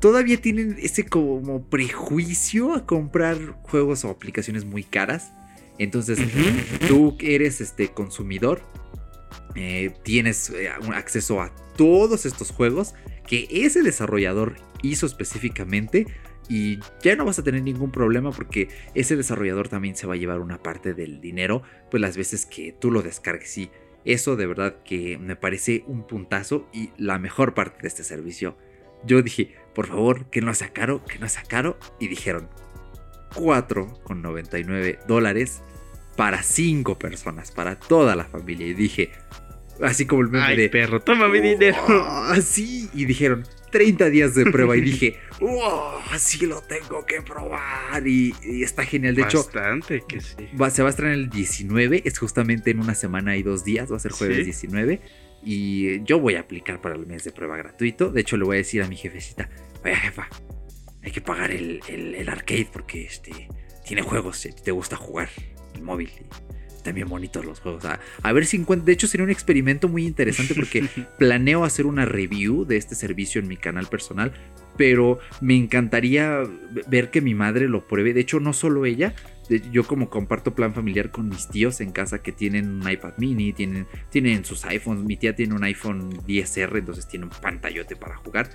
todavía 0.00 0.38
tienen 0.38 0.76
ese 0.78 1.06
como 1.06 1.62
prejuicio 1.68 2.74
a 2.74 2.84
comprar 2.84 3.38
juegos 3.62 4.04
o 4.04 4.10
aplicaciones 4.10 4.66
muy 4.66 4.84
caras. 4.84 5.32
Entonces, 5.78 6.18
tú 6.88 7.16
eres 7.20 7.60
este 7.60 7.88
consumidor, 7.88 8.60
eh, 9.54 9.94
tienes 10.02 10.50
eh, 10.50 10.68
acceso 10.92 11.40
a 11.40 11.54
todos 11.76 12.26
estos 12.26 12.50
juegos 12.50 12.94
que 13.26 13.46
ese 13.50 13.82
desarrollador 13.82 14.56
hizo 14.82 15.06
específicamente 15.06 16.06
y 16.48 16.80
ya 17.02 17.14
no 17.14 17.24
vas 17.24 17.38
a 17.38 17.44
tener 17.44 17.62
ningún 17.62 17.90
problema 17.92 18.32
porque 18.32 18.68
ese 18.94 19.16
desarrollador 19.16 19.68
también 19.68 19.96
se 19.96 20.06
va 20.06 20.14
a 20.14 20.16
llevar 20.16 20.40
una 20.40 20.62
parte 20.62 20.94
del 20.94 21.20
dinero, 21.20 21.62
pues 21.90 22.00
las 22.00 22.16
veces 22.16 22.46
que 22.46 22.72
tú 22.72 22.90
lo 22.90 23.02
descargues. 23.02 23.58
Y 23.58 23.70
eso 24.04 24.36
de 24.36 24.46
verdad 24.46 24.76
que 24.84 25.18
me 25.18 25.36
parece 25.36 25.84
un 25.86 26.06
puntazo 26.06 26.68
y 26.72 26.90
la 26.96 27.18
mejor 27.18 27.54
parte 27.54 27.82
de 27.82 27.88
este 27.88 28.04
servicio. 28.04 28.56
Yo 29.04 29.22
dije, 29.22 29.54
por 29.74 29.86
favor, 29.86 30.26
que 30.30 30.40
no 30.40 30.54
sea 30.54 30.70
caro, 30.70 31.04
que 31.04 31.18
no 31.18 31.28
sea 31.28 31.42
caro. 31.42 31.78
Y 32.00 32.08
dijeron, 32.08 32.48
4,99 33.34 35.04
dólares 35.06 35.62
para 36.16 36.42
5 36.42 36.98
personas, 36.98 37.52
para 37.52 37.78
toda 37.78 38.16
la 38.16 38.24
familia. 38.24 38.66
Y 38.66 38.74
dije, 38.74 39.10
así 39.82 40.06
como 40.06 40.22
el 40.22 40.28
meme 40.28 40.44
Ay, 40.44 40.56
de 40.56 40.68
perro, 40.70 41.00
toma 41.00 41.28
mi 41.28 41.40
dinero. 41.40 41.78
Así, 42.30 42.88
y 42.94 43.04
dijeron 43.04 43.44
30 43.70 44.10
días 44.10 44.34
de 44.34 44.44
prueba. 44.50 44.76
y 44.76 44.80
dije, 44.80 45.16
wow, 45.40 45.98
así 46.10 46.46
lo 46.46 46.60
tengo 46.62 47.04
que 47.06 47.22
probar. 47.22 48.06
Y, 48.06 48.34
está 48.62 48.84
genial. 48.84 49.14
De 49.14 49.22
Bastante 49.22 49.96
hecho, 49.96 50.06
que 50.06 50.20
sí. 50.20 50.34
se 50.70 50.82
va 50.82 50.88
a 50.88 50.90
estrenar 50.90 51.14
el 51.14 51.30
19. 51.30 52.02
Es 52.04 52.18
justamente 52.18 52.70
en 52.70 52.80
una 52.80 52.94
semana 52.94 53.36
y 53.36 53.42
dos 53.42 53.64
días. 53.64 53.90
Va 53.90 53.96
a 53.96 54.00
ser 54.00 54.12
jueves 54.12 54.44
19. 54.44 55.00
Y 55.44 56.02
yo 56.02 56.18
voy 56.18 56.34
a 56.34 56.40
aplicar 56.40 56.80
para 56.80 56.96
el 56.96 57.06
mes 57.06 57.24
de 57.24 57.32
prueba 57.32 57.56
gratuito. 57.56 58.10
De 58.10 58.20
hecho, 58.20 58.36
le 58.36 58.44
voy 58.44 58.56
a 58.56 58.58
decir 58.58 58.82
a 58.82 58.88
mi 58.88 58.96
jefecita, 58.96 59.48
oye 59.84 59.94
jefa, 59.94 60.28
hay 61.02 61.12
que 61.12 61.20
pagar 61.20 61.50
el, 61.52 61.80
el 61.88 62.28
arcade 62.28 62.68
porque 62.72 63.04
este 63.04 63.48
tiene 63.86 64.02
juegos, 64.02 64.38
si 64.38 64.52
te 64.52 64.70
gusta 64.70 64.96
jugar 64.96 65.30
el 65.74 65.82
móvil. 65.82 66.10
También 66.88 67.06
bonitos 67.06 67.44
los 67.44 67.60
juegos. 67.60 67.84
A, 67.84 68.32
ver 68.32 68.46
si 68.46 68.56
encuentro. 68.56 68.86
De 68.86 68.92
hecho, 68.92 69.06
sería 69.06 69.24
un 69.24 69.30
experimento 69.30 69.88
muy 69.88 70.06
interesante 70.06 70.54
porque 70.54 70.88
planeo 71.18 71.64
hacer 71.64 71.84
una 71.84 72.06
review 72.06 72.64
de 72.64 72.78
este 72.78 72.94
servicio 72.94 73.42
en 73.42 73.46
mi 73.46 73.58
canal 73.58 73.88
personal. 73.88 74.32
Pero 74.78 75.18
me 75.42 75.54
encantaría 75.54 76.44
ver 76.86 77.10
que 77.10 77.20
mi 77.20 77.34
madre 77.34 77.68
lo 77.68 77.86
pruebe. 77.86 78.14
De 78.14 78.20
hecho, 78.20 78.40
no 78.40 78.54
solo 78.54 78.86
ella. 78.86 79.14
Yo 79.70 79.84
como 79.84 80.08
comparto 80.08 80.54
plan 80.54 80.72
familiar 80.72 81.10
con 81.10 81.28
mis 81.28 81.48
tíos 81.48 81.82
en 81.82 81.92
casa 81.92 82.22
que 82.22 82.32
tienen 82.32 82.68
un 82.70 82.90
iPad 82.90 83.14
mini, 83.18 83.52
tienen, 83.52 83.86
tienen 84.10 84.44
sus 84.44 84.64
iPhones, 84.64 85.04
mi 85.04 85.16
tía 85.16 85.34
tiene 85.34 85.54
un 85.54 85.64
iPhone 85.64 86.10
10R, 86.26 86.78
entonces 86.78 87.08
tiene 87.08 87.26
un 87.26 87.30
pantallote 87.30 87.96
para 87.96 88.16
jugar. 88.16 88.50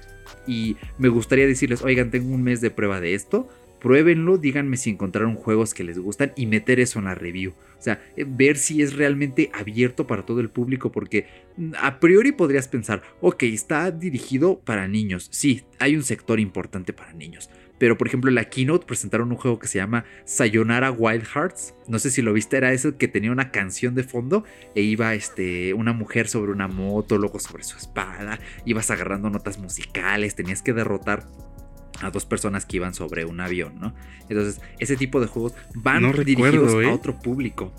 Y 0.48 0.78
me 0.98 1.10
gustaría 1.10 1.46
decirles, 1.46 1.82
oigan, 1.84 2.10
tengo 2.10 2.34
un 2.34 2.44
mes 2.44 2.62
de 2.62 2.70
prueba 2.70 3.00
de 3.00 3.16
esto, 3.16 3.50
pruébenlo, 3.84 4.38
díganme 4.38 4.78
si 4.78 4.90
encontraron 4.90 5.36
juegos 5.36 5.74
que 5.74 5.84
les 5.84 6.00
gustan 6.00 6.32
y 6.36 6.48
meter 6.48 6.80
eso 6.80 6.98
en 7.00 7.06
la 7.06 7.16
review. 7.16 7.52
O 7.78 7.82
sea, 7.82 8.02
eh, 8.16 8.26
ver 8.26 8.58
si 8.58 8.82
es 8.82 8.96
realmente 8.96 9.52
abierto 9.54 10.08
para 10.08 10.26
todo 10.26 10.40
el 10.40 10.50
público, 10.50 10.92
porque 10.92 11.28
mm, 11.58 11.74
a 11.80 12.00
priori 12.00 12.32
podrías 12.32 12.70
pensar, 12.70 13.04
ok, 13.20 13.44
está 13.44 13.92
dirigido 13.92 14.60
para 14.60 14.88
niños. 14.88 15.28
Sí, 15.32 15.64
hay 15.80 15.96
un 15.96 16.04
sector 16.04 16.40
importante 16.40 16.94
para 16.94 17.14
niños. 17.14 17.50
Pero 17.78 17.98
por 17.98 18.08
ejemplo 18.08 18.30
en 18.30 18.36
la 18.36 18.46
keynote 18.46 18.86
presentaron 18.86 19.32
un 19.32 19.38
juego 19.38 19.60
que 19.60 19.68
se 19.68 19.80
llama 19.80 20.06
Sayonara 20.24 20.92
Wild 20.92 21.26
Hearts. 21.26 21.74
No 21.90 22.00
sé 22.00 22.12
si 22.12 22.22
lo 22.22 22.32
viste, 22.32 22.56
era 22.56 22.72
ese 22.72 22.96
que 22.96 23.10
tenía 23.10 23.32
una 23.32 23.52
canción 23.52 23.96
de 23.96 24.04
fondo 24.04 24.46
e 24.74 24.82
iba 24.82 25.14
este, 25.16 25.74
una 25.74 25.92
mujer 25.92 26.30
sobre 26.30 26.54
una 26.54 26.70
moto, 26.70 27.18
luego 27.18 27.40
sobre 27.40 27.64
su 27.64 27.76
espada, 27.76 28.40
ibas 28.64 28.90
agarrando 28.90 29.30
notas 29.30 29.58
musicales, 29.58 30.36
tenías 30.36 30.62
que 30.62 30.72
derrotar 30.72 31.28
a 32.02 32.10
dos 32.12 32.26
personas 32.26 32.66
que 32.66 32.78
iban 32.78 32.94
sobre 32.94 33.26
un 33.26 33.40
avión, 33.40 33.80
¿no? 33.80 33.94
Entonces, 34.30 34.62
ese 34.80 34.96
tipo 34.96 35.20
de 35.20 35.28
juegos 35.28 35.54
van 35.76 36.12
dirigidos 36.24 36.74
a 36.74 36.82
¿eh? 36.82 36.92
otro 36.92 37.20
público. 37.20 37.74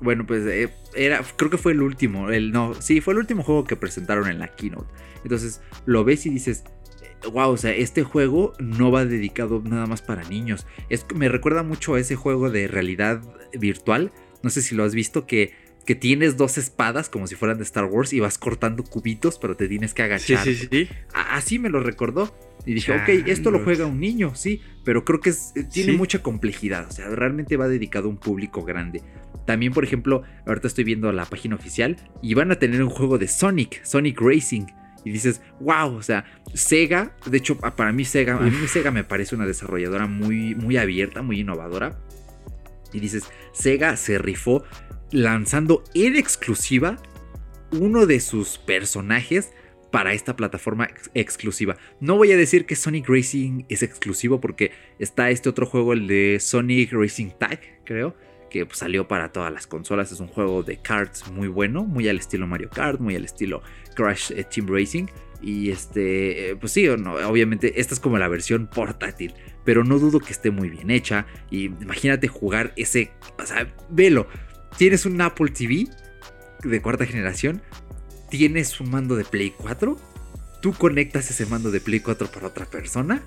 Bueno, 0.00 0.26
pues 0.26 0.46
eh, 0.46 0.72
era, 0.94 1.22
creo 1.36 1.50
que 1.50 1.58
fue 1.58 1.72
el 1.72 1.82
último, 1.82 2.30
el 2.30 2.52
no, 2.52 2.74
sí, 2.74 3.00
fue 3.00 3.12
el 3.12 3.18
último 3.18 3.42
juego 3.42 3.64
que 3.64 3.76
presentaron 3.76 4.28
en 4.28 4.38
la 4.38 4.48
keynote. 4.48 4.88
Entonces, 5.22 5.60
lo 5.84 6.04
ves 6.04 6.24
y 6.26 6.30
dices, 6.30 6.64
wow, 7.32 7.50
o 7.50 7.56
sea, 7.56 7.72
este 7.72 8.02
juego 8.02 8.54
no 8.58 8.90
va 8.90 9.04
dedicado 9.04 9.62
nada 9.64 9.86
más 9.86 10.02
para 10.02 10.24
niños. 10.24 10.66
Es, 10.88 11.06
me 11.14 11.28
recuerda 11.28 11.62
mucho 11.62 11.94
a 11.94 12.00
ese 12.00 12.16
juego 12.16 12.50
de 12.50 12.66
realidad 12.66 13.22
virtual. 13.58 14.12
No 14.42 14.50
sé 14.50 14.62
si 14.62 14.74
lo 14.74 14.84
has 14.84 14.94
visto 14.94 15.26
que, 15.26 15.54
que 15.86 15.94
tienes 15.94 16.36
dos 16.36 16.58
espadas 16.58 17.08
como 17.08 17.26
si 17.26 17.34
fueran 17.34 17.58
de 17.58 17.64
Star 17.64 17.84
Wars 17.84 18.12
y 18.12 18.20
vas 18.20 18.38
cortando 18.38 18.84
cubitos, 18.84 19.38
pero 19.38 19.56
te 19.56 19.68
tienes 19.68 19.94
que 19.94 20.02
agachar. 20.02 20.44
Sí, 20.44 20.54
sí, 20.54 20.68
sí. 20.70 20.88
Así 21.14 21.58
me 21.58 21.68
lo 21.68 21.80
recordó. 21.80 22.34
Y 22.66 22.74
dije, 22.74 22.92
ok, 22.92 23.08
esto 23.26 23.50
lo 23.50 23.60
juega 23.64 23.86
un 23.86 24.00
niño, 24.00 24.34
sí, 24.34 24.60
pero 24.84 25.04
creo 25.04 25.20
que 25.20 25.30
eh, 25.30 25.64
tiene 25.72 25.94
mucha 25.94 26.22
complejidad, 26.22 26.86
o 26.88 26.92
sea, 26.92 27.08
realmente 27.08 27.56
va 27.56 27.68
dedicado 27.68 28.06
a 28.06 28.10
un 28.10 28.18
público 28.18 28.64
grande. 28.64 29.02
También, 29.46 29.72
por 29.72 29.82
ejemplo, 29.82 30.22
ahorita 30.46 30.68
estoy 30.68 30.84
viendo 30.84 31.10
la 31.10 31.24
página 31.24 31.56
oficial 31.56 31.96
y 32.22 32.34
van 32.34 32.52
a 32.52 32.56
tener 32.56 32.82
un 32.82 32.90
juego 32.90 33.16
de 33.18 33.28
Sonic, 33.28 33.82
Sonic 33.84 34.20
Racing. 34.20 34.66
Y 35.04 35.10
dices, 35.10 35.40
wow, 35.60 35.94
o 35.94 36.02
sea, 36.02 36.26
Sega, 36.52 37.16
de 37.24 37.38
hecho, 37.38 37.56
para 37.56 37.90
mí 37.90 38.04
Sega, 38.04 38.36
a 38.36 38.40
mí 38.40 38.68
Sega 38.68 38.90
me 38.90 39.02
parece 39.02 39.34
una 39.34 39.46
desarrolladora 39.46 40.06
muy, 40.06 40.54
muy 40.54 40.76
abierta, 40.76 41.22
muy 41.22 41.40
innovadora. 41.40 41.98
Y 42.92 43.00
dices, 43.00 43.24
Sega 43.52 43.96
se 43.96 44.18
rifó 44.18 44.62
lanzando 45.12 45.84
en 45.94 46.16
exclusiva 46.16 46.98
uno 47.72 48.06
de 48.06 48.20
sus 48.20 48.58
personajes 48.58 49.52
para 49.90 50.12
esta 50.12 50.36
plataforma 50.36 50.84
ex- 50.84 51.10
exclusiva. 51.14 51.76
No 52.00 52.16
voy 52.16 52.32
a 52.32 52.36
decir 52.36 52.64
que 52.64 52.76
Sonic 52.76 53.08
Racing 53.08 53.64
es 53.68 53.82
exclusivo 53.82 54.40
porque 54.40 54.72
está 54.98 55.30
este 55.30 55.48
otro 55.48 55.66
juego, 55.66 55.92
el 55.92 56.06
de 56.06 56.38
Sonic 56.40 56.92
Racing 56.92 57.30
Tag, 57.38 57.60
creo, 57.84 58.16
que 58.50 58.66
pues, 58.66 58.78
salió 58.78 59.08
para 59.08 59.32
todas 59.32 59.52
las 59.52 59.66
consolas. 59.66 60.12
Es 60.12 60.20
un 60.20 60.28
juego 60.28 60.62
de 60.62 60.76
karts 60.76 61.30
muy 61.30 61.48
bueno, 61.48 61.84
muy 61.84 62.08
al 62.08 62.18
estilo 62.18 62.46
Mario 62.46 62.70
Kart, 62.70 63.00
muy 63.00 63.16
al 63.16 63.24
estilo 63.24 63.62
Crash 63.94 64.32
eh, 64.32 64.44
Team 64.44 64.68
Racing. 64.68 65.06
Y 65.42 65.70
este, 65.70 66.50
eh, 66.50 66.56
pues 66.56 66.72
sí, 66.72 66.86
no, 66.98 67.14
obviamente 67.14 67.80
esta 67.80 67.94
es 67.94 68.00
como 68.00 68.18
la 68.18 68.28
versión 68.28 68.68
portátil, 68.68 69.32
pero 69.64 69.84
no 69.84 69.98
dudo 69.98 70.20
que 70.20 70.32
esté 70.32 70.50
muy 70.50 70.68
bien 70.68 70.90
hecha. 70.90 71.26
Y 71.50 71.64
imagínate 71.64 72.28
jugar 72.28 72.74
ese, 72.76 73.10
o 73.38 73.46
sea, 73.46 73.74
velo, 73.88 74.26
tienes 74.76 75.06
un 75.06 75.20
Apple 75.20 75.50
TV 75.50 75.88
de 76.62 76.82
cuarta 76.82 77.06
generación, 77.06 77.62
tienes 78.28 78.80
un 78.80 78.90
mando 78.90 79.16
de 79.16 79.24
Play 79.24 79.54
4, 79.56 79.96
tú 80.62 80.72
conectas 80.72 81.30
ese 81.30 81.46
mando 81.46 81.70
de 81.70 81.80
Play 81.80 82.00
4 82.00 82.30
para 82.30 82.48
otra 82.48 82.66
persona 82.66 83.22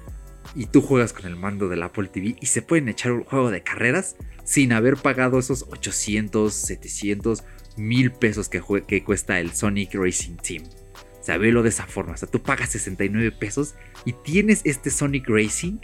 y 0.56 0.68
tú 0.68 0.82
juegas 0.82 1.14
con 1.14 1.26
el 1.26 1.36
mando 1.36 1.68
del 1.68 1.84
Apple 1.84 2.08
TV 2.08 2.36
y 2.40 2.46
se 2.48 2.62
pueden 2.62 2.90
echar 2.90 3.12
un 3.12 3.24
juego 3.24 3.52
de 3.52 3.64
carreras 3.64 4.16
sin 4.44 4.74
haber 4.74 4.98
pagado 4.98 5.40
esos 5.40 5.66
800, 5.70 6.54
700, 6.54 7.44
1000 7.78 8.12
pesos 8.12 8.50
que, 8.50 8.62
que 8.88 9.04
cuesta 9.04 9.40
el 9.40 9.52
Sonic 9.54 9.96
Racing 9.96 10.36
Team. 10.38 10.64
O 11.20 11.26
sea, 11.26 11.38
velo 11.38 11.64
de 11.64 11.70
esa 11.70 11.88
forma. 11.88 12.14
O 12.14 12.18
sea, 12.18 12.30
tú 12.30 12.42
pagas 12.44 12.70
69 12.72 13.32
pesos 13.32 13.76
y 14.04 14.12
tienes 14.12 14.62
este 14.66 14.90
Sonic 14.90 15.28
Racing. 15.30 15.78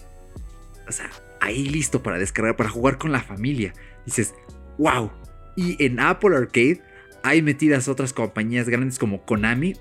O 0.87 0.91
sea, 0.91 1.09
ahí 1.39 1.69
listo 1.69 2.03
para 2.03 2.19
descargar, 2.19 2.57
para 2.57 2.69
jugar 2.69 2.97
con 2.97 3.11
la 3.13 3.21
familia. 3.21 3.73
Dices, 4.05 4.33
wow. 4.77 5.09
Y 5.55 5.83
en 5.83 5.99
Apple 5.99 6.35
Arcade 6.35 6.81
hay 7.23 7.41
metidas 7.41 7.87
otras 7.87 8.13
compañías 8.13 8.69
grandes 8.69 8.99
como 8.99 9.23
Konami. 9.25 9.73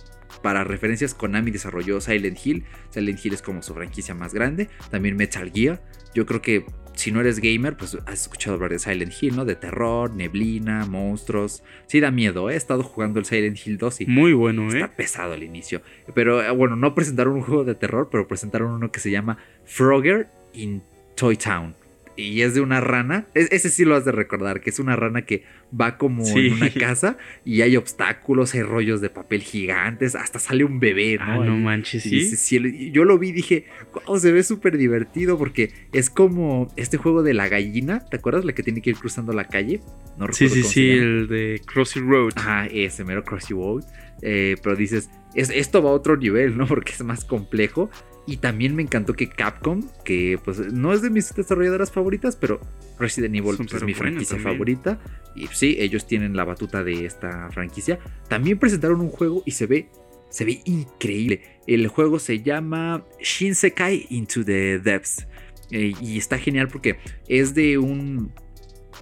Para 0.43 0.65
referencias, 0.65 1.15
Konami 1.15 1.51
desarrolló 1.51 2.01
Silent 2.01 2.39
Hill. 2.45 2.65
Silent 2.91 3.25
Hill 3.25 3.35
es 3.35 3.43
como 3.43 3.63
su 3.63 3.75
franquicia 3.75 4.15
más 4.15 4.35
grande. 4.35 4.69
También 4.91 5.17
Metal 5.17 5.51
Gear. 5.53 5.83
Yo 6.15 6.27
creo 6.27 6.43
que 6.43 6.65
si 6.99 7.13
no 7.13 7.21
eres 7.21 7.39
gamer, 7.39 7.77
pues 7.77 7.97
has 8.07 8.23
escuchado 8.23 8.57
hablar 8.57 8.73
de 8.73 8.81
Silent 8.81 9.13
Hill, 9.21 9.37
¿no? 9.37 9.45
De 9.45 9.55
terror, 9.55 10.13
neblina, 10.13 10.85
monstruos. 10.87 11.63
Sí 11.87 12.01
da 12.01 12.11
miedo, 12.11 12.51
¿eh? 12.51 12.55
he 12.55 12.57
estado 12.57 12.83
jugando 12.83 13.21
el 13.21 13.25
Silent 13.25 13.59
Hill 13.65 13.79
2 13.79 14.01
y 14.03 14.07
Muy 14.07 14.33
bueno, 14.33 14.65
¿eh? 14.65 14.81
Está 14.81 14.97
pesado 14.97 15.35
al 15.35 15.45
inicio. 15.45 15.81
Pero 16.15 16.43
eh, 16.43 16.51
bueno, 16.51 16.75
no 16.75 16.95
presentaron 16.97 17.35
un 17.35 17.43
juego 17.43 17.65
de 17.65 17.77
terror, 17.77 18.09
pero 18.11 18.27
presentaron 18.27 18.73
uno 18.73 18.91
que 18.91 18.99
se 18.99 19.13
llama 19.13 19.39
Frogger 19.65 20.29
in 20.53 20.83
Toy 21.15 21.37
Town. 21.37 21.77
Y 22.21 22.43
es 22.43 22.53
de 22.55 22.61
una 22.61 22.81
rana. 22.81 23.29
Es- 23.35 23.53
ese 23.53 23.71
sí 23.71 23.85
lo 23.85 23.95
has 23.95 24.05
de 24.05 24.11
recordar, 24.11 24.61
que 24.61 24.71
es 24.71 24.81
una 24.81 24.97
rana 24.97 25.23
que 25.25 25.45
va 25.79 25.97
como 25.99 26.25
Sí. 26.25 26.49
en 26.49 26.53
una 26.55 26.71
casa 26.71 27.17
y 27.45 27.63
hay 27.63 27.77
obstáculos, 27.77 28.55
hay 28.55 28.63
rollos 28.63 29.01
de 29.01 29.09
papel 29.09 29.43
gigantes, 29.43 30.17
hasta 30.17 30.41
sale 30.41 30.65
un 30.65 30.81
bebé, 30.81 31.17
¿no? 31.19 31.43
Ah, 31.43 31.45
no 31.47 31.57
manches, 31.57 32.05
Y 32.07 32.23
sí. 32.37 32.91
yo 32.93 33.05
lo 33.05 33.19
vi 33.19 33.29
y 33.29 33.33
dije, 33.33 33.67
wow, 34.07 34.19
se 34.19 34.33
ve 34.33 34.43
súper 34.43 34.77
divertido 34.79 35.39
porque 35.39 35.71
es 35.93 36.11
como 36.11 36.67
este 36.77 36.97
juego 36.97 37.23
de 37.23 37.35
la 37.35 37.49
gallina, 37.49 38.05
¿te 38.05 38.17
acuerdas? 38.17 38.45
La 38.45 38.53
que 38.53 38.65
tiene 38.65 38.83
que 38.83 38.91
ir 38.91 38.97
cruzando 38.97 39.33
la 39.33 39.45
calle. 39.47 39.81
No 40.19 40.27
recuerdo 40.27 40.35
Sí, 40.35 40.49
sí, 40.49 40.61
cómo 40.63 40.73
sí, 40.73 40.91
el 40.91 41.29
de 41.29 41.61
Crossy 41.67 42.01
Road. 42.01 42.33
Ajá, 42.35 42.67
ese 42.67 43.05
mero 43.05 43.23
Crossy 43.23 43.55
Road. 43.55 43.85
Eh, 44.23 44.57
pero 44.63 44.75
dices, 44.75 45.09
es, 45.37 45.51
esto 45.51 45.81
va 45.85 45.91
a 45.91 45.93
otro 45.93 46.17
nivel, 46.17 46.57
¿no? 46.59 46.67
Porque 46.67 46.91
es 46.93 47.05
más 47.05 47.25
complejo. 47.25 47.91
Y 48.29 48.37
también 48.37 48.77
me 48.77 48.83
encantó 48.83 49.15
que 49.15 49.31
Capcom, 49.31 49.83
que 50.05 50.39
pues 50.45 50.59
no 50.71 50.93
es 50.93 51.01
de 51.01 51.09
mis 51.09 51.35
desarrolladoras 51.35 51.91
favoritas, 51.91 52.37
pero 52.37 52.61
Resident 52.99 53.35
Evil 53.35 53.57
pues, 53.57 53.73
es 53.73 53.83
mi 53.83 53.95
franquicia 53.95 54.37
también. 54.37 54.53
favorita. 54.53 55.01
Y 55.35 55.47
sí, 55.47 55.77
ellos 55.79 56.07
tienen 56.07 56.37
la 56.37 56.45
batuta 56.45 56.85
de 56.85 57.07
esta 57.07 57.49
franquicia. 57.53 57.99
También 58.29 58.59
presentaron 58.59 59.01
un 59.01 59.09
juego 59.09 59.43
y 59.47 59.53
se 59.53 59.65
ve, 59.65 59.89
se 60.29 60.45
ve 60.45 60.61
increíble. 60.67 61.41
El 61.67 61.89
juego 61.89 62.19
se 62.19 62.43
llama 62.43 63.03
Shinsekai 63.19 64.09
Into 64.11 64.45
the 64.45 64.79
Depths. 64.79 65.27
Eh, 65.71 65.95
y 65.99 66.19
está 66.19 66.37
genial 66.37 66.69
porque 66.69 66.99
es 67.29 67.55
de 67.55 67.79
un 67.79 68.31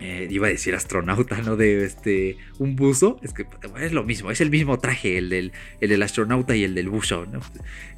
eh, 0.00 0.26
iba 0.30 0.46
a 0.46 0.50
decir 0.50 0.74
astronauta, 0.74 1.40
¿no? 1.42 1.56
De 1.56 1.84
este, 1.84 2.36
un 2.58 2.76
buzo. 2.76 3.18
Es 3.22 3.32
que 3.32 3.46
es 3.80 3.92
lo 3.92 4.04
mismo, 4.04 4.30
es 4.30 4.40
el 4.40 4.50
mismo 4.50 4.78
traje, 4.78 5.18
el 5.18 5.30
del, 5.30 5.52
el 5.80 5.88
del 5.88 6.02
astronauta 6.02 6.54
y 6.54 6.64
el 6.64 6.74
del 6.74 6.88
buzo, 6.88 7.26
¿no? 7.26 7.40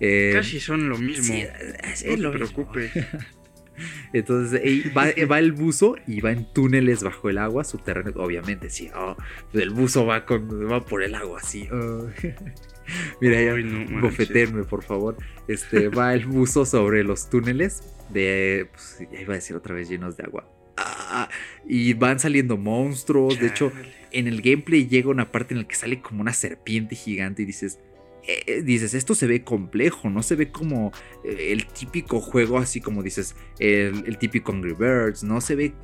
Eh, 0.00 0.30
Casi 0.32 0.60
son 0.60 0.88
lo 0.88 0.96
mismo. 0.98 1.24
sí, 1.24 1.40
es, 1.40 1.82
no 1.82 1.88
es 1.88 2.02
te 2.02 2.16
lo 2.16 2.32
mismo. 2.32 2.46
preocupes. 2.46 2.92
Entonces 4.12 4.60
eh, 4.64 4.92
va, 4.96 5.06
va 5.30 5.38
el 5.38 5.52
buzo 5.52 5.96
y 6.06 6.20
va 6.20 6.32
en 6.32 6.52
túneles 6.52 7.02
bajo 7.02 7.30
el 7.30 7.38
agua, 7.38 7.64
subterráneos. 7.64 8.16
Obviamente, 8.16 8.70
sí. 8.70 8.90
oh, 8.94 9.16
pues 9.52 9.62
el 9.62 9.70
buzo 9.70 10.04
va, 10.06 10.24
con, 10.24 10.70
va 10.70 10.84
por 10.84 11.02
el 11.02 11.14
agua, 11.14 11.40
así. 11.40 11.68
oh. 11.72 12.08
Mira, 13.20 13.42
ya, 13.42 13.54
no 13.54 14.00
bofetenme, 14.00 14.64
por 14.64 14.82
favor. 14.82 15.16
Este, 15.46 15.88
va 15.88 16.14
el 16.14 16.24
buzo 16.26 16.64
sobre 16.64 17.04
los 17.04 17.28
túneles 17.28 17.82
de, 18.08 18.66
pues, 18.72 18.98
ya 19.12 19.20
iba 19.20 19.34
a 19.34 19.36
decir 19.36 19.54
otra 19.54 19.74
vez, 19.74 19.88
llenos 19.90 20.16
de 20.16 20.24
agua. 20.24 20.48
Ah, 20.78 21.28
y 21.66 21.94
van 21.94 22.20
saliendo 22.20 22.56
monstruos. 22.56 23.38
De 23.40 23.48
hecho, 23.48 23.72
en 24.12 24.26
el 24.26 24.42
gameplay 24.42 24.86
llega 24.86 25.10
una 25.10 25.30
parte 25.30 25.54
en 25.54 25.60
la 25.60 25.68
que 25.68 25.74
sale 25.74 26.00
como 26.00 26.20
una 26.20 26.32
serpiente 26.32 26.94
gigante 26.94 27.42
y 27.42 27.46
dices, 27.46 27.78
eh, 28.26 28.42
eh, 28.46 28.62
dices, 28.62 28.94
esto 28.94 29.14
se 29.14 29.26
ve 29.26 29.42
complejo, 29.42 30.10
no 30.10 30.22
se 30.22 30.36
ve 30.36 30.50
como 30.50 30.92
eh, 31.24 31.52
el 31.52 31.66
típico 31.66 32.20
juego 32.20 32.58
así 32.58 32.80
como 32.80 33.02
dices, 33.02 33.34
el, 33.58 34.04
el 34.06 34.18
típico 34.18 34.52
Angry 34.52 34.74
Birds, 34.74 35.22
no 35.24 35.40
se 35.40 35.54
ve 35.54 35.74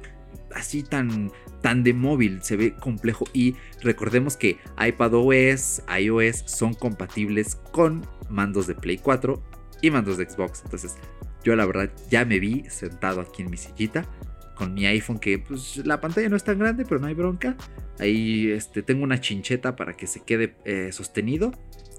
así 0.55 0.83
tan, 0.83 1.33
tan 1.63 1.83
de 1.83 1.95
móvil, 1.95 2.43
se 2.43 2.57
ve 2.57 2.75
complejo 2.75 3.25
y 3.33 3.57
recordemos 3.83 4.37
que 4.37 4.59
iPadOS, 4.79 5.83
iOS 5.99 6.45
son 6.47 6.75
compatibles 6.75 7.57
con 7.73 8.07
mandos 8.29 8.67
de 8.67 8.75
Play 8.75 8.99
4 8.99 9.43
y 9.81 9.91
mandos 9.91 10.19
de 10.19 10.29
Xbox, 10.29 10.63
entonces 10.65 10.97
yo 11.45 11.57
la 11.57 11.67
verdad 11.67 11.91
ya 12.11 12.25
me 12.25 12.41
vi 12.41 12.65
sentado 12.69 13.21
aquí 13.21 13.43
en 13.43 13.51
mi 13.51 13.57
sillita 13.57 14.07
con 14.55 14.75
mi 14.75 14.87
iPhone 14.87 15.19
que 15.19 15.39
pues 15.39 15.79
la 15.85 16.01
pantalla 16.01 16.29
no 16.29 16.37
es 16.37 16.45
tan 16.45 16.59
grande, 16.59 16.85
pero 16.85 17.01
no 17.01 17.07
hay 17.07 17.15
bronca. 17.15 17.57
Ahí 17.99 18.51
este, 18.51 18.83
tengo 18.83 19.05
una 19.05 19.21
chincheta 19.21 19.77
para 19.77 19.95
que 19.95 20.07
se 20.07 20.23
quede 20.23 20.55
eh, 20.65 20.91
sostenido. 20.93 21.53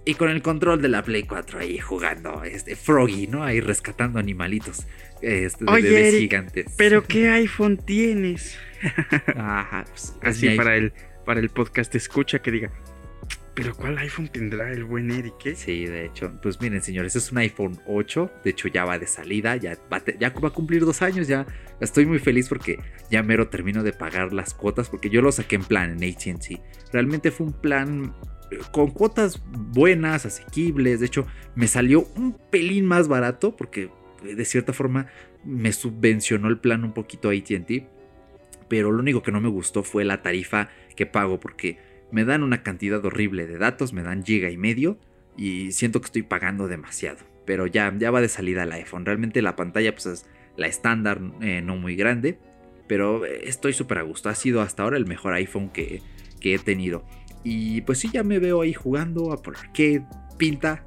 Y 0.07 0.13
con 0.13 0.29
el 0.29 0.43
control 0.43 0.83
de 0.83 0.87
la 0.87 1.03
Play 1.03 1.23
4 1.23 1.59
ahí 1.59 1.79
jugando, 1.79 2.43
este 2.43 2.75
Froggy, 2.75 3.25
¿no? 3.25 3.43
Ahí 3.43 3.59
rescatando 3.59 4.19
animalitos 4.19 4.85
este, 5.21 5.65
de 5.65 5.71
Oye, 5.71 5.89
bebés 5.89 6.13
Eric, 6.13 6.19
gigantes. 6.19 6.65
Pero 6.77 7.03
¿qué 7.07 7.29
iPhone 7.29 7.77
tienes? 7.77 8.55
Ajá, 9.35 9.85
pues, 9.89 10.13
es 10.21 10.37
Así 10.37 10.49
para 10.51 10.75
el, 10.75 10.93
para 11.25 11.39
el 11.39 11.49
podcast 11.49 11.95
escucha 11.95 12.39
que 12.39 12.51
diga. 12.51 12.71
Pero 13.55 13.73
¿cuál 13.73 13.97
iPhone 13.99 14.28
tendrá 14.28 14.69
el 14.69 14.84
buen 14.84 15.09
Eric? 15.09 15.45
eh? 15.45 15.55
Sí, 15.55 15.86
de 15.86 16.05
hecho. 16.05 16.30
Pues 16.41 16.59
miren, 16.59 16.82
señores, 16.82 17.15
es 17.15 17.32
un 17.32 17.38
iPhone 17.38 17.80
8. 17.88 18.30
De 18.43 18.49
hecho, 18.49 18.67
ya 18.67 18.84
va 18.84 18.99
de 18.99 19.07
salida. 19.07 19.55
Ya 19.55 19.78
va, 19.91 20.01
a 20.47 20.49
cumplir 20.51 20.84
dos 20.84 21.01
años. 21.01 21.30
Ya 21.30 21.45
estoy 21.80 22.05
muy 22.05 22.19
feliz 22.19 22.49
porque 22.49 22.80
ya 23.09 23.23
mero 23.23 23.47
termino 23.47 23.82
de 23.82 23.93
pagar 23.93 24.34
las 24.34 24.53
cuotas. 24.53 24.89
Porque 24.89 25.09
yo 25.09 25.21
lo 25.21 25.32
saqué 25.32 25.55
en 25.55 25.63
plan 25.63 25.97
en 25.97 26.11
ATT. 26.11 26.59
Realmente 26.91 27.32
fue 27.32 27.47
un 27.47 27.53
plan 27.53 28.13
eh, 28.51 28.57
con 28.73 28.91
cuotas 28.91 29.41
buenas, 29.49 30.26
asequibles. 30.26 30.99
De 30.99 31.05
hecho, 31.05 31.26
me 31.55 31.69
salió 31.69 32.09
un 32.17 32.38
pelín 32.51 32.86
más 32.86 33.07
barato. 33.07 33.55
Porque 33.55 33.89
eh, 34.26 34.36
de 34.36 34.43
cierta 34.43 34.73
forma 34.73 35.07
me 35.45 35.71
subvencionó 35.71 36.49
el 36.49 36.59
plan 36.59 36.84
un 36.84 36.93
poquito 36.93 37.30
ATT. 37.30 37.88
Pero 38.67 38.91
lo 38.91 38.99
único 38.99 39.23
que 39.23 39.32
no 39.32 39.39
me 39.39 39.47
gustó 39.47 39.82
fue 39.82 40.03
la 40.03 40.21
tarifa 40.21 40.67
que 40.97 41.05
pago. 41.05 41.39
Porque 41.39 41.94
me 42.16 42.24
dan 42.24 42.43
una 42.43 42.63
cantidad 42.63 43.03
horrible 43.03 43.45
de 43.45 43.57
datos, 43.57 43.91
me 43.91 44.01
dan 44.01 44.24
giga 44.24 44.49
y 44.49 44.55
medio 44.55 44.97
y 45.36 45.74
siento 45.74 45.99
que 45.99 46.05
estoy 46.05 46.24
pagando 46.24 46.70
demasiado. 46.70 47.18
Pero 47.45 47.68
ya, 47.68 47.93
ya 47.97 48.09
va 48.09 48.22
de 48.22 48.30
salida 48.30 48.63
el 48.63 48.72
iPhone. 48.72 49.05
Realmente 49.05 49.41
la 49.41 49.57
pantalla 49.57 49.91
pues 49.91 50.05
es 50.05 50.26
la 50.55 50.68
estándar, 50.68 51.20
eh, 51.41 51.61
no 51.61 51.76
muy 51.76 51.97
grande. 51.97 52.39
Pero 52.88 53.26
eh, 53.26 53.41
estoy 53.43 53.74
súper 53.74 53.97
a 53.97 54.03
gusto. 54.03 54.30
Ha 54.30 54.36
sido 54.36 54.61
hasta 54.61 54.84
ahora 54.84 54.95
el 54.95 55.05
mejor 55.05 55.34
iPhone 55.34 55.68
que, 55.68 56.01
que 56.39 56.55
he 56.55 56.57
tenido. 56.57 57.03
Y 57.43 57.82
pues 57.82 57.99
sí, 57.99 58.09
ya 58.13 58.24
me 58.24 58.39
veo 58.39 58.61
ahí 58.61 58.72
jugando 58.72 59.34
a 59.34 59.41
por 59.41 59.57
arcade. 59.57 60.05
Pinta. 60.38 60.86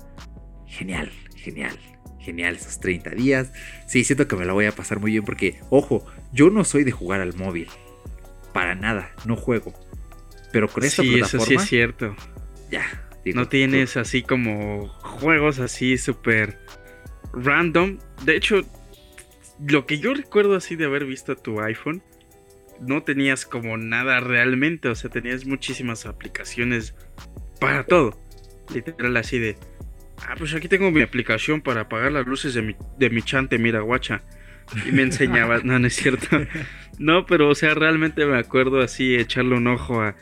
Genial, 0.67 1.11
genial. 1.37 1.77
Genial 2.21 2.57
esos 2.57 2.81
30 2.81 3.11
días. 3.11 3.53
Sí, 3.87 4.03
siento 4.03 4.27
que 4.29 4.37
me 4.37 4.47
la 4.47 4.55
voy 4.55 4.65
a 4.65 4.73
pasar 4.73 4.99
muy 4.99 5.11
bien 5.11 5.27
porque, 5.27 5.61
ojo, 5.69 6.07
yo 6.33 6.49
no 6.49 6.65
soy 6.65 6.85
de 6.85 6.91
jugar 6.91 7.21
al 7.21 7.35
móvil. 7.35 7.69
Para 8.55 8.75
nada, 8.75 9.11
no 9.27 9.37
juego. 9.37 9.75
Pero 10.53 10.69
con 10.69 10.85
esta 10.85 11.03
Sí, 11.03 11.19
eso 11.19 11.41
sí 11.41 11.55
es 11.55 11.63
cierto. 11.63 12.17
ya. 12.71 12.85
digo, 13.25 13.41
No 13.41 13.49
tienes 13.49 13.97
así 13.97 14.23
como 14.23 14.89
juegos 14.89 15.59
así 15.59 15.99
súper 15.99 16.59
random. 17.33 17.99
De 18.25 18.37
hecho, 18.37 18.63
lo 19.67 19.87
que 19.87 19.99
yo 19.99 20.15
recuerdo 20.15 20.57
así 20.57 20.77
de 20.77 20.87
haber 20.87 21.05
visto 21.05 21.37
tu 21.37 21.61
iPhone, 21.61 22.03
no 22.81 23.03
tenías 23.03 23.45
como 23.45 23.77
nada 23.77 24.21
realmente. 24.21 24.89
O 24.89 24.95
sea, 24.95 25.11
tenías 25.11 25.47
muchísimas 25.47 26.07
aplicaciones 26.07 26.95
para 27.61 27.85
todo. 27.85 28.19
Literal 28.73 29.17
así 29.17 29.39
de... 29.39 29.57
Ah, 30.27 30.35
pues 30.37 30.53
aquí 30.55 30.69
tengo 30.69 30.91
mi 30.91 31.01
aplicación 31.03 31.61
para 31.61 31.83
apagar 31.83 32.11
las 32.11 32.27
luces 32.27 32.53
de 32.53 32.63
mi, 32.63 32.77
de 32.99 33.11
mi 33.11 33.23
chante, 33.23 33.57
mira, 33.59 33.81
guacha. 33.81 34.23
Y 34.87 34.93
me 34.93 35.03
enseñabas, 35.03 35.65
no, 35.65 35.79
no 35.79 35.87
es 35.87 35.95
cierto. 35.95 36.27
No, 36.99 37.25
pero 37.25 37.49
o 37.49 37.55
sea, 37.55 37.75
realmente 37.75 38.27
me 38.27 38.37
acuerdo 38.37 38.81
así 38.81 39.15
echarle 39.15 39.55
un 39.55 39.69
ojo 39.69 40.03
a, 40.03 40.17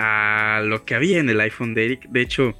a 0.00 0.62
lo 0.62 0.84
que 0.84 0.94
había 0.94 1.18
en 1.18 1.28
el 1.28 1.40
iPhone 1.40 1.74
de 1.74 1.84
Eric. 1.84 2.08
De 2.08 2.22
hecho, 2.22 2.54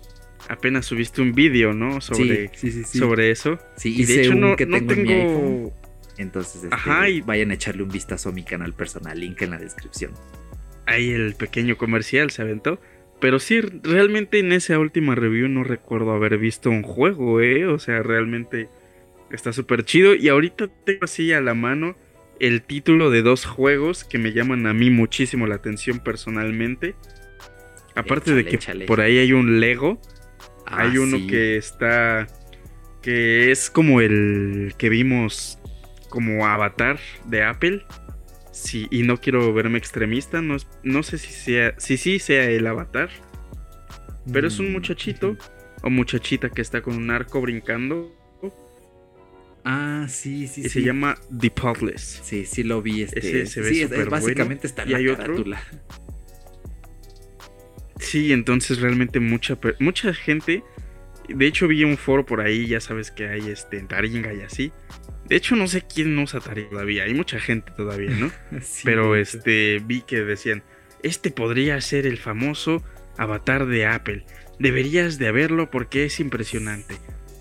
apenas 0.49 0.87
subiste 0.87 1.23
un 1.23 1.33
vídeo, 1.33 1.73
¿no? 1.73 2.01
Sobre, 2.01 2.51
sí, 2.55 2.71
sí, 2.71 2.85
sí. 2.85 2.99
sobre 2.99 3.31
eso. 3.31 3.59
Sí, 3.77 3.95
y 3.99 4.05
de 4.05 4.21
hecho 4.21 4.33
un 4.33 4.41
no, 4.41 4.57
que 4.57 4.67
no 4.67 4.77
tengo 4.79 4.93
en 4.93 5.03
mi 5.03 5.13
iPhone. 5.13 5.35
tengo... 5.35 5.81
Entonces, 6.19 6.65
este, 6.65 6.75
Ajá, 6.75 7.09
y- 7.09 7.23
vayan 7.23 7.51
a 7.51 7.55
echarle 7.55 7.83
un 7.83 7.89
vistazo 7.89 8.29
a 8.29 8.33
mi 8.33 8.43
canal 8.45 8.75
personal, 8.75 9.19
link 9.19 9.41
en 9.41 9.51
la 9.51 9.59
descripción. 9.59 10.13
Ahí 10.85 11.11
el 11.11 11.35
pequeño 11.35 11.79
comercial 11.79 12.31
se 12.31 12.43
aventó. 12.43 12.81
Pero 13.21 13.39
sí, 13.39 13.61
realmente 13.61 14.39
en 14.39 14.53
esa 14.53 14.79
última 14.79 15.15
review 15.15 15.49
no 15.49 15.63
recuerdo 15.63 16.13
haber 16.13 16.39
visto 16.39 16.71
un 16.71 16.83
juego, 16.83 17.41
¿eh? 17.41 17.67
O 17.67 17.79
sea, 17.79 18.03
realmente 18.03 18.69
está 19.31 19.53
súper 19.53 19.85
chido. 19.85 20.15
Y 20.15 20.29
ahorita 20.29 20.69
tengo 20.85 21.05
así 21.05 21.33
a 21.33 21.41
la 21.41 21.55
mano 21.55 21.97
el 22.39 22.63
título 22.63 23.11
de 23.11 23.21
dos 23.23 23.45
juegos 23.45 24.05
que 24.05 24.17
me 24.19 24.33
llaman 24.33 24.67
a 24.67 24.73
mí 24.73 24.89
muchísimo 24.91 25.47
la 25.47 25.57
atención 25.57 26.01
personalmente. 26.01 26.95
Aparte 27.95 28.35
de 28.35 28.45
que 28.45 28.57
échale. 28.57 28.87
por 28.87 29.01
ahí 29.01 29.19
hay 29.19 29.33
un 29.33 29.61
Lego. 29.61 30.01
Ah, 30.67 30.83
hay 30.83 30.99
uno 30.99 31.17
sí. 31.19 31.27
que 31.27 31.57
está... 31.57 32.27
Que 33.03 33.51
es 33.51 33.71
como 33.71 34.01
el 34.01 34.75
que 34.79 34.89
vimos 34.91 35.59
como 36.11 36.47
avatar 36.47 36.99
de 37.27 37.43
Apple. 37.43 37.85
Sí, 38.53 38.87
y 38.91 39.03
no 39.05 39.17
quiero 39.19 39.53
verme 39.55 39.79
extremista, 39.79 40.43
no, 40.43 40.57
es- 40.57 40.67
no 40.83 41.03
sé 41.03 41.17
si 41.19 41.33
sea, 41.33 41.75
si 41.79 41.97
sí 41.97 42.19
sea 42.19 42.45
el 42.51 42.67
avatar, 42.67 43.09
pero 44.33 44.49
es 44.49 44.59
un 44.59 44.69
Mm, 44.71 44.73
muchachito 44.73 45.37
o 45.83 45.89
muchachita 45.89 46.51
que 46.51 46.61
está 46.61 46.83
con 46.83 46.97
un 46.97 47.11
arco 47.11 47.41
brincando 47.41 48.15
Ah, 49.65 50.07
sí, 50.09 50.47
sí, 50.49 50.61
y 50.63 50.65
sí. 50.65 50.69
se 50.71 50.83
llama 50.83 51.17
The 51.39 51.51
Potless. 51.51 52.21
Sí, 52.25 52.45
sí 52.47 52.63
lo 52.63 52.81
vi. 52.83 53.03
Este, 53.03 53.19
Ese 53.19 53.47
se 53.47 53.61
ve 53.61 53.69
sí, 53.71 53.83
es- 53.83 53.91
básicamente 54.09 54.45
bueno. 54.45 54.61
está 54.69 54.83
en 54.83 54.89
¿Y 54.89 54.93
la 54.93 54.99
hay 54.99 55.09
otro? 55.09 55.45
Sí, 58.01 58.33
entonces 58.33 58.81
realmente 58.81 59.21
mucha, 59.21 59.59
mucha 59.79 60.13
gente, 60.15 60.65
de 61.29 61.47
hecho 61.47 61.69
vi 61.69 61.85
un 61.85 61.97
foro 61.97 62.27
por 62.27 62.41
ahí, 62.41 62.67
ya 62.67 62.81
sabes 62.81 63.11
que 63.11 63.29
hay 63.29 63.51
este 63.51 63.79
en 63.79 63.89
Taringa 63.89 64.33
y 64.33 64.41
así. 64.41 64.73
De 65.27 65.37
hecho 65.37 65.55
no 65.55 65.69
sé 65.69 65.83
quién 65.83 66.19
usa 66.19 66.41
Taringa 66.41 66.71
todavía, 66.71 67.05
hay 67.05 67.15
mucha 67.15 67.39
gente 67.39 67.71
todavía, 67.77 68.11
¿no? 68.11 68.31
Sí, 68.63 68.83
Pero 68.85 69.15
este 69.15 69.81
vi 69.85 70.01
que 70.03 70.23
decían, 70.23 70.63
este 71.03 71.31
podría 71.31 71.81
ser 71.81 72.07
el 72.07 72.19
famoso 72.19 72.83
avatar 73.17 73.67
de 73.67 73.87
Apple. 73.87 74.25
Deberías 74.59 75.19
de 75.19 75.31
verlo 75.31 75.71
porque 75.71 76.05
es 76.05 76.21
impresionante. 76.21 76.97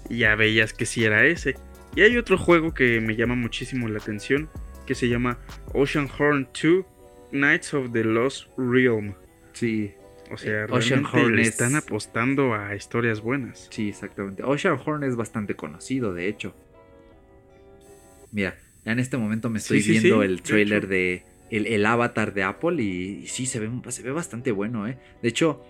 Y 0.10 0.20
ya 0.20 0.36
veías 0.36 0.74
que 0.74 0.86
sí 0.86 1.04
era 1.04 1.26
ese. 1.26 1.56
Y 1.96 2.02
hay 2.02 2.18
otro 2.18 2.38
juego 2.38 2.74
que 2.74 3.02
me 3.02 3.16
llama 3.16 3.36
muchísimo 3.36 3.88
la 3.88 4.00
atención 4.00 4.50
que 4.86 4.96
se 4.96 5.08
llama 5.08 5.38
Ocean 5.74 6.10
Horn 6.18 6.50
2 6.52 6.84
Knights 7.32 7.76
of 7.76 7.92
the 7.92 8.04
Lost 8.04 8.48
Realm. 8.58 9.14
Sí, 9.54 9.94
O 10.32 10.38
sea, 10.38 10.64
Eh, 10.64 10.68
Ocean 10.70 11.06
Horn 11.06 11.36
le 11.36 11.42
es- 11.42 11.50
están 11.50 11.76
apostando 11.76 12.54
a 12.54 12.76
historias 12.76 13.22
buenas. 13.22 13.68
sí, 13.72 13.90
exactamente. 13.90 14.44
Ocean 14.44 14.78
Horn 14.84 15.04
es 15.04 15.16
bastante 15.16 15.56
conocido, 15.56 16.14
de 16.14 16.28
hecho. 16.28 16.56
Mira, 18.32 18.58
ya 18.86 18.92
en 18.92 19.00
este 19.00 19.18
momento 19.18 19.50
me 19.50 19.58
estoy 19.60 19.82
Sí, 19.82 19.94
sí, 19.96 20.00
viendo 20.00 20.22
sí, 20.22 20.28
el 20.28 20.42
trailer 20.42 20.88
de 20.88 21.24
el, 21.50 21.66
el 21.66 21.86
avatar 21.86 22.34
de 22.34 22.44
Apple 22.44 22.82
y, 22.84 23.22
y 23.24 23.28
sí, 23.28 23.46
se 23.48 23.60
ve, 23.60 23.70
se 23.90 24.04
ve 24.04 24.12
bastante 24.12 24.52
bueno, 24.52 24.88
¿eh? 24.88 25.00
De 25.24 25.30
hecho, 25.30 25.64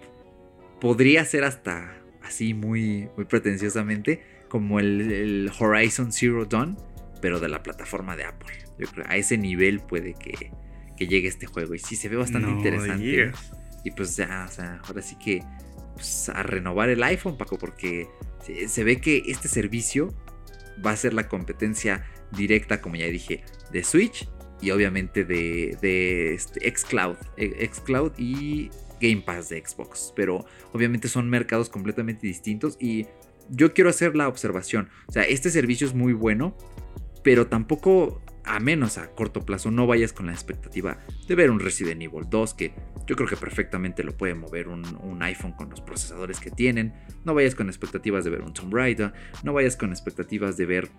podría 0.81 1.23
ser 1.23 1.45
hasta 1.45 1.95
así 2.21 2.53
muy, 2.53 3.07
muy 3.15 3.25
pretenciosamente 3.25 4.21
como 4.49 4.79
el, 4.81 5.09
el 5.11 5.51
Horizon 5.57 6.11
Zero 6.11 6.43
Dawn, 6.45 6.77
pero 7.21 7.39
de 7.39 7.47
la 7.47 7.63
plataforma 7.63 8.17
de 8.17 8.25
Apple. 8.25 8.51
Yo 8.77 8.87
creo 8.87 9.05
a 9.07 9.15
ese 9.15 9.37
nivel 9.37 9.79
puede 9.79 10.13
que, 10.15 10.51
que 10.97 11.07
llegue 11.07 11.29
este 11.29 11.45
juego. 11.45 11.73
Y 11.75 11.79
sí, 11.79 11.95
se 11.95 12.09
ve 12.09 12.17
bastante 12.17 12.49
No 12.49 12.57
interesante. 12.57 13.23
¿eh? 13.23 13.31
Y 13.83 13.91
pues 13.91 14.15
ya, 14.15 14.45
o 14.47 14.51
sea, 14.51 14.81
ahora 14.85 15.01
sí 15.01 15.15
que 15.17 15.43
pues, 15.95 16.29
a 16.29 16.43
renovar 16.43 16.89
el 16.89 17.03
iPhone, 17.03 17.37
Paco, 17.37 17.57
porque 17.57 18.07
se, 18.67 18.83
ve 18.83 19.01
que 19.01 19.23
este 19.27 19.47
servicio 19.47 20.13
va 20.85 20.91
a 20.91 20.95
ser 20.95 21.13
la 21.13 21.27
competencia 21.27 22.05
directa, 22.31 22.81
como 22.81 22.95
ya 22.95 23.05
dije, 23.07 23.43
de 23.71 23.83
Switch 23.83 24.27
y 24.61 24.71
obviamente 24.71 25.23
de, 25.23 25.77
de 25.81 26.33
este, 26.33 26.69
Xcloud, 26.69 27.17
eh, 27.37 27.69
Xcloud 27.71 28.13
y 28.17 28.69
Game 29.01 29.21
Pass 29.21 29.49
de 29.49 29.63
Xbox. 29.65 30.13
Pero 30.15 30.45
obviamente 30.73 31.07
son 31.07 31.29
mercados 31.29 31.69
completamente 31.69 32.27
distintos 32.27 32.77
y 32.79 33.07
yo 33.49 33.73
quiero 33.73 33.89
hacer 33.89 34.15
la 34.15 34.27
observación. 34.27 34.89
O 35.07 35.11
sea, 35.11 35.23
este 35.23 35.49
servicio 35.49 35.87
es 35.87 35.93
muy 35.93 36.13
bueno, 36.13 36.55
pero 37.23 37.47
tampoco, 37.47 38.21
a 38.45 38.59
menos 38.59 38.97
a 38.97 39.11
corto 39.11 39.45
plazo, 39.45 39.71
no 39.71 39.87
vayas 39.87 40.13
con 40.13 40.27
la 40.27 40.33
expectativa 40.33 40.99
de 41.27 41.35
ver 41.35 41.51
un 41.51 41.59
Resident 41.59 42.01
Evil 42.01 42.25
2 42.29 42.53
que 42.53 42.73
yo 43.09 43.15
creo 43.15 43.27
que 43.27 43.37
perfectamente 43.37 44.03
lo 44.03 44.15
puede 44.15 44.35
mover 44.35 44.67
un, 44.67 44.83
un 45.01 45.21
iPhone 45.23 45.53
con 45.53 45.69
los 45.69 45.81
procesadores 45.81 46.39
que 46.39 46.51
tienen. 46.51 46.93
No 47.25 47.33
vayas 47.33 47.55
con 47.55 47.67
expectativas 47.67 48.23
de 48.23 48.29
ver 48.29 48.41
un 48.41 48.53
Tomb 48.53 48.73
Raider. 48.73 49.13
No 49.43 49.53
vayas 49.53 49.75
con 49.75 49.89
expectativas 49.89 50.57
de 50.57 50.65
ver 50.67 50.89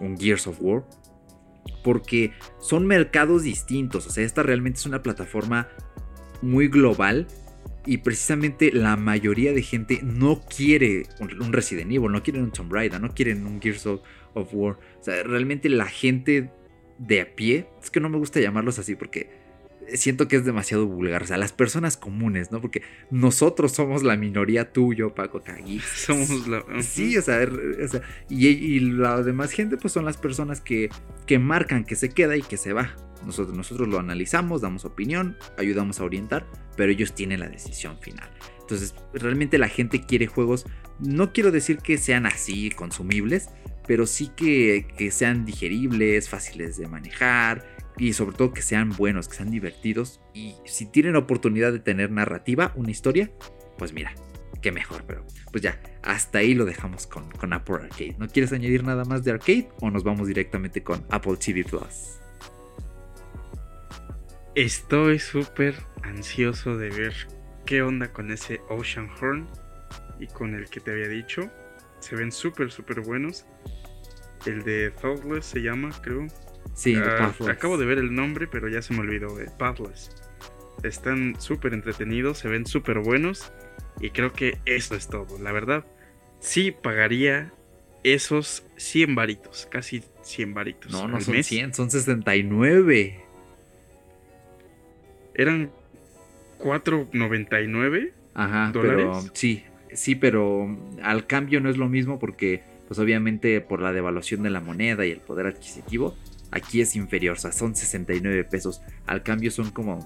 un 0.00 0.16
Gears 0.16 0.46
of 0.46 0.58
War. 0.60 0.84
Porque 1.82 2.32
son 2.60 2.86
mercados 2.86 3.42
distintos. 3.42 4.06
O 4.06 4.10
sea, 4.10 4.24
esta 4.24 4.44
realmente 4.44 4.78
es 4.78 4.86
una 4.86 5.02
plataforma 5.02 5.68
muy 6.40 6.68
global. 6.68 7.26
Y 7.84 7.98
precisamente 7.98 8.72
la 8.72 8.96
mayoría 8.96 9.52
de 9.52 9.62
gente 9.62 10.00
no 10.02 10.40
quiere 10.42 11.04
un 11.20 11.52
Resident 11.52 11.90
Evil, 11.92 12.10
no 12.10 12.22
quieren 12.22 12.42
un 12.42 12.50
Tomb 12.50 12.72
Raider, 12.72 13.00
no 13.00 13.14
quieren 13.14 13.46
un 13.46 13.60
Gears 13.60 13.86
of, 13.86 14.00
of 14.34 14.48
War. 14.52 14.78
O 15.00 15.02
sea, 15.02 15.22
realmente 15.22 15.68
la 15.68 15.86
gente 15.86 16.50
de 16.98 17.20
a 17.20 17.34
pie, 17.34 17.68
es 17.82 17.90
que 17.90 18.00
no 18.00 18.08
me 18.08 18.18
gusta 18.18 18.40
llamarlos 18.40 18.78
así 18.78 18.94
porque 18.94 19.46
siento 19.94 20.28
que 20.28 20.36
es 20.36 20.44
demasiado 20.44 20.86
vulgar. 20.86 21.22
O 21.22 21.26
sea, 21.26 21.36
las 21.36 21.52
personas 21.52 21.96
comunes, 21.96 22.50
¿no? 22.50 22.60
Porque 22.60 22.82
nosotros 23.10 23.72
somos 23.72 24.02
la 24.02 24.16
minoría, 24.16 24.72
tú, 24.72 24.94
yo, 24.94 25.14
Paco, 25.14 25.42
Kagi. 25.42 25.80
Somos 25.94 26.48
la. 26.48 26.64
Sí, 26.82 27.16
o 27.16 27.22
sea, 27.22 27.40
o 27.42 27.88
sea, 27.88 28.02
y, 28.28 28.48
y 28.48 28.80
la 28.80 29.22
demás 29.22 29.52
gente, 29.52 29.76
pues 29.76 29.92
son 29.92 30.04
las 30.04 30.16
personas 30.16 30.60
que, 30.60 30.90
que 31.26 31.38
marcan 31.38 31.84
que 31.84 31.96
se 31.96 32.10
queda 32.10 32.36
y 32.36 32.42
que 32.42 32.56
se 32.56 32.72
va. 32.72 32.94
Nosotros, 33.24 33.56
nosotros 33.56 33.88
lo 33.88 33.98
analizamos, 33.98 34.60
damos 34.60 34.84
opinión, 34.84 35.36
ayudamos 35.58 36.00
a 36.00 36.04
orientar, 36.04 36.46
pero 36.76 36.92
ellos 36.92 37.14
tienen 37.14 37.40
la 37.40 37.48
decisión 37.48 37.98
final. 37.98 38.28
Entonces, 38.60 38.94
realmente 39.14 39.58
la 39.58 39.68
gente 39.68 40.04
quiere 40.04 40.26
juegos, 40.26 40.66
no 41.00 41.32
quiero 41.32 41.50
decir 41.50 41.78
que 41.78 41.98
sean 41.98 42.26
así 42.26 42.70
consumibles, 42.70 43.48
pero 43.86 44.06
sí 44.06 44.30
que, 44.36 44.86
que 44.96 45.10
sean 45.10 45.44
digeribles, 45.44 46.28
fáciles 46.28 46.76
de 46.76 46.88
manejar 46.88 47.76
y 47.98 48.12
sobre 48.12 48.36
todo 48.36 48.52
que 48.52 48.62
sean 48.62 48.90
buenos, 48.90 49.28
que 49.28 49.36
sean 49.36 49.50
divertidos. 49.50 50.20
Y 50.34 50.54
si 50.64 50.86
tienen 50.86 51.16
oportunidad 51.16 51.72
de 51.72 51.78
tener 51.78 52.10
narrativa, 52.10 52.72
una 52.76 52.90
historia, 52.90 53.30
pues 53.78 53.92
mira, 53.92 54.14
qué 54.60 54.72
mejor, 54.72 55.04
pero 55.06 55.24
pues 55.50 55.62
ya, 55.62 55.80
hasta 56.02 56.38
ahí 56.38 56.54
lo 56.54 56.64
dejamos 56.64 57.06
con, 57.06 57.30
con 57.30 57.52
Apple 57.52 57.76
Arcade. 57.76 58.16
¿No 58.18 58.28
quieres 58.28 58.52
añadir 58.52 58.84
nada 58.84 59.04
más 59.04 59.24
de 59.24 59.32
Arcade 59.32 59.68
o 59.80 59.90
nos 59.90 60.04
vamos 60.04 60.28
directamente 60.28 60.82
con 60.82 61.04
Apple 61.10 61.36
TV 61.36 61.64
Plus? 61.64 62.18
Estoy 64.54 65.18
súper 65.18 65.74
ansioso 66.02 66.76
de 66.76 66.88
ver 66.90 67.14
qué 67.66 67.82
onda 67.82 68.12
con 68.12 68.30
ese 68.30 68.60
Ocean 68.70 69.08
Horn 69.20 69.46
y 70.18 70.26
con 70.28 70.54
el 70.54 70.70
que 70.70 70.80
te 70.80 70.92
había 70.92 71.08
dicho. 71.08 71.50
Se 72.00 72.14
ven 72.16 72.30
súper, 72.32 72.70
súper 72.70 73.00
buenos. 73.00 73.44
El 74.46 74.62
de 74.62 74.90
Thoughtless 74.92 75.44
se 75.44 75.60
llama, 75.60 75.90
creo. 76.02 76.26
Sí, 76.74 76.94
Ah, 76.96 77.16
Pathless. 77.18 77.48
acabo 77.48 77.78
de 77.78 77.86
ver 77.86 77.98
el 77.98 78.14
nombre, 78.14 78.46
pero 78.46 78.68
ya 78.68 78.82
se 78.82 78.92
me 78.94 79.00
olvidó. 79.00 79.40
eh, 79.40 79.46
Pathless. 79.58 80.10
Están 80.82 81.40
súper 81.40 81.72
entretenidos, 81.74 82.38
se 82.38 82.48
ven 82.48 82.66
súper 82.66 82.98
buenos. 83.00 83.50
Y 84.00 84.10
creo 84.10 84.32
que 84.32 84.58
eso 84.66 84.94
es 84.94 85.08
todo. 85.08 85.38
La 85.40 85.52
verdad, 85.52 85.84
sí 86.38 86.70
pagaría 86.70 87.52
esos 88.04 88.62
100 88.76 89.14
varitos. 89.14 89.66
Casi 89.70 90.04
100 90.22 90.52
varitos. 90.54 90.92
No, 90.92 91.08
no 91.08 91.20
son 91.20 91.34
mes. 91.34 91.46
100, 91.46 91.72
son 91.74 91.90
69. 91.90 93.24
Eran 95.34 95.70
4.99. 96.58 98.12
Ajá, 98.34 98.70
¿Dólares? 98.72 99.06
pero 99.08 99.20
sí, 99.34 99.64
sí, 99.92 100.14
pero 100.14 100.76
al 101.02 101.26
cambio 101.26 101.60
no 101.60 101.70
es 101.70 101.76
lo 101.76 101.88
mismo 101.88 102.18
porque, 102.18 102.62
pues 102.88 102.98
obviamente 103.00 103.60
por 103.60 103.80
la 103.80 103.92
devaluación 103.92 104.42
de 104.42 104.50
la 104.50 104.60
moneda 104.60 105.04
y 105.06 105.10
el 105.10 105.20
poder 105.20 105.46
adquisitivo, 105.46 106.16
aquí 106.50 106.80
es 106.80 106.96
inferior, 106.96 107.36
o 107.36 107.40
sea, 107.40 107.52
son 107.52 107.74
69 107.74 108.44
pesos. 108.44 108.82
Al 109.06 109.22
cambio 109.22 109.50
son 109.50 109.70
como, 109.70 109.98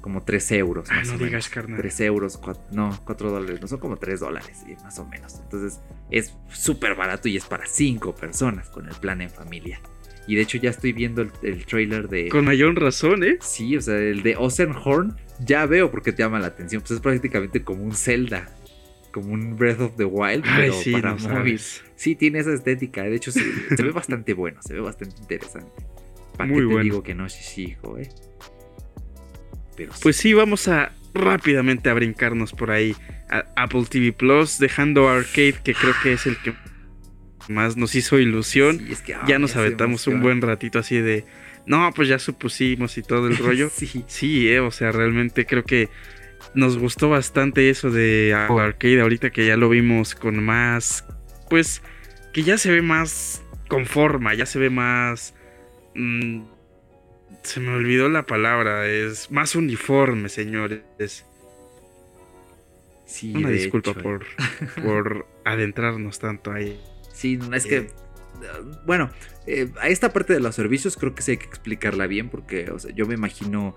como 0.00 0.22
3 0.22 0.52
euros. 0.52 0.88
Ah, 0.90 0.96
más 0.96 1.08
no 1.08 1.14
o 1.14 1.18
digas, 1.18 1.30
menos. 1.32 1.48
carnal. 1.48 1.78
3 1.78 2.00
euros, 2.00 2.40
cua- 2.40 2.58
no, 2.72 2.98
4 3.04 3.30
dólares, 3.30 3.60
no 3.60 3.68
son 3.68 3.78
como 3.80 3.96
3 3.96 4.20
dólares, 4.20 4.64
más 4.82 4.98
o 4.98 5.06
menos. 5.06 5.40
Entonces 5.42 5.80
es 6.10 6.34
súper 6.50 6.94
barato 6.94 7.28
y 7.28 7.36
es 7.36 7.44
para 7.46 7.66
5 7.66 8.14
personas 8.14 8.68
con 8.68 8.86
el 8.88 8.94
plan 8.96 9.20
en 9.22 9.30
familia. 9.30 9.80
Y 10.26 10.36
de 10.36 10.42
hecho 10.42 10.56
ya 10.58 10.70
estoy 10.70 10.92
viendo 10.94 11.20
el, 11.22 11.30
el 11.42 11.66
trailer 11.66 12.08
de... 12.08 12.28
Con 12.30 12.46
mayor 12.46 12.74
razón, 12.80 13.24
¿eh? 13.24 13.36
Sí, 13.40 13.76
o 13.76 13.80
sea, 13.82 13.96
el 13.98 14.22
de 14.22 14.36
Oceanhorn 14.36 15.16
ya 15.40 15.66
veo 15.66 15.90
por 15.90 16.02
qué 16.02 16.12
te 16.12 16.22
llama 16.22 16.38
la 16.38 16.48
atención. 16.48 16.80
Pues 16.82 16.92
es 16.92 17.00
prácticamente 17.00 17.62
como 17.62 17.82
un 17.82 17.94
Zelda, 17.94 18.48
como 19.12 19.32
un 19.32 19.56
Breath 19.56 19.80
of 19.80 19.96
the 19.96 20.04
Wild, 20.04 20.44
Ay, 20.46 20.62
pero 20.62 20.72
sí, 20.74 20.92
para 20.92 21.10
no 21.14 21.18
móvil. 21.18 21.58
sabes. 21.58 21.84
Sí, 21.96 22.14
tiene 22.16 22.40
esa 22.40 22.52
estética. 22.52 23.02
De 23.02 23.14
hecho, 23.16 23.32
sí, 23.32 23.40
se 23.76 23.82
ve 23.82 23.90
bastante 23.90 24.34
bueno, 24.34 24.60
se 24.62 24.74
ve 24.74 24.80
bastante 24.80 25.16
interesante. 25.20 25.70
¿Para 26.36 26.48
Muy 26.48 26.56
qué 26.62 26.66
te 26.66 26.66
bueno. 26.66 26.82
digo 26.82 27.02
que 27.02 27.14
no, 27.14 27.28
sí, 27.28 27.42
sí, 27.42 27.62
hijo, 27.70 27.98
eh? 27.98 28.08
Pero 29.76 29.92
sí. 29.92 30.00
Pues 30.02 30.16
sí, 30.16 30.32
vamos 30.34 30.68
a 30.68 30.92
rápidamente 31.14 31.88
a 31.90 31.94
brincarnos 31.94 32.52
por 32.52 32.70
ahí 32.70 32.96
a 33.30 33.44
Apple 33.56 33.84
TV 33.88 34.12
Plus, 34.12 34.58
dejando 34.58 35.08
Arcade, 35.08 35.54
que 35.62 35.74
creo 35.74 35.94
que 36.02 36.12
es 36.12 36.26
el 36.26 36.36
que 36.38 36.54
más 37.48 37.76
nos 37.76 37.94
hizo 37.94 38.18
ilusión. 38.18 38.78
Sí, 38.78 38.92
es 38.92 39.00
que, 39.00 39.12
ya 39.12 39.36
ay, 39.36 39.38
nos 39.38 39.56
aventamos 39.56 40.06
un 40.06 40.20
buen 40.20 40.40
ratito 40.40 40.78
así 40.78 40.98
de, 40.98 41.24
no, 41.66 41.90
pues 41.94 42.08
ya 42.08 42.18
supusimos 42.18 42.98
y 42.98 43.02
todo 43.02 43.28
el 43.28 43.36
rollo. 43.38 43.70
Sí. 43.72 44.04
Sí, 44.06 44.48
eh, 44.48 44.60
o 44.60 44.70
sea, 44.70 44.92
realmente 44.92 45.46
creo 45.46 45.64
que 45.64 45.88
nos 46.54 46.78
gustó 46.78 47.08
bastante 47.10 47.70
eso 47.70 47.90
de 47.90 48.34
Apple 48.36 48.60
Arcade 48.60 49.00
ahorita 49.00 49.30
que 49.30 49.46
ya 49.46 49.56
lo 49.56 49.68
vimos 49.68 50.14
con 50.14 50.42
más, 50.42 51.04
pues, 51.48 51.82
que 52.32 52.42
ya 52.42 52.58
se 52.58 52.70
ve 52.70 52.82
más 52.82 53.42
con 53.68 53.86
forma, 53.86 54.34
ya 54.34 54.46
se 54.46 54.58
ve 54.58 54.70
más... 54.70 55.34
mm, 55.94 56.42
se 57.42 57.60
me 57.60 57.72
olvidó 57.74 58.08
la 58.08 58.24
palabra, 58.24 58.88
es 58.88 59.30
más 59.30 59.54
uniforme, 59.54 60.28
señores. 60.28 60.82
Sí, 63.06 63.32
Una 63.36 63.50
disculpa 63.50 63.90
hecho, 63.90 64.02
por, 64.02 64.26
por 64.82 65.26
adentrarnos 65.44 66.18
tanto 66.18 66.52
ahí. 66.52 66.80
Sí, 67.12 67.36
no, 67.36 67.54
es 67.54 67.66
que. 67.66 67.90
Bueno, 68.86 69.10
eh, 69.46 69.70
a 69.80 69.88
esta 69.88 70.12
parte 70.12 70.32
de 70.32 70.40
los 70.40 70.54
servicios 70.54 70.96
creo 70.96 71.14
que 71.14 71.22
sí 71.22 71.32
hay 71.32 71.36
que 71.36 71.46
explicarla 71.46 72.06
bien 72.06 72.28
porque 72.28 72.70
yo 72.94 73.06
me 73.06 73.14
imagino 73.14 73.74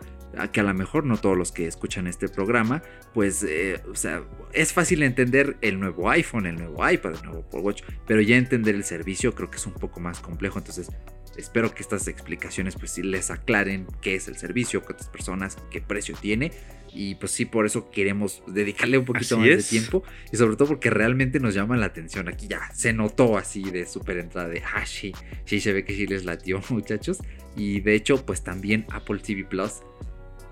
que 0.51 0.59
a 0.59 0.63
lo 0.63 0.73
mejor 0.73 1.05
no 1.05 1.17
todos 1.17 1.37
los 1.37 1.51
que 1.51 1.67
escuchan 1.67 2.05
este 2.07 2.27
programa, 2.29 2.83
pues, 3.13 3.43
eh, 3.43 3.81
o 3.89 3.95
sea, 3.95 4.23
es 4.53 4.73
fácil 4.73 5.03
entender 5.03 5.57
el 5.61 5.79
nuevo 5.79 6.09
iPhone, 6.09 6.45
el 6.45 6.55
nuevo 6.57 6.87
iPad, 6.87 7.15
el 7.15 7.23
nuevo 7.23 7.39
Apple 7.39 7.61
Watch, 7.61 7.83
pero 8.05 8.21
ya 8.21 8.37
entender 8.37 8.75
el 8.75 8.83
servicio 8.83 9.33
creo 9.33 9.49
que 9.49 9.57
es 9.57 9.65
un 9.65 9.73
poco 9.73 9.99
más 9.99 10.19
complejo, 10.19 10.59
entonces 10.59 10.91
espero 11.37 11.73
que 11.73 11.81
estas 11.81 12.07
explicaciones 12.07 12.75
pues 12.75 12.91
sí 12.91 13.03
les 13.03 13.31
aclaren 13.31 13.87
qué 14.01 14.15
es 14.15 14.27
el 14.27 14.37
servicio, 14.37 14.83
cuántas 14.83 15.07
personas, 15.07 15.57
qué 15.71 15.81
precio 15.81 16.15
tiene. 16.19 16.51
Y 16.93 17.15
pues 17.15 17.31
sí, 17.31 17.45
por 17.45 17.65
eso 17.65 17.91
queremos 17.91 18.41
dedicarle 18.47 18.97
un 18.97 19.05
poquito 19.05 19.35
Así 19.35 19.49
más 19.49 19.49
es. 19.49 19.69
de 19.69 19.79
tiempo. 19.79 20.03
Y 20.31 20.37
sobre 20.37 20.55
todo 20.55 20.69
porque 20.69 20.89
realmente 20.89 21.39
nos 21.39 21.53
llama 21.53 21.77
la 21.77 21.85
atención. 21.85 22.27
Aquí 22.27 22.47
ya 22.47 22.71
se 22.73 22.93
notó 22.93 23.37
así 23.37 23.63
de 23.69 23.85
súper 23.85 24.17
entrada 24.17 24.47
de, 24.47 24.63
ah, 24.73 24.85
sí, 24.85 25.13
sí 25.45 25.59
se 25.59 25.73
ve 25.73 25.85
que 25.85 25.93
sí 25.93 26.07
les 26.07 26.25
latió, 26.25 26.61
muchachos. 26.69 27.19
Y 27.55 27.81
de 27.81 27.95
hecho, 27.95 28.25
pues 28.25 28.43
también 28.43 28.85
Apple 28.91 29.19
TV 29.19 29.43
Plus, 29.43 29.81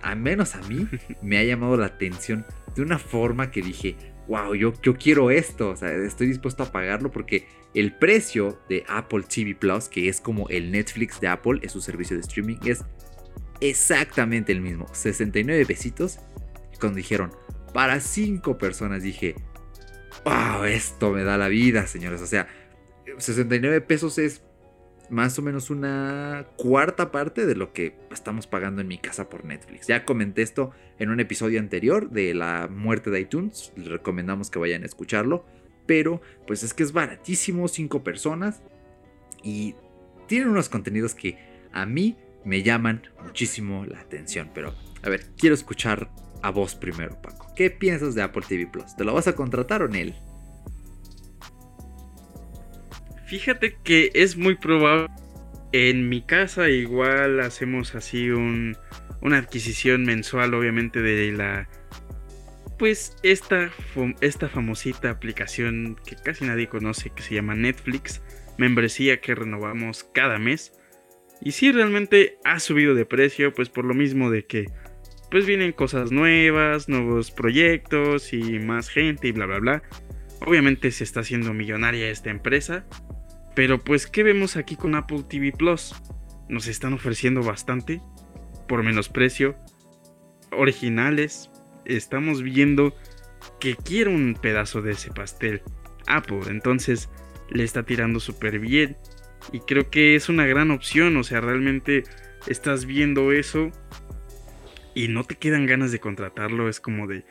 al 0.01 0.19
menos 0.19 0.55
a 0.55 0.61
mí, 0.63 0.87
me 1.21 1.37
ha 1.37 1.43
llamado 1.43 1.77
la 1.77 1.87
atención 1.87 2.45
de 2.75 2.81
una 2.81 2.99
forma 2.99 3.49
que 3.49 3.61
dije, 3.61 3.95
wow, 4.27 4.53
yo, 4.55 4.73
yo 4.81 4.95
quiero 4.95 5.31
esto. 5.31 5.69
O 5.69 5.75
sea, 5.75 5.91
estoy 5.91 6.27
dispuesto 6.27 6.63
a 6.63 6.71
pagarlo 6.71 7.11
porque 7.11 7.47
el 7.73 7.95
precio 7.97 8.59
de 8.69 8.83
Apple 8.87 9.23
TV 9.23 9.55
Plus, 9.55 9.89
que 9.89 10.07
es 10.07 10.21
como 10.21 10.47
el 10.49 10.71
Netflix 10.71 11.19
de 11.19 11.27
Apple, 11.27 11.59
es 11.61 11.71
su 11.71 11.81
servicio 11.81 12.15
de 12.15 12.21
streaming, 12.21 12.57
es 12.65 12.83
exactamente 13.61 14.51
el 14.51 14.61
mismo. 14.61 14.87
69 14.93 15.65
pesitos. 15.65 16.19
Y 16.73 16.77
cuando 16.77 16.97
dijeron, 16.97 17.31
para 17.73 17.99
5 17.99 18.57
personas, 18.57 19.03
dije, 19.03 19.35
wow, 20.23 20.63
esto 20.63 21.11
me 21.11 21.23
da 21.23 21.37
la 21.37 21.47
vida, 21.47 21.87
señores. 21.87 22.21
O 22.21 22.27
sea, 22.27 22.47
69 23.17 23.81
pesos 23.81 24.17
es 24.17 24.43
más 25.09 25.37
o 25.39 25.41
menos 25.41 25.69
una 25.69 26.47
cuarta 26.57 27.11
parte 27.11 27.45
de 27.45 27.55
lo 27.55 27.73
que 27.73 27.95
estamos 28.11 28.47
pagando 28.47 28.81
en 28.81 28.87
mi 28.87 28.97
casa 28.97 29.29
por 29.29 29.45
Netflix. 29.45 29.87
Ya 29.87 30.05
comenté 30.05 30.41
esto 30.41 30.71
en 30.99 31.09
un 31.09 31.19
episodio 31.19 31.59
anterior 31.59 32.09
de 32.09 32.33
la 32.33 32.67
muerte 32.67 33.09
de 33.09 33.21
iTunes. 33.21 33.73
Les 33.75 33.87
recomendamos 33.87 34.49
que 34.49 34.59
vayan 34.59 34.83
a 34.83 34.85
escucharlo. 34.85 35.45
Pero 35.85 36.21
pues 36.47 36.63
es 36.63 36.73
que 36.73 36.83
es 36.83 36.93
baratísimo, 36.93 37.67
5 37.67 38.03
personas. 38.03 38.61
Y 39.43 39.75
tienen 40.27 40.49
unos 40.49 40.69
contenidos 40.69 41.13
que 41.13 41.37
a 41.71 41.85
mí 41.85 42.17
me 42.43 42.63
llaman 42.63 43.03
muchísimo 43.23 43.85
la 43.85 43.99
atención. 43.99 44.51
Pero 44.53 44.73
a 45.03 45.09
ver, 45.09 45.27
quiero 45.37 45.53
escuchar 45.53 46.09
a 46.41 46.49
vos 46.49 46.75
primero, 46.75 47.21
Paco. 47.21 47.47
¿Qué 47.55 47.69
piensas 47.69 48.15
de 48.15 48.21
Apple 48.21 48.43
TV 48.47 48.67
Plus? 48.67 48.95
¿Te 48.95 49.03
lo 49.03 49.13
vas 49.13 49.27
a 49.27 49.35
contratar 49.35 49.81
o 49.81 49.87
Nel? 49.87 50.15
Fíjate 53.25 53.77
que 53.83 54.11
es 54.13 54.37
muy 54.37 54.55
probable. 54.55 55.07
En 55.71 56.07
mi 56.07 56.21
casa 56.21 56.69
igual 56.69 57.39
hacemos 57.41 57.95
así 57.95 58.29
un, 58.29 58.77
una 59.21 59.37
adquisición 59.37 60.05
mensual, 60.05 60.53
obviamente, 60.53 61.01
de 61.01 61.31
la... 61.31 61.67
Pues 62.77 63.15
esta, 63.23 63.71
esta 64.21 64.49
famosita 64.49 65.09
aplicación 65.09 65.97
que 66.05 66.15
casi 66.15 66.45
nadie 66.45 66.67
conoce, 66.67 67.09
que 67.09 67.23
se 67.23 67.35
llama 67.35 67.55
Netflix, 67.55 68.21
membresía 68.57 69.21
que 69.21 69.33
renovamos 69.33 70.03
cada 70.03 70.39
mes. 70.39 70.73
Y 71.41 71.51
sí, 71.51 71.71
realmente 71.71 72.37
ha 72.43 72.59
subido 72.59 72.93
de 72.95 73.05
precio, 73.05 73.53
pues 73.53 73.69
por 73.69 73.85
lo 73.85 73.93
mismo 73.93 74.29
de 74.29 74.45
que 74.45 74.65
pues 75.31 75.45
vienen 75.45 75.71
cosas 75.73 76.11
nuevas, 76.11 76.87
nuevos 76.87 77.31
proyectos 77.31 78.31
y 78.31 78.59
más 78.59 78.89
gente 78.89 79.27
y 79.27 79.31
bla 79.31 79.45
bla 79.45 79.59
bla. 79.59 79.83
Obviamente 80.45 80.91
se 80.91 81.03
está 81.03 81.21
haciendo 81.21 81.53
millonaria 81.53 82.09
esta 82.09 82.29
empresa, 82.29 82.85
pero 83.55 83.79
pues 83.79 84.05
¿qué 84.05 84.23
vemos 84.23 84.57
aquí 84.57 84.75
con 84.75 84.95
Apple 84.95 85.23
TV 85.27 85.51
Plus? 85.51 85.95
Nos 86.49 86.67
están 86.67 86.93
ofreciendo 86.93 87.41
bastante 87.41 88.01
por 88.67 88.83
menos 88.83 89.09
precio, 89.09 89.55
originales. 90.51 91.49
Estamos 91.85 92.43
viendo 92.43 92.95
que 93.59 93.75
quiere 93.75 94.13
un 94.13 94.37
pedazo 94.39 94.81
de 94.81 94.91
ese 94.91 95.11
pastel 95.11 95.61
Apple, 96.07 96.41
entonces 96.47 97.09
le 97.49 97.63
está 97.63 97.83
tirando 97.83 98.19
súper 98.19 98.59
bien 98.59 98.97
y 99.51 99.59
creo 99.59 99.89
que 99.89 100.15
es 100.15 100.29
una 100.29 100.45
gran 100.45 100.71
opción, 100.71 101.15
o 101.17 101.23
sea, 101.23 101.41
realmente 101.41 102.03
estás 102.47 102.85
viendo 102.85 103.31
eso 103.31 103.71
y 104.93 105.07
no 105.07 105.23
te 105.23 105.35
quedan 105.35 105.65
ganas 105.65 105.91
de 105.91 105.99
contratarlo, 105.99 106.69
es 106.69 106.79
como 106.79 107.07
de, 107.07 107.23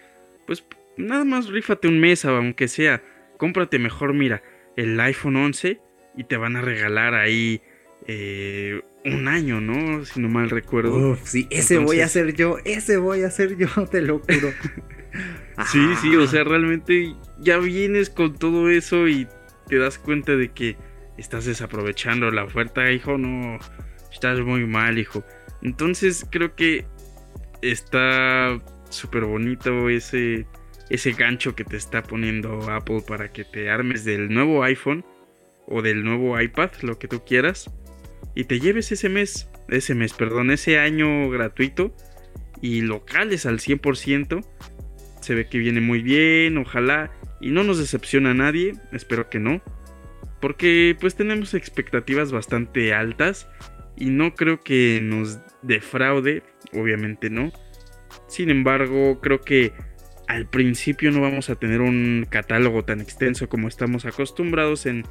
pues 0.46 0.64
nada 0.96 1.24
más 1.24 1.48
rífate 1.48 1.88
un 1.88 1.98
mes, 1.98 2.24
aunque 2.24 2.68
sea, 2.68 3.02
cómprate 3.38 3.78
mejor, 3.78 4.14
mira, 4.14 4.42
el 4.76 4.98
iPhone 5.00 5.36
11 5.36 5.80
y 6.16 6.24
te 6.24 6.36
van 6.36 6.56
a 6.56 6.60
regalar 6.60 7.14
ahí 7.14 7.62
eh, 8.06 8.82
un 9.04 9.28
año, 9.28 9.60
¿no? 9.60 10.04
Si 10.04 10.20
no 10.20 10.28
mal 10.28 10.50
recuerdo. 10.50 11.12
Uf, 11.12 11.20
sí, 11.24 11.46
ese 11.50 11.78
voy 11.78 12.00
a 12.00 12.08
ser 12.08 12.34
yo, 12.34 12.58
ese 12.64 12.96
voy 12.96 13.22
a 13.22 13.30
ser 13.30 13.56
yo, 13.56 13.68
te 13.90 14.02
lo 14.02 14.18
juro. 14.20 14.52
Sí, 15.70 15.78
sí, 16.02 16.16
o 16.16 16.26
sea, 16.26 16.42
realmente 16.42 17.14
ya 17.38 17.58
vienes 17.58 18.10
con 18.10 18.36
todo 18.36 18.68
eso 18.68 19.06
y 19.06 19.28
te 19.68 19.78
das 19.78 20.00
cuenta 20.00 20.34
de 20.34 20.48
que 20.50 20.76
estás 21.16 21.44
desaprovechando 21.44 22.28
la 22.32 22.42
oferta, 22.42 22.90
hijo, 22.90 23.16
no, 23.16 23.60
estás 24.12 24.40
muy 24.40 24.66
mal, 24.66 24.98
hijo. 24.98 25.22
Entonces 25.62 26.26
creo 26.28 26.56
que 26.56 26.84
está 27.62 28.60
súper 28.90 29.24
bonito 29.24 29.88
ese, 29.88 30.46
ese 30.90 31.12
gancho 31.12 31.54
que 31.54 31.62
te 31.62 31.76
está 31.76 32.02
poniendo 32.02 32.68
Apple 32.68 33.04
para 33.06 33.30
que 33.30 33.44
te 33.44 33.70
armes 33.70 34.04
del 34.04 34.34
nuevo 34.34 34.64
iPhone 34.64 35.04
o 35.66 35.82
del 35.82 36.04
nuevo 36.04 36.40
iPad, 36.40 36.70
lo 36.82 36.98
que 36.98 37.08
tú 37.08 37.24
quieras, 37.24 37.70
y 38.34 38.44
te 38.44 38.60
lleves 38.60 38.90
ese 38.92 39.08
mes, 39.08 39.48
ese 39.68 39.94
mes, 39.94 40.12
perdón, 40.12 40.50
ese 40.50 40.78
año 40.78 41.28
gratuito 41.30 41.94
y 42.60 42.80
locales 42.80 43.46
al 43.46 43.60
100%. 43.60 44.44
Se 45.20 45.34
ve 45.34 45.46
que 45.48 45.58
viene 45.58 45.80
muy 45.80 46.02
bien, 46.02 46.58
ojalá. 46.58 47.12
Y 47.40 47.50
no 47.50 47.62
nos 47.62 47.78
decepciona 47.78 48.30
a 48.32 48.34
nadie, 48.34 48.74
espero 48.92 49.30
que 49.30 49.38
no. 49.38 49.62
Porque 50.40 50.96
pues 51.00 51.14
tenemos 51.14 51.54
expectativas 51.54 52.32
bastante 52.32 52.92
altas. 52.92 53.48
Y 53.96 54.06
no 54.06 54.34
creo 54.34 54.60
que 54.60 55.00
nos 55.02 55.38
defraude, 55.62 56.42
obviamente 56.72 57.30
no. 57.30 57.52
Sin 58.26 58.50
embargo, 58.50 59.20
creo 59.20 59.40
que 59.40 59.72
al 60.26 60.48
principio 60.48 61.12
no 61.12 61.20
vamos 61.20 61.50
a 61.50 61.54
tener 61.54 61.80
un 61.80 62.26
catálogo 62.28 62.84
tan 62.84 63.00
extenso 63.00 63.48
como 63.48 63.68
estamos 63.68 64.04
acostumbrados 64.04 64.86
en 64.86 65.04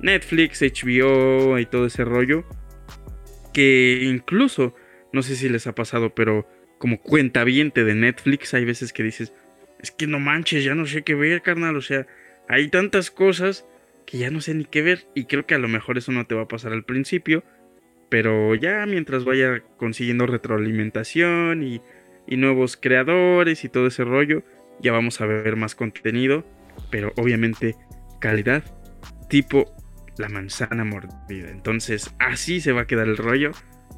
Netflix, 0.00 0.62
HBO 0.62 1.58
y 1.58 1.66
todo 1.66 1.86
ese 1.86 2.04
rollo. 2.04 2.44
Que 3.52 4.00
incluso, 4.02 4.74
no 5.12 5.22
sé 5.22 5.36
si 5.36 5.48
les 5.48 5.66
ha 5.66 5.74
pasado, 5.74 6.14
pero 6.14 6.48
como 6.78 7.00
cuentaviente 7.00 7.84
de 7.84 7.94
Netflix, 7.94 8.54
hay 8.54 8.64
veces 8.64 8.92
que 8.92 9.02
dices, 9.02 9.32
es 9.80 9.90
que 9.90 10.06
no 10.06 10.18
manches, 10.18 10.64
ya 10.64 10.74
no 10.74 10.86
sé 10.86 11.02
qué 11.02 11.14
ver, 11.14 11.42
carnal. 11.42 11.76
O 11.76 11.82
sea, 11.82 12.06
hay 12.48 12.68
tantas 12.68 13.10
cosas 13.10 13.66
que 14.06 14.18
ya 14.18 14.30
no 14.30 14.40
sé 14.40 14.54
ni 14.54 14.64
qué 14.64 14.82
ver. 14.82 15.06
Y 15.14 15.24
creo 15.24 15.46
que 15.46 15.54
a 15.54 15.58
lo 15.58 15.68
mejor 15.68 15.98
eso 15.98 16.12
no 16.12 16.26
te 16.26 16.34
va 16.34 16.42
a 16.42 16.48
pasar 16.48 16.72
al 16.72 16.84
principio. 16.84 17.44
Pero 18.08 18.54
ya 18.54 18.84
mientras 18.86 19.24
vaya 19.24 19.62
consiguiendo 19.76 20.26
retroalimentación 20.26 21.62
y, 21.62 21.80
y 22.26 22.36
nuevos 22.36 22.76
creadores 22.76 23.64
y 23.64 23.68
todo 23.68 23.86
ese 23.86 24.04
rollo, 24.04 24.42
ya 24.80 24.92
vamos 24.92 25.20
a 25.20 25.26
ver 25.26 25.56
más 25.56 25.74
contenido. 25.74 26.44
Pero 26.90 27.12
obviamente 27.16 27.76
calidad 28.20 28.64
tipo 29.28 29.74
la 30.16 30.28
manzana 30.28 30.84
mordida. 30.84 31.50
Entonces 31.50 32.14
así 32.18 32.60
se 32.60 32.72
va 32.72 32.82
a 32.82 32.86
quedar 32.86 33.08
el 33.08 33.16
rollo. 33.16 33.52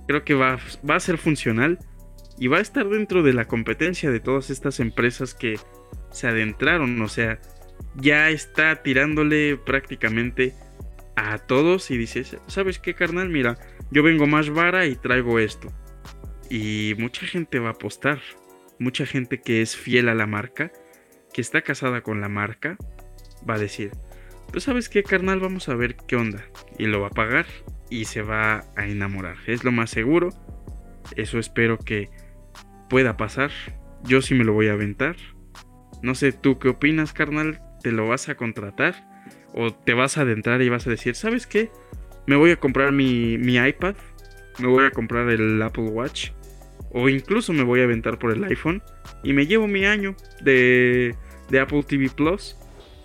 Creo 0.07 0.25
que 0.25 0.35
va, 0.35 0.59
va 0.89 0.97
a 0.97 1.01
ser 1.01 1.19
funcional 1.19 1.79
y 2.39 2.49
va 2.49 2.59
a 2.59 2.63
estar 2.63 2.89
dentro 2.89 3.23
de 3.23 3.33
la 3.33 3.47
competencia 3.47 4.11
de 4.11 4.21
todas 4.21 4.51
estas 4.51 4.81
empresas 4.81 5.35
que 5.35 5.59
se 6.11 6.27
adentraron. 6.29 7.01
O 7.03 7.09
sea, 7.09 7.41
ya 7.97 8.31
está 8.31 8.83
tirándole 8.83 9.57
prácticamente 9.57 10.55
a 11.17 11.39
todos 11.39 11.91
y 11.91 11.97
dices, 11.97 12.37
¿sabes 12.47 12.79
qué, 12.79 12.95
carnal? 12.95 13.29
Mira, 13.29 13.57
yo 13.91 14.03
vengo 14.03 14.27
más 14.27 14.51
vara 14.51 14.87
y 14.87 14.97
traigo 14.97 15.39
esto. 15.39 15.69
Y 16.51 16.95
mucha 16.99 17.27
gente 17.27 17.59
va 17.59 17.69
a 17.69 17.73
apostar. 17.73 18.21
mucha 18.79 19.07
gente 19.07 19.41
que 19.41 19.63
es 19.63 19.77
fiel 19.77 20.09
a 20.09 20.15
la 20.15 20.27
marca, 20.27 20.73
que 21.33 21.41
está 21.41 21.63
casada 21.63 22.03
con 22.03 22.21
la 22.21 22.29
marca, 22.29 22.77
va 23.49 23.55
a 23.55 23.59
decir, 23.59 23.93
pues 24.51 24.65
sabes 24.65 24.89
qué, 24.89 25.03
carnal, 25.03 25.41
vamos 25.41 25.69
a 25.69 25.75
ver 25.75 25.97
qué 26.07 26.17
onda. 26.17 26.45
Y 26.79 26.87
lo 26.87 27.01
va 27.01 27.09
a 27.09 27.11
pagar 27.11 27.47
y 27.91 28.07
se 28.07 28.23
va 28.23 28.65
a 28.77 28.87
enamorar. 28.87 29.37
Es 29.47 29.65
lo 29.65 29.73
más 29.73 29.91
seguro. 29.91 30.31
Eso 31.17 31.39
espero 31.39 31.79
que 31.79 32.11
pueda 32.89 33.17
pasar. 33.17 33.51
Yo 34.03 34.23
sí 34.23 34.35
me 34.35 34.45
lo 34.45 34.53
voy 34.53 34.69
a 34.69 34.73
aventar. 34.73 35.17
No 36.03 36.15
sé, 36.15 36.33
¿tú 36.33 36.59
qué 36.59 36.69
opinas, 36.69 37.13
carnal? 37.13 37.61
¿Te 37.83 37.93
lo 37.93 38.09
vas 38.09 38.29
a 38.29 38.37
contratar? 38.37 39.09
¿O 39.55 39.73
te 39.73 39.95
vas 39.95 40.19
a 40.19 40.23
adentrar 40.23 40.61
y 40.63 40.69
vas 40.69 40.87
a 40.87 40.91
decir, 40.91 41.15
¿sabes 41.15 41.47
qué? 41.47 41.71
Me 42.27 42.37
voy 42.37 42.51
a 42.51 42.57
comprar 42.57 42.93
mi, 42.93 43.39
mi 43.39 43.57
iPad. 43.57 43.95
Me 44.59 44.67
voy 44.67 44.85
a 44.85 44.91
comprar 44.91 45.29
el 45.31 45.61
Apple 45.63 45.85
Watch. 45.85 46.31
O 46.91 47.09
incluso 47.09 47.53
me 47.53 47.63
voy 47.63 47.81
a 47.81 47.85
aventar 47.85 48.19
por 48.19 48.33
el 48.33 48.45
iPhone. 48.45 48.83
Y 49.23 49.33
me 49.33 49.47
llevo 49.47 49.67
mi 49.67 49.85
año 49.85 50.15
de, 50.43 51.15
de 51.51 51.61
Apple 51.61 51.83
TV 51.83 52.09
Plus. 52.09 52.57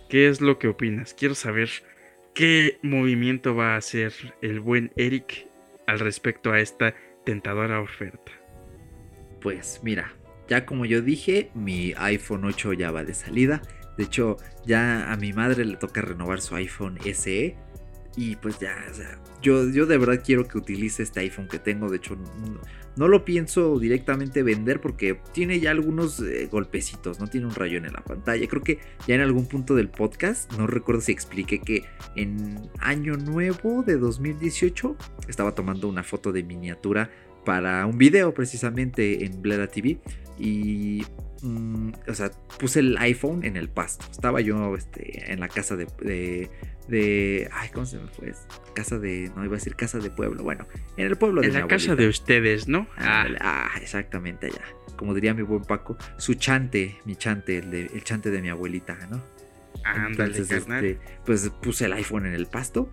¿Qué 0.10 0.28
es 0.28 0.42
lo 0.42 0.58
que 0.58 0.68
opinas? 0.68 1.14
Quiero 1.14 1.36
saber 1.36 1.70
qué 2.34 2.80
movimiento 2.82 3.56
va 3.56 3.76
a 3.76 3.78
hacer 3.78 4.12
el 4.42 4.60
buen 4.60 4.92
Eric 4.96 5.48
al 5.86 6.00
respecto 6.00 6.52
a 6.52 6.60
esta 6.60 6.96
tentadora 7.26 7.80
oferta. 7.80 8.32
Pues 9.40 9.82
mira, 9.84 10.16
ya 10.48 10.66
como 10.66 10.86
yo 10.86 11.04
dije, 11.04 11.52
mi 11.54 11.94
iPhone 11.96 12.44
8 12.46 12.74
ya 12.74 12.90
va 12.90 13.04
de 13.04 13.14
salida. 13.14 13.62
De 14.00 14.06
hecho, 14.06 14.38
ya 14.66 15.12
a 15.12 15.16
mi 15.16 15.32
madre 15.32 15.64
le 15.64 15.78
toca 15.78 16.02
renovar 16.02 16.42
su 16.42 16.56
iPhone 16.56 16.98
SE. 17.14 17.56
Y 18.22 18.36
pues 18.36 18.60
ya, 18.60 18.76
o 18.92 18.94
sea, 18.94 19.18
yo, 19.42 19.70
yo 19.70 19.86
de 19.86 19.98
verdad 19.98 20.22
quiero 20.22 20.46
que 20.46 20.58
utilice 20.58 21.04
este 21.04 21.22
iPhone 21.22 21.48
que 21.48 21.58
tengo. 21.58 21.90
De 21.90 21.96
hecho, 21.96 22.18
no, 22.98 23.08
lo 23.08 23.24
pienso 23.24 23.80
directamente 23.80 24.44
vender 24.44 24.82
porque 24.82 25.22
tiene 25.32 25.62
ya 25.62 25.72
algunos 25.72 26.20
eh, 26.20 26.50
golpecitos, 26.52 27.22
no 27.22 27.28
tiene 27.28 27.48
un 27.48 27.56
rayón 27.56 27.86
en 27.86 27.94
la 27.94 28.04
pantalla. 28.04 28.46
Creo 28.46 28.62
que 28.62 28.80
ya 29.08 29.16
en 29.16 29.22
algún 29.22 29.46
punto 29.46 29.74
del 29.74 29.88
podcast, 29.88 30.52
no 30.58 30.68
recuerdo 30.68 31.00
si 31.00 31.14
expliqué 31.14 31.60
que 31.60 31.86
en 32.18 32.60
año 32.80 33.16
nuevo 33.16 33.84
de 33.84 33.96
2018 33.96 34.98
estaba 35.30 35.56
tomando 35.56 35.88
una 35.88 36.04
foto 36.04 36.34
de 36.34 36.44
miniatura 36.44 37.10
para 37.46 37.86
un 37.86 37.98
video 37.98 38.34
precisamente 38.34 39.24
en 39.24 39.42
Bleda 39.42 39.68
TV 39.68 39.98
y 40.38 41.06
mm, 41.42 41.92
o 42.06 42.14
sea, 42.14 42.32
puse 42.60 42.82
el 42.82 42.98
iPhone 42.98 43.46
en 43.46 43.56
el 43.56 43.70
pasto. 43.70 44.06
Estaba 44.12 44.42
yo 44.42 44.76
este, 44.76 45.32
en 45.32 45.40
la 45.40 45.48
casa 45.48 45.78
de, 45.78 46.50
de, 46.90 47.50
Ay, 47.54 47.70
¿cómo 47.70 47.86
se 47.86 47.98
me 47.98 48.08
fue? 48.08 48.34
Casa 48.74 49.00
de. 49.00 49.32
No 49.36 49.44
iba 49.44 49.56
a 49.56 49.58
decir 49.58 49.76
casa 49.76 50.00
de 50.00 50.10
pueblo. 50.10 50.44
Bueno, 50.44 50.68
en 50.98 51.06
el 51.06 51.16
pueblo 51.18 51.42
de 51.42 51.48
En 51.48 51.54
la 51.54 51.68
casa 51.68 51.96
de 51.96 52.08
ustedes, 52.08 52.68
¿no? 52.68 52.88
Ah. 52.98 53.28
ah, 53.40 53.72
exactamente 53.82 54.48
allá. 54.48 54.64
Como 54.98 55.14
diría 55.14 55.34
mi 55.34 55.44
buen 55.44 55.64
Paco, 55.64 55.98
su 56.18 56.34
chante, 56.34 57.00
mi 57.06 57.16
chante, 57.16 57.60
el, 57.60 57.72
de, 57.72 57.86
el 57.86 58.04
chante 58.04 58.32
de 58.32 58.42
mi 58.42 58.50
abuelita, 58.50 58.98
¿no? 59.10 59.24
Ándale, 59.86 60.38
Entonces, 60.38 60.52
este, 60.52 61.00
pues 61.26 61.50
puse 61.62 61.86
el 61.86 61.94
iPhone 61.94 62.26
en 62.26 62.34
el 62.34 62.48
pasto. 62.48 62.90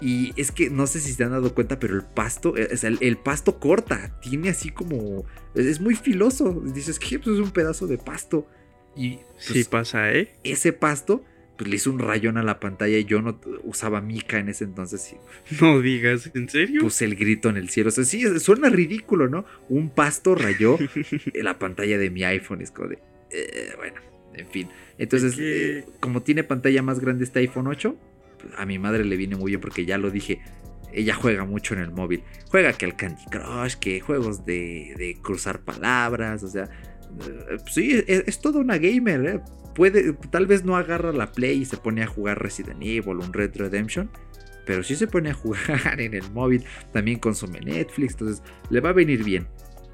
Y 0.00 0.32
es 0.40 0.52
que 0.52 0.70
no 0.70 0.86
sé 0.86 1.00
si 1.00 1.12
se 1.12 1.24
han 1.24 1.32
dado 1.32 1.54
cuenta, 1.54 1.78
pero 1.78 1.94
el 1.94 2.02
pasto, 2.02 2.56
eh, 2.56 2.68
el, 2.82 2.98
el 3.00 3.16
pasto 3.18 3.58
corta, 3.58 4.18
tiene 4.20 4.50
así 4.50 4.70
como. 4.70 5.24
Es 5.54 5.66
es 5.66 5.80
muy 5.80 5.94
filoso. 5.94 6.62
Dices 6.64 6.98
que 6.98 7.18
pues, 7.18 7.36
es 7.36 7.42
un 7.42 7.50
pedazo 7.50 7.86
de 7.86 7.98
pasto. 7.98 8.46
Y 8.94 9.16
pues, 9.16 9.44
Sí 9.44 9.64
pasa, 9.64 10.12
¿eh? 10.12 10.34
ese 10.44 10.72
pasto, 10.72 11.24
pues 11.62 11.70
le 11.70 11.76
hizo 11.76 11.90
un 11.92 12.00
rayón 12.00 12.38
a 12.38 12.42
la 12.42 12.58
pantalla. 12.58 12.98
Y 12.98 13.04
yo 13.04 13.22
no 13.22 13.38
usaba 13.62 14.00
mica 14.00 14.38
en 14.38 14.48
ese 14.48 14.64
entonces. 14.64 15.14
Y 15.14 15.54
No 15.60 15.80
digas, 15.80 16.30
¿en 16.34 16.48
serio? 16.48 16.80
puse 16.80 17.04
el 17.04 17.14
grito 17.14 17.48
en 17.48 17.56
el 17.56 17.68
cielo. 17.68 17.88
O 17.88 17.92
sea, 17.92 18.04
sí, 18.04 18.40
suena 18.40 18.68
ridículo, 18.68 19.28
¿no? 19.28 19.44
Un 19.68 19.90
pasto 19.90 20.34
rayó 20.34 20.76
la 21.34 21.58
pantalla 21.58 21.98
de 21.98 22.10
mi 22.10 22.24
iPhone. 22.24 22.62
Es 22.62 22.72
como 22.72 22.88
de. 22.88 22.98
eh, 23.30 23.72
bueno, 23.76 24.00
en 24.34 24.48
fin. 24.48 24.68
Entonces, 24.98 25.36
eh, 25.38 25.84
como 26.00 26.22
tiene 26.22 26.42
pantalla 26.42 26.82
más 26.82 26.98
grande 26.98 27.24
este 27.24 27.38
iPhone 27.38 27.68
8, 27.68 27.96
pues, 28.40 28.54
a 28.56 28.66
mi 28.66 28.78
madre 28.78 29.04
le 29.04 29.16
viene 29.16 29.36
muy 29.36 29.52
bien 29.52 29.60
porque 29.60 29.84
ya 29.84 29.98
lo 29.98 30.10
dije. 30.10 30.40
Ella 30.92 31.14
juega 31.14 31.44
mucho 31.44 31.74
en 31.74 31.80
el 31.80 31.90
móvil. 31.92 32.22
Juega 32.50 32.72
que 32.72 32.84
al 32.84 32.96
Candy 32.96 33.24
Crush, 33.30 33.76
que 33.76 34.00
juegos 34.00 34.44
de, 34.44 34.94
de 34.98 35.16
cruzar 35.22 35.60
palabras. 35.60 36.42
O 36.42 36.48
sea, 36.48 36.64
eh, 36.64 37.56
pues 37.60 37.72
sí, 37.72 38.02
es, 38.06 38.24
es 38.26 38.40
toda 38.40 38.60
una 38.60 38.78
gamer. 38.78 39.24
¿eh? 39.26 39.40
Puede, 39.74 40.12
tal 40.30 40.46
vez 40.46 40.64
no 40.64 40.76
agarra 40.76 41.12
la 41.12 41.32
Play 41.32 41.62
y 41.62 41.64
se 41.64 41.76
pone 41.76 42.02
a 42.02 42.06
jugar 42.06 42.42
Resident 42.42 42.82
Evil, 42.82 43.16
un 43.16 43.32
Red 43.32 43.56
Redemption. 43.56 44.10
Pero 44.66 44.82
sí 44.82 44.94
se 44.94 45.06
pone 45.06 45.30
a 45.30 45.34
jugar 45.34 45.98
en 46.00 46.14
el 46.14 46.30
móvil. 46.32 46.64
También 46.92 47.18
consume 47.18 47.60
Netflix. 47.60 48.12
Entonces 48.12 48.42
le 48.70 48.80
va 48.80 48.90
a 48.90 48.94
venir 48.94 49.24
bien. 49.24 49.48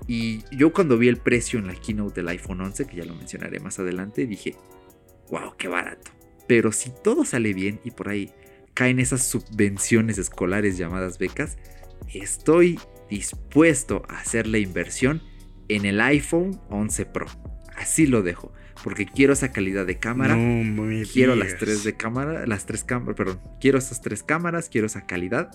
Y 0.06 0.42
yo 0.54 0.72
cuando 0.72 0.96
vi 0.96 1.08
el 1.08 1.18
precio 1.18 1.58
en 1.58 1.66
la 1.66 1.74
keynote 1.74 2.14
del 2.20 2.28
iPhone 2.28 2.60
11, 2.60 2.86
que 2.86 2.96
ya 2.96 3.04
lo 3.04 3.14
mencionaré 3.14 3.60
más 3.60 3.78
adelante, 3.78 4.26
dije, 4.26 4.54
wow, 5.30 5.54
qué 5.56 5.68
barato. 5.68 6.10
Pero 6.46 6.72
si 6.72 6.90
todo 7.04 7.24
sale 7.24 7.52
bien 7.52 7.80
y 7.84 7.90
por 7.90 8.08
ahí 8.08 8.32
caen 8.74 9.00
esas 9.00 9.26
subvenciones 9.26 10.18
escolares 10.18 10.78
llamadas 10.78 11.18
becas, 11.18 11.58
estoy 12.12 12.78
dispuesto 13.10 14.02
a 14.08 14.18
hacer 14.20 14.46
la 14.46 14.58
inversión 14.58 15.20
en 15.68 15.84
el 15.84 16.00
iPhone 16.00 16.60
11 16.70 17.06
Pro. 17.06 17.26
Así 17.76 18.06
lo 18.06 18.22
dejo, 18.22 18.52
porque 18.84 19.06
quiero 19.06 19.32
esa 19.32 19.52
calidad 19.52 19.86
de 19.86 19.98
cámara. 19.98 20.36
No 20.36 20.82
me 20.84 21.04
Quiero 21.04 21.34
las 21.34 21.56
tres 21.58 21.84
de 21.84 21.96
cámara, 21.96 22.46
las 22.46 22.66
tres 22.66 22.84
cámaras, 22.84 23.16
perdón, 23.16 23.40
quiero 23.60 23.78
esas 23.78 24.00
tres 24.00 24.22
cámaras, 24.22 24.68
quiero 24.68 24.86
esa 24.86 25.06
calidad 25.06 25.50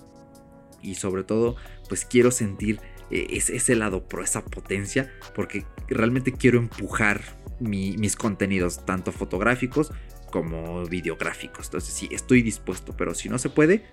y 0.82 0.96
sobre 0.96 1.24
todo, 1.24 1.56
pues 1.88 2.06
quiero 2.06 2.32
sentir 2.32 2.80
eh, 3.12 3.28
ese, 3.32 3.56
ese 3.56 3.76
lado 3.76 4.08
pro, 4.08 4.24
esa 4.24 4.44
potencia, 4.44 5.12
porque 5.36 5.66
realmente 5.88 6.32
quiero 6.34 6.60
empujar 6.60 7.22
mi- 7.60 7.96
mis 7.98 8.16
contenidos, 8.16 8.86
tanto 8.86 9.12
fotográficos 9.12 9.92
como 10.32 10.84
videográficos. 10.86 11.68
Entonces, 11.68 11.94
sí, 11.94 12.10
estoy 12.12 12.42
dispuesto, 12.42 12.96
pero 12.98 13.14
si 13.14 13.30
no 13.30 13.38
se 13.38 13.50
puede, 13.50 13.86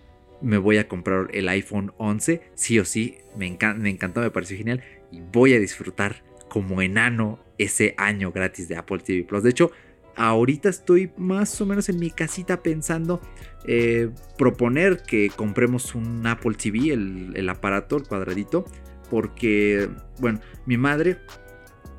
me 0.43 0.57
voy 0.59 0.79
a 0.79 0.89
comprar 0.89 1.29
el 1.33 1.49
iPhone 1.51 1.93
11, 1.99 2.41
sí 2.55 2.79
o 2.79 2.85
sí, 2.85 3.19
me, 3.37 3.47
encan- 3.47 3.77
me 3.77 3.91
encantó, 3.91 4.21
me 4.21 4.31
pareció 4.31 4.57
genial 4.57 4.83
y 5.13 5.21
voy 5.21 5.53
a 5.55 5.59
disfrutar 5.61 6.23
como 6.51 6.83
enano 6.83 7.39
ese 7.57 7.95
año 7.97 8.31
gratis 8.33 8.69
de 8.69 8.77
Apple 8.77 8.99
TV 8.99 9.25
Plus. 9.25 9.43
De 9.43 9.51
hecho, 9.51 9.71
ahorita 10.17 10.69
estoy 10.69 11.11
más 11.17 11.59
o 11.63 11.67
menos 11.67 11.89
en 11.89 11.99
mi 11.99 12.11
casita 12.11 12.63
pensando 12.63 13.23
eh, 13.65 14.11
proponer 14.37 15.03
que 15.03 15.31
compremos 15.35 15.95
un 15.95 16.27
Apple 16.27 16.55
TV, 16.55 16.93
el, 16.93 17.33
el 17.35 17.49
aparato, 17.49 17.97
el 17.97 18.03
cuadradito, 18.03 18.67
porque, 19.11 19.89
bueno, 20.19 20.41
mi 20.67 20.77
madre, 20.77 21.19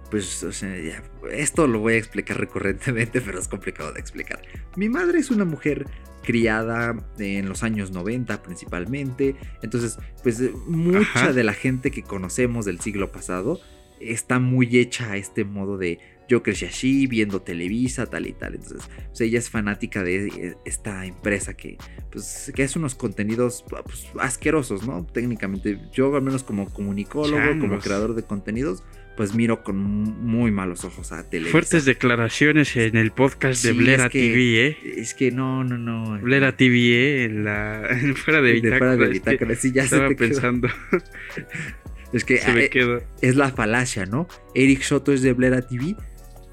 pues, 0.09 0.43
o 0.43 0.51
sea, 0.51 0.77
ya, 0.79 1.03
esto 1.31 1.67
lo 1.67 1.79
voy 1.79 1.93
a 1.93 1.97
explicar 1.97 2.37
recurrentemente, 2.39 3.21
pero 3.25 3.39
es 3.39 3.47
complicado 3.47 3.91
de 3.91 3.99
explicar. 3.99 4.41
Mi 4.75 4.89
madre 4.89 5.19
es 5.19 5.31
una 5.31 5.45
mujer 5.45 5.85
criada 6.23 6.95
en 7.17 7.49
los 7.49 7.63
años 7.63 7.91
90 7.91 8.43
principalmente, 8.43 9.35
entonces, 9.61 9.97
pues, 10.21 10.41
mucha 10.67 10.99
Ajá. 10.99 11.33
de 11.33 11.43
la 11.43 11.53
gente 11.53 11.91
que 11.91 12.03
conocemos 12.03 12.65
del 12.65 12.79
siglo 12.79 13.11
pasado 13.11 13.59
está 14.03 14.39
muy 14.39 14.77
hecha 14.77 15.11
a 15.11 15.17
este 15.17 15.43
modo 15.43 15.77
de 15.77 15.99
yo 16.29 16.41
crecí 16.43 16.63
así, 16.63 17.07
viendo 17.07 17.41
Televisa, 17.41 18.05
tal 18.05 18.25
y 18.25 18.31
tal. 18.31 18.55
Entonces, 18.55 18.89
pues, 19.07 19.19
ella 19.19 19.37
es 19.37 19.49
fanática 19.49 20.01
de 20.01 20.55
esta 20.63 21.05
empresa 21.05 21.55
que, 21.55 21.77
pues, 22.09 22.53
que 22.55 22.63
hace 22.63 22.79
unos 22.79 22.95
contenidos 22.95 23.65
pues, 23.69 24.07
asquerosos, 24.17 24.87
¿no? 24.87 25.05
Técnicamente, 25.05 25.77
yo 25.91 26.15
al 26.15 26.21
menos 26.21 26.43
como 26.43 26.69
comunicólogo, 26.69 27.59
como 27.59 27.79
creador 27.79 28.15
de 28.15 28.23
contenidos, 28.23 28.81
pues 29.17 29.35
miro 29.35 29.61
con 29.61 29.75
muy 29.77 30.51
malos 30.51 30.85
ojos 30.85 31.11
a 31.11 31.29
Televisa. 31.29 31.51
Fuertes 31.51 31.83
declaraciones 31.83 32.77
en 32.77 32.95
el 32.95 33.11
podcast 33.11 33.61
de 33.65 33.73
Blera 33.73 34.05
es 34.05 34.11
que- 34.11 34.19
TV, 34.29 34.67
¿eh? 34.67 34.77
Es 35.01 35.13
que 35.13 35.31
no, 35.31 35.65
no, 35.65 35.77
no. 35.77 36.17
Blera 36.21 36.55
TV, 36.55 36.75
¿eh? 36.93 37.23
En 37.25 37.43
la... 37.43 37.87
en 37.91 38.15
fuera 38.15 38.41
de 38.41 38.61
de 38.61 38.77
fuera 38.77 38.93
bitácora. 38.93 38.95
de 38.95 39.03
es 39.03 39.09
que 39.09 39.31
bitácora, 39.31 39.55
sí, 39.55 39.71
ya 39.73 39.81
se 39.81 39.95
Estaba 39.95 40.07
te 40.07 40.15
quedó. 40.15 40.27
pensando, 40.29 40.69
Es 42.13 42.25
que 42.25 42.37
se 42.37 42.51
me 42.51 42.65
eh, 42.65 42.69
quedó. 42.69 43.01
es 43.21 43.35
la 43.35 43.49
falacia, 43.49 44.05
¿no? 44.05 44.27
Eric 44.55 44.81
Soto 44.81 45.11
es 45.13 45.21
de 45.21 45.33
Blera 45.33 45.61
TV. 45.61 45.95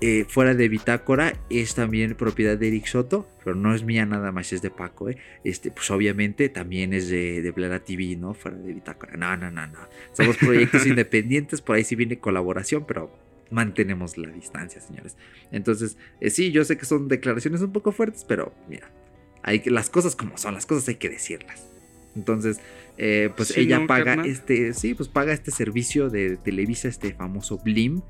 eh, 0.00 0.24
fuera 0.28 0.54
de 0.54 0.68
Bitácora 0.68 1.32
es 1.50 1.74
también 1.74 2.14
propiedad 2.14 2.56
de 2.56 2.68
Eric 2.68 2.86
Soto, 2.86 3.28
pero 3.42 3.56
no 3.56 3.74
es 3.74 3.82
mía 3.82 4.06
nada 4.06 4.30
más, 4.30 4.52
es 4.52 4.62
de 4.62 4.70
Paco, 4.70 5.08
¿eh? 5.08 5.16
Este, 5.42 5.72
pues 5.72 5.90
obviamente 5.90 6.48
también 6.48 6.92
es 6.92 7.08
de, 7.08 7.42
de 7.42 7.50
Blera 7.50 7.80
TV, 7.80 8.16
¿no? 8.16 8.34
Fuera 8.34 8.56
de 8.56 8.72
Bitácora. 8.72 9.16
No, 9.16 9.36
no, 9.36 9.50
no, 9.50 9.66
no. 9.66 9.78
Somos 10.12 10.36
proyectos 10.36 10.86
independientes, 10.86 11.60
por 11.60 11.76
ahí 11.76 11.84
sí 11.84 11.96
viene 11.96 12.18
colaboración, 12.18 12.84
pero 12.86 13.10
mantenemos 13.50 14.16
la 14.18 14.28
distancia, 14.28 14.80
señores. 14.80 15.16
Entonces, 15.50 15.96
eh, 16.20 16.30
sí, 16.30 16.52
yo 16.52 16.64
sé 16.64 16.76
que 16.76 16.84
son 16.84 17.08
declaraciones 17.08 17.60
un 17.62 17.72
poco 17.72 17.92
fuertes, 17.92 18.24
pero 18.24 18.54
mira, 18.68 18.90
hay 19.42 19.60
que, 19.60 19.70
las 19.70 19.90
cosas 19.90 20.14
como 20.14 20.38
son, 20.38 20.54
las 20.54 20.66
cosas 20.66 20.88
hay 20.88 20.96
que 20.96 21.08
decirlas. 21.08 21.66
Entonces, 22.14 22.60
eh, 22.98 23.30
pues 23.34 23.48
Sí, 23.48 23.60
ella 23.60 23.78
¿no, 23.78 23.86
paga 23.86 24.14
este, 24.26 24.74
sí, 24.74 24.94
pues 24.94 25.08
paga 25.08 25.32
este 25.32 25.50
servicio 25.50 26.10
de 26.10 26.36
Televisa, 26.36 26.88
este 26.88 27.14
famoso 27.14 27.58
Blim. 27.58 28.02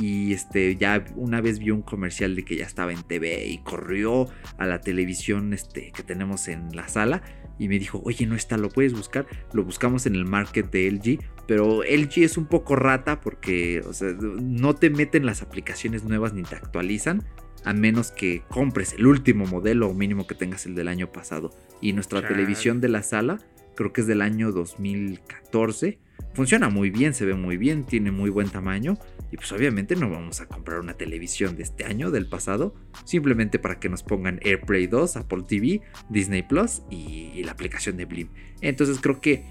Y 0.00 0.32
este, 0.32 0.76
ya 0.76 1.04
una 1.16 1.40
vez 1.40 1.58
vio 1.58 1.74
un 1.74 1.82
comercial 1.82 2.36
de 2.36 2.44
que 2.44 2.56
ya 2.56 2.64
estaba 2.64 2.92
en 2.92 3.02
TV 3.02 3.46
y 3.46 3.58
corrió 3.58 4.28
a 4.56 4.64
la 4.66 4.80
televisión 4.80 5.52
este, 5.52 5.90
que 5.92 6.02
tenemos 6.04 6.48
en 6.48 6.74
la 6.74 6.88
sala. 6.88 7.22
y 7.58 7.68
me 7.68 7.78
dijo, 7.78 8.00
oye, 8.04 8.24
no 8.26 8.34
está, 8.34 8.56
lo 8.56 8.70
puedes 8.70 8.94
buscar. 8.94 9.26
Lo 9.52 9.64
buscamos 9.64 10.06
en 10.06 10.14
el 10.14 10.24
market 10.24 10.70
de 10.70 10.90
LG, 10.90 11.18
pero 11.46 11.82
LG 11.82 12.22
es 12.22 12.38
un 12.38 12.46
poco 12.46 12.76
rata 12.76 13.20
porque 13.20 13.82
o 13.84 13.92
sea, 13.92 14.08
no 14.12 14.74
te 14.74 14.88
meten 14.88 15.26
las 15.26 15.42
aplicaciones 15.42 16.04
nuevas 16.04 16.32
ni 16.32 16.42
te 16.44 16.54
actualizan 16.54 17.26
a 17.64 17.74
menos 17.74 18.10
que 18.10 18.42
compres 18.48 18.94
el 18.94 19.06
último 19.06 19.44
modelo 19.46 19.88
o 19.88 19.94
mínimo 19.94 20.26
que 20.26 20.34
tengas 20.34 20.66
el 20.66 20.74
del 20.74 20.88
año 20.88 21.12
pasado. 21.12 21.50
Y 21.80 21.92
nuestra 21.92 22.22
Chale. 22.22 22.34
televisión 22.34 22.80
de 22.80 22.88
la 22.88 23.02
sala, 23.02 23.38
creo 23.74 23.92
que 23.92 24.02
es 24.02 24.06
del 24.06 24.22
año 24.22 24.52
2014, 24.52 25.98
funciona 26.34 26.68
muy 26.68 26.90
bien, 26.90 27.14
se 27.14 27.24
ve 27.24 27.34
muy 27.34 27.56
bien, 27.56 27.84
tiene 27.84 28.10
muy 28.10 28.30
buen 28.30 28.48
tamaño. 28.48 28.98
Y 29.32 29.36
pues 29.36 29.52
obviamente 29.52 29.94
no 29.94 30.10
vamos 30.10 30.40
a 30.40 30.46
comprar 30.46 30.80
una 30.80 30.94
televisión 30.94 31.56
de 31.56 31.62
este 31.62 31.84
año, 31.84 32.10
del 32.10 32.28
pasado, 32.28 32.74
simplemente 33.04 33.58
para 33.58 33.78
que 33.78 33.88
nos 33.88 34.02
pongan 34.02 34.40
AirPlay 34.42 34.86
2, 34.86 35.16
Apple 35.16 35.44
TV, 35.46 35.82
Disney 36.08 36.42
Plus 36.42 36.82
y, 36.90 37.42
la 37.44 37.52
aplicación 37.52 37.96
de 37.96 38.04
Blim. 38.06 38.28
Entonces 38.60 38.98
creo 39.00 39.20
que 39.20 39.44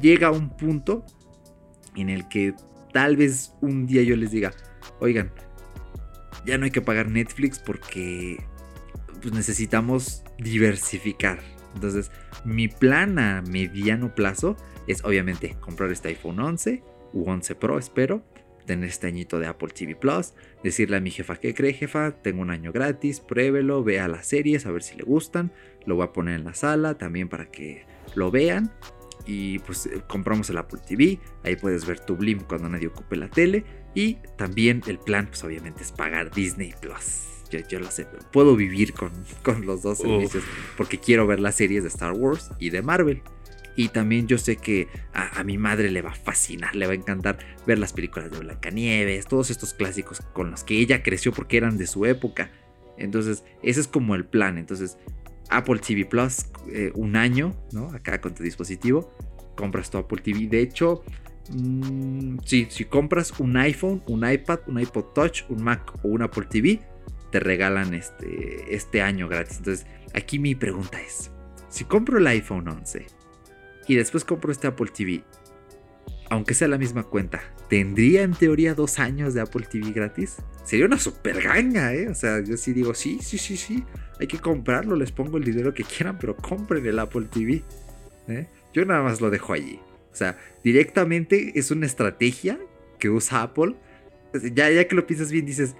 llega 0.00 0.30
un 0.30 0.56
punto 0.56 1.04
en 1.96 2.10
el 2.10 2.28
que 2.28 2.54
tal 2.92 3.16
vez 3.16 3.54
un 3.60 3.86
día 3.86 4.02
yo 4.02 4.16
les 4.16 4.30
diga, 4.30 4.52
oigan, 5.00 5.32
ya 6.46 6.56
no 6.56 6.64
hay 6.64 6.70
que 6.70 6.80
pagar 6.80 7.10
Netflix 7.10 7.58
porque 7.58 8.42
pues, 9.20 9.34
necesitamos 9.34 10.24
diversificar. 10.38 11.40
Entonces, 11.74 12.10
mi 12.44 12.68
plan 12.68 13.18
a 13.18 13.42
mediano 13.42 14.14
plazo 14.14 14.56
es 14.86 15.04
obviamente 15.04 15.56
comprar 15.60 15.90
este 15.90 16.08
iPhone 16.08 16.40
11 16.40 16.82
u 17.12 17.28
11 17.28 17.54
Pro, 17.54 17.78
espero. 17.78 18.22
Tener 18.66 18.88
este 18.88 19.06
añito 19.06 19.38
de 19.38 19.46
Apple 19.46 19.68
TV 19.68 19.96
Plus. 19.96 20.34
Decirle 20.62 20.98
a 20.98 21.00
mi 21.00 21.10
jefa, 21.10 21.36
¿qué 21.36 21.54
cree 21.54 21.72
jefa? 21.72 22.10
Tengo 22.10 22.42
un 22.42 22.50
año 22.50 22.70
gratis, 22.70 23.20
pruébelo, 23.20 23.82
vea 23.82 24.08
las 24.08 24.26
series, 24.26 24.66
a 24.66 24.70
ver 24.70 24.82
si 24.82 24.96
le 24.96 25.04
gustan. 25.04 25.52
Lo 25.86 25.96
voy 25.96 26.04
a 26.04 26.12
poner 26.12 26.34
en 26.34 26.44
la 26.44 26.54
sala 26.54 26.98
también 26.98 27.28
para 27.28 27.50
que 27.50 27.86
lo 28.14 28.30
vean. 28.30 28.70
Y 29.26 29.58
pues 29.60 29.86
eh, 29.86 30.02
compramos 30.06 30.50
el 30.50 30.58
Apple 30.58 30.80
TV. 30.86 31.18
Ahí 31.44 31.56
puedes 31.56 31.86
ver 31.86 32.00
tu 32.00 32.16
Blim 32.16 32.40
cuando 32.40 32.68
nadie 32.68 32.88
ocupe 32.88 33.16
la 33.16 33.28
tele. 33.28 33.64
Y 33.94 34.18
también 34.36 34.82
el 34.86 34.98
plan, 34.98 35.26
pues 35.26 35.42
obviamente 35.44 35.82
es 35.82 35.92
pagar 35.92 36.30
Disney 36.30 36.74
Plus. 36.80 37.37
Yo, 37.50 37.60
yo 37.68 37.80
lo 37.80 37.90
sé, 37.90 38.06
puedo 38.32 38.56
vivir 38.56 38.92
con, 38.92 39.10
con 39.42 39.66
los 39.66 39.82
dos 39.82 40.00
Uf. 40.00 40.06
servicios 40.06 40.44
porque 40.76 40.98
quiero 40.98 41.26
ver 41.26 41.40
las 41.40 41.54
series 41.56 41.82
de 41.82 41.88
Star 41.88 42.12
Wars 42.12 42.50
y 42.58 42.70
de 42.70 42.82
Marvel. 42.82 43.22
Y 43.76 43.90
también 43.90 44.26
yo 44.26 44.38
sé 44.38 44.56
que 44.56 44.88
a, 45.12 45.38
a 45.38 45.44
mi 45.44 45.56
madre 45.56 45.90
le 45.92 46.02
va 46.02 46.10
a 46.10 46.14
fascinar, 46.14 46.74
le 46.74 46.86
va 46.86 46.92
a 46.92 46.96
encantar 46.96 47.38
ver 47.64 47.78
las 47.78 47.92
películas 47.92 48.28
de 48.30 48.38
Blancanieves, 48.40 49.26
todos 49.26 49.50
estos 49.50 49.72
clásicos 49.72 50.20
con 50.32 50.50
los 50.50 50.64
que 50.64 50.78
ella 50.78 51.04
creció 51.04 51.32
porque 51.32 51.58
eran 51.58 51.78
de 51.78 51.86
su 51.86 52.04
época. 52.04 52.50
Entonces, 52.96 53.44
ese 53.62 53.80
es 53.80 53.86
como 53.86 54.16
el 54.16 54.24
plan. 54.24 54.58
Entonces, 54.58 54.98
Apple 55.50 55.78
TV 55.78 56.04
Plus, 56.04 56.46
eh, 56.72 56.92
un 56.94 57.16
año, 57.16 57.54
¿no? 57.72 57.88
Acá 57.90 58.20
con 58.20 58.34
tu 58.34 58.42
dispositivo, 58.42 59.12
compras 59.56 59.90
tu 59.90 59.98
Apple 59.98 60.20
TV. 60.22 60.46
De 60.46 60.60
hecho, 60.60 61.02
mm, 61.50 62.38
sí, 62.44 62.66
si 62.70 62.84
compras 62.84 63.32
un 63.38 63.56
iPhone, 63.56 64.02
un 64.06 64.28
iPad, 64.28 64.60
un 64.66 64.80
iPod 64.80 65.12
Touch, 65.14 65.42
un 65.48 65.62
Mac 65.62 65.92
o 66.02 66.08
un 66.08 66.22
Apple 66.22 66.46
TV, 66.50 66.80
te 67.30 67.40
regalan 67.40 67.94
este, 67.94 68.74
este 68.74 69.02
año 69.02 69.28
gratis. 69.28 69.58
Entonces, 69.58 69.86
aquí 70.14 70.38
mi 70.38 70.54
pregunta 70.54 71.00
es, 71.00 71.30
si 71.68 71.84
compro 71.84 72.18
el 72.18 72.26
iPhone 72.26 72.68
11 72.68 73.06
y 73.86 73.96
después 73.96 74.24
compro 74.24 74.52
este 74.52 74.66
Apple 74.66 74.90
TV, 74.94 75.22
aunque 76.30 76.54
sea 76.54 76.68
la 76.68 76.78
misma 76.78 77.04
cuenta, 77.04 77.42
¿tendría 77.68 78.22
en 78.22 78.32
teoría 78.32 78.74
dos 78.74 78.98
años 78.98 79.34
de 79.34 79.40
Apple 79.40 79.66
TV 79.70 79.92
gratis? 79.92 80.36
Sería 80.64 80.86
una 80.86 80.98
super 80.98 81.42
ganga, 81.42 81.94
¿eh? 81.94 82.08
O 82.08 82.14
sea, 82.14 82.42
yo 82.44 82.56
sí 82.56 82.72
digo, 82.72 82.94
sí, 82.94 83.18
sí, 83.22 83.38
sí, 83.38 83.56
sí, 83.56 83.84
hay 84.20 84.26
que 84.26 84.38
comprarlo, 84.38 84.96
les 84.96 85.12
pongo 85.12 85.38
el 85.38 85.44
dinero 85.44 85.72
que 85.72 85.84
quieran, 85.84 86.18
pero 86.18 86.36
compren 86.36 86.84
el 86.84 86.98
Apple 86.98 87.28
TV. 87.32 87.62
¿eh? 88.28 88.46
Yo 88.74 88.84
nada 88.84 89.02
más 89.02 89.20
lo 89.20 89.30
dejo 89.30 89.52
allí. 89.52 89.80
O 90.12 90.16
sea, 90.16 90.38
directamente 90.62 91.52
es 91.58 91.70
una 91.70 91.86
estrategia 91.86 92.58
que 92.98 93.08
usa 93.08 93.42
Apple. 93.42 93.74
Ya, 94.54 94.70
ya 94.70 94.86
que 94.86 94.94
lo 94.94 95.06
piensas 95.06 95.32
bien, 95.32 95.46
dices, 95.46 95.74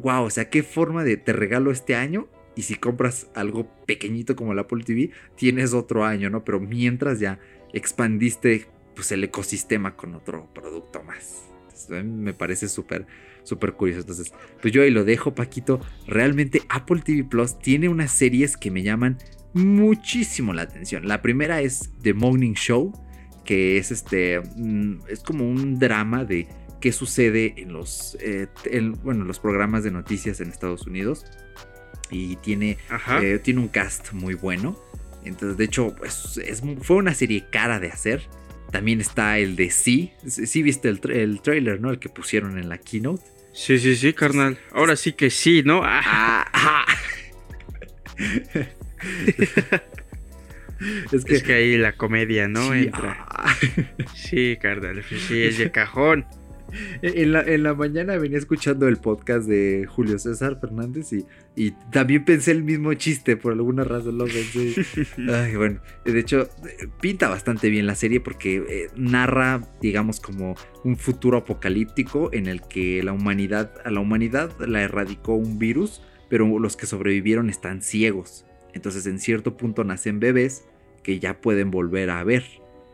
wow, 0.00 0.24
o 0.24 0.30
sea, 0.30 0.50
qué 0.50 0.62
forma 0.62 1.04
de 1.04 1.16
te 1.16 1.32
regalo 1.32 1.70
este 1.70 1.94
año. 1.94 2.28
Y 2.56 2.62
si 2.62 2.76
compras 2.76 3.28
algo 3.34 3.68
pequeñito 3.84 4.36
como 4.36 4.52
el 4.52 4.58
Apple 4.60 4.84
TV, 4.84 5.10
tienes 5.34 5.74
otro 5.74 6.04
año, 6.04 6.30
¿no? 6.30 6.44
Pero 6.44 6.60
mientras 6.60 7.18
ya 7.18 7.40
expandiste 7.72 8.66
pues, 8.94 9.10
el 9.12 9.24
ecosistema 9.24 9.96
con 9.96 10.14
otro 10.14 10.48
producto 10.54 11.02
más. 11.02 11.48
Me 11.90 12.32
parece 12.32 12.68
súper, 12.68 13.06
súper 13.42 13.72
curioso. 13.72 14.02
Entonces, 14.02 14.32
pues 14.62 14.72
yo 14.72 14.82
ahí 14.82 14.90
lo 14.90 15.04
dejo, 15.04 15.34
Paquito. 15.34 15.80
Realmente 16.06 16.62
Apple 16.68 17.02
TV 17.04 17.24
Plus 17.24 17.58
tiene 17.58 17.88
unas 17.88 18.12
series 18.12 18.56
que 18.56 18.70
me 18.70 18.82
llaman 18.82 19.18
muchísimo 19.52 20.52
la 20.52 20.62
atención. 20.62 21.08
La 21.08 21.22
primera 21.22 21.60
es 21.60 21.90
The 22.02 22.14
Morning 22.14 22.54
Show, 22.54 22.92
que 23.44 23.76
es 23.76 23.90
este, 23.90 24.40
mm, 24.56 25.00
es 25.08 25.20
como 25.20 25.48
un 25.48 25.78
drama 25.78 26.24
de 26.24 26.46
qué 26.84 26.92
sucede 26.92 27.54
en 27.56 27.72
los, 27.72 28.14
eh, 28.20 28.46
en, 28.66 28.92
bueno, 29.02 29.24
los 29.24 29.38
programas 29.38 29.84
de 29.84 29.90
noticias 29.90 30.42
en 30.42 30.50
Estados 30.50 30.86
Unidos. 30.86 31.24
Y 32.10 32.36
tiene, 32.36 32.76
eh, 33.22 33.40
tiene 33.42 33.60
un 33.60 33.68
cast 33.68 34.12
muy 34.12 34.34
bueno. 34.34 34.78
Entonces, 35.24 35.56
de 35.56 35.64
hecho, 35.64 35.94
pues, 35.96 36.36
es, 36.36 36.62
fue 36.82 36.96
una 36.96 37.14
serie 37.14 37.46
cara 37.50 37.80
de 37.80 37.88
hacer. 37.88 38.28
También 38.70 39.00
está 39.00 39.38
el 39.38 39.56
de 39.56 39.70
Sí. 39.70 40.12
Sí 40.26 40.62
viste 40.62 40.90
el, 40.90 41.00
el 41.10 41.40
trailer, 41.40 41.80
¿no? 41.80 41.90
El 41.90 41.98
que 41.98 42.10
pusieron 42.10 42.58
en 42.58 42.68
la 42.68 42.76
keynote. 42.76 43.22
Sí, 43.54 43.78
sí, 43.78 43.96
sí, 43.96 44.12
carnal. 44.12 44.58
Ahora 44.70 44.94
sí 44.96 45.14
que 45.14 45.30
sí, 45.30 45.62
¿no? 45.64 45.80
Ah, 45.82 46.84
es 51.12 51.24
que, 51.24 51.36
es 51.36 51.42
que 51.42 51.54
ahí 51.54 51.78
la 51.78 51.92
comedia, 51.96 52.46
¿no? 52.46 52.74
sí, 52.74 52.78
Entra. 52.80 53.26
ah. 53.26 53.56
Sí, 54.14 54.58
carnal. 54.60 55.02
Sí, 55.02 55.44
es 55.44 55.56
de 55.56 55.70
cajón. 55.70 56.26
En 57.02 57.32
la, 57.32 57.42
en 57.42 57.62
la 57.62 57.74
mañana 57.74 58.16
venía 58.16 58.38
escuchando 58.38 58.88
el 58.88 58.96
podcast 58.96 59.46
de 59.46 59.86
Julio 59.88 60.18
César 60.18 60.58
Fernández 60.60 61.12
y, 61.12 61.26
y 61.56 61.72
también 61.92 62.24
pensé 62.24 62.50
el 62.50 62.64
mismo 62.64 62.92
chiste, 62.94 63.36
por 63.36 63.52
alguna 63.52 63.84
razón 63.84 64.18
lo 64.18 64.24
pensé. 64.24 64.74
Ay, 65.32 65.56
bueno, 65.56 65.80
de 66.04 66.18
hecho, 66.18 66.48
pinta 67.00 67.28
bastante 67.28 67.68
bien 67.68 67.86
la 67.86 67.94
serie 67.94 68.20
porque 68.20 68.56
eh, 68.56 68.90
narra, 68.96 69.62
digamos, 69.80 70.20
como 70.20 70.56
un 70.84 70.96
futuro 70.96 71.38
apocalíptico 71.38 72.30
en 72.32 72.46
el 72.46 72.62
que 72.62 73.02
la 73.02 73.12
humanidad, 73.12 73.72
a 73.84 73.90
la 73.90 74.00
humanidad 74.00 74.50
la 74.66 74.82
erradicó 74.82 75.34
un 75.34 75.58
virus, 75.58 76.02
pero 76.28 76.58
los 76.58 76.76
que 76.76 76.86
sobrevivieron 76.86 77.50
están 77.50 77.82
ciegos. 77.82 78.46
Entonces, 78.72 79.06
en 79.06 79.20
cierto 79.20 79.56
punto 79.56 79.84
nacen 79.84 80.20
bebés 80.20 80.64
que 81.02 81.20
ya 81.20 81.40
pueden 81.40 81.70
volver 81.70 82.10
a 82.10 82.24
ver. 82.24 82.44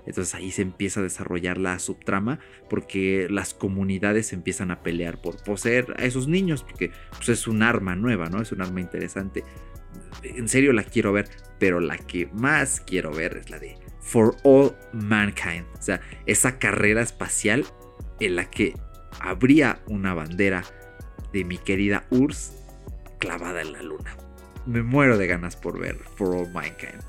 Entonces 0.07 0.35
ahí 0.35 0.51
se 0.51 0.63
empieza 0.63 1.01
a 1.01 1.03
desarrollar 1.03 1.59
la 1.59 1.79
subtrama 1.79 2.39
porque 2.69 3.27
las 3.31 3.55
comunidades 3.55 4.33
empiezan 4.33 4.71
a 4.71 4.83
pelear 4.83 5.21
por 5.21 5.43
poseer 5.43 5.95
a 5.99 6.05
esos 6.05 6.29
niños 6.29 6.63
porque 6.63 6.91
pues, 7.17 7.29
es 7.29 7.47
un 7.47 7.63
arma 7.63 7.97
nueva, 7.97 8.29
¿no? 8.29 8.41
Es 8.41 8.53
un 8.53 8.63
arma 8.63 8.81
interesante. 8.81 9.45
En 10.23 10.49
serio 10.49 10.73
la 10.73 10.85
quiero 10.85 11.13
ver, 11.13 11.29
pero 11.59 11.81
la 11.81 11.97
que 11.99 12.27
más 12.33 12.81
quiero 12.81 13.13
ver 13.13 13.37
es 13.37 13.51
la 13.51 13.59
de 13.59 13.77
For 14.01 14.37
All 14.43 14.75
Mankind. 14.93 15.67
O 15.79 15.83
sea, 15.83 16.01
esa 16.27 16.59
carrera 16.59 17.03
espacial 17.03 17.65
en 18.19 18.37
la 18.37 18.51
que 18.51 18.75
habría 19.21 19.81
una 19.87 20.15
bandera 20.15 20.65
de 21.33 21.45
mi 21.45 21.59
querida 21.59 22.05
URSS 22.11 22.57
clavada 23.19 23.63
en 23.63 23.73
la 23.73 23.83
luna. 23.83 24.17
Me 24.67 24.83
muero 24.83 25.17
de 25.17 25.27
ganas 25.27 25.57
por 25.57 25.79
ver 25.79 25.97
For 26.17 26.35
All 26.35 26.53
Mankind. 26.53 27.03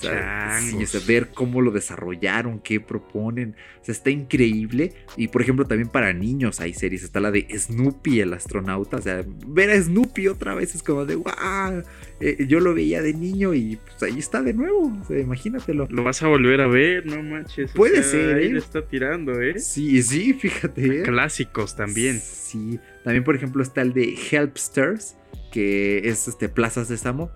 Changos. 0.00 0.90
sea, 0.90 1.00
ver 1.06 1.30
cómo 1.32 1.60
lo 1.60 1.70
desarrollaron, 1.70 2.60
qué 2.60 2.80
proponen. 2.80 3.56
O 3.80 3.84
sea, 3.84 3.92
está 3.92 4.10
increíble. 4.10 4.92
Y 5.16 5.28
por 5.28 5.42
ejemplo, 5.42 5.66
también 5.66 5.88
para 5.88 6.12
niños 6.12 6.60
hay 6.60 6.74
series. 6.74 7.02
Está 7.02 7.20
la 7.20 7.30
de 7.30 7.46
Snoopy, 7.56 8.20
el 8.20 8.32
astronauta. 8.32 8.96
O 8.98 9.02
sea, 9.02 9.24
ver 9.46 9.70
a 9.70 9.80
Snoopy 9.80 10.28
otra 10.28 10.54
vez 10.54 10.74
es 10.74 10.82
como 10.82 11.04
de 11.04 11.16
wow. 11.16 11.82
Eh, 12.20 12.46
yo 12.48 12.60
lo 12.60 12.74
veía 12.74 13.02
de 13.02 13.12
niño 13.12 13.52
y 13.54 13.76
pues 13.76 14.02
ahí 14.02 14.18
está 14.18 14.42
de 14.42 14.54
nuevo. 14.54 14.92
O 15.00 15.04
sea, 15.04 15.18
imagínatelo. 15.18 15.86
Lo 15.90 16.02
vas 16.02 16.22
a 16.22 16.28
volver 16.28 16.60
a 16.60 16.66
ver, 16.66 17.06
no 17.06 17.22
manches. 17.22 17.70
o 17.72 17.74
Puede 17.74 18.02
sea, 18.02 18.12
ser, 18.12 18.34
Ahí 18.36 18.46
¿eh? 18.46 18.52
le 18.52 18.58
está 18.58 18.86
tirando, 18.86 19.40
¿eh? 19.40 19.58
Sí, 19.58 20.02
sí, 20.02 20.32
fíjate. 20.34 21.00
¿eh? 21.00 21.02
Clásicos 21.02 21.76
también. 21.76 22.20
Sí. 22.20 22.78
También, 23.04 23.24
por 23.24 23.36
ejemplo, 23.36 23.62
está 23.62 23.82
el 23.82 23.92
de 23.92 24.16
Helpsters, 24.30 25.16
que 25.52 26.08
es 26.08 26.28
este 26.28 26.48
Plaza 26.48 26.84
Sésamo. 26.84 27.30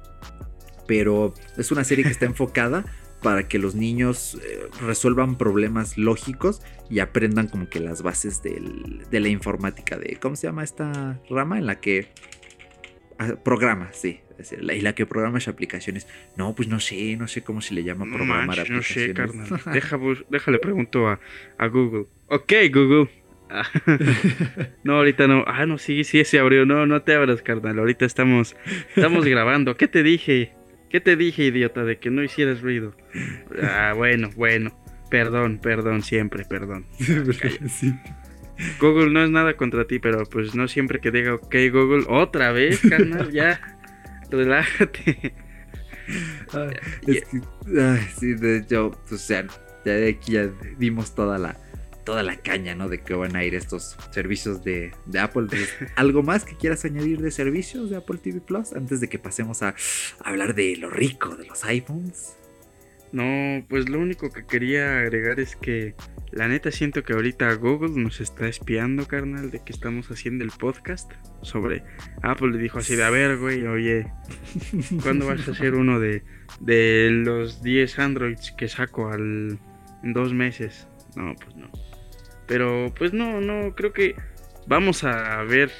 Pero 0.90 1.32
es 1.56 1.70
una 1.70 1.84
serie 1.84 2.02
que 2.02 2.10
está 2.10 2.26
enfocada 2.26 2.84
para 3.22 3.46
que 3.46 3.60
los 3.60 3.76
niños 3.76 4.40
eh, 4.42 4.66
resuelvan 4.84 5.38
problemas 5.38 5.96
lógicos 5.96 6.62
y 6.90 6.98
aprendan 6.98 7.46
como 7.46 7.68
que 7.68 7.78
las 7.78 8.02
bases 8.02 8.42
del- 8.42 9.04
de 9.08 9.20
la 9.20 9.28
informática 9.28 9.96
de 9.96 10.16
cómo 10.20 10.34
se 10.34 10.48
llama 10.48 10.64
esta 10.64 11.20
rama 11.30 11.58
en 11.58 11.66
la 11.66 11.78
que 11.80 12.08
ah, 13.20 13.34
programa, 13.44 13.90
sí, 13.92 14.18
es 14.32 14.38
decir, 14.38 14.64
la- 14.64 14.74
y 14.74 14.80
la 14.80 14.96
que 14.96 15.06
programas 15.06 15.46
aplicaciones. 15.46 16.08
No, 16.36 16.56
pues 16.56 16.66
no 16.66 16.80
sé, 16.80 17.16
no 17.16 17.28
sé 17.28 17.42
cómo 17.42 17.60
se 17.60 17.74
le 17.74 17.84
llama 17.84 18.04
programar 18.06 18.46
manches, 18.48 18.70
no 18.70 18.82
sé, 18.82 19.10
aplicaciones. 19.12 19.48
carnal. 19.48 19.74
Deja, 19.74 19.98
déjale 20.28 20.58
pregunto 20.58 21.06
a, 21.06 21.20
a 21.56 21.66
Google. 21.68 22.06
Ok, 22.26 22.52
Google. 22.72 23.08
No, 24.84 24.96
ahorita 24.96 25.26
no. 25.28 25.44
Ah, 25.46 25.66
no, 25.66 25.78
sí, 25.78 26.02
sí, 26.04 26.24
se 26.24 26.38
abrió. 26.38 26.64
No, 26.66 26.86
no 26.86 27.02
te 27.02 27.14
abras, 27.14 27.42
carnal. 27.42 27.78
Ahorita 27.78 28.04
estamos, 28.06 28.56
estamos 28.96 29.24
grabando. 29.26 29.76
¿Qué 29.76 29.88
te 29.88 30.02
dije? 30.02 30.52
¿Qué 30.90 31.00
te 31.00 31.16
dije, 31.16 31.44
idiota, 31.44 31.84
de 31.84 31.98
que 31.98 32.10
no 32.10 32.22
hicieras 32.22 32.60
ruido? 32.60 32.94
Ah, 33.62 33.94
bueno, 33.96 34.28
bueno. 34.34 34.76
Perdón, 35.08 35.58
perdón, 35.62 36.02
siempre, 36.02 36.44
perdón. 36.44 36.86
sí. 37.68 37.94
Google 38.80 39.10
no 39.10 39.22
es 39.22 39.30
nada 39.30 39.56
contra 39.56 39.86
ti, 39.86 39.98
pero 39.98 40.24
pues 40.24 40.54
no 40.54 40.68
siempre 40.68 41.00
que 41.00 41.10
diga 41.10 41.34
ok 41.34 41.54
Google, 41.72 42.04
otra 42.08 42.52
vez, 42.52 42.80
carnal, 42.80 43.30
ya. 43.30 43.60
Relájate. 44.30 45.34
Ah, 46.52 46.70
es 47.06 47.24
que, 47.24 47.40
ay, 47.80 48.06
sí, 48.18 48.34
de 48.34 48.58
hecho, 48.58 48.90
pues 49.08 49.26
ya, 49.28 49.46
ya 49.84 49.92
de 49.92 50.10
aquí 50.10 50.32
ya 50.32 50.50
dimos 50.78 51.14
toda 51.14 51.38
la, 51.38 51.56
toda 52.04 52.22
la 52.22 52.36
caña, 52.36 52.74
¿no? 52.74 52.88
De 52.88 53.00
que 53.00 53.14
van 53.14 53.36
a 53.36 53.44
ir 53.44 53.54
estos 53.54 53.96
servicios 54.10 54.64
de, 54.64 54.92
de 55.06 55.18
Apple. 55.18 55.46
¿Algo 55.96 56.22
más 56.22 56.44
que 56.44 56.56
quieras 56.56 56.84
añadir 56.84 57.20
de 57.20 57.30
servicios 57.30 57.90
de 57.90 57.96
Apple 57.96 58.18
TV 58.18 58.40
Plus 58.40 58.72
antes 58.72 59.00
de 59.00 59.08
que 59.08 59.18
pasemos 59.18 59.62
a 59.62 59.74
hablar 60.24 60.54
de 60.54 60.76
lo 60.76 60.90
rico 60.90 61.36
de 61.36 61.46
los 61.46 61.64
iPhones? 61.64 62.36
No, 63.12 63.64
pues 63.68 63.88
lo 63.88 63.98
único 63.98 64.30
que 64.30 64.46
quería 64.46 65.00
agregar 65.00 65.40
es 65.40 65.56
que 65.56 65.94
la 66.30 66.46
neta 66.46 66.70
siento 66.70 67.02
que 67.02 67.12
ahorita 67.12 67.52
Google 67.54 68.00
nos 68.00 68.20
está 68.20 68.46
espiando, 68.46 69.08
carnal, 69.08 69.50
de 69.50 69.64
que 69.64 69.72
estamos 69.72 70.10
haciendo 70.12 70.44
el 70.44 70.52
podcast 70.52 71.10
sobre 71.42 71.82
Apple. 72.22 72.52
Le 72.52 72.58
dijo 72.58 72.78
así 72.78 72.94
de, 72.94 73.02
a 73.02 73.10
ver, 73.10 73.36
güey, 73.38 73.66
oye, 73.66 74.06
¿cuándo 75.02 75.26
vas 75.26 75.46
a 75.48 75.50
hacer 75.50 75.74
uno 75.74 75.98
de, 75.98 76.22
de 76.60 77.10
los 77.10 77.62
10 77.62 77.98
Androids 77.98 78.52
que 78.52 78.68
saco 78.68 79.08
al, 79.08 79.58
en 80.04 80.12
dos 80.12 80.32
meses? 80.32 80.86
No, 81.16 81.34
pues 81.34 81.56
no. 81.56 81.68
Pero 82.50 82.92
pues 82.98 83.12
no, 83.12 83.40
no, 83.40 83.76
creo 83.76 83.92
que 83.92 84.16
vamos 84.66 85.04
a 85.04 85.40
ver 85.44 85.70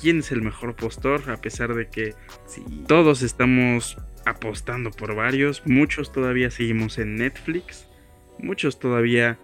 quién 0.00 0.20
es 0.20 0.30
el 0.30 0.42
mejor 0.42 0.76
postor, 0.76 1.28
a 1.28 1.38
pesar 1.40 1.74
de 1.74 1.88
que 1.88 2.14
Sí. 2.46 2.62
todos 2.86 3.22
estamos 3.22 3.98
apostando 4.24 4.92
por 4.92 5.16
varios, 5.16 5.66
muchos 5.66 6.12
todavía 6.12 6.52
seguimos 6.52 6.98
en 6.98 7.16
Netflix, 7.16 7.88
muchos 8.38 8.78
todavía 8.78 9.38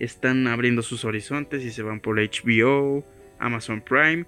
están 0.00 0.48
abriendo 0.48 0.82
sus 0.82 1.04
horizontes 1.04 1.62
y 1.62 1.70
se 1.70 1.84
van 1.84 2.00
por 2.00 2.18
HBO, 2.18 3.06
Amazon 3.38 3.80
Prime, 3.80 4.26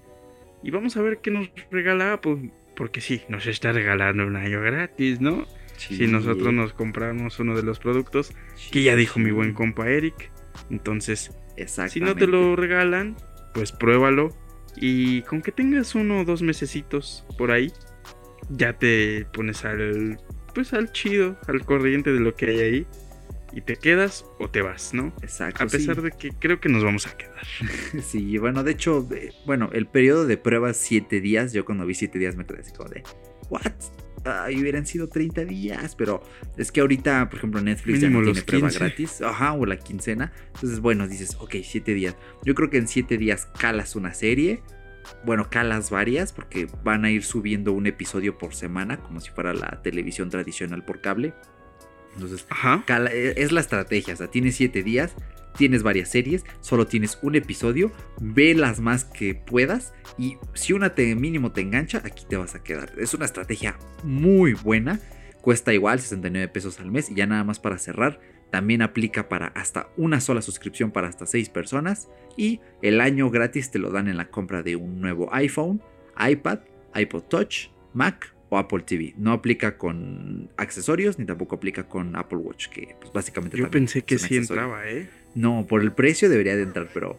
y 0.63 0.71
vamos 0.71 0.97
a 0.97 1.03
ver 1.03 1.19
qué 1.19 1.33
nos 1.33 1.51
regala 1.73 2.13
Apple, 2.13 2.51
porque 2.77 3.01
sí, 3.01 3.23
nos 3.29 3.47
está 3.49 3.73
regalando 3.73 4.25
un 4.25 4.37
año 4.37 4.61
gratis, 4.63 5.21
¿no? 5.21 5.45
Si 5.77 6.07
nosotros 6.07 6.55
nos 6.55 6.73
compramos 6.73 7.41
uno 7.41 7.57
de 7.57 7.65
los 7.65 7.81
productos, 7.81 8.33
que 8.71 8.85
ya 8.85 8.95
dijo 8.95 9.19
mi 9.19 9.33
buen 9.33 9.53
compa 9.55 9.89
Eric, 9.89 10.31
entonces 10.71 11.33
si 11.89 12.01
no 12.01 12.15
te 12.15 12.27
lo 12.27 12.57
regalan, 12.57 13.17
pues 13.55 13.73
pruébalo. 13.73 14.37
Y 14.77 15.23
con 15.23 15.41
que 15.41 15.53
tengas 15.53 15.95
uno 15.95 16.21
o 16.21 16.25
dos 16.25 16.43
mesecitos 16.43 17.25
por 17.39 17.51
ahí, 17.51 17.73
ya 18.51 18.75
te 18.75 19.27
pones 19.33 19.65
al. 19.65 20.21
Pues 20.55 20.73
al 20.73 20.93
chido, 20.93 21.39
al 21.49 21.65
corriente 21.65 22.13
de 22.13 22.21
lo 22.21 22.35
que 22.35 22.47
hay 22.47 22.61
ahí. 22.61 22.87
Y 23.53 23.63
te 23.63 23.77
quedas 23.77 24.27
o 24.39 24.51
te 24.51 24.61
vas, 24.61 24.93
¿no? 24.93 25.15
Exacto. 25.23 25.65
A 25.65 25.67
pesar 25.67 25.97
sí. 25.97 26.03
de 26.03 26.11
que 26.11 26.31
creo 26.31 26.61
que 26.61 26.69
nos 26.69 26.85
vamos 26.85 27.07
a 27.07 27.17
quedar. 27.17 27.47
Sí, 28.03 28.37
bueno, 28.37 28.63
de 28.65 28.73
hecho, 28.73 29.07
eh, 29.15 29.33
bueno, 29.47 29.71
el 29.73 29.87
periodo 29.87 30.27
de 30.27 30.37
prueba 30.37 30.71
es 30.71 30.77
7 30.77 31.21
días. 31.23 31.55
Yo 31.55 31.65
cuando 31.65 31.87
vi 31.87 31.95
7 31.95 32.19
días 32.19 32.37
me 32.37 32.45
quedé 32.45 32.61
así 32.61 32.73
como 32.73 32.91
de, 32.91 33.03
¿what? 33.49 33.73
Ay, 34.27 34.61
hubieran 34.61 34.87
sido 34.87 35.09
30 35.09 35.45
días, 35.45 35.95
pero 35.95 36.23
es 36.57 36.73
que 36.73 36.81
ahorita, 36.81 37.29
por 37.29 37.39
ejemplo, 37.39 37.61
Netflix 37.61 38.01
ya 38.01 38.11
no 38.11 38.23
tiene 38.23 38.43
prueba 38.43 38.69
15. 38.69 38.79
gratis, 38.85 39.23
ajá, 39.23 39.53
o 39.53 39.65
la 39.67 39.77
quincena. 39.79 40.33
Entonces, 40.55 40.81
bueno, 40.81 41.07
dices, 41.09 41.37
ok, 41.41 41.57
7 41.63 41.95
días. 41.95 42.17
Yo 42.45 42.55
creo 42.55 42.69
que 42.71 42.79
en 42.79 42.89
7 42.89 43.17
días 43.19 43.49
calas 43.59 43.97
una 43.97 44.13
serie. 44.15 44.63
Bueno, 45.25 45.49
calas 45.51 45.91
varias, 45.91 46.33
porque 46.33 46.67
van 46.83 47.05
a 47.05 47.11
ir 47.11 47.23
subiendo 47.23 47.73
un 47.73 47.87
episodio 47.87 48.39
por 48.39 48.55
semana, 48.55 48.97
como 48.99 49.21
si 49.21 49.31
fuera 49.31 49.55
la 49.55 49.81
televisión 49.83 50.31
tradicional 50.31 50.85
por 50.85 51.01
cable. 51.01 51.33
Entonces, 52.15 52.45
Ajá. 52.49 52.83
Cala- 52.87 53.13
eh, 53.13 53.35
es 53.37 53.53
la 53.53 53.61
estrategia, 53.61 54.15
o 54.15 54.17
sea, 54.17 54.27
tienes 54.29 54.57
7 54.57 54.83
días, 54.83 55.15
tienes 55.57 55.83
varias 55.83 56.09
series, 56.11 56.45
solo 56.61 56.87
tienes 56.87 57.19
un 57.23 57.35
episodio, 57.35 57.93
ve 58.21 58.55
las 58.55 58.81
más 58.81 59.05
que 59.05 59.35
puedas 59.35 59.93
y 60.19 60.37
si 60.55 60.73
una 60.73 60.95
te 60.95 61.15
mínimo 61.15 61.53
te 61.53 61.61
engancha, 61.61 62.03
aquí 62.05 62.25
te 62.29 62.37
vas 62.37 62.55
a 62.55 62.63
quedar. 62.63 62.93
Es 62.99 63.15
una 63.15 63.25
estrategia 63.25 63.79
muy 64.05 64.53
buena, 64.55 65.01
cuesta 65.41 65.73
igual 65.73 66.01
69 66.01 66.49
pesos 66.49 66.81
al 66.81 66.91
mes 66.91 67.11
y 67.11 67.15
ya 67.15 67.27
nada 67.27 67.45
más 67.45 67.59
para 67.59 67.79
cerrar, 67.79 68.21
también 68.51 68.83
aplica 68.83 69.29
para 69.29 69.49
hasta 69.49 69.89
una 69.97 70.21
sola 70.21 70.43
suscripción 70.43 70.91
para 70.93 71.09
hasta 71.09 71.27
6 71.27 71.49
personas 71.49 72.09
y 72.37 72.61
el 72.83 73.01
año 73.01 73.31
gratis 73.31 73.71
te 73.71 73.79
lo 73.79 73.91
dan 73.91 74.09
en 74.09 74.17
la 74.17 74.29
compra 74.31 74.63
de 74.63 74.77
un 74.77 75.01
nuevo 75.01 75.33
iPhone, 75.35 75.83
iPad, 76.19 76.61
iPod 76.95 77.23
Touch, 77.25 77.69
Mac 77.93 78.35
o 78.49 78.59
Apple 78.59 78.83
TV. 78.87 79.15
No 79.17 79.33
aplica 79.33 79.77
con 79.77 80.51
accesorios 80.57 81.19
ni 81.19 81.25
tampoco 81.25 81.57
aplica 81.57 81.89
con 81.89 82.15
Apple 82.17 82.39
Watch, 82.39 82.69
que 82.69 82.95
pues 83.01 83.13
básicamente 83.13 83.59
Yo 83.59 83.71
pensé 83.71 84.03
que 84.03 84.19
sí 84.19 84.37
accesorio. 84.37 84.63
entraba, 84.63 84.89
¿eh? 84.89 85.09
No, 85.37 85.67
por 85.69 85.83
el 85.83 85.93
precio 85.93 86.29
debería 86.29 86.57
de 86.57 86.63
entrar, 86.63 86.89
pero 86.93 87.19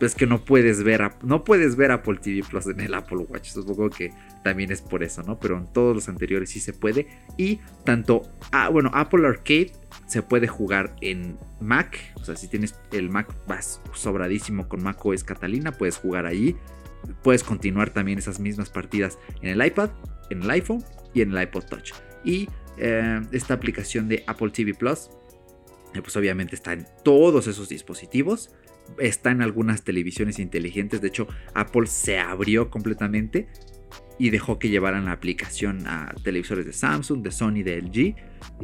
es 0.00 0.14
que 0.14 0.26
no 0.26 0.44
puedes 0.44 0.82
ver 0.82 1.10
no 1.22 1.44
puedes 1.44 1.76
ver 1.76 1.90
Apple 1.90 2.18
TV 2.20 2.42
Plus 2.48 2.66
en 2.66 2.80
el 2.80 2.94
Apple 2.94 3.18
Watch. 3.18 3.50
Supongo 3.50 3.90
que 3.90 4.12
también 4.42 4.72
es 4.72 4.82
por 4.82 5.02
eso, 5.02 5.22
¿no? 5.22 5.38
Pero 5.38 5.58
en 5.58 5.72
todos 5.72 5.94
los 5.94 6.08
anteriores 6.08 6.50
sí 6.50 6.60
se 6.60 6.72
puede. 6.72 7.06
Y 7.36 7.60
tanto, 7.84 8.22
ah, 8.52 8.68
bueno, 8.68 8.90
Apple 8.94 9.26
Arcade 9.26 9.72
se 10.06 10.22
puede 10.22 10.48
jugar 10.48 10.96
en 11.00 11.36
Mac. 11.60 11.98
O 12.16 12.24
sea, 12.24 12.36
si 12.36 12.48
tienes 12.48 12.74
el 12.92 13.10
Mac 13.10 13.28
vas 13.46 13.80
sobradísimo 13.92 14.68
con 14.68 14.82
Mac 14.82 15.04
OS 15.04 15.24
Catalina, 15.24 15.72
puedes 15.72 15.96
jugar 15.96 16.26
allí. 16.26 16.56
Puedes 17.22 17.44
continuar 17.44 17.90
también 17.90 18.18
esas 18.18 18.40
mismas 18.40 18.70
partidas 18.70 19.18
en 19.42 19.50
el 19.50 19.64
iPad, 19.64 19.90
en 20.30 20.42
el 20.42 20.50
iPhone 20.50 20.82
y 21.12 21.20
en 21.20 21.36
el 21.36 21.42
iPod 21.42 21.64
Touch. 21.64 21.92
Y 22.24 22.48
eh, 22.78 23.20
esta 23.32 23.54
aplicación 23.54 24.08
de 24.08 24.24
Apple 24.26 24.50
TV 24.50 24.72
Plus 24.72 25.10
pues 26.02 26.16
obviamente 26.16 26.54
está 26.54 26.72
en 26.72 26.86
todos 27.02 27.46
esos 27.46 27.68
dispositivos. 27.68 28.50
Está 28.98 29.30
en 29.30 29.42
algunas 29.42 29.82
televisiones 29.82 30.38
inteligentes. 30.38 31.00
De 31.00 31.08
hecho, 31.08 31.26
Apple 31.54 31.86
se 31.86 32.18
abrió 32.18 32.70
completamente 32.70 33.48
y 34.18 34.30
dejó 34.30 34.58
que 34.58 34.68
llevaran 34.68 35.06
la 35.06 35.12
aplicación 35.12 35.86
a 35.86 36.14
televisores 36.22 36.66
de 36.66 36.72
Samsung, 36.72 37.22
de 37.22 37.30
Sony, 37.30 37.62
de 37.64 37.80
LG. 37.80 38.16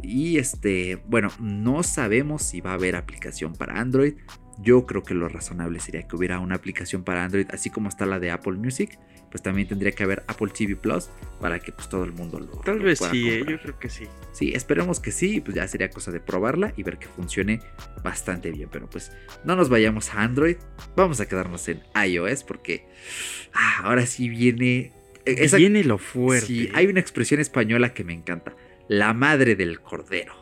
Y 0.03 0.37
este, 0.37 1.01
bueno, 1.07 1.29
no 1.39 1.83
sabemos 1.83 2.43
si 2.43 2.61
va 2.61 2.71
a 2.71 2.75
haber 2.75 2.95
aplicación 2.95 3.53
para 3.53 3.79
Android. 3.79 4.13
Yo 4.61 4.85
creo 4.85 5.03
que 5.03 5.13
lo 5.13 5.27
razonable 5.29 5.79
sería 5.79 6.03
que 6.07 6.15
hubiera 6.15 6.39
una 6.39 6.55
aplicación 6.55 7.03
para 7.03 7.23
Android, 7.23 7.47
así 7.51 7.69
como 7.69 7.89
está 7.89 8.05
la 8.05 8.19
de 8.19 8.31
Apple 8.31 8.53
Music. 8.53 8.97
Pues 9.31 9.41
también 9.41 9.65
tendría 9.67 9.93
que 9.93 10.03
haber 10.03 10.23
Apple 10.27 10.49
TV 10.49 10.75
Plus 10.75 11.09
para 11.39 11.59
que 11.59 11.71
pues 11.71 11.87
todo 11.87 12.03
el 12.03 12.11
mundo 12.11 12.37
lo 12.37 12.47
Tal 12.59 12.79
lo 12.79 12.83
vez 12.83 12.99
pueda 12.99 13.11
sí, 13.13 13.29
¿eh? 13.29 13.37
comprar. 13.39 13.57
yo 13.57 13.63
creo 13.63 13.79
que 13.79 13.89
sí. 13.89 14.03
Sí, 14.33 14.51
esperemos 14.53 14.99
que 14.99 15.11
sí, 15.13 15.39
pues 15.39 15.55
ya 15.55 15.65
sería 15.69 15.89
cosa 15.89 16.11
de 16.11 16.19
probarla 16.19 16.73
y 16.75 16.83
ver 16.83 16.97
que 16.97 17.07
funcione 17.07 17.61
bastante 18.03 18.51
bien. 18.51 18.67
Pero 18.69 18.89
pues 18.89 19.13
no 19.45 19.55
nos 19.55 19.69
vayamos 19.69 20.13
a 20.13 20.21
Android, 20.23 20.57
vamos 20.97 21.21
a 21.21 21.27
quedarnos 21.29 21.65
en 21.69 21.81
iOS 22.05 22.43
porque 22.43 22.85
ah, 23.53 23.83
ahora 23.85 24.05
sí 24.05 24.27
viene... 24.27 24.91
esa- 25.23 25.55
Viene 25.57 25.85
lo 25.85 25.97
fuerte. 25.97 26.47
sí, 26.47 26.69
hay 26.73 26.87
una 26.87 26.99
expresión 26.99 27.39
española 27.39 27.93
que 27.93 28.03
me 28.03 28.11
encanta, 28.13 28.53
la 28.89 29.13
madre 29.13 29.55
del 29.55 29.79
cordero. 29.79 30.40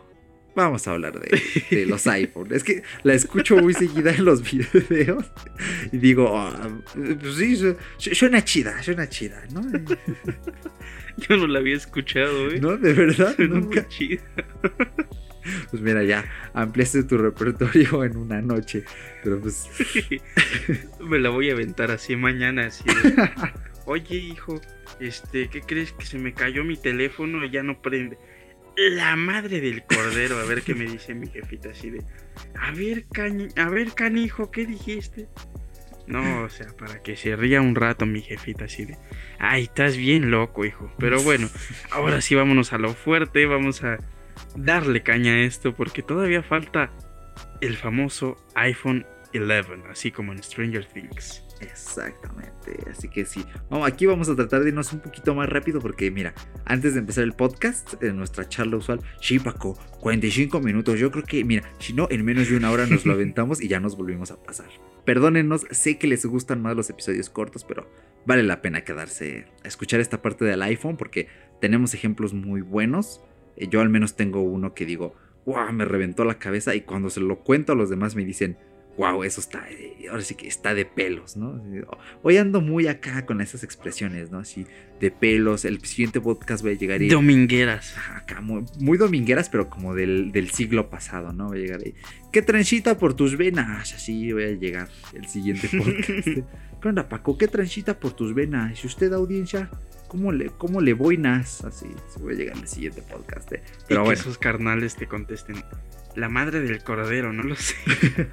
Vamos 0.60 0.88
a 0.88 0.92
hablar 0.92 1.20
de, 1.20 1.42
de 1.72 1.86
los 1.86 2.06
iPhone. 2.08 2.48
Es 2.52 2.64
que 2.64 2.84
la 3.04 3.14
escucho 3.14 3.56
muy 3.58 3.74
seguida 3.74 4.12
en 4.14 4.26
los 4.26 4.42
videos 4.52 5.26
y 5.92 5.98
digo, 5.98 6.38
ah, 6.38 6.70
pues 6.94 7.36
sí, 7.36 7.56
su- 7.56 7.76
su- 7.98 8.14
suena 8.16 8.44
chida, 8.44 8.82
suena 8.84 9.08
chida, 9.08 9.42
¿no? 9.54 9.62
Yo 11.18 11.38
no 11.38 11.48
la 11.48 11.60
había 11.60 11.76
escuchado, 11.76 12.50
¿eh? 12.50 12.60
¿No? 12.62 12.78
De 12.78 12.94
verdad, 12.94 13.36
Suena 13.36 13.56
muy 13.56 13.64
nunca. 13.64 13.88
chida. 13.88 14.22
Pues 15.72 15.82
mira, 15.82 16.04
ya 16.04 16.24
ampliaste 16.54 17.04
tu 17.04 17.18
repertorio 17.18 18.04
en 18.04 18.18
una 18.18 18.42
noche. 18.42 18.84
Pero 19.24 19.40
pues. 19.40 19.68
Me 21.00 21.20
la 21.20 21.30
voy 21.30 21.50
a 21.50 21.54
aventar 21.54 21.92
así 21.92 22.16
mañana, 22.16 22.68
así 22.68 22.84
de, 22.86 23.30
Oye, 23.86 24.16
hijo, 24.18 24.62
este, 25.00 25.50
¿qué 25.50 25.62
crees 25.62 25.92
que 25.94 26.06
se 26.06 26.20
me 26.20 26.34
cayó 26.34 26.64
mi 26.64 26.78
teléfono 26.78 27.44
y 27.44 27.50
ya 27.50 27.64
no 27.64 27.82
prende? 27.82 28.18
La 28.80 29.18
madre 29.18 29.60
del 29.60 29.84
cordero, 29.84 30.38
a 30.38 30.46
ver 30.46 30.62
qué 30.62 30.74
me 30.74 30.86
dice 30.86 31.14
mi 31.14 31.28
jefita 31.28 31.72
así 31.72 31.90
de. 31.90 32.02
A 32.58 32.72
ver, 32.72 33.08
cañi, 33.12 33.50
a 33.58 33.68
ver, 33.68 33.94
canijo, 33.94 34.52
¿qué 34.52 34.66
dijiste? 34.66 35.28
No, 36.08 36.44
o 36.44 36.50
sea, 36.50 36.68
para 36.78 37.04
que 37.04 37.18
se 37.18 37.36
ría 37.36 37.60
un 37.60 37.76
rato 37.76 38.06
mi 38.06 38.22
jefita 38.22 38.66
así 38.66 38.86
de. 38.86 38.98
Ay, 39.38 39.64
estás 39.64 39.98
bien 39.98 40.32
loco, 40.32 40.64
hijo. 40.64 40.90
Pero 40.98 41.22
bueno, 41.22 41.50
ahora 41.92 42.22
sí 42.22 42.36
vámonos 42.36 42.72
a 42.72 42.78
lo 42.78 42.94
fuerte, 42.94 43.46
vamos 43.46 43.84
a 43.84 43.98
darle 44.56 45.04
caña 45.04 45.34
a 45.34 45.40
esto 45.42 45.76
porque 45.76 46.02
todavía 46.02 46.42
falta 46.42 46.90
el 47.60 47.76
famoso 47.76 48.38
iPhone 48.56 49.06
11, 49.34 49.90
así 49.92 50.10
como 50.12 50.32
en 50.32 50.42
Stranger 50.42 50.86
Things. 50.86 51.44
Exactamente. 51.62 52.78
Así 52.90 53.10
que 53.10 53.26
sí. 53.26 53.44
Vamos, 53.70 53.88
aquí 53.88 54.06
vamos 54.06 54.30
a 54.30 54.36
tratar 54.36 54.64
de 54.64 54.70
irnos 54.70 54.94
un 54.94 55.00
poquito 55.00 55.36
más 55.36 55.50
rápido 55.50 55.80
porque, 55.80 56.12
mira, 56.12 56.34
antes 56.66 56.94
de 56.94 57.00
empezar 57.00 57.24
el 57.24 57.34
podcast, 57.34 58.02
en 58.04 58.18
nuestra 58.18 58.48
charla 58.48 58.78
usual, 58.78 59.02
sí, 59.22 59.40
Paco, 59.40 59.78
45 60.00 60.60
minutos. 60.62 61.00
Yo 61.00 61.12
creo 61.12 61.24
que, 61.24 61.44
mira, 61.44 61.64
si 61.80 61.94
no, 61.94 62.08
en 62.10 62.24
menos 62.24 62.50
de 62.50 62.58
una 62.58 62.72
hora 62.72 62.86
nos 62.86 63.06
lo 63.06 63.14
aventamos 63.20 63.62
y 63.62 63.68
ya 63.68 63.80
nos 63.80 63.98
volvimos 63.98 64.32
a 64.32 64.42
pasar. 64.42 64.68
Perdónennos, 65.06 65.66
sé 65.72 65.98
que 65.98 66.08
les 66.08 66.26
gustan 66.26 66.62
más 66.62 66.76
los 66.76 66.90
episodios 66.90 67.30
cortos, 67.30 67.64
pero 67.64 67.90
vale 68.26 68.44
la 68.44 68.62
pena 68.62 68.84
quedarse 68.84 69.46
a 69.64 69.68
escuchar 69.68 70.00
esta 70.00 70.22
parte 70.22 70.46
del 70.46 70.62
iPhone 70.62 70.98
porque 70.98 71.28
tenemos 71.60 71.94
ejemplos 71.94 72.34
muy 72.34 72.62
buenos. 72.62 73.22
Eh, 73.56 73.68
Yo 73.70 73.82
al 73.82 73.90
menos 73.90 74.16
tengo 74.16 74.42
uno 74.42 74.74
que 74.74 74.86
digo, 74.86 75.16
wow, 75.46 75.72
me 75.74 75.86
reventó 75.86 76.26
la 76.26 76.38
cabeza 76.38 76.76
y 76.76 76.82
cuando 76.82 77.10
se 77.10 77.22
lo 77.22 77.40
cuento 77.40 77.74
a 77.74 77.76
los 77.76 77.90
demás 77.90 78.16
me 78.16 78.24
dicen, 78.24 78.58
wow, 79.00 79.24
eso 79.24 79.40
está, 79.40 79.66
eh, 79.70 80.08
ahora 80.12 80.22
sí 80.22 80.36
que 80.36 80.46
está 80.46 80.74
de 80.74 80.84
pelos, 80.84 81.38
¿no? 81.38 81.64
Hoy 82.22 82.36
ando 82.36 82.60
muy 82.60 82.88
acá 82.88 83.26
con 83.26 83.40
esas 83.40 83.64
expresiones, 83.64 84.30
¿no? 84.30 84.40
Así, 84.40 84.68
de 85.00 85.10
pelos. 85.10 85.64
El 85.64 85.80
siguiente 85.86 86.20
podcast 86.20 86.64
voy 86.64 86.74
a 86.74 86.76
llegar 86.76 87.02
y... 87.02 87.08
Domingueras. 87.08 87.96
Acá 88.14 88.42
muy, 88.42 88.66
muy 88.78 88.98
domingueras, 88.98 89.48
pero 89.48 89.70
como 89.70 89.96
del, 89.96 90.34
del 90.34 90.50
siglo 90.52 90.90
pasado, 90.90 91.32
¿no? 91.32 91.48
Voy 91.48 91.60
a 91.60 91.62
llegar 91.62 91.80
ahí. 91.86 91.96
¿Qué 92.34 92.42
tranchita 92.42 92.98
por 92.98 93.14
tus 93.14 93.38
venas? 93.38 93.94
Así 93.94 94.34
voy 94.34 94.44
a 94.44 94.52
llegar 94.52 94.90
el 95.14 95.26
siguiente 95.30 95.70
podcast. 95.78 96.28
¿Qué 96.82 96.88
onda, 96.90 97.08
Paco? 97.08 97.38
¿Qué 97.38 97.48
tranchita 97.48 97.98
por 97.98 98.12
tus 98.12 98.34
venas? 98.34 98.84
Y 98.84 98.88
usted, 98.88 99.14
audiencia, 99.14 99.70
¿cómo 100.10 100.34
le, 100.34 100.48
cómo 100.50 100.82
le 100.82 100.92
boinas? 100.92 101.64
Así, 101.64 101.88
voy 102.20 102.34
a 102.34 102.38
llegar 102.38 102.58
al 102.58 102.68
siguiente 102.68 103.02
podcast. 103.02 103.50
eh. 103.54 103.64
y 103.64 103.84
Pero 103.88 104.04
que 104.04 104.12
esos 104.12 104.38
carnales 104.38 104.98
te 104.98 105.08
contesten. 105.08 105.64
La 106.18 106.28
madre 106.28 106.60
del 106.60 106.84
cordero, 106.84 107.32
no 107.32 107.44
lo 107.44 107.56
sé. 107.56 107.76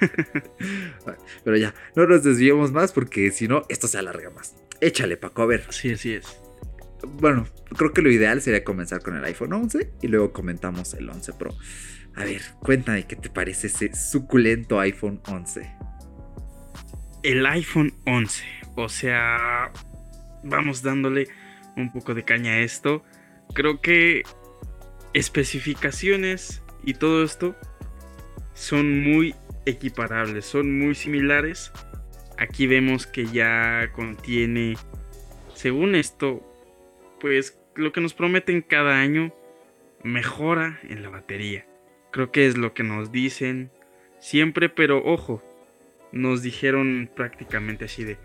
pero 1.44 1.56
ya, 1.56 1.74
no 1.94 2.06
nos 2.06 2.22
desviemos 2.22 2.72
más 2.72 2.92
porque 2.92 3.30
si 3.30 3.48
no, 3.48 3.62
esto 3.68 3.88
se 3.88 3.98
alarga 3.98 4.30
más. 4.30 4.56
Échale, 4.80 5.16
Paco, 5.16 5.42
a 5.42 5.46
ver. 5.46 5.66
Sí, 5.70 5.92
así 5.92 6.14
es. 6.14 6.40
Bueno, 7.02 7.46
creo 7.76 7.92
que 7.92 8.02
lo 8.02 8.10
ideal 8.10 8.42
sería 8.42 8.64
comenzar 8.64 9.02
con 9.02 9.16
el 9.16 9.24
iPhone 9.24 9.52
11 9.52 9.92
y 10.02 10.08
luego 10.08 10.32
comentamos 10.32 10.94
el 10.94 11.08
11 11.08 11.32
Pro. 11.34 11.54
A 12.14 12.24
ver, 12.24 12.42
cuéntame 12.60 13.06
qué 13.06 13.16
te 13.16 13.30
parece 13.30 13.68
ese 13.68 13.94
suculento 13.94 14.80
iPhone 14.80 15.20
11. 15.26 15.70
El 17.22 17.46
iPhone 17.46 17.94
11. 18.06 18.44
O 18.76 18.88
sea, 18.88 19.72
vamos 20.42 20.82
dándole 20.82 21.28
un 21.76 21.92
poco 21.92 22.14
de 22.14 22.24
caña 22.24 22.52
a 22.52 22.58
esto. 22.60 23.04
Creo 23.54 23.80
que 23.80 24.22
especificaciones 25.12 26.62
y 26.84 26.94
todo 26.94 27.24
esto 27.24 27.56
son 28.54 29.02
muy 29.02 29.34
equiparables, 29.66 30.44
son 30.44 30.78
muy 30.78 30.94
similares. 30.94 31.72
Aquí 32.38 32.66
vemos 32.66 33.06
que 33.06 33.26
ya 33.26 33.90
contiene, 33.92 34.76
según 35.54 35.94
esto, 35.94 36.42
pues 37.20 37.58
lo 37.74 37.92
que 37.92 38.00
nos 38.00 38.14
prometen 38.14 38.62
cada 38.62 38.98
año, 38.98 39.34
mejora 40.02 40.80
en 40.88 41.02
la 41.02 41.10
batería. 41.10 41.66
Creo 42.10 42.32
que 42.32 42.46
es 42.46 42.56
lo 42.56 42.74
que 42.74 42.82
nos 42.82 43.12
dicen 43.12 43.70
siempre, 44.18 44.68
pero 44.68 45.04
ojo, 45.04 45.42
nos 46.12 46.42
dijeron 46.42 47.10
prácticamente 47.14 47.84
así 47.84 48.04
de, 48.04 48.18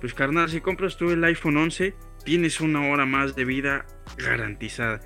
pues 0.00 0.14
carnal, 0.14 0.48
si 0.48 0.60
compras 0.60 0.96
tú 0.96 1.10
el 1.10 1.24
iPhone 1.24 1.56
11, 1.56 1.94
tienes 2.24 2.60
una 2.60 2.88
hora 2.90 3.06
más 3.06 3.34
de 3.34 3.44
vida 3.44 3.86
garantizada. 4.16 5.00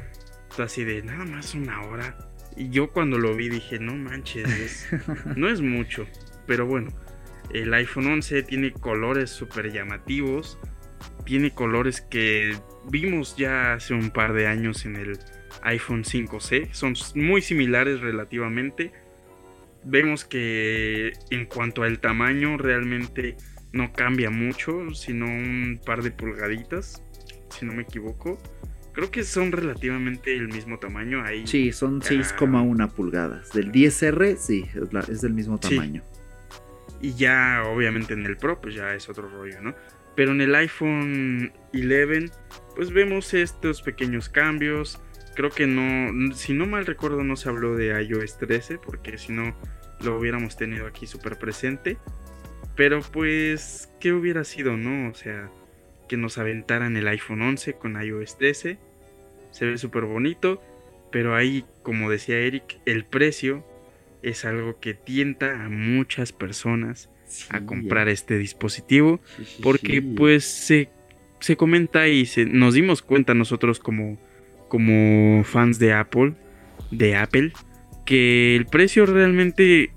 Así 0.59 0.85
de, 0.85 1.03
nada 1.03 1.25
más 1.25 1.55
una 1.55 1.83
hora. 1.83 2.17
Y 2.57 2.71
yo 2.71 2.91
cuando 2.91 3.19
lo 3.19 3.35
vi 3.37 3.49
dije, 3.49 3.79
no 3.79 3.95
manches, 3.95 4.49
es- 4.49 4.89
no 5.37 5.49
es 5.49 5.61
mucho. 5.61 6.07
Pero 6.47 6.67
bueno, 6.67 6.91
el 7.53 7.73
iPhone 7.75 8.07
11 8.07 8.43
tiene 8.45 8.73
colores 8.73 9.31
súper 9.31 9.73
llamativos. 9.73 10.59
Tiene 11.25 11.51
colores 11.53 12.01
que 12.01 12.57
vimos 12.89 13.37
ya 13.37 13.75
hace 13.75 13.95
un 13.95 14.11
par 14.11 14.33
de 14.33 14.47
años 14.47 14.87
en 14.87 14.97
el 14.97 15.19
iPhone 15.63 16.05
5C. 16.05 16.73
Son 16.73 16.95
muy 17.15 17.43
similares 17.43 18.01
relativamente. 18.01 18.93
Vemos 19.85 20.25
que 20.25 21.13
en 21.31 21.47
cuanto 21.47 21.83
al 21.83 21.99
tamaño 22.01 22.57
realmente 22.57 23.37
no 23.73 23.93
cambia 23.93 24.31
mucho, 24.31 24.95
sino 24.95 25.27
un 25.27 25.81
par 25.85 26.03
de 26.03 26.11
pulgaditas, 26.11 27.03
si 27.51 27.67
no 27.67 27.73
me 27.75 27.83
equivoco. 27.83 28.41
Creo 28.97 29.11
que 29.11 29.23
son 29.25 29.53
relativamente 29.53 30.35
el 30.35 30.49
mismo 30.49 30.79
tamaño 30.79 31.23
ahí. 31.23 31.47
Sí, 31.47 31.71
son 31.71 32.01
6,1 32.01 32.89
pulgadas. 32.89 33.53
Del 33.53 33.71
10R, 33.71 34.37
sí, 34.37 34.65
es, 34.75 34.93
la- 34.93 35.01
es 35.01 35.21
del 35.21 35.35
mismo 35.35 35.59
Sí. 35.63 35.69
tamaño. 35.77 36.03
Y 37.03 37.13
ya, 37.15 37.63
obviamente, 37.67 38.15
en 38.15 38.25
el 38.25 38.39
Pro, 38.39 38.59
pues 38.61 38.75
ya 38.75 38.95
es 38.95 39.09
otro 39.11 39.29
rollo, 39.29 39.61
¿no? 39.61 39.75
Pero 40.17 40.33
en 40.33 40.41
el 40.41 40.55
iPhone 40.55 41.53
11, 41.75 42.31
pues 42.75 42.91
vemos 42.91 43.35
estos 43.35 43.83
pequeños 43.83 44.31
cambios. 44.31 44.99
Creo 45.35 45.51
que 45.51 45.67
no, 45.67 46.35
si 46.35 46.55
no 46.55 46.65
mal 46.65 46.87
recuerdo, 46.87 47.23
no 47.23 47.37
se 47.37 47.51
habló 47.51 47.77
de 47.77 47.89
iOS 48.03 48.39
13, 48.39 48.79
porque 48.79 49.19
si 49.19 49.31
no, 49.33 49.55
lo 50.01 50.19
hubiéramos 50.19 50.57
tenido 50.57 50.87
aquí 50.87 51.07
súper 51.07 51.39
presente. 51.39 51.99
Pero 52.77 53.03
pues, 53.03 53.91
¿qué 54.01 54.15
hubiera 54.15 54.43
sido, 54.45 54.79
no? 54.79 55.11
O 55.11 55.15
sea, 55.15 55.51
que 56.09 56.17
nos 56.17 56.39
aventaran 56.39 56.97
el 56.97 57.09
iPhone 57.09 57.43
11 57.43 57.75
con 57.75 58.01
iOS 58.03 58.39
13. 58.39 58.79
Se 59.57 59.65
ve 59.65 59.79
súper 59.79 60.05
bonito. 60.05 60.63
Pero 61.11 61.35
ahí, 61.35 61.65
como 61.83 62.11
decía 62.11 62.39
Eric, 62.39 62.79
el 62.85 63.07
precio 63.07 63.65
es 64.23 64.45
algo 64.45 64.81
que 64.81 64.93
tienta 64.93 65.65
a 65.65 65.71
muchas 65.71 66.33
personas 66.33 67.09
a 67.49 67.61
comprar 67.65 68.09
este 68.09 68.37
dispositivo. 68.37 69.21
sí, 69.37 69.45
sí, 69.47 69.63
Porque 69.63 70.03
pues 70.03 70.45
se, 70.45 70.91
se 71.41 71.57
comenta 71.57 72.07
y 72.09 72.27
se, 72.27 72.45
nos 72.45 72.75
dimos 72.75 73.01
cuenta 73.01 73.33
nosotros 73.33 73.79
como, 73.79 74.19
como 74.69 75.43
fans 75.45 75.79
de 75.79 75.95
Apple, 75.95 76.35
de 76.91 77.17
Apple, 77.17 77.53
que 78.05 78.57
el 78.57 78.67
precio 78.67 79.07
realmente 79.07 79.93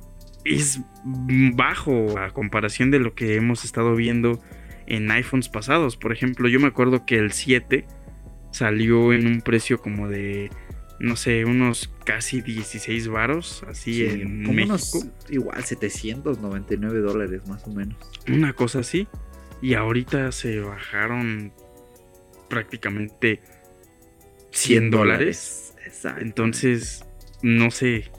es 0.45 0.80
bajo 1.03 2.18
a 2.18 2.32
comparación 2.32 2.91
de 2.91 2.99
lo 2.99 3.14
que 3.14 3.36
hemos 3.36 3.66
estado 3.66 3.93
viendo 3.95 4.41
en 4.86 5.12
iPhones 5.12 5.49
pasados. 5.49 5.97
Por 5.97 6.14
ejemplo, 6.14 6.47
yo 6.47 6.60
me 6.60 6.68
acuerdo 6.68 7.05
que 7.05 7.18
el 7.18 7.32
7 7.32 7.86
salió 8.52 9.14
en 9.14 9.28
un 9.28 9.41
precio 9.41 9.80
como 9.82 10.08
de, 10.08 10.50
no 11.00 11.16
sé, 11.16 11.45
unos 11.45 11.93
casi 12.06 12.41
16 12.41 13.08
varos, 13.08 13.64
así 13.68 13.93
Sí, 13.95 14.06
en 14.06 14.43
como 14.43 14.54
México. 14.54 14.74
unos 15.00 15.08
igual 15.30 15.64
799 15.64 17.00
dólares 17.00 17.47
más 17.47 17.66
o 17.68 17.72
menos. 17.72 17.97
Una 18.28 18.54
cosa 18.54 18.80
así. 18.80 19.08
Y 19.62 19.74
ahorita 19.74 20.32
se 20.32 20.60
bajaron 20.60 21.52
prácticamente 22.50 23.41
100 24.52 24.91
dólares. 24.91 25.76
Exacto. 25.86 26.22
Entonces, 26.22 27.06
no 27.41 27.72
sé, 27.72 28.12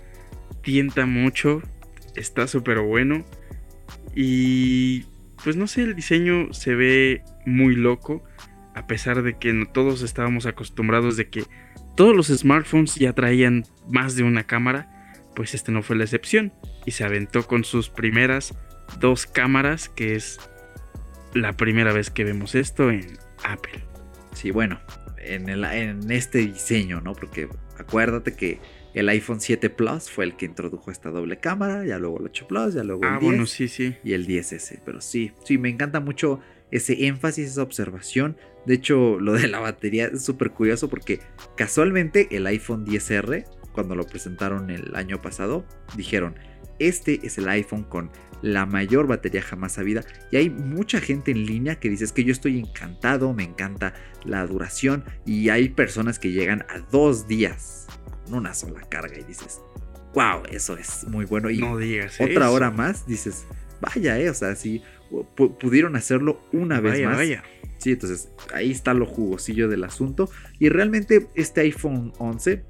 tienta 0.62 1.06
mucho. 1.06 1.62
Está 2.14 2.46
súper 2.46 2.80
bueno. 2.80 3.24
Y 4.14 5.04
pues 5.42 5.56
no 5.56 5.66
sé, 5.66 5.82
el 5.82 5.94
diseño 5.94 6.52
se 6.52 6.74
ve 6.74 7.22
muy 7.46 7.74
loco. 7.76 8.22
A 8.74 8.86
pesar 8.86 9.22
de 9.22 9.36
que 9.38 9.66
todos 9.72 10.02
estábamos 10.02 10.46
acostumbrados 10.46 11.16
de 11.16 11.28
que 11.28 11.44
todos 11.96 12.14
los 12.16 12.28
smartphones 12.28 12.94
ya 12.94 13.12
traían 13.12 13.64
más 13.88 14.16
de 14.16 14.22
una 14.22 14.44
cámara. 14.44 14.88
Pues 15.34 15.54
este 15.54 15.72
no 15.72 15.82
fue 15.82 15.96
la 15.96 16.04
excepción. 16.04 16.52
Y 16.86 16.92
se 16.92 17.04
aventó 17.04 17.46
con 17.46 17.64
sus 17.64 17.88
primeras 17.90 18.54
dos 19.00 19.26
cámaras. 19.26 19.88
Que 19.88 20.14
es 20.14 20.38
la 21.34 21.52
primera 21.54 21.92
vez 21.92 22.10
que 22.10 22.24
vemos 22.24 22.54
esto 22.54 22.90
en 22.90 23.18
Apple. 23.44 23.84
Sí, 24.32 24.50
bueno, 24.50 24.80
en, 25.18 25.48
el- 25.48 25.64
en 25.64 26.10
este 26.10 26.38
diseño, 26.38 27.00
¿no? 27.00 27.12
Porque 27.14 27.48
acuérdate 27.78 28.34
que 28.34 28.60
el 28.94 29.08
iPhone 29.08 29.40
7 29.40 29.70
Plus 29.70 30.10
fue 30.10 30.24
el 30.24 30.36
que 30.36 30.46
introdujo 30.46 30.90
esta 30.90 31.10
doble 31.10 31.38
cámara, 31.38 31.84
ya 31.84 31.98
luego 31.98 32.18
el 32.18 32.26
8 32.26 32.46
Plus, 32.48 32.74
ya 32.74 32.82
luego 32.84 33.02
el 33.02 33.08
Ah, 33.08 33.18
10 33.20 33.22
bueno, 33.22 33.46
sí, 33.46 33.68
sí. 33.68 33.94
y 34.02 34.12
el 34.14 34.26
10S. 34.26 34.80
Pero 34.84 35.00
sí, 35.00 35.32
sí, 35.44 35.58
me 35.58 35.68
encanta 35.68 36.00
mucho 36.00 36.40
ese 36.70 37.06
énfasis, 37.06 37.50
esa 37.50 37.62
observación. 37.62 38.36
De 38.66 38.74
hecho, 38.74 39.18
lo 39.20 39.32
de 39.32 39.48
la 39.48 39.58
batería 39.60 40.06
es 40.06 40.24
súper 40.24 40.50
curioso 40.50 40.88
porque 40.88 41.20
casualmente 41.56 42.28
el 42.36 42.46
iPhone 42.46 42.84
10R, 42.86 43.44
cuando 43.72 43.94
lo 43.94 44.04
presentaron 44.06 44.70
el 44.70 44.94
año 44.96 45.20
pasado, 45.22 45.64
dijeron, 45.96 46.34
este 46.78 47.20
es 47.26 47.38
el 47.38 47.48
iPhone 47.48 47.84
con 47.84 48.10
la 48.42 48.64
mayor 48.64 49.06
batería 49.06 49.42
jamás 49.42 49.78
habida. 49.78 50.02
Y 50.30 50.36
hay 50.36 50.48
mucha 50.48 51.00
gente 51.00 51.30
en 51.30 51.44
línea 51.44 51.78
que 51.78 51.90
dice, 51.90 52.04
es 52.04 52.12
que 52.12 52.24
yo 52.24 52.32
estoy 52.32 52.58
encantado, 52.58 53.34
me 53.34 53.44
encanta 53.44 53.92
la 54.24 54.46
duración. 54.46 55.04
Y 55.26 55.50
hay 55.50 55.68
personas 55.68 56.18
que 56.18 56.32
llegan 56.32 56.62
a 56.70 56.78
dos 56.90 57.28
días 57.28 57.86
con 58.24 58.34
una 58.34 58.54
sola 58.54 58.80
carga 58.88 59.18
y 59.18 59.24
dices, 59.24 59.60
wow, 60.14 60.42
eso 60.50 60.76
es 60.76 61.04
muy 61.08 61.26
bueno. 61.26 61.50
Y 61.50 61.58
No 61.58 61.76
digas 61.76 62.14
otra 62.20 62.46
eso. 62.46 62.52
hora 62.52 62.70
más, 62.70 63.06
dices, 63.06 63.44
vaya, 63.80 64.18
eh, 64.18 64.30
o 64.30 64.34
sea, 64.34 64.56
si 64.56 64.78
pu- 64.78 64.82
pudieron 65.36 65.96
hacerlo 65.96 66.40
una 66.52 66.80
vez 66.80 66.92
Vaya, 66.94 67.08
más. 67.08 67.16
vaya. 67.16 67.42
Sí, 67.78 67.92
entonces 67.92 68.30
ahí 68.52 68.70
está 68.70 68.94
lo 68.94 69.06
jugosillo 69.06 69.68
del 69.68 69.84
asunto. 69.84 70.30
Y 70.58 70.68
realmente 70.68 71.28
este 71.34 71.62
iPhone 71.62 72.12
11 72.18 72.62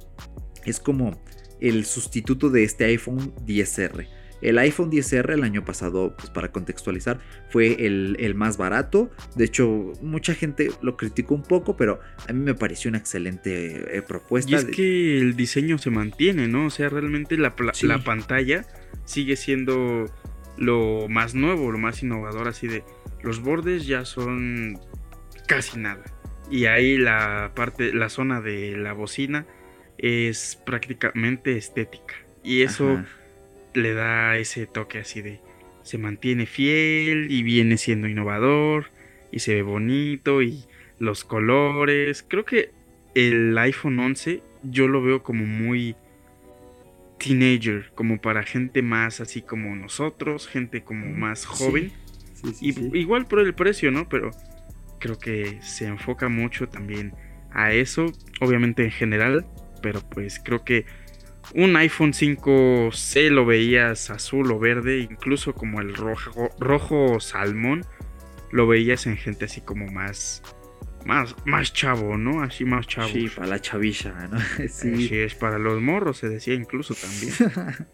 es 0.65 0.79
como 0.81 1.21
el 1.61 1.85
sustituto 1.85 2.49
de 2.51 2.65
este 2.65 2.85
iPhone 2.85 3.35
10R. 3.45 4.07
El 4.41 4.57
iPhone 4.59 4.91
10R 4.91 5.35
el 5.35 5.43
año 5.45 5.67
pasado, 5.67 6.15
pues 6.17 6.31
para 6.31 6.51
contextualizar, 6.51 7.21
fue 7.51 7.85
el, 7.87 8.17
el 8.21 8.35
más 8.35 8.57
barato. 8.57 9.11
De 9.37 9.45
hecho, 9.45 9.93
mucha 10.01 10.33
gente 10.35 10.71
lo 10.81 10.97
criticó 10.97 11.35
un 11.35 11.43
poco, 11.43 11.77
pero 11.77 12.01
a 12.27 12.33
mí 12.33 12.41
me 12.41 12.55
pareció 12.55 12.89
una 12.89 12.97
excelente 12.97 13.99
eh, 13.99 14.01
propuesta. 14.01 14.51
Y 14.53 14.55
es 14.55 14.65
que 14.65 15.19
el 15.19 15.37
diseño 15.37 15.77
se 15.77 15.91
mantiene, 15.91 16.49
¿no? 16.49 16.67
O 16.67 16.71
sea, 16.71 16.89
realmente 16.89 17.37
la, 17.37 17.55
Sí. 17.75 17.87
la 17.87 17.99
pantalla 18.03 18.65
sigue 19.05 19.37
siendo 19.37 20.07
lo 20.57 21.09
más 21.09 21.35
nuevo, 21.35 21.71
lo 21.73 21.79
más 21.79 22.03
innovador, 22.03 22.49
así 22.49 22.67
de 22.67 22.85
los 23.23 23.41
bordes 23.43 23.87
ya 23.87 24.05
son 24.05 24.79
casi 25.47 25.79
nada. 25.79 26.05
Y 26.51 26.67
ahí 26.67 26.99
la 26.99 27.53
parte, 27.55 27.93
la 27.93 28.09
zona 28.09 28.41
de 28.41 28.77
la 28.77 28.93
bocina 28.93 29.47
es 29.99 30.61
prácticamente 30.67 31.57
estética. 31.57 32.15
Y 32.43 32.63
eso 32.63 32.91
Ajá. 32.93 33.07
le 33.75 33.95
da 33.95 34.37
ese 34.37 34.67
toque 34.67 34.99
así 34.99 35.23
de 35.23 35.41
se 35.83 35.99
mantiene 35.99 36.47
fiel 36.47 37.31
y 37.31 37.43
viene 37.43 37.77
siendo 37.77 38.07
innovador 38.07 38.87
y 39.33 39.41
se 39.41 39.55
ve 39.55 39.63
bonito 39.63 40.43
y 40.43 40.65
los 40.99 41.25
colores. 41.25 42.25
Creo 42.27 42.45
que 42.45 42.71
el 43.15 43.57
iPhone 43.59 43.99
11 43.99 44.43
yo 44.63 44.89
lo 44.89 45.03
veo 45.03 45.23
como 45.23 45.45
muy 45.47 45.97
teenager, 47.21 47.93
como 47.95 48.21
para 48.21 48.43
gente 48.43 48.83
más 48.83 49.21
así 49.21 49.43
como 49.43 49.77
nosotros, 49.77 50.49
gente 50.49 50.83
como 50.83 51.07
más 51.07 51.47
joven. 51.47 51.93
Sí, 52.35 52.53
sí, 52.55 52.69
Y 52.69 52.73
sí. 52.73 52.91
igual 52.95 53.27
por 53.27 53.41
el 53.41 53.55
precio, 53.55 53.91
¿no? 53.91 54.09
Pero 54.09 54.31
creo 54.99 55.19
que 55.19 55.61
se 55.63 55.87
enfoca 55.87 56.29
mucho 56.29 56.69
también 56.69 57.15
a 57.53 57.73
eso, 57.73 58.07
obviamente 58.41 58.85
en 58.85 58.91
general, 58.91 59.47
pero 59.83 60.01
pues 60.09 60.41
creo 60.43 60.65
que 60.65 60.87
un 61.55 61.77
iPhone 61.77 62.13
5C 62.13 63.29
lo 63.31 63.45
veías 63.45 64.11
azul 64.11 64.51
o 64.53 64.59
verde, 64.59 64.99
incluso 64.99 65.55
como 65.55 65.81
el 65.81 65.95
rojo, 65.95 66.51
rojo 66.59 67.19
salmón, 67.21 67.85
lo 68.53 68.67
veías 68.67 69.07
en 69.07 69.17
gente 69.17 69.45
así 69.47 69.61
como 69.61 69.87
más, 69.87 70.43
más, 71.05 71.35
más 71.45 71.73
chavo, 71.73 72.17
¿no? 72.17 72.43
Así 72.43 72.65
más 72.65 72.87
chavo. 72.87 73.09
Sí, 73.09 73.29
para 73.29 73.49
la 73.49 73.61
chavilla, 73.61 74.29
¿no? 74.31 74.39
Sí. 74.69 74.93
Así 74.93 75.19
es, 75.19 75.35
para 75.35 75.59
los 75.59 75.81
morros 75.81 76.19
se 76.19 76.29
decía 76.29 76.55
incluso 76.55 76.95
también. 76.95 77.33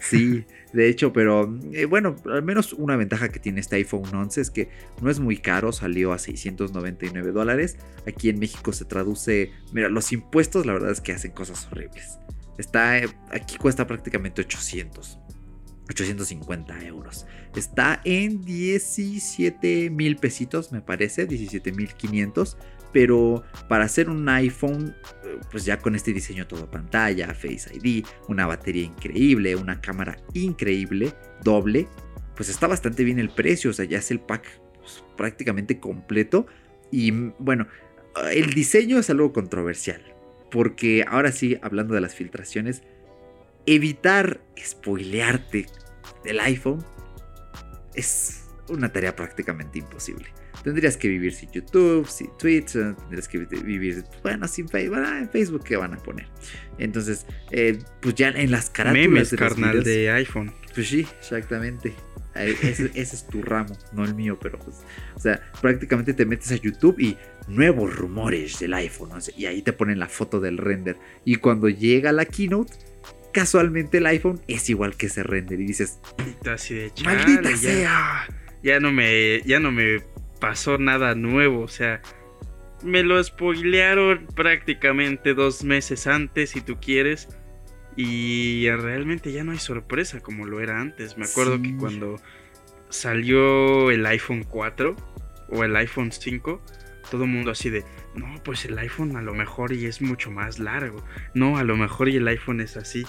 Sí, 0.00 0.44
de 0.72 0.88
hecho, 0.88 1.12
pero 1.12 1.56
eh, 1.72 1.84
bueno, 1.84 2.16
al 2.26 2.42
menos 2.42 2.72
una 2.72 2.96
ventaja 2.96 3.28
que 3.28 3.38
tiene 3.38 3.60
este 3.60 3.76
iPhone 3.76 4.12
11 4.12 4.40
es 4.40 4.50
que 4.50 4.68
no 5.00 5.10
es 5.10 5.20
muy 5.20 5.36
caro, 5.36 5.72
salió 5.72 6.12
a 6.12 6.18
699 6.18 7.32
dólares. 7.32 7.76
Aquí 8.06 8.28
en 8.30 8.38
México 8.38 8.72
se 8.72 8.84
traduce, 8.84 9.52
mira, 9.72 9.88
los 9.88 10.12
impuestos 10.12 10.66
la 10.66 10.72
verdad 10.72 10.90
es 10.90 11.00
que 11.00 11.12
hacen 11.12 11.32
cosas 11.32 11.68
horribles. 11.70 12.18
Está, 12.58 12.98
eh, 12.98 13.08
aquí 13.30 13.56
cuesta 13.56 13.86
prácticamente 13.86 14.42
800. 14.42 15.18
850 15.90 16.84
euros. 16.84 17.26
Está 17.54 18.00
en 18.04 18.42
17 18.42 19.90
mil 19.90 20.16
pesitos, 20.16 20.72
me 20.72 20.80
parece, 20.80 21.26
17 21.26 21.72
mil 21.72 21.92
500. 21.92 22.56
Pero 22.92 23.44
para 23.68 23.84
hacer 23.84 24.10
un 24.10 24.28
iPhone, 24.28 24.96
eh, 25.24 25.38
pues 25.50 25.64
ya 25.64 25.78
con 25.78 25.94
este 25.94 26.12
diseño 26.12 26.48
todo 26.48 26.68
pantalla, 26.68 27.32
Face 27.34 27.70
ID, 27.72 28.04
una 28.26 28.46
batería 28.46 28.84
increíble, 28.84 29.54
una 29.54 29.80
cámara 29.80 30.16
increíble, 30.34 31.12
doble, 31.44 31.86
pues 32.34 32.48
está 32.48 32.66
bastante 32.66 33.04
bien 33.04 33.20
el 33.20 33.30
precio. 33.30 33.70
O 33.70 33.72
sea, 33.72 33.84
ya 33.84 33.98
es 33.98 34.10
el 34.10 34.18
pack 34.18 34.44
pues, 34.78 35.04
prácticamente 35.16 35.78
completo. 35.78 36.46
Y 36.90 37.12
mm, 37.12 37.34
bueno, 37.38 37.68
el 38.32 38.50
diseño 38.54 38.98
es 38.98 39.10
algo 39.10 39.32
controversial. 39.32 40.02
Porque 40.50 41.04
ahora 41.06 41.30
sí, 41.30 41.58
hablando 41.62 41.94
de 41.94 42.00
las 42.00 42.16
filtraciones, 42.16 42.82
evitar 43.74 44.40
spoilearte 44.58 45.66
del 46.24 46.40
iPhone 46.40 46.84
es 47.94 48.44
una 48.68 48.92
tarea 48.92 49.14
prácticamente 49.16 49.78
imposible. 49.78 50.26
Tendrías 50.62 50.96
que 50.96 51.08
vivir 51.08 51.32
sin 51.32 51.50
YouTube, 51.50 52.06
sin 52.06 52.28
Twitter, 52.38 52.94
tendrías 52.94 53.26
que 53.28 53.38
vivir, 53.38 54.04
bueno, 54.22 54.46
sin 54.46 54.68
Facebook. 54.68 54.98
Bueno, 54.98 55.16
en 55.16 55.30
Facebook, 55.30 55.64
¿qué 55.64 55.76
van 55.76 55.94
a 55.94 55.96
poner? 55.98 56.26
Entonces, 56.78 57.24
eh, 57.50 57.78
pues 58.00 58.14
ya 58.14 58.28
en 58.28 58.50
las 58.50 58.68
carátulas 58.68 59.08
Memes, 59.08 59.30
de 59.30 59.36
los 59.38 59.48
carnal, 59.48 59.72
videos- 59.78 59.84
de 59.84 60.10
iPhone. 60.10 60.52
pues 60.74 60.88
sí, 60.88 61.06
exactamente. 61.18 61.94
Ese, 62.34 62.90
ese 62.94 63.16
es 63.16 63.26
tu 63.26 63.42
ramo, 63.42 63.76
no 63.92 64.04
el 64.04 64.14
mío, 64.14 64.38
pero 64.40 64.58
pues, 64.58 64.76
o 65.16 65.18
sea, 65.18 65.40
prácticamente 65.60 66.14
te 66.14 66.24
metes 66.24 66.52
a 66.52 66.56
YouTube 66.56 67.00
y 67.00 67.16
nuevos 67.48 67.94
rumores 67.96 68.60
del 68.60 68.74
iPhone, 68.74 69.10
y 69.36 69.46
ahí 69.46 69.62
te 69.62 69.72
ponen 69.72 69.98
la 69.98 70.08
foto 70.08 70.38
del 70.40 70.56
render. 70.58 70.96
Y 71.24 71.36
cuando 71.36 71.68
llega 71.68 72.12
la 72.12 72.24
keynote, 72.26 72.72
casualmente 73.32 73.98
el 73.98 74.06
iPhone 74.06 74.40
es 74.48 74.68
igual 74.70 74.96
que 74.96 75.06
ese 75.06 75.22
render 75.22 75.60
y 75.60 75.66
dices, 75.66 76.00
Maldita 76.18 76.52
así 76.54 76.74
de 76.74 76.92
Maldita 77.04 77.50
ya- 77.50 77.56
sea. 77.56 78.28
Ya 78.62 78.78
no 78.80 78.92
me, 78.92 79.40
ya 79.46 79.58
no 79.60 79.72
me 79.72 80.02
pasó 80.40 80.76
nada 80.78 81.14
nuevo, 81.14 81.62
o 81.62 81.68
sea, 81.68 82.02
me 82.82 83.02
lo 83.02 83.22
spoilearon 83.22 84.26
prácticamente 84.34 85.32
dos 85.34 85.64
meses 85.64 86.06
antes, 86.06 86.50
si 86.50 86.60
tú 86.60 86.76
quieres, 86.80 87.28
y 87.96 88.68
realmente 88.70 89.32
ya 89.32 89.44
no 89.44 89.52
hay 89.52 89.58
sorpresa 89.58 90.20
como 90.20 90.46
lo 90.46 90.60
era 90.60 90.80
antes. 90.80 91.16
Me 91.18 91.24
acuerdo 91.24 91.56
Sí. 91.56 91.62
que 91.62 91.76
cuando 91.76 92.20
salió 92.88 93.90
el 93.90 94.04
iPhone 94.06 94.44
4 94.44 94.96
o 95.48 95.64
el 95.64 95.76
iPhone 95.76 96.12
5, 96.12 96.60
todo 97.10 97.24
el 97.24 97.30
mundo 97.30 97.50
así 97.50 97.70
de, 97.70 97.84
no, 98.14 98.42
pues 98.44 98.64
el 98.64 98.78
iPhone 98.78 99.16
a 99.16 99.22
lo 99.22 99.34
mejor 99.34 99.72
y 99.72 99.86
es 99.86 100.02
mucho 100.02 100.30
más 100.30 100.58
largo, 100.58 101.04
no, 101.34 101.58
a 101.58 101.64
lo 101.64 101.76
mejor 101.76 102.08
y 102.08 102.16
el 102.16 102.28
iPhone 102.28 102.60
es 102.60 102.76
así. 102.76 103.04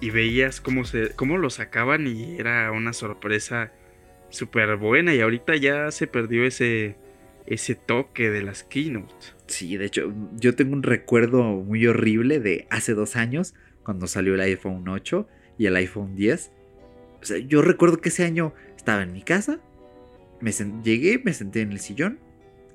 Y 0.00 0.10
veías 0.10 0.60
cómo, 0.60 0.84
se, 0.84 1.10
cómo 1.14 1.38
lo 1.38 1.48
sacaban 1.48 2.06
y 2.08 2.36
era 2.36 2.72
una 2.72 2.92
sorpresa 2.92 3.72
súper 4.30 4.76
buena 4.76 5.14
y 5.14 5.20
ahorita 5.20 5.54
ya 5.56 5.90
se 5.92 6.08
perdió 6.08 6.44
ese, 6.44 6.96
ese 7.46 7.74
toque 7.74 8.30
de 8.30 8.42
las 8.42 8.64
keynotes. 8.64 9.36
Sí, 9.46 9.76
de 9.76 9.86
hecho, 9.86 10.12
yo 10.34 10.54
tengo 10.54 10.72
un 10.72 10.82
recuerdo 10.82 11.42
muy 11.42 11.86
horrible 11.86 12.40
de 12.40 12.66
hace 12.70 12.94
dos 12.94 13.16
años, 13.16 13.54
cuando 13.84 14.06
salió 14.06 14.34
el 14.34 14.40
iPhone 14.40 14.88
8 14.88 15.28
y 15.58 15.66
el 15.66 15.76
iPhone 15.76 16.14
10. 16.16 16.50
O 17.20 17.24
sea, 17.24 17.38
yo 17.38 17.62
recuerdo 17.62 18.00
que 18.00 18.08
ese 18.08 18.24
año 18.24 18.54
estaba 18.76 19.02
en 19.02 19.12
mi 19.12 19.22
casa, 19.22 19.60
me 20.40 20.52
llegué, 20.82 21.20
me 21.22 21.32
senté 21.34 21.60
en 21.60 21.72
el 21.72 21.78
sillón. 21.78 22.18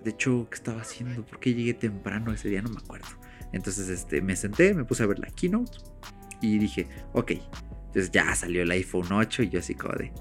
De 0.08 0.12
hecho, 0.14 0.48
¿qué 0.50 0.56
estaba 0.56 0.80
haciendo? 0.84 1.26
¿Por 1.26 1.38
qué 1.42 1.54
llegué 1.54 1.74
temprano 1.74 2.32
ese 2.32 2.48
día? 2.48 2.62
No 2.62 2.70
me 2.70 2.78
acuerdo. 2.78 3.08
Entonces, 3.52 3.90
este, 3.90 4.22
me 4.22 4.38
senté, 4.38 4.74
me 4.74 4.86
puse 4.86 5.04
a 5.04 5.06
ver 5.06 5.20
la 5.20 5.28
keynote 5.28 5.80
y 6.42 6.58
dije, 6.60 6.88
ok. 7.12 7.32
Entonces 7.88 8.10
ya 8.12 8.34
salió 8.34 8.62
el 8.62 8.72
iPhone 8.72 9.12
8 9.12 9.44
y 9.44 9.50
yo 9.50 9.60
así 9.60 9.76
como 9.76 9.96
de, 9.96 10.14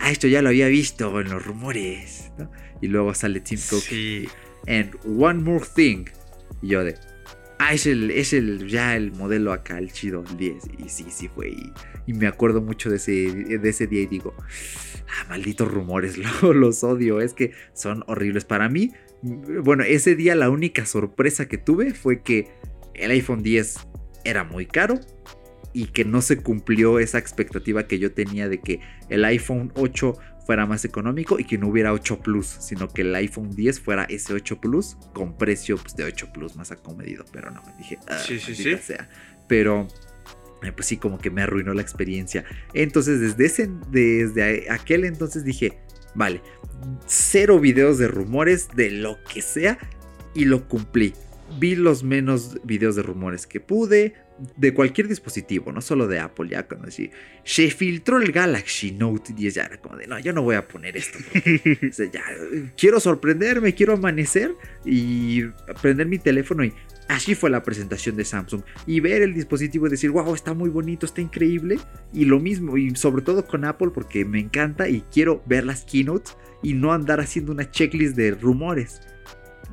ah, 0.00 0.10
esto 0.10 0.26
ya 0.26 0.42
lo 0.42 0.48
había 0.48 0.66
visto 0.66 1.20
en 1.20 1.30
los 1.30 1.46
rumores. 1.46 2.32
¿no? 2.38 2.50
Y 2.80 2.88
luego 2.88 3.14
sale 3.14 3.38
Tim 3.38 3.60
Cook 3.70 3.82
Sí, 3.82 4.26
and 4.66 4.96
one 5.06 5.40
more 5.44 5.64
thing. 5.76 6.06
Y 6.60 6.70
yo 6.70 6.82
de, 6.82 6.96
ah, 7.60 7.72
es 7.72 7.86
el, 7.86 8.10
es 8.10 8.32
el, 8.32 8.66
ya 8.66 8.96
el 8.96 9.12
modelo 9.12 9.52
acá, 9.52 9.78
el 9.78 9.92
chido, 9.92 10.24
el 10.28 10.36
10. 10.36 10.64
Y 10.84 10.88
sí, 10.88 11.06
sí 11.10 11.28
fue. 11.28 11.50
Y, 11.50 11.72
y 12.08 12.14
me 12.14 12.26
acuerdo 12.26 12.60
mucho 12.62 12.90
de 12.90 12.96
ese, 12.96 13.12
de 13.32 13.68
ese 13.68 13.86
día 13.86 14.02
y 14.02 14.06
digo, 14.06 14.34
ah, 14.40 15.26
malditos 15.28 15.70
rumores, 15.70 16.18
lo- 16.42 16.52
los 16.52 16.82
odio, 16.82 17.20
es 17.20 17.32
que 17.32 17.52
son 17.74 18.02
horribles. 18.08 18.44
Para 18.44 18.68
mí, 18.68 18.90
bueno, 19.22 19.84
ese 19.84 20.14
día 20.16 20.34
la 20.34 20.50
única 20.50 20.86
sorpresa 20.86 21.46
que 21.46 21.58
tuve 21.58 21.92
fue 21.94 22.22
que 22.22 22.48
el 22.94 23.10
iPhone 23.10 23.42
10 23.42 23.76
era 24.24 24.44
muy 24.44 24.66
caro 24.66 25.00
y 25.72 25.86
que 25.86 26.04
no 26.04 26.20
se 26.22 26.38
cumplió 26.38 26.98
esa 26.98 27.18
expectativa 27.18 27.86
que 27.86 27.98
yo 27.98 28.12
tenía 28.12 28.48
de 28.48 28.60
que 28.60 28.80
el 29.08 29.24
iPhone 29.24 29.72
8 29.74 30.16
fuera 30.46 30.66
más 30.66 30.84
económico 30.84 31.38
y 31.38 31.44
que 31.44 31.58
no 31.58 31.68
hubiera 31.68 31.92
8 31.92 32.20
Plus, 32.20 32.46
sino 32.46 32.88
que 32.88 33.02
el 33.02 33.14
iPhone 33.14 33.50
10 33.54 33.80
fuera 33.80 34.04
ese 34.04 34.32
8 34.32 34.60
Plus 34.60 34.96
con 35.12 35.36
precio 35.36 35.76
pues, 35.76 35.94
de 35.94 36.04
8 36.04 36.32
Plus 36.32 36.56
más 36.56 36.72
acomedido. 36.72 37.24
Pero 37.32 37.50
no, 37.50 37.62
dije, 37.78 37.98
ah, 38.08 38.18
Sí, 38.18 38.40
sí, 38.40 38.54
sí. 38.54 38.76
sea. 38.78 39.08
Pero 39.46 39.86
eh, 40.62 40.72
pues 40.72 40.86
sí, 40.86 40.96
como 40.96 41.18
que 41.18 41.30
me 41.30 41.42
arruinó 41.42 41.72
la 41.72 41.82
experiencia. 41.82 42.44
Entonces, 42.74 43.20
desde, 43.20 43.46
ese, 43.46 43.70
desde 43.90 44.70
aquel 44.70 45.04
entonces 45.04 45.44
dije, 45.44 45.78
vale, 46.14 46.40
cero 47.06 47.60
videos 47.60 47.98
de 47.98 48.08
rumores 48.08 48.68
de 48.74 48.90
lo 48.90 49.18
que 49.32 49.42
sea 49.42 49.78
y 50.34 50.44
lo 50.44 50.68
cumplí. 50.68 51.14
Vi 51.58 51.74
los 51.74 52.04
menos 52.04 52.58
videos 52.64 52.94
de 52.96 53.02
rumores 53.02 53.46
que 53.46 53.60
pude, 53.60 54.14
de 54.56 54.72
cualquier 54.72 55.08
dispositivo, 55.08 55.72
no 55.72 55.80
solo 55.80 56.06
de 56.06 56.18
Apple, 56.18 56.48
ya 56.48 56.66
cuando 56.66 56.88
así, 56.88 57.10
se 57.44 57.70
filtró 57.70 58.18
el 58.18 58.32
Galaxy 58.32 58.92
Note 58.92 59.32
10, 59.34 59.54
ya 59.54 59.64
era 59.64 59.78
como 59.78 59.96
de, 59.96 60.06
no, 60.06 60.18
yo 60.18 60.32
no 60.32 60.42
voy 60.42 60.56
a 60.56 60.66
poner 60.66 60.96
esto. 60.96 61.18
porque, 61.24 61.78
o 61.90 61.92
sea, 61.92 62.10
ya, 62.10 62.22
quiero 62.76 63.00
sorprenderme, 63.00 63.74
quiero 63.74 63.94
amanecer 63.94 64.54
y 64.84 65.42
prender 65.82 66.06
mi 66.06 66.18
teléfono 66.18 66.64
y 66.64 66.72
así 67.10 67.34
fue 67.34 67.50
la 67.50 67.62
presentación 67.62 68.16
de 68.16 68.24
Samsung. 68.24 68.62
Y 68.86 69.00
ver 69.00 69.22
el 69.22 69.34
dispositivo 69.34 69.86
y 69.86 69.90
decir, 69.90 70.10
wow, 70.10 70.34
está 70.34 70.54
muy 70.54 70.70
bonito, 70.70 71.06
está 71.06 71.20
increíble. 71.20 71.78
Y 72.12 72.24
lo 72.24 72.38
mismo, 72.38 72.76
y 72.76 72.94
sobre 72.94 73.22
todo 73.22 73.44
con 73.46 73.64
Apple 73.64 73.90
porque 73.92 74.24
me 74.24 74.40
encanta 74.40 74.88
y 74.88 75.02
quiero 75.12 75.42
ver 75.46 75.64
las 75.64 75.84
keynotes 75.84 76.36
y 76.62 76.74
no 76.74 76.92
andar 76.92 77.20
haciendo 77.20 77.52
una 77.52 77.70
checklist 77.70 78.16
de 78.16 78.32
rumores 78.32 79.00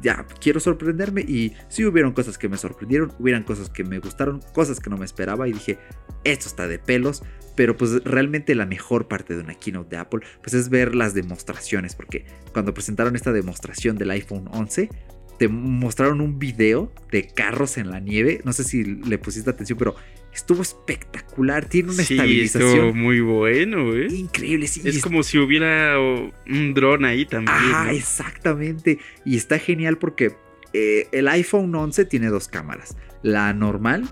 ya 0.02 0.26
quiero 0.40 0.60
sorprenderme 0.60 1.22
y 1.22 1.54
sí 1.70 1.86
hubieron 1.86 2.14
cosas 2.14 2.38
que 2.38 2.50
me 2.50 2.58
sorprendieron, 2.58 3.14
hubieran 3.20 3.44
cosas 3.44 3.70
que 3.70 3.84
me 3.84 4.00
gustaron, 4.00 4.42
cosas 4.54 4.80
que 4.80 4.90
no 4.90 4.98
me 4.98 5.06
esperaba 5.06 5.48
y 5.48 5.54
dije, 5.54 5.80
esto 6.24 6.48
está 6.48 6.68
de 6.68 6.80
pelos, 6.80 7.24
pero 7.56 7.76
pues 7.76 8.04
realmente 8.04 8.54
la 8.56 8.66
mejor 8.66 9.08
parte 9.08 9.36
de 9.36 9.42
una 9.42 9.56
keynote 9.56 9.96
de 9.96 9.98
Apple 9.98 10.22
pues 10.42 10.54
es 10.54 10.70
ver 10.70 10.94
las 10.94 11.14
demostraciones, 11.14 11.96
porque 11.96 12.26
cuando 12.54 12.74
presentaron 12.74 13.16
esta 13.16 13.34
demostración 13.34 13.98
del 13.98 14.12
iPhone 14.12 14.48
11 14.52 14.90
te 15.38 15.48
mostraron 15.48 16.22
un 16.22 16.40
video 16.40 16.92
de 17.12 17.28
carros 17.28 17.78
en 17.78 17.92
la 17.92 18.00
nieve, 18.00 18.42
no 18.44 18.54
sé 18.54 18.64
si 18.64 18.84
le 18.84 19.18
pusiste 19.18 19.50
atención, 19.50 19.78
pero 19.78 19.96
estuvo 20.34 20.62
espectacular, 20.62 21.66
tiene 21.66 21.92
una 21.92 22.04
sí, 22.04 22.14
estabilización 22.14 22.70
estuvo 22.70 22.94
muy 22.94 23.22
bueno, 23.22 23.96
¿eh? 23.96 24.08
increíble, 24.12 24.68
sí, 24.68 24.82
y 24.84 24.90
Es 24.90 25.02
como 25.02 25.24
si 25.24 25.38
hubiera 25.38 26.00
un 26.00 26.74
dron 26.74 27.06
ahí 27.06 27.26
también. 27.26 27.58
¿no? 27.72 27.90
exactamente. 27.90 29.00
Y 29.26 29.38
está 29.38 29.60
genial 29.60 29.98
porque 29.98 30.34
eh, 30.74 31.08
el 31.12 31.28
iPhone 31.28 31.74
11 31.74 32.06
tiene 32.06 32.28
dos 32.28 32.48
cámaras. 32.48 32.96
La 33.24 33.54
normal, 33.54 34.10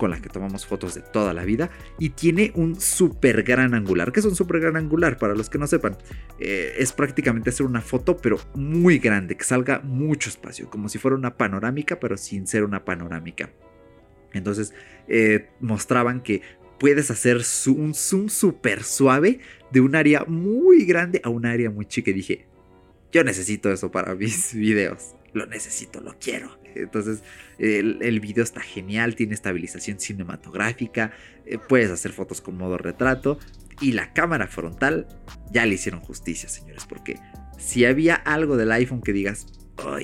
con 0.00 0.10
la 0.10 0.22
que 0.22 0.30
tomamos 0.30 0.64
fotos 0.64 0.94
de 0.94 1.02
toda 1.02 1.34
la 1.34 1.44
vida, 1.44 1.68
y 1.98 2.08
tiene 2.08 2.52
un 2.54 2.80
super 2.80 3.42
gran 3.42 3.74
angular. 3.74 4.12
¿Qué 4.12 4.20
es 4.20 4.26
un 4.26 4.34
super 4.34 4.58
gran 4.58 4.78
angular? 4.78 5.18
Para 5.18 5.34
los 5.34 5.50
que 5.50 5.58
no 5.58 5.66
sepan, 5.66 5.98
eh, 6.38 6.74
es 6.78 6.94
prácticamente 6.94 7.50
hacer 7.50 7.66
una 7.66 7.82
foto, 7.82 8.16
pero 8.16 8.38
muy 8.54 8.98
grande, 8.98 9.36
que 9.36 9.44
salga 9.44 9.80
mucho 9.80 10.30
espacio, 10.30 10.70
como 10.70 10.88
si 10.88 10.96
fuera 10.96 11.18
una 11.18 11.36
panorámica, 11.36 12.00
pero 12.00 12.16
sin 12.16 12.46
ser 12.46 12.64
una 12.64 12.82
panorámica. 12.82 13.50
Entonces 14.32 14.72
eh, 15.06 15.50
mostraban 15.60 16.22
que 16.22 16.40
puedes 16.78 17.10
hacer 17.10 17.42
un 17.66 17.92
zoom 17.92 18.30
súper 18.30 18.84
suave 18.84 19.40
de 19.70 19.82
un 19.82 19.96
área 19.96 20.24
muy 20.24 20.86
grande 20.86 21.20
a 21.22 21.28
un 21.28 21.44
área 21.44 21.68
muy 21.68 21.84
chica. 21.84 22.10
Y 22.10 22.14
dije, 22.14 22.46
yo 23.12 23.22
necesito 23.22 23.70
eso 23.70 23.90
para 23.90 24.14
mis 24.16 24.54
videos. 24.54 25.14
Lo 25.34 25.44
necesito, 25.44 26.00
lo 26.00 26.16
quiero. 26.18 26.58
Entonces 26.74 27.22
el, 27.58 28.20
video 28.20 28.44
está 28.44 28.60
genial, 28.60 29.14
tiene 29.14 29.34
estabilización 29.34 30.00
cinematográfica, 30.00 31.12
eh, 31.46 31.58
puedes 31.58 31.90
hacer 31.90 32.12
fotos 32.12 32.40
con 32.40 32.56
modo 32.56 32.78
retrato 32.78 33.38
y 33.80 33.92
la 33.92 34.12
cámara 34.12 34.46
frontal 34.46 35.06
ya 35.52 35.66
le 35.66 35.74
hicieron 35.74 36.00
justicia, 36.00 36.48
señores, 36.48 36.86
porque 36.86 37.18
si 37.58 37.84
había 37.84 38.14
algo 38.14 38.56
del 38.56 38.72
iPhone 38.72 39.02
que 39.02 39.12
digas, 39.12 39.46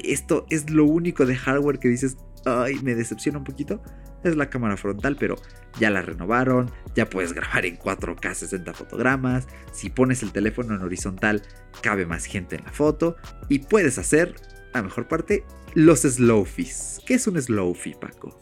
esto 0.02 0.46
es 0.50 0.70
lo 0.70 0.84
único 0.84 1.26
de 1.26 1.36
hardware 1.36 1.78
que 1.78 1.88
dices, 1.88 2.16
ay, 2.44 2.78
me 2.82 2.94
decepciona 2.94 3.38
un 3.38 3.44
poquito, 3.44 3.82
es 4.24 4.36
la 4.36 4.50
cámara 4.50 4.76
frontal, 4.76 5.16
pero 5.18 5.36
ya 5.78 5.90
la 5.90 6.02
renovaron, 6.02 6.70
ya 6.94 7.08
puedes 7.08 7.32
grabar 7.32 7.66
en 7.66 7.78
4K 7.78 8.34
60 8.34 8.74
fotogramas, 8.74 9.46
si 9.72 9.90
pones 9.90 10.22
el 10.22 10.32
teléfono 10.32 10.74
en 10.74 10.82
horizontal 10.82 11.42
cabe 11.82 12.06
más 12.06 12.24
gente 12.24 12.56
en 12.56 12.64
la 12.64 12.72
foto 12.72 13.16
y 13.48 13.60
puedes 13.60 13.98
hacer, 13.98 14.34
a 14.78 14.82
mejor 14.82 15.08
parte, 15.08 15.44
los 15.74 16.02
slowfis. 16.02 17.00
¿Qué 17.06 17.14
es 17.14 17.26
un 17.26 17.40
slowfi, 17.40 17.94
Paco? 17.94 18.40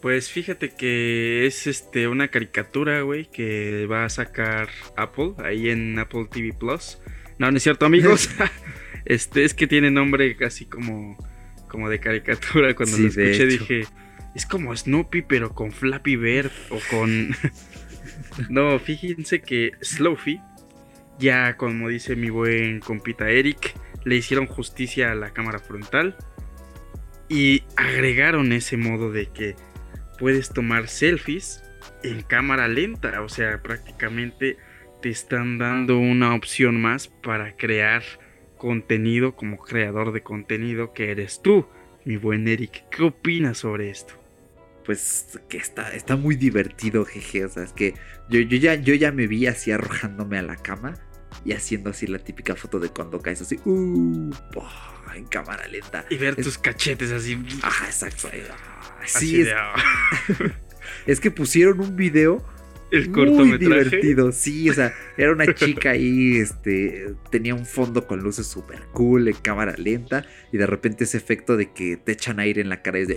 Pues 0.00 0.30
fíjate 0.30 0.74
que 0.74 1.46
es 1.46 1.66
este 1.66 2.08
una 2.08 2.28
caricatura, 2.28 3.00
güey, 3.00 3.24
que 3.30 3.86
va 3.86 4.04
a 4.04 4.10
sacar 4.10 4.68
Apple 4.96 5.32
ahí 5.38 5.70
en 5.70 5.98
Apple 5.98 6.26
TV 6.30 6.52
Plus. 6.52 6.98
No, 7.38 7.50
no 7.50 7.56
es 7.56 7.62
cierto, 7.62 7.86
amigos. 7.86 8.28
este 9.04 9.44
es 9.44 9.54
que 9.54 9.66
tiene 9.66 9.90
nombre 9.90 10.36
casi 10.36 10.66
como 10.66 11.16
como 11.74 11.90
de 11.90 11.98
caricatura. 11.98 12.74
Cuando 12.76 12.98
lo 12.98 13.08
escuché 13.08 13.46
dije, 13.46 13.86
es 14.34 14.46
como 14.46 14.76
Snoopy, 14.76 15.22
pero 15.22 15.54
con 15.54 15.72
Flappy 15.72 16.16
Bird 16.16 16.52
o 16.70 16.78
con. 16.88 17.34
no, 18.48 18.78
fíjense 18.78 19.42
que 19.42 19.72
Slowfy, 19.80 20.40
ya 21.18 21.56
como 21.56 21.88
dice 21.88 22.14
mi 22.14 22.30
buen 22.30 22.78
compita 22.78 23.28
Eric, 23.28 23.74
le 24.04 24.16
hicieron 24.16 24.46
justicia 24.46 25.12
a 25.12 25.14
la 25.14 25.32
cámara 25.32 25.58
frontal 25.58 26.16
y 27.28 27.64
agregaron 27.76 28.52
ese 28.52 28.76
modo 28.76 29.10
de 29.10 29.26
que 29.26 29.56
puedes 30.18 30.50
tomar 30.50 30.88
selfies 30.88 31.62
en 32.02 32.22
cámara 32.22 32.68
lenta. 32.68 33.22
O 33.22 33.28
sea, 33.28 33.62
prácticamente 33.62 34.56
te 35.00 35.08
están 35.08 35.58
dando 35.58 35.98
una 35.98 36.34
opción 36.34 36.80
más 36.80 37.08
para 37.08 37.56
crear 37.56 38.02
contenido 38.58 39.36
como 39.36 39.58
creador 39.58 40.12
de 40.12 40.22
contenido 40.22 40.92
que 40.92 41.10
eres 41.10 41.42
tú, 41.42 41.66
mi 42.04 42.16
buen 42.16 42.46
Eric. 42.48 42.84
¿Qué 42.90 43.02
opinas 43.02 43.58
sobre 43.58 43.90
esto? 43.90 44.14
pues 44.84 45.40
que 45.48 45.56
está, 45.56 45.94
está 45.94 46.16
muy 46.16 46.36
divertido, 46.36 47.04
jeje. 47.04 47.44
O 47.44 47.48
sea, 47.48 47.64
es 47.64 47.72
que 47.72 47.94
yo, 48.28 48.40
yo, 48.40 48.56
ya, 48.58 48.74
yo 48.74 48.94
ya 48.94 49.12
me 49.12 49.26
vi 49.26 49.46
así 49.46 49.72
arrojándome 49.72 50.38
a 50.38 50.42
la 50.42 50.56
cama 50.56 50.94
y 51.44 51.52
haciendo 51.52 51.90
así 51.90 52.06
la 52.06 52.18
típica 52.18 52.54
foto 52.56 52.78
de 52.78 52.88
cuando 52.88 53.20
caes 53.20 53.42
así, 53.42 53.58
uh, 53.64 54.30
en 55.14 55.26
cámara 55.26 55.66
lenta. 55.68 56.04
Y 56.10 56.16
ver 56.16 56.36
tus 56.36 56.58
cachetes 56.58 57.12
así. 57.12 57.38
Ajá, 57.62 57.86
exacto. 57.86 58.28
sí, 59.06 59.42
es, 59.42 59.48
es 61.06 61.20
que 61.20 61.30
pusieron 61.30 61.80
un 61.80 61.96
video 61.96 62.44
el 62.94 63.10
muy 63.10 63.58
divertido, 63.58 64.30
sí, 64.32 64.70
o 64.70 64.74
sea, 64.74 64.94
era 65.16 65.32
una 65.32 65.52
chica 65.54 65.90
ahí, 65.90 66.36
este, 66.36 67.14
tenía 67.30 67.54
un 67.54 67.66
fondo 67.66 68.06
con 68.06 68.20
luces 68.20 68.46
súper 68.46 68.82
cool, 68.92 69.28
en 69.28 69.34
cámara 69.34 69.74
lenta, 69.76 70.24
y 70.52 70.58
de 70.58 70.66
repente 70.66 71.04
ese 71.04 71.16
efecto 71.16 71.56
de 71.56 71.72
que 71.72 71.96
te 71.96 72.12
echan 72.12 72.38
aire 72.38 72.60
en 72.60 72.68
la 72.68 72.82
cara 72.82 72.98
es 72.98 73.08
de... 73.08 73.14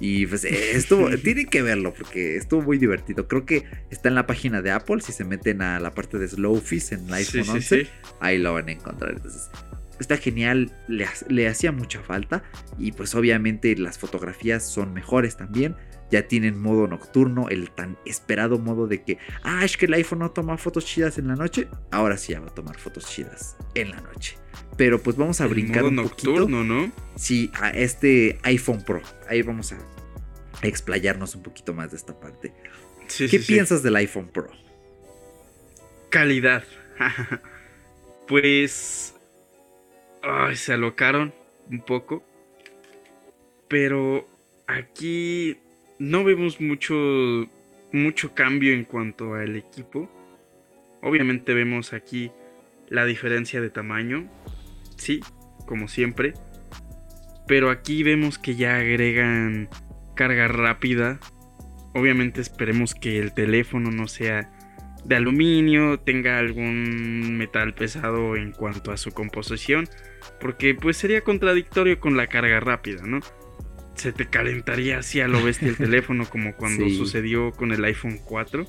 Y 0.00 0.26
pues 0.26 0.44
estuvo, 0.44 1.08
tienen 1.24 1.46
que 1.46 1.62
verlo 1.62 1.94
porque 1.94 2.36
estuvo 2.36 2.62
muy 2.62 2.78
divertido. 2.78 3.28
Creo 3.28 3.46
que 3.46 3.64
está 3.90 4.08
en 4.08 4.14
la 4.14 4.26
página 4.26 4.62
de 4.62 4.70
Apple. 4.70 5.00
Si 5.00 5.12
se 5.12 5.24
meten 5.24 5.62
a 5.62 5.80
la 5.80 5.92
parte 5.92 6.18
de 6.18 6.28
Slowfish 6.28 6.92
en 6.92 7.12
iPhone 7.12 7.48
11, 7.48 7.88
ahí 8.20 8.38
lo 8.38 8.54
van 8.54 8.68
a 8.68 8.72
encontrar. 8.72 9.12
Entonces, 9.12 9.50
está 9.98 10.16
genial, 10.16 10.72
le, 10.88 11.48
hacía 11.48 11.72
mucha 11.72 12.02
falta. 12.02 12.42
Y 12.78 12.92
pues 12.92 13.14
obviamente 13.14 13.74
las 13.76 13.98
fotografías 13.98 14.68
son 14.68 14.92
mejores 14.92 15.36
también. 15.36 15.76
Ya 16.10 16.28
tienen 16.28 16.60
modo 16.60 16.86
nocturno, 16.86 17.48
el 17.48 17.70
tan 17.70 17.98
esperado 18.06 18.58
modo 18.58 18.86
de 18.86 19.02
que, 19.02 19.18
ah, 19.42 19.64
es 19.64 19.76
que 19.76 19.86
el 19.86 19.94
iPhone 19.94 20.20
no 20.20 20.30
toma 20.30 20.56
fotos 20.56 20.84
chidas 20.84 21.18
en 21.18 21.28
la 21.28 21.34
noche. 21.34 21.68
Ahora 21.90 22.16
sí 22.16 22.32
ya 22.32 22.40
va 22.40 22.48
a 22.48 22.54
tomar 22.54 22.78
fotos 22.78 23.06
chidas 23.06 23.56
en 23.74 23.90
la 23.90 24.00
noche. 24.00 24.36
Pero 24.76 25.02
pues 25.02 25.16
vamos 25.16 25.40
a 25.40 25.46
brincar 25.46 25.84
un 25.84 25.96
nocturno, 25.96 26.62
¿no? 26.62 26.92
Sí, 27.16 27.50
a 27.54 27.70
este 27.70 28.38
iPhone 28.42 28.84
Pro. 28.84 29.02
Ahí 29.28 29.42
vamos 29.42 29.72
a 29.72 29.78
explayarnos 30.62 31.34
un 31.34 31.42
poquito 31.42 31.74
más 31.74 31.90
de 31.90 31.96
esta 31.96 32.18
parte. 32.18 32.52
¿Qué 33.08 33.40
piensas 33.40 33.82
del 33.82 33.96
iPhone 33.96 34.28
Pro? 34.28 34.50
Calidad. 36.10 36.64
pues 38.28 39.14
ay, 40.22 40.56
se 40.56 40.72
alocaron 40.72 41.34
un 41.70 41.80
poco. 41.80 42.22
Pero 43.68 44.28
aquí 44.66 45.58
no 45.98 46.24
vemos 46.24 46.60
mucho 46.60 47.48
mucho 47.92 48.34
cambio 48.34 48.74
en 48.74 48.84
cuanto 48.84 49.34
al 49.34 49.56
equipo. 49.56 50.10
Obviamente 51.02 51.54
vemos 51.54 51.92
aquí 51.92 52.30
la 52.88 53.04
diferencia 53.04 53.60
de 53.60 53.70
tamaño 53.70 54.28
sí, 54.96 55.20
como 55.66 55.88
siempre. 55.88 56.34
Pero 57.46 57.70
aquí 57.70 58.02
vemos 58.02 58.38
que 58.38 58.56
ya 58.56 58.76
agregan 58.76 59.68
carga 60.14 60.48
rápida. 60.48 61.20
Obviamente 61.94 62.40
esperemos 62.40 62.94
que 62.94 63.18
el 63.18 63.32
teléfono 63.32 63.90
no 63.90 64.08
sea 64.08 64.50
de 65.04 65.14
aluminio, 65.14 66.00
tenga 66.00 66.38
algún 66.38 67.36
metal 67.36 67.74
pesado 67.74 68.34
en 68.34 68.50
cuanto 68.50 68.90
a 68.90 68.96
su 68.96 69.12
composición, 69.12 69.88
porque 70.40 70.74
pues 70.74 70.96
sería 70.96 71.20
contradictorio 71.20 72.00
con 72.00 72.16
la 72.16 72.26
carga 72.26 72.58
rápida, 72.58 73.02
¿no? 73.06 73.20
Se 73.96 74.12
te 74.12 74.26
calentaría 74.26 74.98
así 74.98 75.20
a 75.20 75.28
lo 75.28 75.42
bestia 75.42 75.68
el 75.68 75.76
teléfono 75.76 76.26
como 76.28 76.54
cuando 76.56 76.88
sucedió 76.88 77.52
con 77.52 77.72
el 77.72 77.84
iPhone 77.84 78.18
4, 78.24 78.66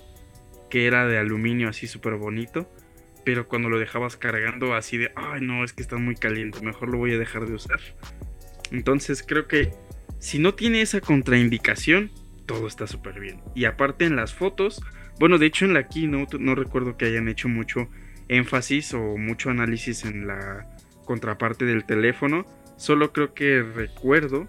que 0.69 0.87
era 0.87 1.05
de 1.05 1.17
aluminio 1.17 1.69
así 1.69 1.87
súper 1.87 2.15
bonito 2.15 2.69
pero 3.27 3.45
cuando 3.45 3.67
lo 3.67 3.77
dejabas 3.77 4.15
cargando 4.15 4.73
así 4.73 4.95
de, 4.95 5.11
ay 5.17 5.41
no, 5.41 5.65
es 5.65 5.73
que 5.73 5.81
está 5.81 5.97
muy 5.97 6.15
caliente, 6.15 6.61
mejor 6.61 6.87
lo 6.87 6.97
voy 6.97 7.13
a 7.13 7.17
dejar 7.17 7.45
de 7.45 7.55
usar. 7.55 7.81
Entonces 8.71 9.21
creo 9.21 9.49
que 9.49 9.73
si 10.17 10.39
no 10.39 10.53
tiene 10.53 10.79
esa 10.79 11.01
contraindicación, 11.01 12.09
todo 12.45 12.67
está 12.67 12.87
súper 12.87 13.19
bien. 13.19 13.41
Y 13.53 13.65
aparte 13.65 14.05
en 14.05 14.15
las 14.15 14.33
fotos, 14.33 14.81
bueno, 15.19 15.39
de 15.39 15.47
hecho 15.47 15.65
en 15.65 15.73
la 15.73 15.89
keynote 15.89 16.39
no 16.39 16.55
recuerdo 16.55 16.95
que 16.95 17.03
hayan 17.03 17.27
hecho 17.27 17.49
mucho 17.49 17.89
énfasis 18.29 18.93
o 18.93 19.17
mucho 19.17 19.49
análisis 19.49 20.05
en 20.05 20.25
la 20.25 20.65
contraparte 21.03 21.65
del 21.65 21.83
teléfono, 21.83 22.45
solo 22.77 23.11
creo 23.11 23.33
que 23.33 23.61
recuerdo 23.61 24.47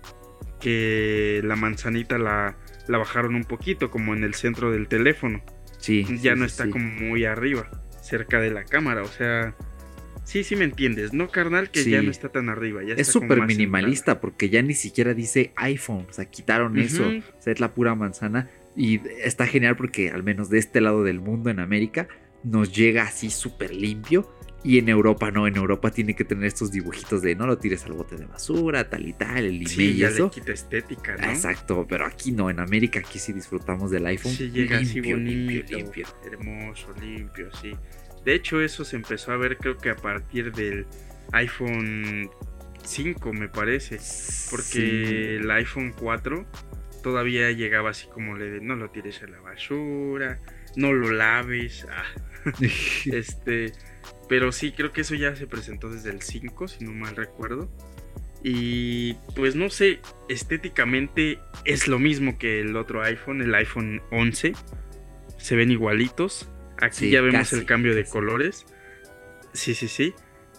que 0.61 1.41
la 1.45 1.57
manzanita 1.57 2.19
la, 2.19 2.57
la 2.87 2.99
bajaron 2.99 3.35
un 3.35 3.45
poquito, 3.45 3.91
como 3.91 4.15
en 4.15 4.25
el 4.25 4.35
centro 4.35 4.71
del 4.71 4.89
teléfono. 4.89 5.43
Sí. 5.79 6.05
Ya 6.21 6.35
no 6.35 6.45
está 6.45 6.69
como 6.69 6.87
muy 6.87 7.25
arriba 7.25 7.71
cerca 8.03 8.41
de 8.41 8.51
la 8.51 8.65
cámara, 8.65 9.03
o 9.03 9.09
sea, 9.09 9.55
sí, 10.25 10.43
sí 10.43 10.57
me 10.57 10.65
entiendes, 10.65 11.13
¿no, 11.13 11.29
carnal? 11.29 11.71
Que 11.71 11.85
ya 11.85 12.03
no 12.03 12.11
está 12.11 12.31
tan 12.31 12.49
arriba. 12.49 12.83
Ya 12.83 12.95
es 12.95 13.07
súper 13.07 13.43
minimalista 13.43 14.21
porque 14.21 14.49
ya 14.49 14.63
ni 14.63 14.75
siquiera 14.75 15.15
dice 15.15 15.53
iPhone, 15.57 16.07
o 16.09 16.13
sea, 16.13 16.25
quitaron 16.25 16.79
eso, 16.79 17.07
o 17.07 17.43
sea, 17.43 17.53
es 17.53 17.61
la 17.61 17.75
pura 17.75 17.95
manzana 17.95 18.51
y 18.77 19.01
está 19.23 19.47
genial 19.47 19.77
porque 19.77 20.11
al 20.11 20.23
menos 20.23 20.51
de 20.51 20.59
este 20.59 20.81
lado 20.81 21.05
del 21.05 21.21
mundo, 21.21 21.51
en 21.51 21.61
América, 21.61 22.09
nos 22.45 22.75
llega 22.75 23.03
así 23.03 23.31
súper 23.31 23.75
limpio. 23.75 24.33
Y 24.65 24.79
en 24.79 24.89
Europa 24.89 25.31
no, 25.31 25.47
en 25.47 25.57
Europa 25.57 25.91
tiene 25.91 26.17
que 26.17 26.25
tener 26.25 26.47
estos 26.47 26.73
dibujitos 26.73 27.23
de 27.23 27.37
no 27.37 27.47
lo 27.47 27.59
tires 27.59 27.85
al 27.85 27.93
bote 27.93 28.17
de 28.17 28.25
basura, 28.27 28.91
tal 28.91 29.07
y 29.07 29.13
tal, 29.13 29.39
el 29.39 29.55
email 29.55 29.69
sí, 29.69 29.93
y 29.93 30.03
eso. 30.03 30.31
quita 30.31 30.53
estética, 30.53 31.17
¿no? 31.17 31.31
Exacto, 31.31 31.87
pero 31.89 32.05
aquí 32.07 32.33
no, 32.33 32.51
en 32.51 32.59
América 32.59 32.99
aquí 32.99 33.21
sí 33.21 33.33
disfrutamos 33.33 33.91
del 33.93 34.05
iPhone. 34.07 34.33
Sí, 34.33 34.51
llega 34.51 34.79
así 34.79 35.01
bonito, 35.01 35.77
limpio, 35.77 36.07
hermoso, 36.25 36.93
limpio, 37.01 37.51
sí. 37.55 37.73
De 38.25 38.35
hecho, 38.35 38.61
eso 38.61 38.85
se 38.85 38.97
empezó 38.97 39.33
a 39.33 39.37
ver 39.37 39.57
creo 39.59 39.79
que 39.79 39.91
a 39.91 39.97
partir 39.97 40.53
del 40.53 40.87
iPhone 41.33 42.29
5, 42.85 43.33
me 43.33 43.49
parece. 43.49 43.99
Porque 44.51 45.37
el 45.37 45.51
iPhone 45.51 45.95
4 45.99 46.47
todavía 47.03 47.51
llegaba 47.53 47.91
así 47.91 48.07
como 48.09 48.37
le 48.37 48.51
de 48.51 48.61
no 48.61 48.77
lo 48.77 48.91
tires 48.91 49.23
a 49.23 49.27
la 49.27 49.41
basura, 49.41 50.41
no 50.77 50.93
lo 50.93 51.11
laves. 51.11 51.87
Ah. 51.91 52.05
este, 53.07 53.73
pero 54.29 54.53
sí, 54.53 54.73
creo 54.73 54.93
que 54.93 55.01
eso 55.03 55.15
ya 55.15 55.35
se 55.37 55.47
presentó 55.47 55.91
desde 55.91 56.11
el 56.11 56.23
5, 56.23 56.69
si 56.69 56.85
no 56.85 56.93
mal 56.93 57.17
recuerdo. 57.17 57.71
Y 58.43 59.15
pues 59.35 59.57
no 59.57 59.69
sé, 59.69 60.01
estéticamente 60.29 61.39
es 61.65 61.89
lo 61.89 61.99
mismo 61.99 62.39
que 62.39 62.61
el 62.61 62.77
otro 62.77 63.03
iPhone, 63.03 63.43
el 63.43 63.55
iPhone 63.55 64.01
11. 64.11 64.53
Se 65.37 65.57
ven 65.57 65.71
igualitos. 65.71 66.49
Aquí 66.81 66.97
Sí, 67.07 67.11
ya 67.11 67.21
vemos 67.21 67.41
casi, 67.41 67.57
el 67.57 67.65
cambio 67.67 67.95
de 67.95 68.05
colores. 68.05 68.65
Sí, 69.53 69.75
sí, 69.75 69.89
sí. 69.89 70.15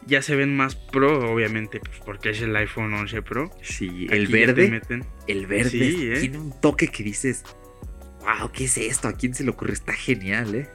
Ya 0.06 0.22
se 0.22 0.36
ven 0.36 0.56
más 0.56 0.76
pro, 0.76 1.32
obviamente, 1.34 1.80
pues 1.80 2.00
porque 2.06 2.30
es 2.32 2.42
el 2.42 2.56
iPhone 2.56 2.94
11 2.94 3.22
Pro. 3.22 3.52
Sí, 3.62 4.08
el 4.10 4.28
verde, 4.28 4.70
meten- 4.70 5.06
el 5.28 5.46
verde 5.46 5.70
Sí, 5.70 6.10
¿eh? 6.12 6.20
tiene 6.22 6.38
un 6.40 6.60
toque 6.62 6.88
que 6.88 7.04
dices, 7.04 7.44
wow, 8.22 8.50
¿qué 8.52 8.66
es 8.66 8.78
esto? 8.78 9.08
¿A 9.10 9.14
quién 9.14 9.34
se 9.34 9.44
le 9.44 9.52
ocurre? 9.52 9.74
Está 9.74 9.94
genial, 9.94 10.56
¿eh? 10.56 10.70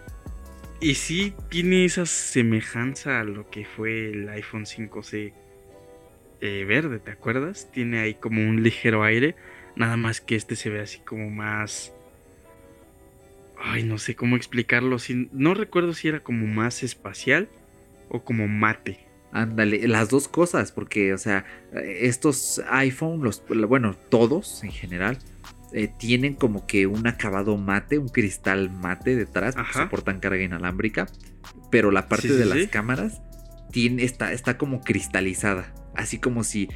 Y 0.80 0.94
sí 0.96 1.34
tiene 1.48 1.84
esa 1.84 2.04
semejanza 2.04 3.20
a 3.20 3.24
lo 3.24 3.48
que 3.50 3.64
fue 3.64 4.10
el 4.10 4.28
iPhone 4.28 4.66
5C 4.66 5.32
eh, 6.40 6.64
verde, 6.66 6.98
¿te 6.98 7.10
acuerdas? 7.10 7.70
Tiene 7.72 8.00
ahí 8.00 8.14
como 8.14 8.42
un 8.42 8.62
ligero 8.62 9.02
aire, 9.02 9.34
nada 9.76 9.96
más 9.96 10.20
que 10.20 10.36
este 10.36 10.56
se 10.56 10.68
ve 10.70 10.80
así 10.80 10.98
como 10.98 11.30
más... 11.30 11.94
Ay, 13.56 13.82
no 13.82 13.96
sé 13.96 14.14
cómo 14.14 14.36
explicarlo. 14.36 14.98
si- 14.98 15.28
No 15.32 15.54
recuerdo 15.54 15.94
si 15.94 16.08
era 16.08 16.20
como 16.20 16.46
más 16.46 16.82
espacial 16.82 17.48
o 18.10 18.22
como 18.22 18.46
mate. 18.46 18.98
Ándale, 19.32 19.88
las 19.88 20.10
dos 20.10 20.28
cosas, 20.28 20.70
porque, 20.70 21.14
o 21.14 21.18
sea, 21.18 21.44
estos 21.72 22.60
iPhone, 22.68 23.22
los, 23.24 23.42
bueno, 23.66 23.96
todos 24.10 24.62
en 24.62 24.70
general, 24.70 25.18
eh, 25.74 25.88
tienen 25.98 26.34
como 26.34 26.66
que 26.66 26.86
un 26.86 27.06
acabado 27.06 27.56
mate, 27.56 27.98
un 27.98 28.08
cristal 28.08 28.70
mate 28.70 29.16
detrás, 29.16 29.54
porque 29.54 29.72
soportan 29.72 30.20
carga 30.20 30.42
inalámbrica, 30.42 31.06
pero 31.70 31.90
la 31.90 32.08
parte 32.08 32.28
Sí, 32.28 32.34
sí, 32.34 32.38
de 32.38 32.44
las 32.46 32.58
sí. 32.58 32.66
cámaras 32.68 33.20
tiene, 33.72 34.04
está, 34.04 34.32
está 34.32 34.56
como 34.56 34.80
cristalizada, 34.82 35.74
así 35.96 36.18
como 36.18 36.44
si 36.44 36.68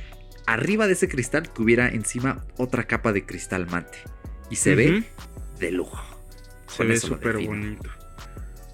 arriba 0.46 0.86
de 0.86 0.94
ese 0.94 1.08
cristal 1.08 1.48
tuviera 1.48 1.88
encima 1.88 2.44
otra 2.56 2.84
capa 2.84 3.12
de 3.12 3.24
cristal 3.24 3.66
mate, 3.70 3.98
y 4.50 4.56
se 4.56 4.74
ve 4.74 5.04
de 5.58 5.70
lujo. 5.70 6.02
Se 6.66 6.84
ve 6.84 6.98
súper 6.98 7.38
bonito. 7.46 7.88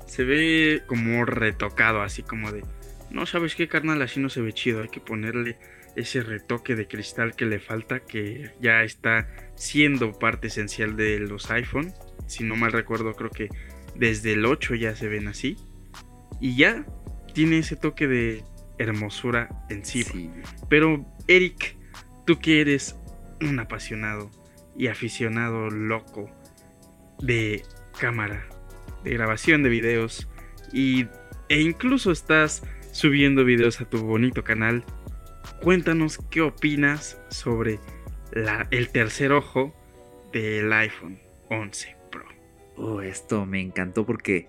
Se 0.06 0.24
ve 0.24 0.82
como 0.86 1.24
retocado, 1.24 2.02
así 2.02 2.22
como 2.22 2.50
de... 2.50 2.64
No, 3.10 3.26
¿sabes 3.26 3.54
qué, 3.54 3.68
carnal? 3.68 4.00
Así 4.02 4.20
no 4.20 4.28
se 4.28 4.40
ve 4.40 4.52
chido. 4.52 4.82
Hay 4.82 4.88
que 4.88 5.00
ponerle 5.00 5.56
ese 5.96 6.22
retoque 6.22 6.74
de 6.74 6.86
cristal 6.86 7.34
que 7.34 7.46
le 7.46 7.58
falta, 7.58 8.00
que 8.00 8.50
ya 8.60 8.82
está 8.82 9.28
siendo 9.54 10.18
parte 10.18 10.48
esencial 10.48 10.96
de 10.96 11.18
los 11.20 11.50
iPhone. 11.50 11.92
Si 12.26 12.44
no 12.44 12.56
mal 12.56 12.72
recuerdo, 12.72 13.14
creo 13.14 13.30
que 13.30 13.48
desde 13.94 14.32
el 14.32 14.44
8 14.44 14.74
ya 14.74 14.96
se 14.96 15.08
ven 15.08 15.28
así. 15.28 15.56
Y 16.40 16.56
ya 16.56 16.84
tiene 17.32 17.58
ese 17.58 17.76
toque 17.76 18.06
de 18.06 18.44
hermosura 18.78 19.48
encima. 19.70 20.10
Sí. 20.10 20.30
Pero, 20.68 21.04
Eric, 21.28 21.76
tú 22.26 22.38
que 22.38 22.60
eres 22.60 22.96
un 23.40 23.58
apasionado 23.60 24.30
y 24.76 24.88
aficionado 24.88 25.70
loco 25.70 26.30
de 27.20 27.62
cámara, 27.98 28.46
de 29.04 29.12
grabación 29.12 29.62
de 29.62 29.68
videos 29.68 30.28
y, 30.72 31.06
e 31.48 31.60
incluso 31.60 32.10
estás 32.10 32.62
subiendo 32.92 33.44
videos 33.44 33.80
a 33.80 33.84
tu 33.88 33.98
bonito 33.98 34.44
canal, 34.44 34.84
cuéntanos 35.64 36.18
qué 36.30 36.42
opinas 36.42 37.18
sobre 37.30 37.80
el 38.70 38.88
tercer 38.90 39.32
ojo 39.32 39.74
del 40.30 40.70
iPhone 40.74 41.18
11 41.48 41.96
Pro. 42.10 42.26
Oh, 42.76 43.00
esto 43.00 43.46
me 43.46 43.62
encantó 43.62 44.04
porque 44.04 44.46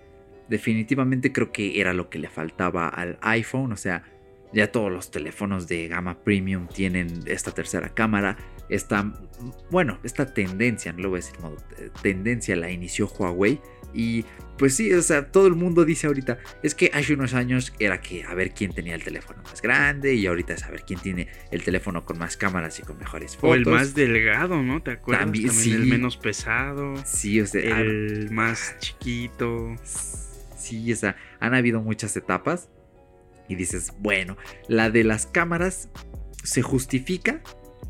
definitivamente 0.50 1.32
creo 1.32 1.54
que 1.54 1.80
era 1.80 1.94
lo 1.94 2.10
que 2.10 2.20
le 2.20 2.28
faltaba 2.28 2.90
al 2.90 3.18
iPhone. 3.22 3.72
O 3.72 3.78
sea, 3.78 4.04
ya 4.52 4.74
todos 4.74 4.92
los 4.92 5.10
teléfonos 5.10 5.70
de 5.70 5.88
gama 5.88 6.22
premium 6.22 6.68
tienen 6.68 7.24
esta 7.28 7.52
tercera 7.52 7.88
cámara. 7.88 8.36
Esta, 8.68 9.14
bueno, 9.72 10.00
esta 10.04 10.34
tendencia, 10.34 10.92
no 10.92 11.04
lo 11.04 11.10
voy 11.12 11.20
a 11.20 11.22
decir 11.22 11.38
eh, 11.78 11.90
tendencia 12.02 12.58
la 12.58 12.70
inició 12.70 13.08
Huawei. 13.08 13.62
Y 13.94 14.26
pues 14.58 14.76
sí, 14.76 14.94
o 14.94 15.02
sea, 15.02 15.32
todo 15.32 15.48
el 15.48 15.56
mundo 15.56 15.86
dice 15.86 16.08
ahorita, 16.08 16.38
es 16.64 16.76
que 16.76 16.92
hace 16.94 17.14
unos 17.14 17.34
años 17.34 17.74
era 17.80 18.02
que 18.02 18.24
a 18.24 18.34
ver 18.34 18.52
quién 18.52 18.74
tenía 18.74 18.96
el 18.96 19.04
teléfono 19.04 19.42
más 19.44 19.62
grande 19.62 20.14
y 20.14 20.26
ahorita 20.28 20.54
es 20.54 20.64
a 20.64 20.72
ver 20.72 20.84
quién 20.84 21.00
tiene 21.00 21.28
el 21.52 21.64
teléfono 21.64 22.06
con 22.06 22.18
más 22.18 22.38
cámaras 22.38 22.80
y 22.80 22.84
con 22.84 22.98
mejores 22.98 23.36
fotos. 23.36 23.50
O 23.50 23.56
el 23.56 23.66
más 23.66 23.96
delgado, 23.96 24.62
¿no? 24.62 24.82
¿Te 24.82 24.92
acuerdas? 24.92 25.26
También, 25.26 25.48
También, 25.48 25.76
el 25.76 25.86
menos 25.88 26.18
pesado, 26.18 26.96
Sí, 27.06 27.42
o 27.42 27.48
sea, 27.48 27.82
el 27.82 28.30
más 28.32 28.76
chiquito. 28.80 29.76
Sí, 30.58 30.92
o 30.92 30.96
sea, 30.96 31.16
han 31.40 31.54
habido 31.54 31.82
muchas 31.82 32.16
etapas. 32.16 32.70
Y 33.48 33.56
dices, 33.56 33.94
bueno, 34.00 34.38
la 34.68 34.90
de 34.90 35.04
las 35.04 35.28
cámaras 35.28 35.90
se 36.44 36.64
justifica 36.64 37.42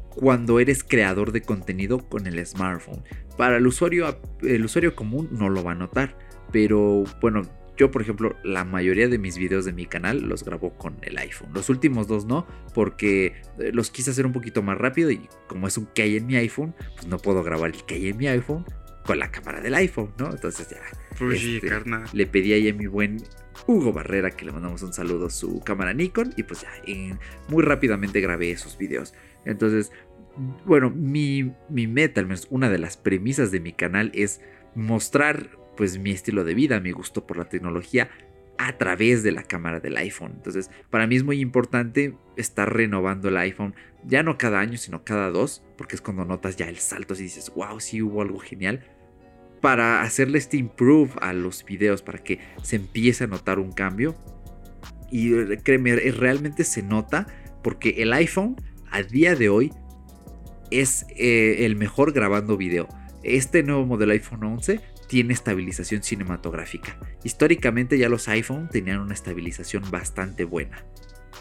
cuando 0.10 0.60
eres 0.60 0.84
creador 0.84 1.32
de 1.32 1.42
contenido 1.42 2.00
con 2.00 2.28
el 2.28 2.46
smartphone. 2.46 3.04
Para 3.38 3.58
el 3.58 3.68
usuario, 3.68 4.20
el 4.42 4.66
usuario 4.66 4.96
común 4.96 5.30
no 5.32 5.50
lo 5.50 5.64
va 5.64 5.74
a 5.74 5.76
notar. 5.76 6.18
Pero 6.56 7.04
bueno, 7.20 7.42
yo 7.76 7.92
por 7.92 8.02
ejemplo, 8.02 8.34
la 8.46 8.64
mayoría 8.64 9.10
de 9.10 9.18
mis 9.18 9.38
videos 9.38 9.66
de 9.66 9.74
mi 9.74 9.86
canal 9.86 10.22
los 10.22 10.46
grabo 10.46 10.70
con 10.78 10.96
el 11.02 11.18
iPhone. 11.18 11.50
Los 11.54 11.70
últimos 11.70 12.08
dos 12.08 12.24
no, 12.24 12.48
porque 12.74 13.34
eh, 13.60 13.72
los 13.74 13.92
quise 13.92 14.12
hacer 14.12 14.26
un 14.26 14.32
poquito 14.32 14.64
más 14.64 14.78
rápido 14.78 15.12
y 15.12 15.28
como 15.48 15.68
es 15.68 15.78
un 15.78 15.86
que 15.88 16.04
hay 16.04 16.16
en 16.16 16.28
mi 16.28 16.38
iPhone, 16.38 16.74
pues 16.96 17.08
no 17.08 17.18
puedo 17.18 17.44
grabar 17.44 17.72
el 17.72 17.84
que 17.84 17.96
hay 17.96 18.08
en 18.08 18.16
mi 18.18 18.28
iPhone 18.28 18.64
con 19.06 19.20
la 19.20 19.30
cámara 19.32 19.60
del 19.60 19.76
iPhone, 19.76 20.14
¿no? 20.18 20.30
Entonces 20.32 20.70
ya 20.70 20.78
Pues 21.20 21.42
sí, 21.42 21.56
Este, 21.56 21.68
carnal. 21.68 22.06
le 22.14 22.26
pedí 22.26 22.54
ahí 22.54 22.70
a 22.70 22.74
mi 22.74 22.88
buen 22.88 23.18
Hugo 23.68 23.92
Barrera 23.92 24.32
que 24.32 24.46
le 24.46 24.54
mandamos 24.54 24.82
un 24.82 24.94
saludo 24.94 25.30
su 25.30 25.60
cámara 25.60 25.94
Nikon 25.94 26.34
y 26.38 26.44
pues 26.44 26.62
ya 26.62 26.70
en- 26.88 27.20
muy 27.50 27.64
rápidamente 27.64 28.22
grabé 28.22 28.52
esos 28.52 28.78
videos. 28.78 29.14
Entonces, 29.44 29.92
bueno, 30.66 30.90
mi, 30.90 31.52
mi 31.68 31.86
meta, 31.88 32.22
al 32.22 32.28
menos 32.28 32.48
una 32.50 32.70
de 32.70 32.78
las 32.78 32.96
premisas 32.96 33.52
de 33.52 33.60
mi 33.60 33.74
canal 33.74 34.12
es 34.16 34.40
mostrar 34.74 35.50
pues 35.76 35.98
mi 35.98 36.12
estilo 36.12 36.44
de 36.44 36.54
vida, 36.54 36.80
mi 36.80 36.92
gusto 36.92 37.26
por 37.26 37.38
la 37.38 37.50
tecnología 37.50 38.10
a 38.58 38.78
través 38.78 39.24
de 39.24 39.32
la 39.32 39.44
cámara 39.44 39.80
del 39.80 39.98
iPhone. 39.98 40.34
Entonces, 40.36 40.70
para 40.90 41.08
mí 41.08 41.16
es 41.16 41.24
muy 41.24 41.40
importante 41.40 42.18
estar 42.38 42.74
renovando 42.74 43.30
el 43.30 43.38
iPhone, 43.38 43.76
ya 44.06 44.24
no 44.24 44.38
cada 44.38 44.60
año, 44.60 44.78
sino 44.78 45.04
cada 45.04 45.30
dos, 45.30 45.64
porque 45.78 45.96
es 45.96 46.02
cuando 46.02 46.26
notas 46.26 46.56
ya 46.56 46.70
el 46.70 46.78
salto 46.78 47.14
y 47.16 47.24
dices, 47.24 47.52
wow, 47.56 47.80
sí 47.80 48.02
hubo 48.02 48.22
algo 48.22 48.40
genial 48.40 48.86
para 49.62 50.04
hacerle 50.04 50.38
este 50.38 50.58
improve 50.58 51.12
a 51.22 51.34
los 51.34 51.66
videos, 51.66 52.02
para 52.02 52.20
que 52.20 52.40
se 52.62 52.76
empiece 52.76 53.24
a 53.24 53.28
notar 53.28 53.58
un 53.60 53.72
cambio. 53.72 54.16
Y 55.12 55.58
créeme, 55.58 55.96
realmente 55.96 56.64
se 56.64 56.84
nota 56.84 57.26
porque 57.64 58.02
el 58.04 58.14
iPhone 58.14 58.56
a 58.92 59.02
día 59.02 59.36
de 59.36 59.50
hoy 59.50 59.74
es 60.72 61.06
eh, 61.18 61.66
el 61.66 61.76
mejor 61.76 62.14
grabando 62.14 62.58
video. 62.58 62.88
Este 63.24 63.64
nuevo 63.64 63.86
modelo 63.86 64.12
iPhone 64.12 64.44
11 64.44 64.82
tiene 65.08 65.34
estabilización 65.34 66.04
cinematográfica. 66.04 66.98
Históricamente 67.24 67.98
ya 67.98 68.10
los 68.10 68.28
iPhone 68.28 68.70
tenían 68.70 69.00
una 69.00 69.14
estabilización 69.14 69.84
bastante 69.92 70.46
buena. 70.46 70.86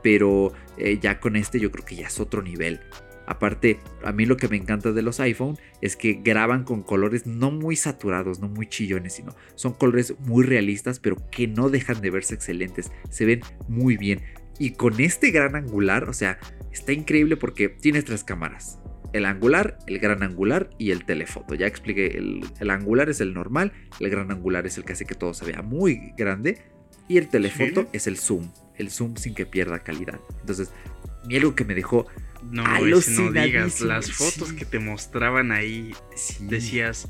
Pero 0.03 0.53
eh, 0.77 0.99
ya 1.01 1.21
con 1.21 1.37
este 1.37 1.61
yo 1.61 1.71
creo 1.71 1.85
que 1.85 1.97
ya 1.97 2.09
es 2.09 2.21
otro 2.21 2.43
nivel. 2.43 2.81
Aparte, 3.27 3.79
a 4.03 4.13
mí 4.13 4.27
lo 4.27 4.37
que 4.37 4.49
me 4.49 4.57
encanta 4.57 4.93
de 4.93 5.03
los 5.03 5.19
iPhone 5.21 5.57
es 5.81 5.97
que 5.97 6.21
graban 6.23 6.65
con 6.65 6.83
colores 6.83 7.27
no 7.27 7.51
muy 7.51 7.75
saturados, 7.75 8.39
no 8.39 8.49
muy 8.49 8.69
chillones, 8.69 9.15
sino 9.15 9.35
son 9.55 9.73
colores 9.73 10.15
muy 10.21 10.45
realistas, 10.45 10.99
pero 11.01 11.17
que 11.31 11.47
no 11.47 11.71
dejan 11.71 12.01
de 12.03 12.11
verse 12.11 12.35
excelentes. 12.35 12.93
Se 13.09 13.25
ven 13.25 13.41
muy 13.69 13.97
bien. 13.97 14.21
Y 14.59 14.73
con 14.73 15.01
este 15.01 15.31
gran 15.31 15.57
angular, 15.57 16.09
o 16.09 16.13
sea, 16.13 16.39
está 16.71 16.93
increíble 16.93 17.37
porque 17.37 17.69
tienes 17.69 18.05
tres 18.05 18.25
cámaras. 18.25 18.79
El 19.15 19.25
angular, 19.25 19.79
el 19.87 19.99
gran 20.01 20.23
angular 20.23 20.69
y 20.77 20.91
el 20.91 21.05
telefoto. 21.05 21.55
Ya 21.55 21.67
expliqué, 21.67 22.07
el, 22.19 22.45
el 22.61 22.71
angular 22.71 23.09
es 23.09 23.21
el 23.21 23.33
normal, 23.33 23.73
el 24.01 24.11
gran 24.11 24.31
angular 24.31 24.67
es 24.67 24.77
el 24.77 24.85
que 24.85 24.93
hace 24.93 25.07
que 25.07 25.15
todo 25.15 25.33
se 25.35 25.45
vea 25.47 25.63
muy 25.63 26.13
grande 26.19 26.59
y 27.09 27.17
el 27.19 27.29
telefoto 27.29 27.83
Sí. 27.83 27.89
es 27.93 28.07
el 28.07 28.19
zoom, 28.19 28.51
el 28.77 28.91
zoom 28.91 29.17
sin 29.17 29.35
que 29.35 29.47
pierda 29.47 29.79
calidad. 29.79 30.21
Entonces, 30.41 30.71
y 31.29 31.37
algo 31.37 31.55
que 31.55 31.65
me 31.65 31.75
dejó 31.75 32.07
No, 32.51 32.65
no 32.65 33.33
digas. 33.33 33.81
Las 33.81 34.11
fotos 34.13 34.49
sí. 34.51 34.57
que 34.57 34.65
te 34.67 34.79
mostraban 34.79 35.53
ahí, 35.53 35.95
sí, 36.17 36.47
decías, 36.49 37.09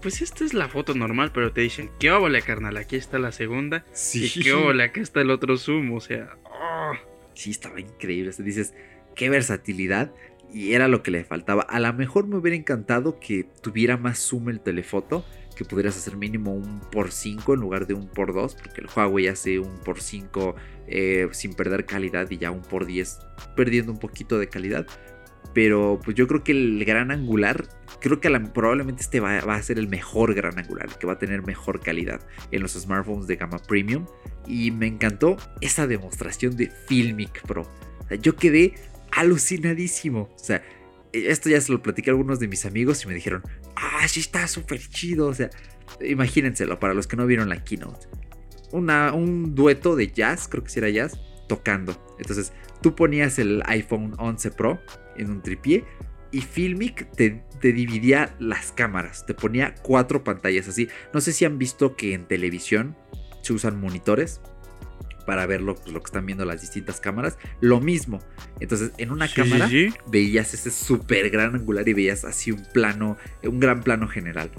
pues 0.00 0.22
esta 0.22 0.44
es 0.44 0.54
la 0.54 0.68
foto 0.68 0.94
normal, 0.94 1.30
pero 1.34 1.52
te 1.52 1.60
dicen, 1.60 1.90
¿qué 1.98 2.10
óvole, 2.10 2.40
carnal? 2.40 2.76
Aquí 2.78 2.96
está 2.96 3.18
la 3.18 3.32
segunda. 3.32 3.84
sí, 3.92 4.32
Y 4.34 4.42
qué 4.42 4.52
óvole, 4.54 4.84
acá 4.84 5.00
está 5.02 5.20
el 5.20 5.30
otro 5.30 5.58
zoom. 5.58 5.92
O 5.92 6.00
sea, 6.00 6.30
oh, 6.44 6.92
sí, 7.34 7.50
estaba 7.50 7.80
increíble. 7.80 8.30
O 8.30 8.32
sea, 8.32 8.44
dices, 8.44 8.72
qué 9.14 9.28
versatilidad. 9.28 10.10
Y 10.52 10.72
era 10.74 10.88
lo 10.88 11.02
que 11.02 11.10
le 11.10 11.24
faltaba. 11.24 11.62
A 11.62 11.80
lo 11.80 11.92
mejor 11.92 12.26
me 12.26 12.36
hubiera 12.36 12.56
encantado 12.56 13.18
que 13.20 13.46
tuviera 13.62 13.96
más 13.96 14.18
zoom 14.18 14.48
el 14.48 14.60
telefoto. 14.60 15.24
Que 15.56 15.64
pudieras 15.64 15.96
hacer 15.96 16.16
mínimo 16.16 16.54
un 16.54 16.80
por 16.90 17.12
5 17.12 17.54
en 17.54 17.60
lugar 17.60 17.86
de 17.86 17.94
un 17.94 18.08
por 18.08 18.32
2. 18.32 18.54
Porque 18.56 18.80
el 18.80 18.88
Huawei 18.94 19.28
hace 19.28 19.58
un 19.58 19.78
por 19.80 20.00
5 20.00 20.54
eh, 20.86 21.28
sin 21.32 21.54
perder 21.54 21.86
calidad. 21.86 22.30
Y 22.30 22.38
ya 22.38 22.50
un 22.50 22.62
por 22.62 22.86
10 22.86 23.18
perdiendo 23.56 23.92
un 23.92 23.98
poquito 23.98 24.38
de 24.38 24.48
calidad. 24.48 24.86
Pero 25.52 25.98
pues 26.04 26.16
yo 26.16 26.26
creo 26.28 26.42
que 26.44 26.52
el 26.52 26.84
gran 26.84 27.10
angular. 27.10 27.68
Creo 28.00 28.20
que 28.20 28.30
la- 28.30 28.42
probablemente 28.52 29.02
este 29.02 29.20
va, 29.20 29.38
a 29.38 29.62
ser 29.62 29.78
el 29.78 29.88
mejor 29.88 30.34
gran 30.34 30.58
angular. 30.58 30.88
Que 30.98 31.06
va 31.06 31.14
a 31.14 31.18
tener 31.18 31.42
mejor 31.42 31.80
calidad 31.80 32.20
en 32.50 32.62
los 32.62 32.72
smartphones 32.72 33.26
de 33.26 33.36
gama 33.36 33.58
premium. 33.58 34.06
Y 34.46 34.70
me 34.70 34.86
encantó 34.86 35.36
esa 35.60 35.86
demostración 35.86 36.56
de 36.56 36.70
Filmic 36.88 37.42
Pro. 37.42 37.68
Yo 38.20 38.34
quedé 38.34 38.74
alucinadísimo. 39.12 40.30
O 40.34 40.38
sea, 40.38 40.62
esto 41.12 41.48
ya 41.48 41.60
se 41.60 41.72
lo 41.72 41.82
platicé 41.82 42.10
a 42.10 42.12
algunos 42.12 42.40
de 42.40 42.48
mis 42.48 42.66
amigos 42.66 43.04
y 43.04 43.08
me 43.08 43.14
dijeron, 43.14 43.42
ah, 43.76 44.06
sí 44.08 44.20
está 44.20 44.46
súper 44.46 44.80
chido. 44.80 45.26
O 45.28 45.34
sea, 45.34 45.50
imagínenselo 46.00 46.78
para 46.78 46.94
los 46.94 47.06
que 47.06 47.16
no 47.16 47.26
vieron 47.26 47.48
la 47.48 47.62
keynote. 47.62 48.06
Un 48.72 49.54
dueto 49.54 49.96
de 49.96 50.08
jazz, 50.08 50.46
creo 50.48 50.62
que 50.62 50.70
sí 50.70 50.78
era 50.78 50.88
jazz, 50.90 51.18
tocando. 51.48 51.96
Entonces, 52.18 52.52
tú 52.80 52.94
ponías 52.94 53.38
el 53.38 53.62
iPhone 53.66 54.14
11 54.18 54.50
Pro 54.52 54.80
en 55.16 55.30
un 55.30 55.42
tripié 55.42 55.84
y 56.30 56.40
Filmic 56.42 57.10
te, 57.12 57.42
te, 57.60 57.72
dividía 57.72 58.36
las 58.38 58.70
cámaras, 58.70 59.26
te 59.26 59.34
ponía 59.34 59.74
cuatro 59.82 60.22
pantallas 60.22 60.68
así. 60.68 60.88
No 61.12 61.20
sé 61.20 61.32
si 61.32 61.44
han 61.44 61.58
visto 61.58 61.96
que 61.96 62.14
en 62.14 62.28
televisión 62.28 62.96
se 63.42 63.52
usan 63.52 63.80
monitores 63.80 64.40
para 65.20 65.46
ver 65.46 65.60
lo, 65.60 65.74
pues, 65.74 65.92
lo 65.92 66.00
que 66.00 66.06
están 66.06 66.26
viendo 66.26 66.44
las 66.44 66.60
distintas 66.60 67.00
cámaras. 67.00 67.38
Lo 67.60 67.80
mismo. 67.80 68.20
Entonces, 68.60 68.92
en 68.98 69.10
una 69.10 69.28
cámara 69.28 69.68
veías 70.06 70.54
ese 70.54 70.70
súper 70.70 71.30
gran 71.30 71.54
angular 71.54 71.88
y 71.88 71.92
veías 71.94 72.24
así 72.24 72.52
un 72.52 72.64
plano, 72.72 73.16
un 73.42 73.60
gran 73.60 73.82
plano 73.82 74.08
general. 74.08 74.50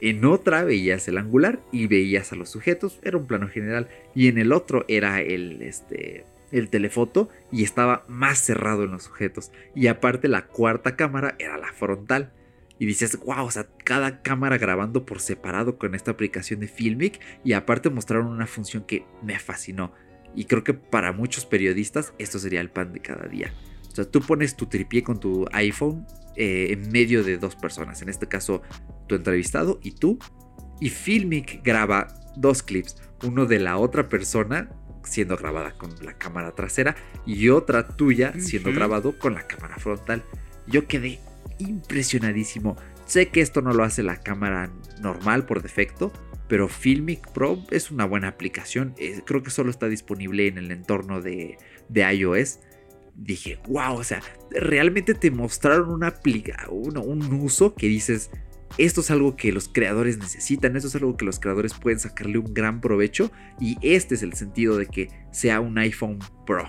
En 0.00 0.24
otra 0.24 0.64
veías 0.64 1.08
el 1.08 1.18
angular 1.18 1.60
y 1.72 1.86
veías 1.86 2.32
a 2.32 2.36
los 2.36 2.50
sujetos, 2.50 3.00
era 3.02 3.16
un 3.16 3.26
plano 3.26 3.48
general. 3.48 3.88
Y 4.14 4.28
en 4.28 4.38
el 4.38 4.52
otro 4.52 4.84
era 4.88 5.20
el, 5.20 5.62
este, 5.62 6.24
el 6.52 6.68
telefoto 6.68 7.28
y 7.50 7.64
estaba 7.64 8.04
más 8.08 8.38
cerrado 8.38 8.84
en 8.84 8.92
los 8.92 9.04
sujetos. 9.04 9.50
Y 9.74 9.86
aparte 9.86 10.28
la 10.28 10.46
cuarta 10.46 10.96
cámara 10.96 11.34
era 11.38 11.56
la 11.56 11.72
frontal. 11.72 12.32
Y 12.78 12.86
dices, 12.86 13.18
wow, 13.24 13.46
o 13.46 13.50
sea, 13.50 13.66
cada 13.84 14.22
cámara 14.22 14.58
grabando 14.58 15.06
por 15.06 15.20
separado 15.20 15.78
con 15.78 15.94
esta 15.94 16.10
aplicación 16.10 16.60
de 16.60 16.68
Filmic. 16.68 17.20
Y 17.44 17.54
aparte 17.54 17.90
mostraron 17.90 18.26
una 18.26 18.46
función 18.46 18.84
que 18.84 19.04
me 19.22 19.38
fascinó. 19.38 19.92
Y 20.34 20.44
creo 20.44 20.62
que 20.62 20.74
para 20.74 21.12
muchos 21.12 21.46
periodistas 21.46 22.12
esto 22.18 22.38
sería 22.38 22.60
el 22.60 22.70
pan 22.70 22.92
de 22.92 23.00
cada 23.00 23.26
día. 23.26 23.52
O 23.90 23.94
sea, 23.94 24.04
tú 24.04 24.20
pones 24.20 24.56
tu 24.56 24.66
tripié 24.66 25.02
con 25.02 25.18
tu 25.18 25.46
iPhone 25.52 26.06
eh, 26.36 26.68
en 26.70 26.90
medio 26.90 27.24
de 27.24 27.38
dos 27.38 27.56
personas. 27.56 28.02
En 28.02 28.10
este 28.10 28.28
caso, 28.28 28.60
tu 29.06 29.14
entrevistado 29.14 29.80
y 29.82 29.92
tú. 29.92 30.18
Y 30.80 30.90
Filmic 30.90 31.62
graba 31.64 32.08
dos 32.36 32.62
clips. 32.62 32.96
Uno 33.24 33.46
de 33.46 33.58
la 33.58 33.78
otra 33.78 34.10
persona 34.10 34.68
siendo 35.06 35.36
grabada 35.36 35.72
con 35.78 35.90
la 36.04 36.14
cámara 36.18 36.54
trasera 36.54 36.96
y 37.24 37.48
otra 37.48 37.86
tuya 37.86 38.34
siendo 38.38 38.72
grabado 38.72 39.18
con 39.18 39.34
la 39.34 39.46
cámara 39.46 39.76
frontal. 39.78 40.24
Yo 40.66 40.86
quedé 40.86 41.20
impresionadísimo. 41.58 42.76
Sé 43.06 43.28
que 43.28 43.40
esto 43.40 43.62
no 43.62 43.72
lo 43.72 43.84
hace 43.84 44.02
la 44.02 44.16
cámara 44.16 44.70
normal 45.00 45.46
por 45.46 45.62
defecto, 45.62 46.12
pero 46.48 46.68
Filmic 46.68 47.30
Pro 47.32 47.62
es 47.70 47.90
una 47.90 48.04
buena 48.04 48.28
aplicación. 48.28 48.94
Eh, 48.98 49.20
creo 49.24 49.42
que 49.42 49.50
solo 49.50 49.70
está 49.70 49.88
disponible 49.88 50.46
en 50.46 50.58
el 50.58 50.70
entorno 50.70 51.20
de, 51.20 51.58
de 51.88 52.14
iOS. 52.14 52.60
Dije, 53.14 53.58
wow, 53.68 53.94
o 53.94 54.04
sea, 54.04 54.20
realmente 54.50 55.14
te 55.14 55.30
mostraron 55.30 55.90
una 55.90 56.14
un, 56.68 56.98
un 56.98 57.32
uso 57.40 57.74
que 57.74 57.86
dices, 57.86 58.30
esto 58.78 59.00
es 59.00 59.10
algo 59.10 59.36
que 59.36 59.52
los 59.52 59.68
creadores 59.68 60.18
necesitan, 60.18 60.76
esto 60.76 60.88
es 60.88 60.96
algo 60.96 61.16
que 61.16 61.24
los 61.24 61.40
creadores 61.40 61.72
pueden 61.74 61.98
sacarle 61.98 62.38
un 62.38 62.52
gran 62.52 62.80
provecho 62.80 63.32
y 63.58 63.78
este 63.80 64.16
es 64.16 64.22
el 64.22 64.34
sentido 64.34 64.76
de 64.76 64.86
que 64.86 65.08
sea 65.32 65.60
un 65.60 65.78
iPhone 65.78 66.18
Pro. 66.44 66.68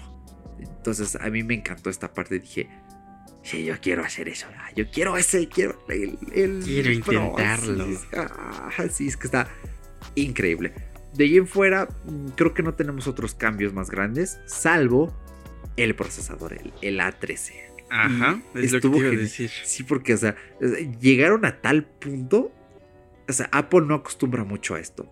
Entonces 0.59 1.17
a 1.17 1.29
mí 1.29 1.43
me 1.43 1.55
encantó 1.55 1.89
esta 1.89 2.13
parte, 2.13 2.39
dije, 2.39 2.69
sí, 3.47 3.63
yo 3.63 3.75
quiero 3.81 4.03
hacer 4.03 4.27
eso, 4.27 4.47
ah, 4.57 4.69
yo 4.75 4.89
quiero 4.91 5.17
ese, 5.17 5.47
quiero 5.47 5.79
el... 5.89 6.17
quiero 6.63 6.91
intentarlo. 6.91 7.87
Así, 8.77 9.07
es 9.07 9.17
que 9.17 9.27
está 9.27 9.47
increíble. 10.15 10.73
De 11.13 11.23
ahí 11.23 11.37
en 11.37 11.47
fuera, 11.47 11.87
creo 12.35 12.53
que 12.53 12.61
no 12.61 12.73
tenemos 12.73 13.07
otros 13.07 13.33
cambios 13.33 13.73
más 13.73 13.89
grandes, 13.89 14.39
salvo 14.45 15.17
el 15.77 15.95
procesador, 15.95 16.53
el, 16.53 16.73
el 16.81 16.99
A13. 16.99 17.67
Ajá, 17.89 18.41
es 18.53 18.73
lo 18.73 18.81
que 18.81 18.87
iba 18.87 19.07
a 19.07 19.11
decir. 19.11 19.49
Sí, 19.63 19.83
porque, 19.83 20.13
o 20.13 20.17
sea, 20.17 20.35
llegaron 20.99 21.45
a 21.45 21.61
tal 21.61 21.85
punto. 21.85 22.51
O 23.29 23.33
sea, 23.33 23.49
Apple 23.51 23.81
no 23.81 23.95
acostumbra 23.95 24.43
mucho 24.43 24.75
a 24.75 24.79
esto. 24.79 25.09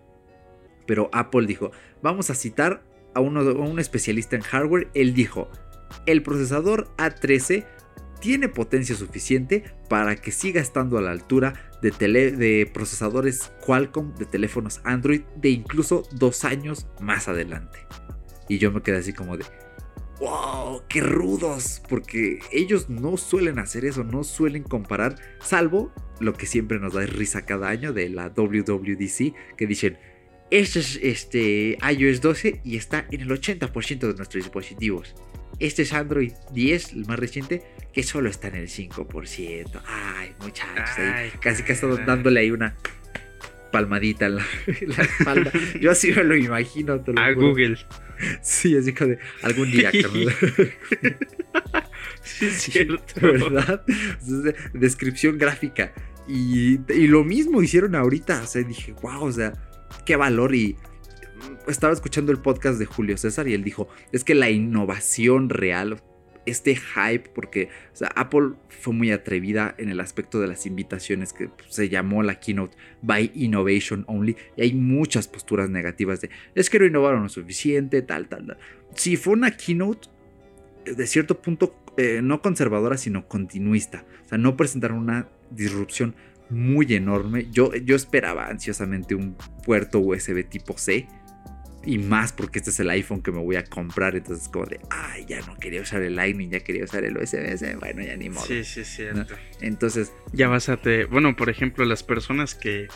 Pero 0.86 1.08
Apple 1.12 1.46
dijo: 1.46 1.70
Vamos 2.02 2.28
a 2.30 2.34
citar 2.34 2.82
a, 3.14 3.20
uno, 3.20 3.40
a 3.40 3.52
un 3.52 3.78
especialista 3.78 4.36
en 4.36 4.42
hardware. 4.42 4.88
Él 4.94 5.14
dijo: 5.14 5.50
El 6.04 6.22
procesador 6.22 6.94
A13 6.98 7.64
tiene 8.20 8.48
potencia 8.48 8.96
suficiente 8.96 9.64
para 9.88 10.16
que 10.16 10.32
siga 10.32 10.60
estando 10.60 10.98
a 10.98 11.02
la 11.02 11.10
altura 11.10 11.70
de, 11.82 12.70
procesadores 12.72 13.52
Qualcomm 13.64 14.14
de 14.14 14.24
teléfonos 14.24 14.80
Android 14.84 15.22
de 15.36 15.50
incluso 15.50 16.02
dos 16.12 16.44
años 16.44 16.86
más 17.00 17.28
adelante. 17.28 17.78
Y 18.48 18.58
yo 18.58 18.70
me 18.72 18.82
quedé 18.82 18.98
así 18.98 19.12
como 19.12 19.36
de, 19.36 19.44
wow, 20.20 20.82
qué 20.88 21.00
rudos, 21.00 21.82
porque 21.88 22.38
ellos 22.52 22.88
no 22.88 23.16
suelen 23.16 23.58
hacer 23.58 23.84
eso, 23.84 24.04
no 24.04 24.24
suelen 24.24 24.62
comparar, 24.62 25.16
salvo 25.40 25.92
lo 26.20 26.32
que 26.32 26.46
siempre 26.46 26.78
nos 26.78 26.94
da 26.94 27.04
risa 27.06 27.44
cada 27.44 27.68
año 27.68 27.92
de 27.92 28.08
la 28.08 28.28
WWDC, 28.28 29.56
que 29.56 29.66
dicen, 29.66 29.98
este 30.50 30.78
es 30.78 31.00
este 31.02 31.78
iOS 31.92 32.20
12 32.20 32.60
y 32.64 32.76
está 32.76 33.06
en 33.10 33.20
el 33.20 33.28
80% 33.30 33.98
de 33.98 34.14
nuestros 34.14 34.44
dispositivos. 34.44 35.14
Este 35.58 35.82
es 35.82 35.92
Android 35.92 36.32
10, 36.52 36.92
el 36.92 37.06
más 37.06 37.18
reciente, 37.18 37.62
que 37.92 38.02
solo 38.02 38.28
está 38.28 38.48
en 38.48 38.56
el 38.56 38.68
5%. 38.68 39.80
Ay, 39.86 40.32
muchachos, 40.40 41.32
casi 41.40 41.62
que 41.62 41.72
estado 41.72 41.96
dándole 41.96 42.40
ahí 42.40 42.50
una 42.50 42.76
palmadita 43.72 44.26
en 44.26 44.36
la, 44.36 44.44
espalda. 45.02 45.52
Yo 45.80 45.90
así 45.90 46.12
me 46.12 46.24
lo 46.24 46.36
imagino. 46.36 47.02
a 47.16 47.32
Google. 47.32 47.78
Sí, 48.40 48.76
así 48.76 48.94
como 48.94 49.10
de 49.10 49.18
algún 49.42 49.70
día, 49.70 49.90
Carlos. 49.90 50.34
sí, 52.22 52.46
es 52.46 52.62
cierto. 52.62 53.20
¿Verdad? 53.20 53.84
descripción 54.72 55.36
gráfica. 55.36 55.92
Y, 56.28 56.80
y, 56.92 57.06
lo 57.06 57.24
mismo 57.24 57.62
hicieron 57.62 57.94
ahorita. 57.94 58.42
O 58.42 58.46
sea, 58.46 58.62
dije, 58.62 58.92
wow, 59.02 59.24
o 59.24 59.32
sea, 59.32 59.52
qué 60.04 60.16
valor. 60.16 60.54
Y 60.54 60.76
estaba 61.66 61.92
escuchando 61.92 62.32
el 62.32 62.38
podcast 62.38 62.78
de 62.78 62.86
Julio 62.86 63.16
César 63.16 63.48
y 63.48 63.54
él 63.54 63.64
dijo, 63.64 63.88
es 64.12 64.24
que 64.24 64.34
la 64.34 64.50
innovación 64.50 65.48
real, 65.48 66.00
este 66.44 66.76
hype, 66.76 67.30
porque 67.34 67.68
Apple 68.14 68.52
fue 68.68 68.94
muy 68.94 69.10
atrevida 69.10 69.74
en 69.78 69.88
el 69.88 70.00
aspecto 70.00 70.40
de 70.40 70.46
las 70.46 70.66
invitaciones 70.66 71.32
que 71.32 71.48
pues, 71.48 71.74
se 71.74 71.88
llamó 71.88 72.22
la 72.22 72.38
keynote 72.38 72.76
by 73.02 73.32
Innovation 73.34 74.04
Only, 74.06 74.36
y 74.56 74.62
hay 74.62 74.74
muchas 74.74 75.28
posturas 75.28 75.68
negativas 75.68 76.20
de 76.20 76.30
es 76.54 76.70
que 76.70 76.78
no 76.78 76.86
innovaron 76.86 77.24
lo 77.24 77.28
suficiente, 77.28 78.02
tal, 78.02 78.28
tal, 78.28 78.46
tal. 78.46 78.58
Sí, 78.94 79.16
fue 79.16 79.32
una 79.32 79.56
keynote 79.56 80.08
eh, 80.84 80.94
de 80.94 81.06
cierto 81.06 81.42
punto 81.42 81.76
eh, 81.96 82.20
no 82.22 82.42
conservadora, 82.42 82.96
sino 82.96 83.26
continuista. 83.26 84.04
O 84.24 84.28
sea, 84.28 84.38
no 84.38 84.56
presentaron 84.56 84.98
una 84.98 85.28
disrupción 85.50 86.14
muy 86.50 86.92
enorme. 86.94 87.48
Yo, 87.50 87.74
yo 87.74 87.96
esperaba 87.96 88.48
ansiosamente 88.48 89.14
un 89.14 89.36
puerto 89.64 89.98
USB 89.98 90.44
tipo 90.48 90.76
C 90.78 91.08
y 91.86 91.98
más 91.98 92.32
porque 92.32 92.58
este 92.58 92.70
es 92.70 92.80
el 92.80 92.90
iPhone 92.90 93.22
que 93.22 93.30
me 93.30 93.38
voy 93.38 93.54
a 93.54 93.64
comprar. 93.64 94.16
Entonces, 94.16 94.48
como 94.48 94.66
de, 94.66 94.80
ay, 94.90 95.24
ya 95.26 95.40
no 95.42 95.56
quería 95.56 95.80
usar 95.80 96.02
el 96.02 96.16
Lightning, 96.16 96.50
ya 96.50 96.60
quería 96.60 96.84
usar 96.84 97.04
el 97.04 97.16
USB. 97.16 97.78
Bueno, 97.78 98.02
ya 98.02 98.16
ni 98.16 98.28
modo. 98.28 98.44
Sí, 98.44 98.64
sí, 98.64 98.84
cierto. 98.84 99.34
Entonces. 99.60 100.12
Ya 100.32 100.48
vas 100.48 100.68
a 100.68 100.78
te. 100.78 101.04
Bueno, 101.04 101.36
por 101.36 101.48
ejemplo, 101.48 101.84
las 101.84 102.02
personas 102.02 102.56
que. 102.56 102.88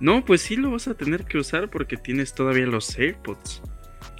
No, 0.00 0.24
pues 0.24 0.40
sí 0.40 0.56
lo 0.56 0.70
vas 0.70 0.88
a 0.88 0.94
tener 0.94 1.26
que 1.26 1.36
usar 1.36 1.68
porque 1.68 1.98
tienes 1.98 2.34
todavía 2.34 2.66
los 2.66 2.98
AirPods. 2.98 3.62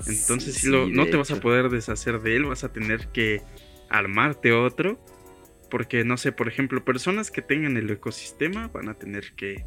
Entonces, 0.06 0.56
sí, 0.56 0.68
lo, 0.68 0.88
no 0.88 1.06
te 1.06 1.16
vas 1.16 1.30
a 1.30 1.40
poder 1.40 1.70
deshacer 1.70 2.20
de 2.20 2.36
él. 2.36 2.44
Vas 2.44 2.64
a 2.64 2.72
tener 2.72 3.08
que 3.08 3.40
armarte 3.88 4.52
otro. 4.52 5.02
Porque, 5.70 6.04
no 6.04 6.18
sé, 6.18 6.32
por 6.32 6.48
ejemplo, 6.48 6.84
personas 6.84 7.30
que 7.30 7.40
tengan 7.40 7.78
el 7.78 7.90
ecosistema 7.90 8.68
van 8.68 8.90
a 8.90 8.94
tener 8.94 9.32
que, 9.36 9.64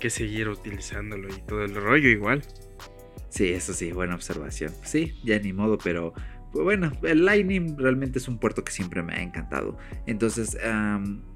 que 0.00 0.08
seguir 0.08 0.48
utilizándolo 0.48 1.28
y 1.28 1.40
todo 1.42 1.62
el 1.64 1.74
rollo 1.74 2.08
igual. 2.08 2.42
Sí, 3.30 3.48
eso 3.48 3.72
sí, 3.72 3.92
buena 3.92 4.14
observación. 4.14 4.72
Sí, 4.82 5.14
ya 5.24 5.38
ni 5.38 5.52
modo, 5.52 5.78
pero 5.78 6.14
pues 6.52 6.64
bueno, 6.64 6.92
el 7.02 7.24
Lightning 7.24 7.76
realmente 7.76 8.18
es 8.18 8.28
un 8.28 8.38
puerto 8.38 8.64
que 8.64 8.72
siempre 8.72 9.02
me 9.02 9.14
ha 9.14 9.22
encantado. 9.22 9.76
Entonces, 10.06 10.56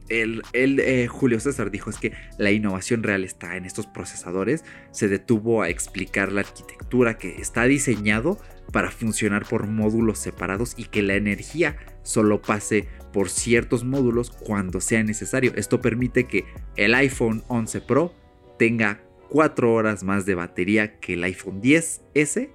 el, 0.09 0.43
eh, 0.55 1.09
Julio 1.09 1.41
César 1.41 1.71
dijo 1.71 1.91
es 1.91 1.99
que 1.99 2.12
la 2.39 2.51
innovación 2.51 3.03
real 3.03 3.23
está 3.25 3.57
en 3.57 3.67
estos 3.67 3.87
procesadores. 3.87 4.65
Se 4.93 5.09
detuvo 5.09 5.62
a 5.62 5.69
explicar 5.69 6.33
la 6.33 6.41
arquitectura 6.41 7.19
que 7.19 7.37
está 7.37 7.65
diseñado 7.65 8.39
para 8.73 8.91
funcionar 8.91 9.45
por 9.47 9.67
módulos 9.67 10.19
separados 10.19 10.75
y 10.77 10.85
que 10.85 11.03
la 11.03 11.17
energía 11.17 11.77
solo 12.03 12.41
pase 12.41 12.89
por 13.12 13.29
ciertos 13.29 13.85
módulos 13.85 14.31
cuando 14.31 14.81
sea 14.81 15.03
necesario. 15.03 15.53
Esto 15.55 15.81
permite 15.81 16.25
que 16.25 16.45
el 16.77 16.95
iPhone 16.95 17.43
11 17.49 17.81
Pro 17.83 18.15
tenga 18.59 19.03
4 19.31 19.73
horas 19.73 20.02
más 20.02 20.27
de 20.27 20.35
batería 20.35 20.98
que 20.98 21.15
el 21.15 21.24
iPhone 21.24 21.62
10S 21.62 22.51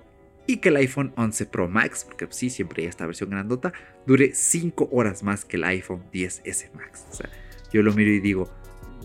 y 0.48 0.58
que 0.58 0.70
el 0.70 0.76
iPhone 0.78 1.14
11 1.16 1.46
Pro 1.48 1.68
Max, 1.68 2.06
porque 2.06 2.28
sí, 2.30 2.50
siempre 2.50 2.84
hay 2.84 2.90
esta 2.90 3.06
versión 3.06 3.30
grandota, 3.32 3.74
dure 4.06 4.34
5 4.34 4.90
horas 4.92 5.24
más 5.24 5.46
que 5.46 5.58
el 5.58 5.64
iPhone 5.64 6.04
10S 6.12 6.72
Max. 6.74 7.06
O 7.10 7.16
sea, 7.16 7.30
yo 7.74 7.82
lo 7.82 7.94
miro 7.94 8.12
y 8.12 8.20
digo, 8.20 8.50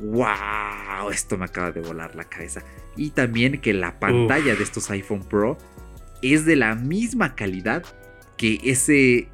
wow, 0.03 1.11
esto 1.11 1.39
me 1.39 1.47
acaba 1.47 1.73
de 1.73 1.81
volar 1.81 2.15
la 2.15 2.25
cabeza. 2.25 2.63
Y 2.97 3.11
también 3.11 3.61
que 3.61 3.73
la 3.73 3.99
pantalla 3.99 4.55
de 4.55 4.63
estos 4.63 4.91
iPhone 4.91 5.25
Pro 5.25 5.57
es 6.23 6.45
de 6.45 6.57
la 6.57 6.75
misma 6.75 7.35
calidad 7.35 7.85
que 8.37 8.59
ese 8.65 9.29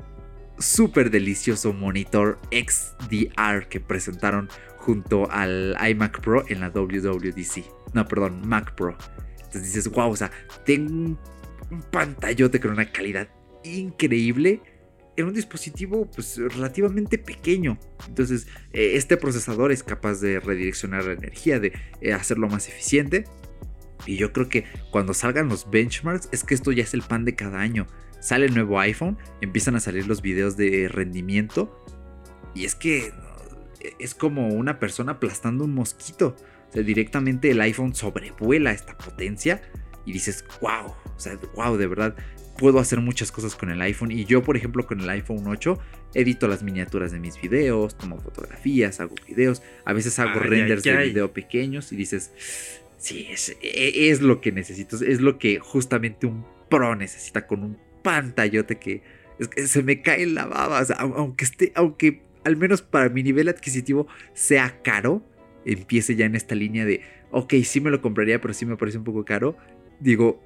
súper 0.58 1.10
delicioso 1.10 1.72
monitor 1.72 2.38
XDR 2.50 3.68
que 3.68 3.80
presentaron 3.80 4.48
junto 4.86 5.28
al 5.32 5.76
iMac 5.90 6.20
Pro 6.20 6.44
en 6.48 6.60
la 6.60 6.70
WWDC. 6.70 7.64
No, 7.92 8.06
perdón, 8.06 8.46
Mac 8.46 8.76
Pro. 8.76 8.96
Entonces 9.32 9.64
dices, 9.64 9.88
wow, 9.90 10.12
o 10.12 10.16
sea, 10.16 10.30
tengo 10.64 10.92
un, 10.92 11.18
pantallote 11.90 12.60
con 12.60 12.70
una 12.70 12.92
calidad 12.92 13.28
increíble 13.64 14.60
en 15.16 15.26
un 15.26 15.34
dispositivo 15.34 16.08
pues 16.08 16.36
relativamente 16.38 17.18
pequeño. 17.18 17.76
Entonces, 18.06 18.46
eh, 18.72 18.92
este 18.94 19.16
procesador 19.16 19.72
es 19.72 19.82
capaz 19.82 20.20
de 20.20 20.38
redireccionar 20.38 21.04
la 21.04 21.14
energía, 21.14 21.58
de 21.58 21.72
eh, 22.00 22.12
hacerlo 22.12 22.46
más 22.48 22.68
eficiente. 22.68 23.24
Y 24.06 24.16
yo 24.16 24.32
creo 24.32 24.48
que 24.48 24.66
cuando 24.92 25.14
salgan 25.14 25.48
los 25.48 25.68
benchmarks, 25.68 26.28
es 26.30 26.44
que 26.44 26.54
esto 26.54 26.70
ya 26.70 26.84
es 26.84 26.94
el 26.94 27.02
pan 27.02 27.24
de 27.24 27.34
cada 27.34 27.58
año. 27.58 27.88
Sale 28.20 28.46
el 28.46 28.54
nuevo 28.54 28.78
iPhone, 28.78 29.18
empiezan 29.40 29.74
a 29.74 29.80
salir 29.80 30.06
los 30.06 30.22
videos 30.22 30.56
de 30.56 30.86
rendimiento. 30.86 31.84
Y 32.54 32.66
es 32.66 32.76
que 32.76 33.12
es 33.98 34.14
como 34.14 34.48
una 34.48 34.78
persona 34.78 35.12
aplastando 35.12 35.64
un 35.64 35.74
mosquito. 35.74 36.36
O 36.68 36.72
sea, 36.72 36.82
directamente 36.82 37.50
el 37.50 37.60
iPhone 37.60 37.94
sobrevuela 37.94 38.72
esta 38.72 38.96
potencia 38.96 39.62
y 40.04 40.12
dices, 40.12 40.44
wow, 40.60 40.86
o 40.86 41.20
sea, 41.20 41.38
wow, 41.54 41.76
de 41.76 41.86
verdad, 41.86 42.16
puedo 42.58 42.78
hacer 42.78 43.00
muchas 43.00 43.32
cosas 43.32 43.54
con 43.54 43.70
el 43.70 43.80
iPhone. 43.82 44.10
Y 44.10 44.24
yo, 44.24 44.42
por 44.42 44.56
ejemplo, 44.56 44.86
con 44.86 45.00
el 45.00 45.08
iPhone 45.08 45.46
8, 45.46 45.78
edito 46.14 46.48
las 46.48 46.62
miniaturas 46.62 47.12
de 47.12 47.20
mis 47.20 47.40
videos, 47.40 47.96
tomo 47.96 48.18
fotografías, 48.18 49.00
hago 49.00 49.14
videos, 49.26 49.62
a 49.84 49.92
veces 49.92 50.18
hago 50.18 50.40
renders 50.40 50.82
de 50.82 50.96
video 50.96 51.32
pequeños 51.32 51.92
y 51.92 51.96
dices, 51.96 52.32
sí, 52.98 53.26
es, 53.30 53.56
e, 53.62 54.10
es, 54.10 54.22
lo 54.22 54.40
que 54.40 54.52
necesito, 54.52 54.96
es 54.96 55.20
lo 55.20 55.38
que 55.38 55.58
justamente 55.58 56.26
un 56.26 56.44
pro 56.68 56.96
necesita 56.96 57.46
con 57.46 57.62
un 57.62 57.78
pantallote 58.02 58.76
que, 58.76 59.02
se 59.66 59.82
me 59.82 60.00
cae 60.00 60.24
la 60.26 60.46
baba, 60.46 60.80
o 60.80 60.84
sea, 60.84 60.96
aunque 60.96 61.44
esté, 61.44 61.72
aunque 61.74 62.22
al 62.46 62.56
menos 62.56 62.80
para 62.80 63.08
mi 63.08 63.24
nivel 63.24 63.48
adquisitivo 63.48 64.06
sea 64.32 64.80
caro, 64.82 65.28
empiece 65.64 66.14
ya 66.14 66.26
en 66.26 66.36
esta 66.36 66.54
línea 66.54 66.84
de, 66.84 67.02
ok, 67.32 67.54
sí 67.64 67.80
me 67.80 67.90
lo 67.90 68.00
compraría, 68.00 68.40
pero 68.40 68.54
sí 68.54 68.64
me 68.64 68.76
parece 68.76 68.98
un 68.98 69.04
poco 69.04 69.24
caro. 69.24 69.56
Digo, 69.98 70.40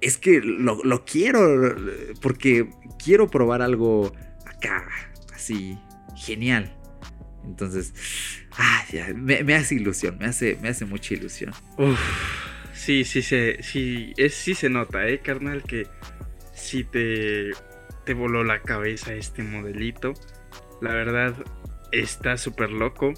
es 0.00 0.16
que 0.16 0.40
lo, 0.40 1.04
quiero, 1.04 1.76
porque 2.22 2.70
quiero 3.04 3.28
probar 3.28 3.60
algo 3.60 4.14
acá, 4.46 4.88
así, 5.34 5.78
genial. 6.16 6.74
Entonces, 7.44 7.92
me, 9.14 9.54
hace 9.54 9.74
ilusión, 9.74 10.16
me 10.18 10.24
hace, 10.24 10.56
me 10.62 10.70
hace 10.70 10.86
mucha 10.86 11.12
ilusión. 11.12 11.52
sí, 12.72 13.04
sí, 13.04 13.20
se, 13.20 13.62
sí, 13.62 14.14
es, 14.16 14.32
sí 14.32 14.54
se 14.54 14.70
nota, 14.70 15.06
¿eh, 15.06 15.18
carnal? 15.18 15.62
Que 15.64 15.86
sí 16.54 16.82
te, 16.82 17.50
te 18.06 18.14
voló 18.14 18.42
la 18.42 18.62
cabeza 18.62 19.12
este 19.12 19.42
modelito. 19.42 20.14
La 20.80 20.92
verdad, 20.92 21.34
está 21.92 22.36
súper 22.36 22.70
loco. 22.70 23.12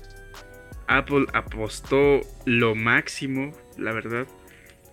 Apple 0.86 1.26
apostó 1.34 2.20
lo 2.46 2.74
máximo, 2.74 3.52
la 3.76 3.92
verdad, 3.92 4.26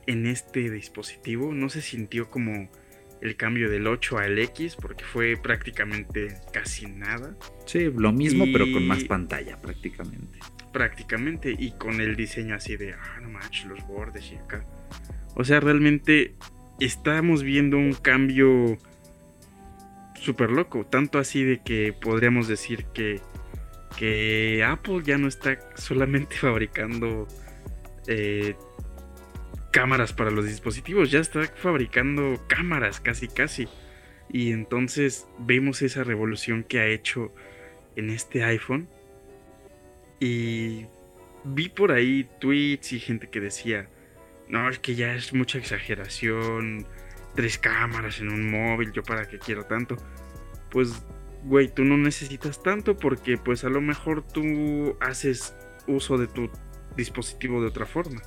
en 0.08 0.26
este 0.26 0.70
dispositivo. 0.70 1.54
No 1.54 1.70
se 1.70 1.82
sintió 1.82 2.30
como 2.30 2.70
el 3.22 3.38
cambio 3.38 3.70
del 3.70 3.88
8 3.88 4.18
al 4.18 4.38
X, 4.40 4.76
porque 4.76 5.04
fue 5.04 5.38
prácticamente 5.42 6.36
casi 6.52 6.88
nada. 6.88 7.36
Sí, 7.66 7.92
lo 7.96 8.12
mismo, 8.12 8.46
pero 8.52 8.66
con 8.72 8.86
más 8.88 9.04
pantalla, 9.06 9.58
prácticamente. 9.62 10.40
Prácticamente, 10.74 11.56
y 11.58 11.72
con 11.72 12.02
el 12.02 12.16
diseño 12.16 12.56
así 12.56 12.76
de, 12.76 12.94
ah, 12.94 13.20
no 13.22 13.30
manches, 13.30 13.66
los 13.66 13.86
bordes 13.88 14.32
y 14.32 14.36
acá. 14.36 14.66
O 15.36 15.44
sea, 15.44 15.60
realmente 15.62 16.36
estamos 16.80 17.44
viendo 17.44 17.78
un 17.78 17.94
cambio 17.94 18.78
súper 20.26 20.52
loco. 20.52 20.86
Tanto 20.86 21.20
así 21.20 21.44
de 21.44 21.62
que 21.62 21.94
podríamos 21.94 22.48
decir 22.48 22.86
que, 22.94 23.22
que 23.98 24.64
Apple 24.68 25.02
ya 25.04 25.18
no 25.18 25.28
está 25.28 25.60
solamente 25.76 26.36
fabricando 26.42 27.28
eh, 28.08 28.56
cámaras 29.72 30.14
para 30.14 30.32
los 30.32 30.46
dispositivos, 30.46 31.12
ya 31.12 31.20
está 31.20 31.44
fabricando 31.44 32.42
cámaras 32.48 33.00
casi 33.00 33.28
casi. 33.28 33.68
Y 34.32 34.52
entonces 34.52 35.28
vemos 35.38 35.82
esa 35.82 36.04
revolución 36.04 36.64
que 36.64 36.80
ha 36.80 36.88
hecho 36.88 37.32
en 37.96 38.10
este 38.10 38.44
iPhone. 38.44 38.88
Y 40.20 40.88
vi 41.44 41.70
por 41.70 41.92
ahí 41.92 42.28
tweets 42.40 42.94
y 42.94 43.00
gente 43.00 43.30
que 43.30 43.40
decía, 43.40 43.88
no, 44.48 44.70
es 44.70 44.80
que 44.80 44.96
ya 44.96 45.14
es 45.14 45.34
mucha 45.34 45.58
exageración, 45.58 46.88
tres 47.36 47.57
cámaras 47.57 48.20
en 48.20 48.30
un 48.30 48.49
móvil, 48.49 48.91
yo 48.91 49.03
para 49.03 49.28
qué 49.28 49.40
quiero 49.40 49.66
tanto. 49.66 49.98
Pues, 50.72 51.03
güey, 51.44 51.68
tú 51.74 51.84
no 51.84 51.98
necesitas 51.98 52.62
tanto 52.64 52.98
porque 52.98 53.38
pues 53.38 53.64
a 53.64 53.70
lo 53.70 53.82
mejor 53.82 54.26
tú 54.26 54.98
haces 54.99 55.56
uso 55.88 56.18
de 56.18 56.28
tu 56.28 56.49
dispositivo 56.95 57.62
de 57.62 57.68
otra 57.68 57.86
forma. 57.86 58.22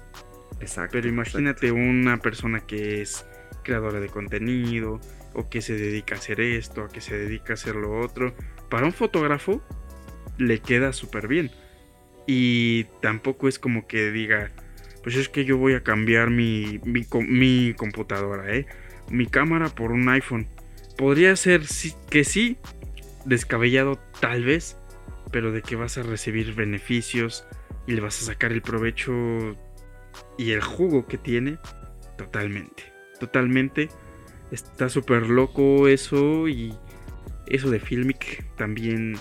Exacto. 0.60 0.92
Pero 0.92 1.08
imagínate 1.08 1.72
una 1.72 2.18
persona 2.18 2.60
que 2.60 3.02
es 3.02 3.26
creadora 3.62 4.00
de 4.00 4.08
contenido 4.08 5.00
o 5.34 5.48
que 5.48 5.60
se 5.60 5.74
dedica 5.76 6.14
a 6.14 6.18
hacer 6.18 6.40
esto, 6.40 6.84
o 6.84 6.88
que 6.88 7.00
se 7.00 7.16
dedica 7.16 7.52
a 7.52 7.54
hacer 7.54 7.76
lo 7.76 8.00
otro. 8.00 8.34
Para 8.70 8.86
un 8.86 8.92
fotógrafo 8.92 9.62
le 10.36 10.60
queda 10.60 10.92
súper 10.92 11.28
bien. 11.28 11.50
Y 12.26 12.84
tampoco 13.00 13.48
es 13.48 13.58
como 13.58 13.86
que 13.86 14.10
diga, 14.10 14.52
pues 15.02 15.16
es 15.16 15.28
que 15.28 15.44
yo 15.44 15.56
voy 15.56 15.74
a 15.74 15.82
cambiar 15.82 16.30
mi, 16.30 16.80
mi, 16.84 17.06
mi 17.26 17.74
computadora, 17.74 18.54
¿eh? 18.54 18.66
Mi 19.10 19.26
cámara 19.26 19.68
por 19.68 19.92
un 19.92 20.08
iPhone. 20.08 20.48
Podría 20.96 21.36
ser 21.36 21.62
que 22.10 22.24
sí, 22.24 22.58
descabellado 23.24 23.98
tal 24.20 24.44
vez, 24.44 24.76
pero 25.30 25.52
de 25.52 25.62
que 25.62 25.76
vas 25.76 25.98
a 25.98 26.02
recibir 26.02 26.54
beneficios 26.54 27.46
y 27.86 27.92
le 27.92 28.00
vas 28.00 28.20
a 28.22 28.26
sacar 28.26 28.52
el 28.52 28.62
provecho 28.62 29.12
y 30.36 30.52
el 30.52 30.62
jugo 30.62 31.06
que 31.06 31.18
tiene, 31.18 31.58
totalmente. 32.16 32.92
Totalmente. 33.18 33.88
Está 34.50 34.88
súper 34.88 35.28
loco 35.28 35.88
eso 35.88 36.48
y 36.48 36.74
eso 37.46 37.70
de 37.70 37.80
Filmic 37.80 38.44
también 38.56 39.18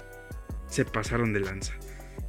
se 0.67 0.85
pasaron 0.85 1.33
de 1.33 1.41
lanza. 1.41 1.73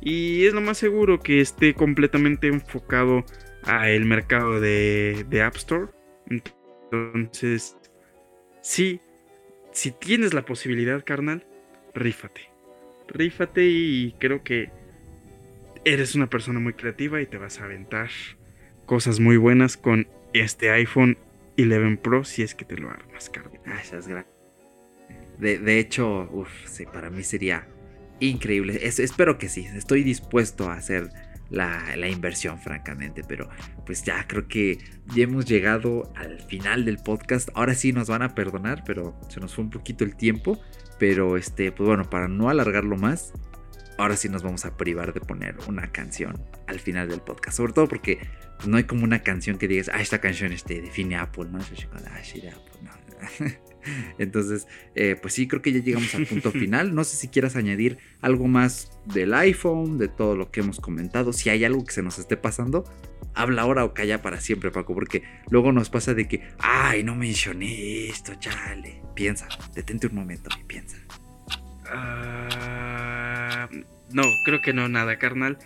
Y 0.01 0.47
es 0.47 0.55
lo 0.55 0.61
más 0.61 0.79
seguro 0.79 1.21
que 1.21 1.41
esté 1.41 1.75
completamente 1.75 2.49
enfocado 2.49 3.25
a 3.65 3.91
el 3.91 4.05
mercado 4.05 4.61
de, 4.61 5.27
de 5.29 5.43
App 5.43 5.57
Store. 5.57 5.89
Entonces, 6.93 7.77
sí, 8.61 9.01
si 9.73 9.93
tienes 9.93 10.35
la 10.35 10.45
posibilidad, 10.45 11.05
carnal, 11.05 11.47
rífate. 11.95 12.43
Rífate 13.09 13.65
y 13.65 14.15
creo 14.19 14.43
que 14.43 14.71
eres 15.85 16.15
una 16.15 16.29
persona 16.29 16.61
muy 16.61 16.75
creativa 16.75 17.21
y 17.21 17.27
te 17.27 17.39
vas 17.39 17.61
a 17.61 17.65
aventar 17.65 18.11
cosas 18.87 19.21
muy 19.21 19.37
buenas 19.37 19.77
con 19.77 20.07
este 20.33 20.71
iPhone 20.71 21.17
11 21.59 21.97
Pro 22.03 22.25
si 22.25 22.43
es 22.43 22.55
que 22.55 22.65
te 22.65 22.77
lo 22.77 22.91
armas, 22.91 23.31
carnal. 23.31 24.27
De, 25.39 25.59
de 25.59 25.79
hecho, 25.79 26.29
uf, 26.33 26.51
para 26.93 27.11
mí 27.11 27.23
sería 27.23 27.67
increíble. 28.21 28.81
espero 28.83 29.39
que 29.39 29.49
sí. 29.49 29.67
Estoy 29.75 30.03
dispuesto 30.03 30.69
a 30.69 30.75
hacer 30.75 31.11
la, 31.51 32.09
inversión, 32.09 32.59
francamente. 32.59 33.23
Pero 33.27 33.49
pues 33.87 34.03
ya 34.03 34.27
creo 34.27 34.49
que 34.49 34.79
ya 35.15 35.25
hemos 35.25 35.47
llegado 35.47 36.13
al 36.17 36.41
final 36.41 36.85
del 36.85 36.99
podcast. 36.99 37.49
Ahora 37.55 37.75
sí 37.75 37.93
nos 37.93 38.09
van 38.09 38.23
a 38.23 38.35
perdonar, 38.35 38.83
pero 38.85 39.19
se 39.29 39.41
nos 39.41 39.55
fue 39.55 39.65
un 39.65 39.71
poquito 39.71 40.05
el 40.05 40.17
tiempo. 40.17 40.61
Pero 40.99 41.37
este, 41.37 41.71
pues 41.73 41.87
bueno, 41.87 42.11
para 42.11 42.29
no 42.29 42.49
alargarlo 42.49 42.97
más, 42.97 43.33
ahora 43.99 44.17
sí 44.17 44.29
nos 44.29 44.43
vamos 44.43 44.65
a 44.65 44.77
privar 44.77 45.13
de 45.13 45.21
poner 45.21 45.57
una 45.69 45.93
canción 45.93 46.43
al 46.67 46.81
final 46.81 47.09
del 47.09 47.21
podcast. 47.21 47.57
Sobre 47.57 47.73
todo 47.73 47.89
porque 47.89 48.19
pues, 48.57 48.69
no 48.69 48.77
hay 48.77 48.85
como 48.85 49.05
una 49.05 49.23
canción 49.23 49.59
que 49.59 49.69
digas, 49.69 49.91
ah, 49.93 50.01
esta 50.01 50.21
canción 50.21 50.53
este, 50.53 50.81
define 50.81 51.17
Apple, 51.17 51.47
¿no? 51.51 51.59
Ah, 51.59 52.19
Apple, 52.19 52.81
no. 52.83 53.59
Entonces, 54.19 54.67
eh, 54.95 55.17
pues 55.21 55.35
sí, 55.35 55.47
creo 55.47 55.63
que 55.63 55.73
ya 55.73 55.81
llegamos 55.81 56.15
al 56.15 56.27
punto 56.27 56.51
final. 56.51 56.95
No 56.95 57.05
sé 57.05 57.17
si 57.17 57.29
quieras 57.29 57.57
añadir 57.57 57.99
algo 58.21 58.47
más 58.49 58.91
del 59.07 59.35
iPhone, 59.35 59.99
de 59.99 60.09
todo 60.09 60.37
lo 60.37 60.51
que 60.51 60.61
hemos 60.61 60.81
comentado. 60.81 61.33
Si 61.33 61.51
hay 61.51 61.65
algo 61.65 61.85
que 61.85 61.93
se 61.93 62.03
nos 62.03 62.19
esté 62.19 62.37
pasando, 62.37 62.85
habla 63.35 63.63
ahora 63.63 63.85
o 63.85 63.95
calla 63.95 64.23
para 64.23 64.41
siempre, 64.41 64.71
Paco, 64.71 64.95
porque 64.95 65.23
luego 65.51 65.73
nos 65.73 65.91
pasa 65.91 66.15
de 66.15 66.27
que, 66.29 66.43
ay, 66.59 67.05
no 67.05 67.15
mencioné 67.15 68.09
esto, 68.09 68.35
chale. 68.35 69.01
Piensa, 69.15 69.49
detente 69.75 70.07
un 70.07 70.15
momento 70.15 70.51
y 70.61 70.65
piensa. 70.65 70.97
Ah, 71.91 73.69
no, 74.13 74.23
creo 74.45 74.61
que 74.61 74.73
no, 74.73 74.89
nada, 74.89 75.19
carnal. 75.19 75.59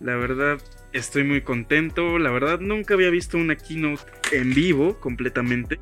La 0.00 0.16
verdad, 0.16 0.58
estoy 0.92 1.24
muy 1.24 1.42
contento. 1.42 2.18
La 2.18 2.30
verdad, 2.30 2.60
nunca 2.60 2.94
había 2.94 3.10
visto 3.10 3.38
una 3.38 3.56
keynote 3.56 4.02
en 4.32 4.54
vivo 4.54 5.00
completamente. 5.00 5.78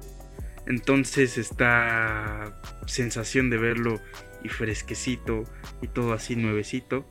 Entonces 0.67 1.39
esta 1.39 2.61
sensación 2.87 3.51
de 3.51 3.59
verlo 3.59 4.01
y 4.45 4.49
fresquecito 4.49 5.45
y 5.81 5.89
todo 5.89 6.13
así 6.13 6.37
nuevecito, 6.37 7.05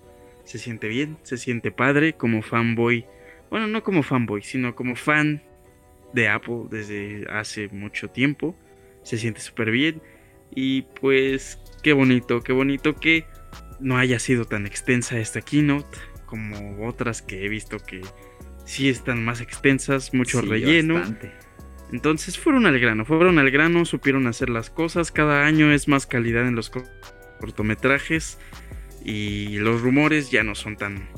se 0.44 0.58
siente 0.58 0.88
bien, 0.88 1.18
se 1.24 1.38
siente 1.38 1.72
padre 1.72 2.14
como 2.14 2.42
fanboy. 2.42 3.06
Bueno, 3.50 3.68
no 3.68 3.84
como 3.84 4.04
fanboy, 4.04 4.42
sino 4.42 4.76
como 4.76 4.96
fan 4.96 5.44
de 6.14 6.30
Apple 6.30 6.64
desde 6.70 7.26
hace 7.30 7.68
mucho 7.70 8.10
tiempo. 8.10 8.56
Se 9.04 9.18
siente 9.18 9.42
súper 9.42 9.72
bien. 9.72 10.02
Y 10.54 10.84
pues 11.00 11.60
qué 11.84 11.94
bonito, 11.94 12.42
qué 12.42 12.54
bonito 12.54 12.96
que 12.96 13.26
no 13.80 13.98
haya 13.98 14.20
sido 14.20 14.46
tan 14.46 14.66
extensa 14.66 15.20
esta 15.20 15.42
keynote 15.42 15.98
como 16.26 16.88
otras 16.88 17.22
que 17.22 17.46
he 17.46 17.50
visto 17.50 17.78
que 17.80 18.02
sí 18.66 18.90
están 18.90 19.24
más 19.24 19.42
extensas, 19.42 20.14
mucho 20.14 20.42
relleno. 20.42 21.02
Entonces 21.92 22.38
fueron 22.38 22.66
al 22.66 22.80
grano, 22.80 23.06
fueron 23.06 23.38
al 23.38 23.52
grano, 23.52 23.86
supieron 23.86 24.28
hacer 24.28 24.50
las 24.50 24.70
cosas. 24.70 25.12
Cada 25.12 25.46
año 25.46 25.72
es 25.74 25.88
más 25.88 26.06
calidad 26.06 26.48
en 26.48 26.56
los 26.56 26.72
cortometrajes 27.40 28.38
y 29.04 29.58
los 29.58 29.82
rumores 29.82 30.32
ya 30.32 30.44
no 30.44 30.56
son 30.56 30.78
tan, 30.78 31.10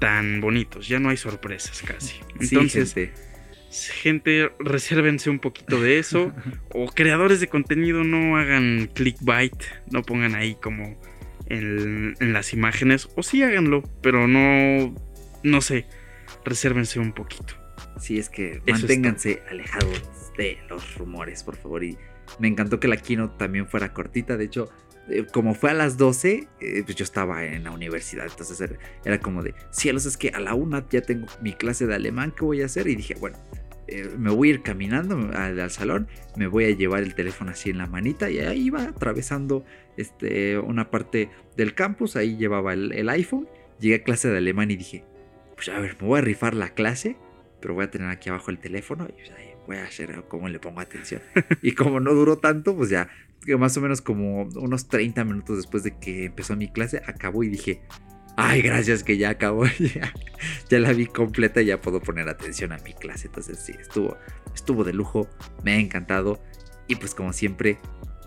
tan 0.00 0.40
bonitos, 0.40 0.88
ya 0.88 0.98
no 0.98 1.10
hay 1.10 1.16
sorpresas 1.16 1.82
casi. 1.82 2.20
Entonces, 2.40 2.94
gente. 3.92 4.50
resérvense 4.58 5.28
un 5.28 5.38
poquito 5.38 5.80
de 5.80 5.98
eso. 5.98 6.32
o 6.72 6.86
creadores 6.86 7.40
de 7.40 7.48
contenido 7.48 8.02
no 8.02 8.38
hagan 8.38 8.88
clickbait, 8.94 9.56
no 9.90 10.02
pongan 10.02 10.34
ahí 10.34 10.56
como 10.62 10.98
en, 11.46 12.14
en 12.20 12.32
las 12.32 12.54
imágenes. 12.54 13.08
O 13.16 13.22
sí 13.22 13.42
háganlo, 13.42 13.82
pero 14.00 14.26
no, 14.26 14.94
no 15.42 15.60
sé, 15.60 15.86
resérvense 16.44 16.98
un 17.00 17.12
poquito. 17.12 17.65
Sí, 17.98 18.18
es 18.18 18.28
que 18.28 18.60
manténganse 18.66 19.42
alejados 19.50 20.02
de 20.36 20.58
los 20.68 20.96
rumores, 20.96 21.42
por 21.42 21.56
favor. 21.56 21.84
Y 21.84 21.96
me 22.38 22.48
encantó 22.48 22.80
que 22.80 22.88
la 22.88 22.96
keynote 22.96 23.34
también 23.38 23.66
fuera 23.66 23.92
cortita. 23.92 24.36
De 24.36 24.44
hecho, 24.44 24.68
eh, 25.08 25.24
como 25.32 25.54
fue 25.54 25.70
a 25.70 25.74
las 25.74 25.96
12, 25.96 26.48
eh, 26.60 26.82
pues 26.84 26.96
yo 26.96 27.04
estaba 27.04 27.44
en 27.44 27.64
la 27.64 27.70
universidad. 27.70 28.26
Entonces 28.26 28.70
era, 29.04 29.20
como 29.20 29.42
de, 29.42 29.54
cielos, 29.70 30.06
es 30.06 30.16
que 30.16 30.30
a 30.30 30.40
la 30.40 30.54
una 30.54 30.86
ya 30.88 31.00
tengo 31.00 31.26
mi 31.40 31.52
clase 31.52 31.86
de 31.86 31.94
alemán, 31.94 32.32
¿qué 32.36 32.44
voy 32.44 32.62
a 32.62 32.66
hacer? 32.66 32.88
Y 32.88 32.96
dije, 32.96 33.14
bueno, 33.14 33.38
eh, 33.88 34.10
me 34.18 34.30
voy 34.30 34.48
a 34.48 34.54
ir 34.54 34.62
caminando 34.62 35.30
al, 35.34 35.70
salón, 35.70 36.08
me 36.36 36.48
voy 36.48 36.64
a 36.64 36.70
llevar 36.70 37.02
el 37.02 37.14
teléfono 37.14 37.52
así 37.52 37.70
en 37.70 37.78
la 37.78 37.86
manita 37.86 38.28
y 38.30 38.40
ahí 38.40 38.66
iba 38.66 38.82
atravesando 38.82 39.64
este, 39.96 40.58
una 40.58 40.90
parte 40.90 41.30
del 41.56 41.74
campus, 41.74 42.16
ahí 42.16 42.36
llevaba 42.36 42.72
el, 42.72 42.92
el 42.92 43.08
iPhone, 43.08 43.48
llegué 43.78 43.96
a 43.96 44.02
clase 44.02 44.28
de 44.28 44.38
alemán 44.38 44.72
y 44.72 44.76
dije, 44.76 45.04
pues 45.54 45.68
a 45.68 45.78
ver, 45.78 45.96
me 46.00 46.08
voy 46.08 46.18
a 46.18 46.22
rifar 46.22 46.54
la 46.54 46.70
clase, 46.70 47.16
pero 47.66 47.74
voy 47.74 47.84
a 47.86 47.90
tener 47.90 48.08
aquí 48.08 48.28
abajo 48.28 48.52
el 48.52 48.60
teléfono 48.60 49.08
y 49.08 49.28
ahí 49.32 49.54
voy 49.66 49.78
a 49.78 49.82
hacer 49.86 50.22
cómo 50.28 50.48
le 50.48 50.60
pongo 50.60 50.78
atención. 50.78 51.20
y 51.62 51.72
como 51.72 51.98
no 51.98 52.14
duró 52.14 52.38
tanto, 52.38 52.76
pues 52.76 52.90
ya, 52.90 53.08
más 53.58 53.76
o 53.76 53.80
menos 53.80 54.00
como 54.00 54.42
unos 54.42 54.86
30 54.86 55.24
minutos 55.24 55.56
después 55.56 55.82
de 55.82 55.98
que 55.98 56.26
empezó 56.26 56.54
mi 56.54 56.68
clase, 56.68 57.02
acabó 57.04 57.42
y 57.42 57.48
dije, 57.48 57.82
ay, 58.36 58.62
gracias 58.62 59.02
que 59.02 59.18
ya 59.18 59.30
acabó, 59.30 59.66
ya, 59.80 60.14
ya 60.70 60.78
la 60.78 60.92
vi 60.92 61.06
completa 61.06 61.60
y 61.60 61.64
ya 61.64 61.80
puedo 61.80 62.00
poner 62.00 62.28
atención 62.28 62.70
a 62.70 62.78
mi 62.78 62.92
clase. 62.92 63.26
Entonces 63.26 63.58
sí, 63.58 63.72
estuvo, 63.80 64.16
estuvo 64.54 64.84
de 64.84 64.92
lujo, 64.92 65.28
me 65.64 65.72
ha 65.72 65.80
encantado. 65.80 66.40
Y 66.86 66.94
pues 66.94 67.16
como 67.16 67.32
siempre, 67.32 67.80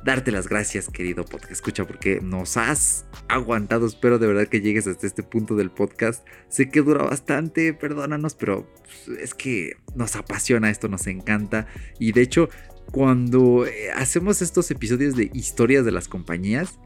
darte 0.03 0.31
las 0.31 0.47
gracias, 0.47 0.87
querido 0.87 1.25
podcast 1.25 1.51
escucha, 1.51 1.85
porque 1.85 2.21
nos 2.21 2.57
has 2.57 3.05
aguantado. 3.27 3.85
Espero 3.85 4.19
de 4.19 4.27
verdad 4.27 4.47
que 4.47 4.61
llegues 4.61 4.87
hasta 4.87 5.07
este 5.07 5.23
punto 5.23 5.55
del 5.55 5.71
podcast. 5.71 6.25
Sé 6.47 6.69
que 6.69 6.81
dura 6.81 7.03
bastante, 7.03 7.73
perdónanos, 7.73 8.35
pero 8.35 8.71
pues, 9.05 9.19
es 9.19 9.33
que 9.33 9.77
nos 9.95 10.15
apasiona 10.15 10.69
esto, 10.69 10.87
nos 10.87 11.07
encanta. 11.07 11.67
Y 11.99 12.11
de 12.13 12.21
hecho, 12.21 12.49
cuando 12.91 13.65
eh, 13.65 13.91
hacemos 13.95 14.41
estos 14.41 14.71
episodios 14.71 15.15
de 15.15 15.29
historias 15.33 15.85
de 15.85 15.91
las 15.91 16.07
compañías, 16.07 16.79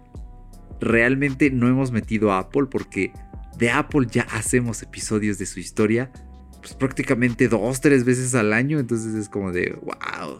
realmente 0.79 1.49
no 1.49 1.67
hemos 1.67 1.91
metido 1.91 2.31
a 2.31 2.39
Apple 2.39 2.67
porque 2.69 3.11
de 3.57 3.71
Apple 3.71 4.07
ya 4.09 4.23
hacemos 4.23 4.81
episodios 4.81 5.37
de 5.37 5.45
su 5.45 5.59
historia 5.59 6.11
pues, 6.63 6.75
prácticamente 6.75 7.49
dos, 7.49 7.81
tres 7.81 8.05
veces 8.05 8.33
al 8.35 8.53
año. 8.53 8.79
Entonces 8.79 9.13
es 9.15 9.27
como 9.27 9.51
de, 9.51 9.77
wow, 9.81 10.39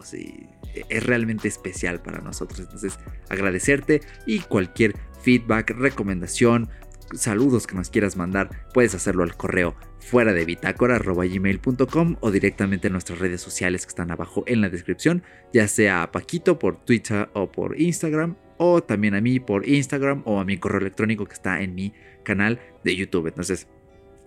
es 0.88 1.06
realmente 1.06 1.48
especial 1.48 2.00
para 2.00 2.22
nosotros. 2.22 2.60
Entonces 2.60 2.98
agradecerte 3.28 4.00
y 4.26 4.40
cualquier 4.40 4.96
feedback, 5.22 5.70
recomendación, 5.70 6.70
saludos 7.12 7.66
que 7.66 7.74
nos 7.74 7.90
quieras 7.90 8.16
mandar, 8.16 8.66
puedes 8.72 8.94
hacerlo 8.94 9.22
al 9.22 9.36
correo 9.36 9.76
fuera 10.00 10.32
de 10.32 10.46
bitácora.gmail.com 10.46 12.16
o 12.20 12.30
directamente 12.30 12.86
en 12.86 12.92
nuestras 12.92 13.18
redes 13.18 13.42
sociales 13.42 13.84
que 13.84 13.90
están 13.90 14.10
abajo 14.10 14.44
en 14.46 14.62
la 14.62 14.70
descripción, 14.70 15.22
ya 15.52 15.68
sea 15.68 16.02
a 16.02 16.10
Paquito 16.10 16.58
por 16.58 16.82
Twitter 16.84 17.28
o 17.34 17.52
por 17.52 17.78
Instagram, 17.78 18.36
o 18.56 18.82
también 18.82 19.14
a 19.14 19.20
mí 19.20 19.40
por 19.40 19.68
Instagram 19.68 20.22
o 20.24 20.40
a 20.40 20.44
mi 20.44 20.56
correo 20.56 20.80
electrónico 20.80 21.26
que 21.26 21.34
está 21.34 21.60
en 21.60 21.74
mi 21.74 21.92
canal 22.22 22.60
de 22.82 22.96
YouTube. 22.96 23.26
Entonces, 23.28 23.68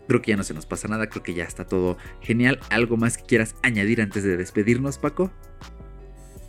Creo 0.08 0.22
que 0.22 0.32
ya 0.32 0.38
no 0.38 0.44
se 0.44 0.54
nos 0.54 0.66
pasa 0.66 0.88
nada, 0.88 1.08
creo 1.08 1.24
que 1.24 1.34
ya 1.34 1.44
está 1.44 1.66
todo 1.66 1.98
genial. 2.22 2.60
¿Algo 2.70 2.98
más 2.98 3.18
que 3.18 3.26
quieras 3.26 3.56
añadir 3.64 4.02
antes 4.02 4.24
de 4.24 4.38
despedirnos, 4.38 4.98
Paco? 4.98 5.32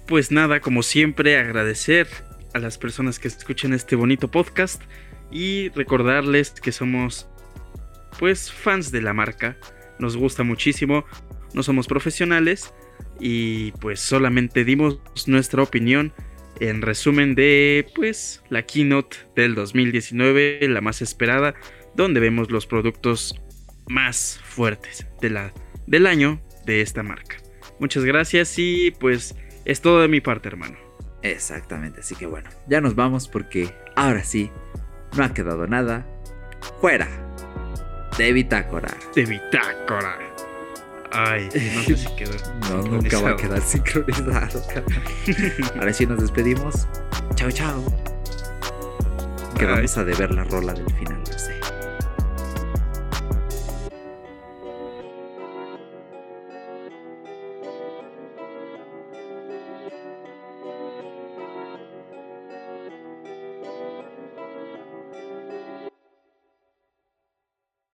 Pues 0.06 0.30
nada, 0.30 0.60
como 0.60 0.82
siempre, 0.82 1.38
agradecer 1.38 2.08
a 2.54 2.58
las 2.58 2.78
personas 2.78 3.18
que 3.18 3.28
escuchen 3.28 3.74
este 3.74 3.96
bonito 3.96 4.30
podcast 4.30 4.82
y 5.30 5.68
recordarles 5.70 6.52
que 6.52 6.72
somos 6.72 7.28
pues 8.18 8.50
fans 8.50 8.90
de 8.90 9.02
la 9.02 9.12
marca. 9.12 9.56
Nos 9.98 10.16
gusta 10.16 10.44
muchísimo, 10.44 11.04
no 11.52 11.62
somos 11.62 11.86
profesionales 11.86 12.72
y 13.20 13.72
pues 13.72 14.00
solamente 14.00 14.64
dimos 14.64 15.00
nuestra 15.26 15.62
opinión 15.62 16.12
en 16.60 16.82
resumen 16.82 17.34
de 17.34 17.86
pues 17.94 18.42
la 18.48 18.62
keynote 18.62 19.16
del 19.36 19.54
2019, 19.54 20.68
la 20.68 20.80
más 20.80 21.02
esperada, 21.02 21.54
donde 21.94 22.20
vemos 22.20 22.50
los 22.50 22.66
productos 22.66 23.40
más 23.88 24.40
fuertes 24.42 25.06
de 25.20 25.30
la, 25.30 25.52
del 25.86 26.06
año 26.06 26.40
de 26.64 26.80
esta 26.80 27.02
marca. 27.02 27.36
Muchas 27.78 28.04
gracias 28.04 28.54
y 28.58 28.90
pues 28.92 29.34
es 29.64 29.80
todo 29.80 30.02
de 30.02 30.08
mi 30.08 30.20
parte, 30.20 30.48
hermano. 30.48 30.76
Exactamente, 31.22 32.00
así 32.00 32.14
que 32.14 32.26
bueno, 32.26 32.48
ya 32.68 32.80
nos 32.80 32.94
vamos 32.94 33.28
porque 33.28 33.74
ahora 33.96 34.22
sí, 34.22 34.50
no 35.16 35.24
ha 35.24 35.34
quedado 35.34 35.66
nada. 35.66 36.06
Fuera 36.80 37.08
de 38.18 38.32
bitácora. 38.32 38.96
De 39.14 39.24
bitácora. 39.24 40.18
Ay, 41.10 41.48
no 41.74 41.82
sé 41.82 41.96
si 41.96 42.06
quedó. 42.16 42.32
no, 42.70 42.82
nunca 42.82 43.20
va 43.20 43.30
a 43.30 43.36
quedar 43.36 43.62
sincronizado. 43.62 44.62
ahora 45.78 45.92
sí 45.92 46.04
nos 46.06 46.20
despedimos. 46.20 46.86
Chao, 47.34 47.50
chao. 47.50 47.84
Que 49.56 49.64
vamos 49.66 49.96
a 49.96 50.04
deber 50.04 50.32
la 50.32 50.44
rola 50.44 50.72
del 50.72 50.90
final, 50.94 51.20
no 51.20 51.38
sé. 51.38 51.57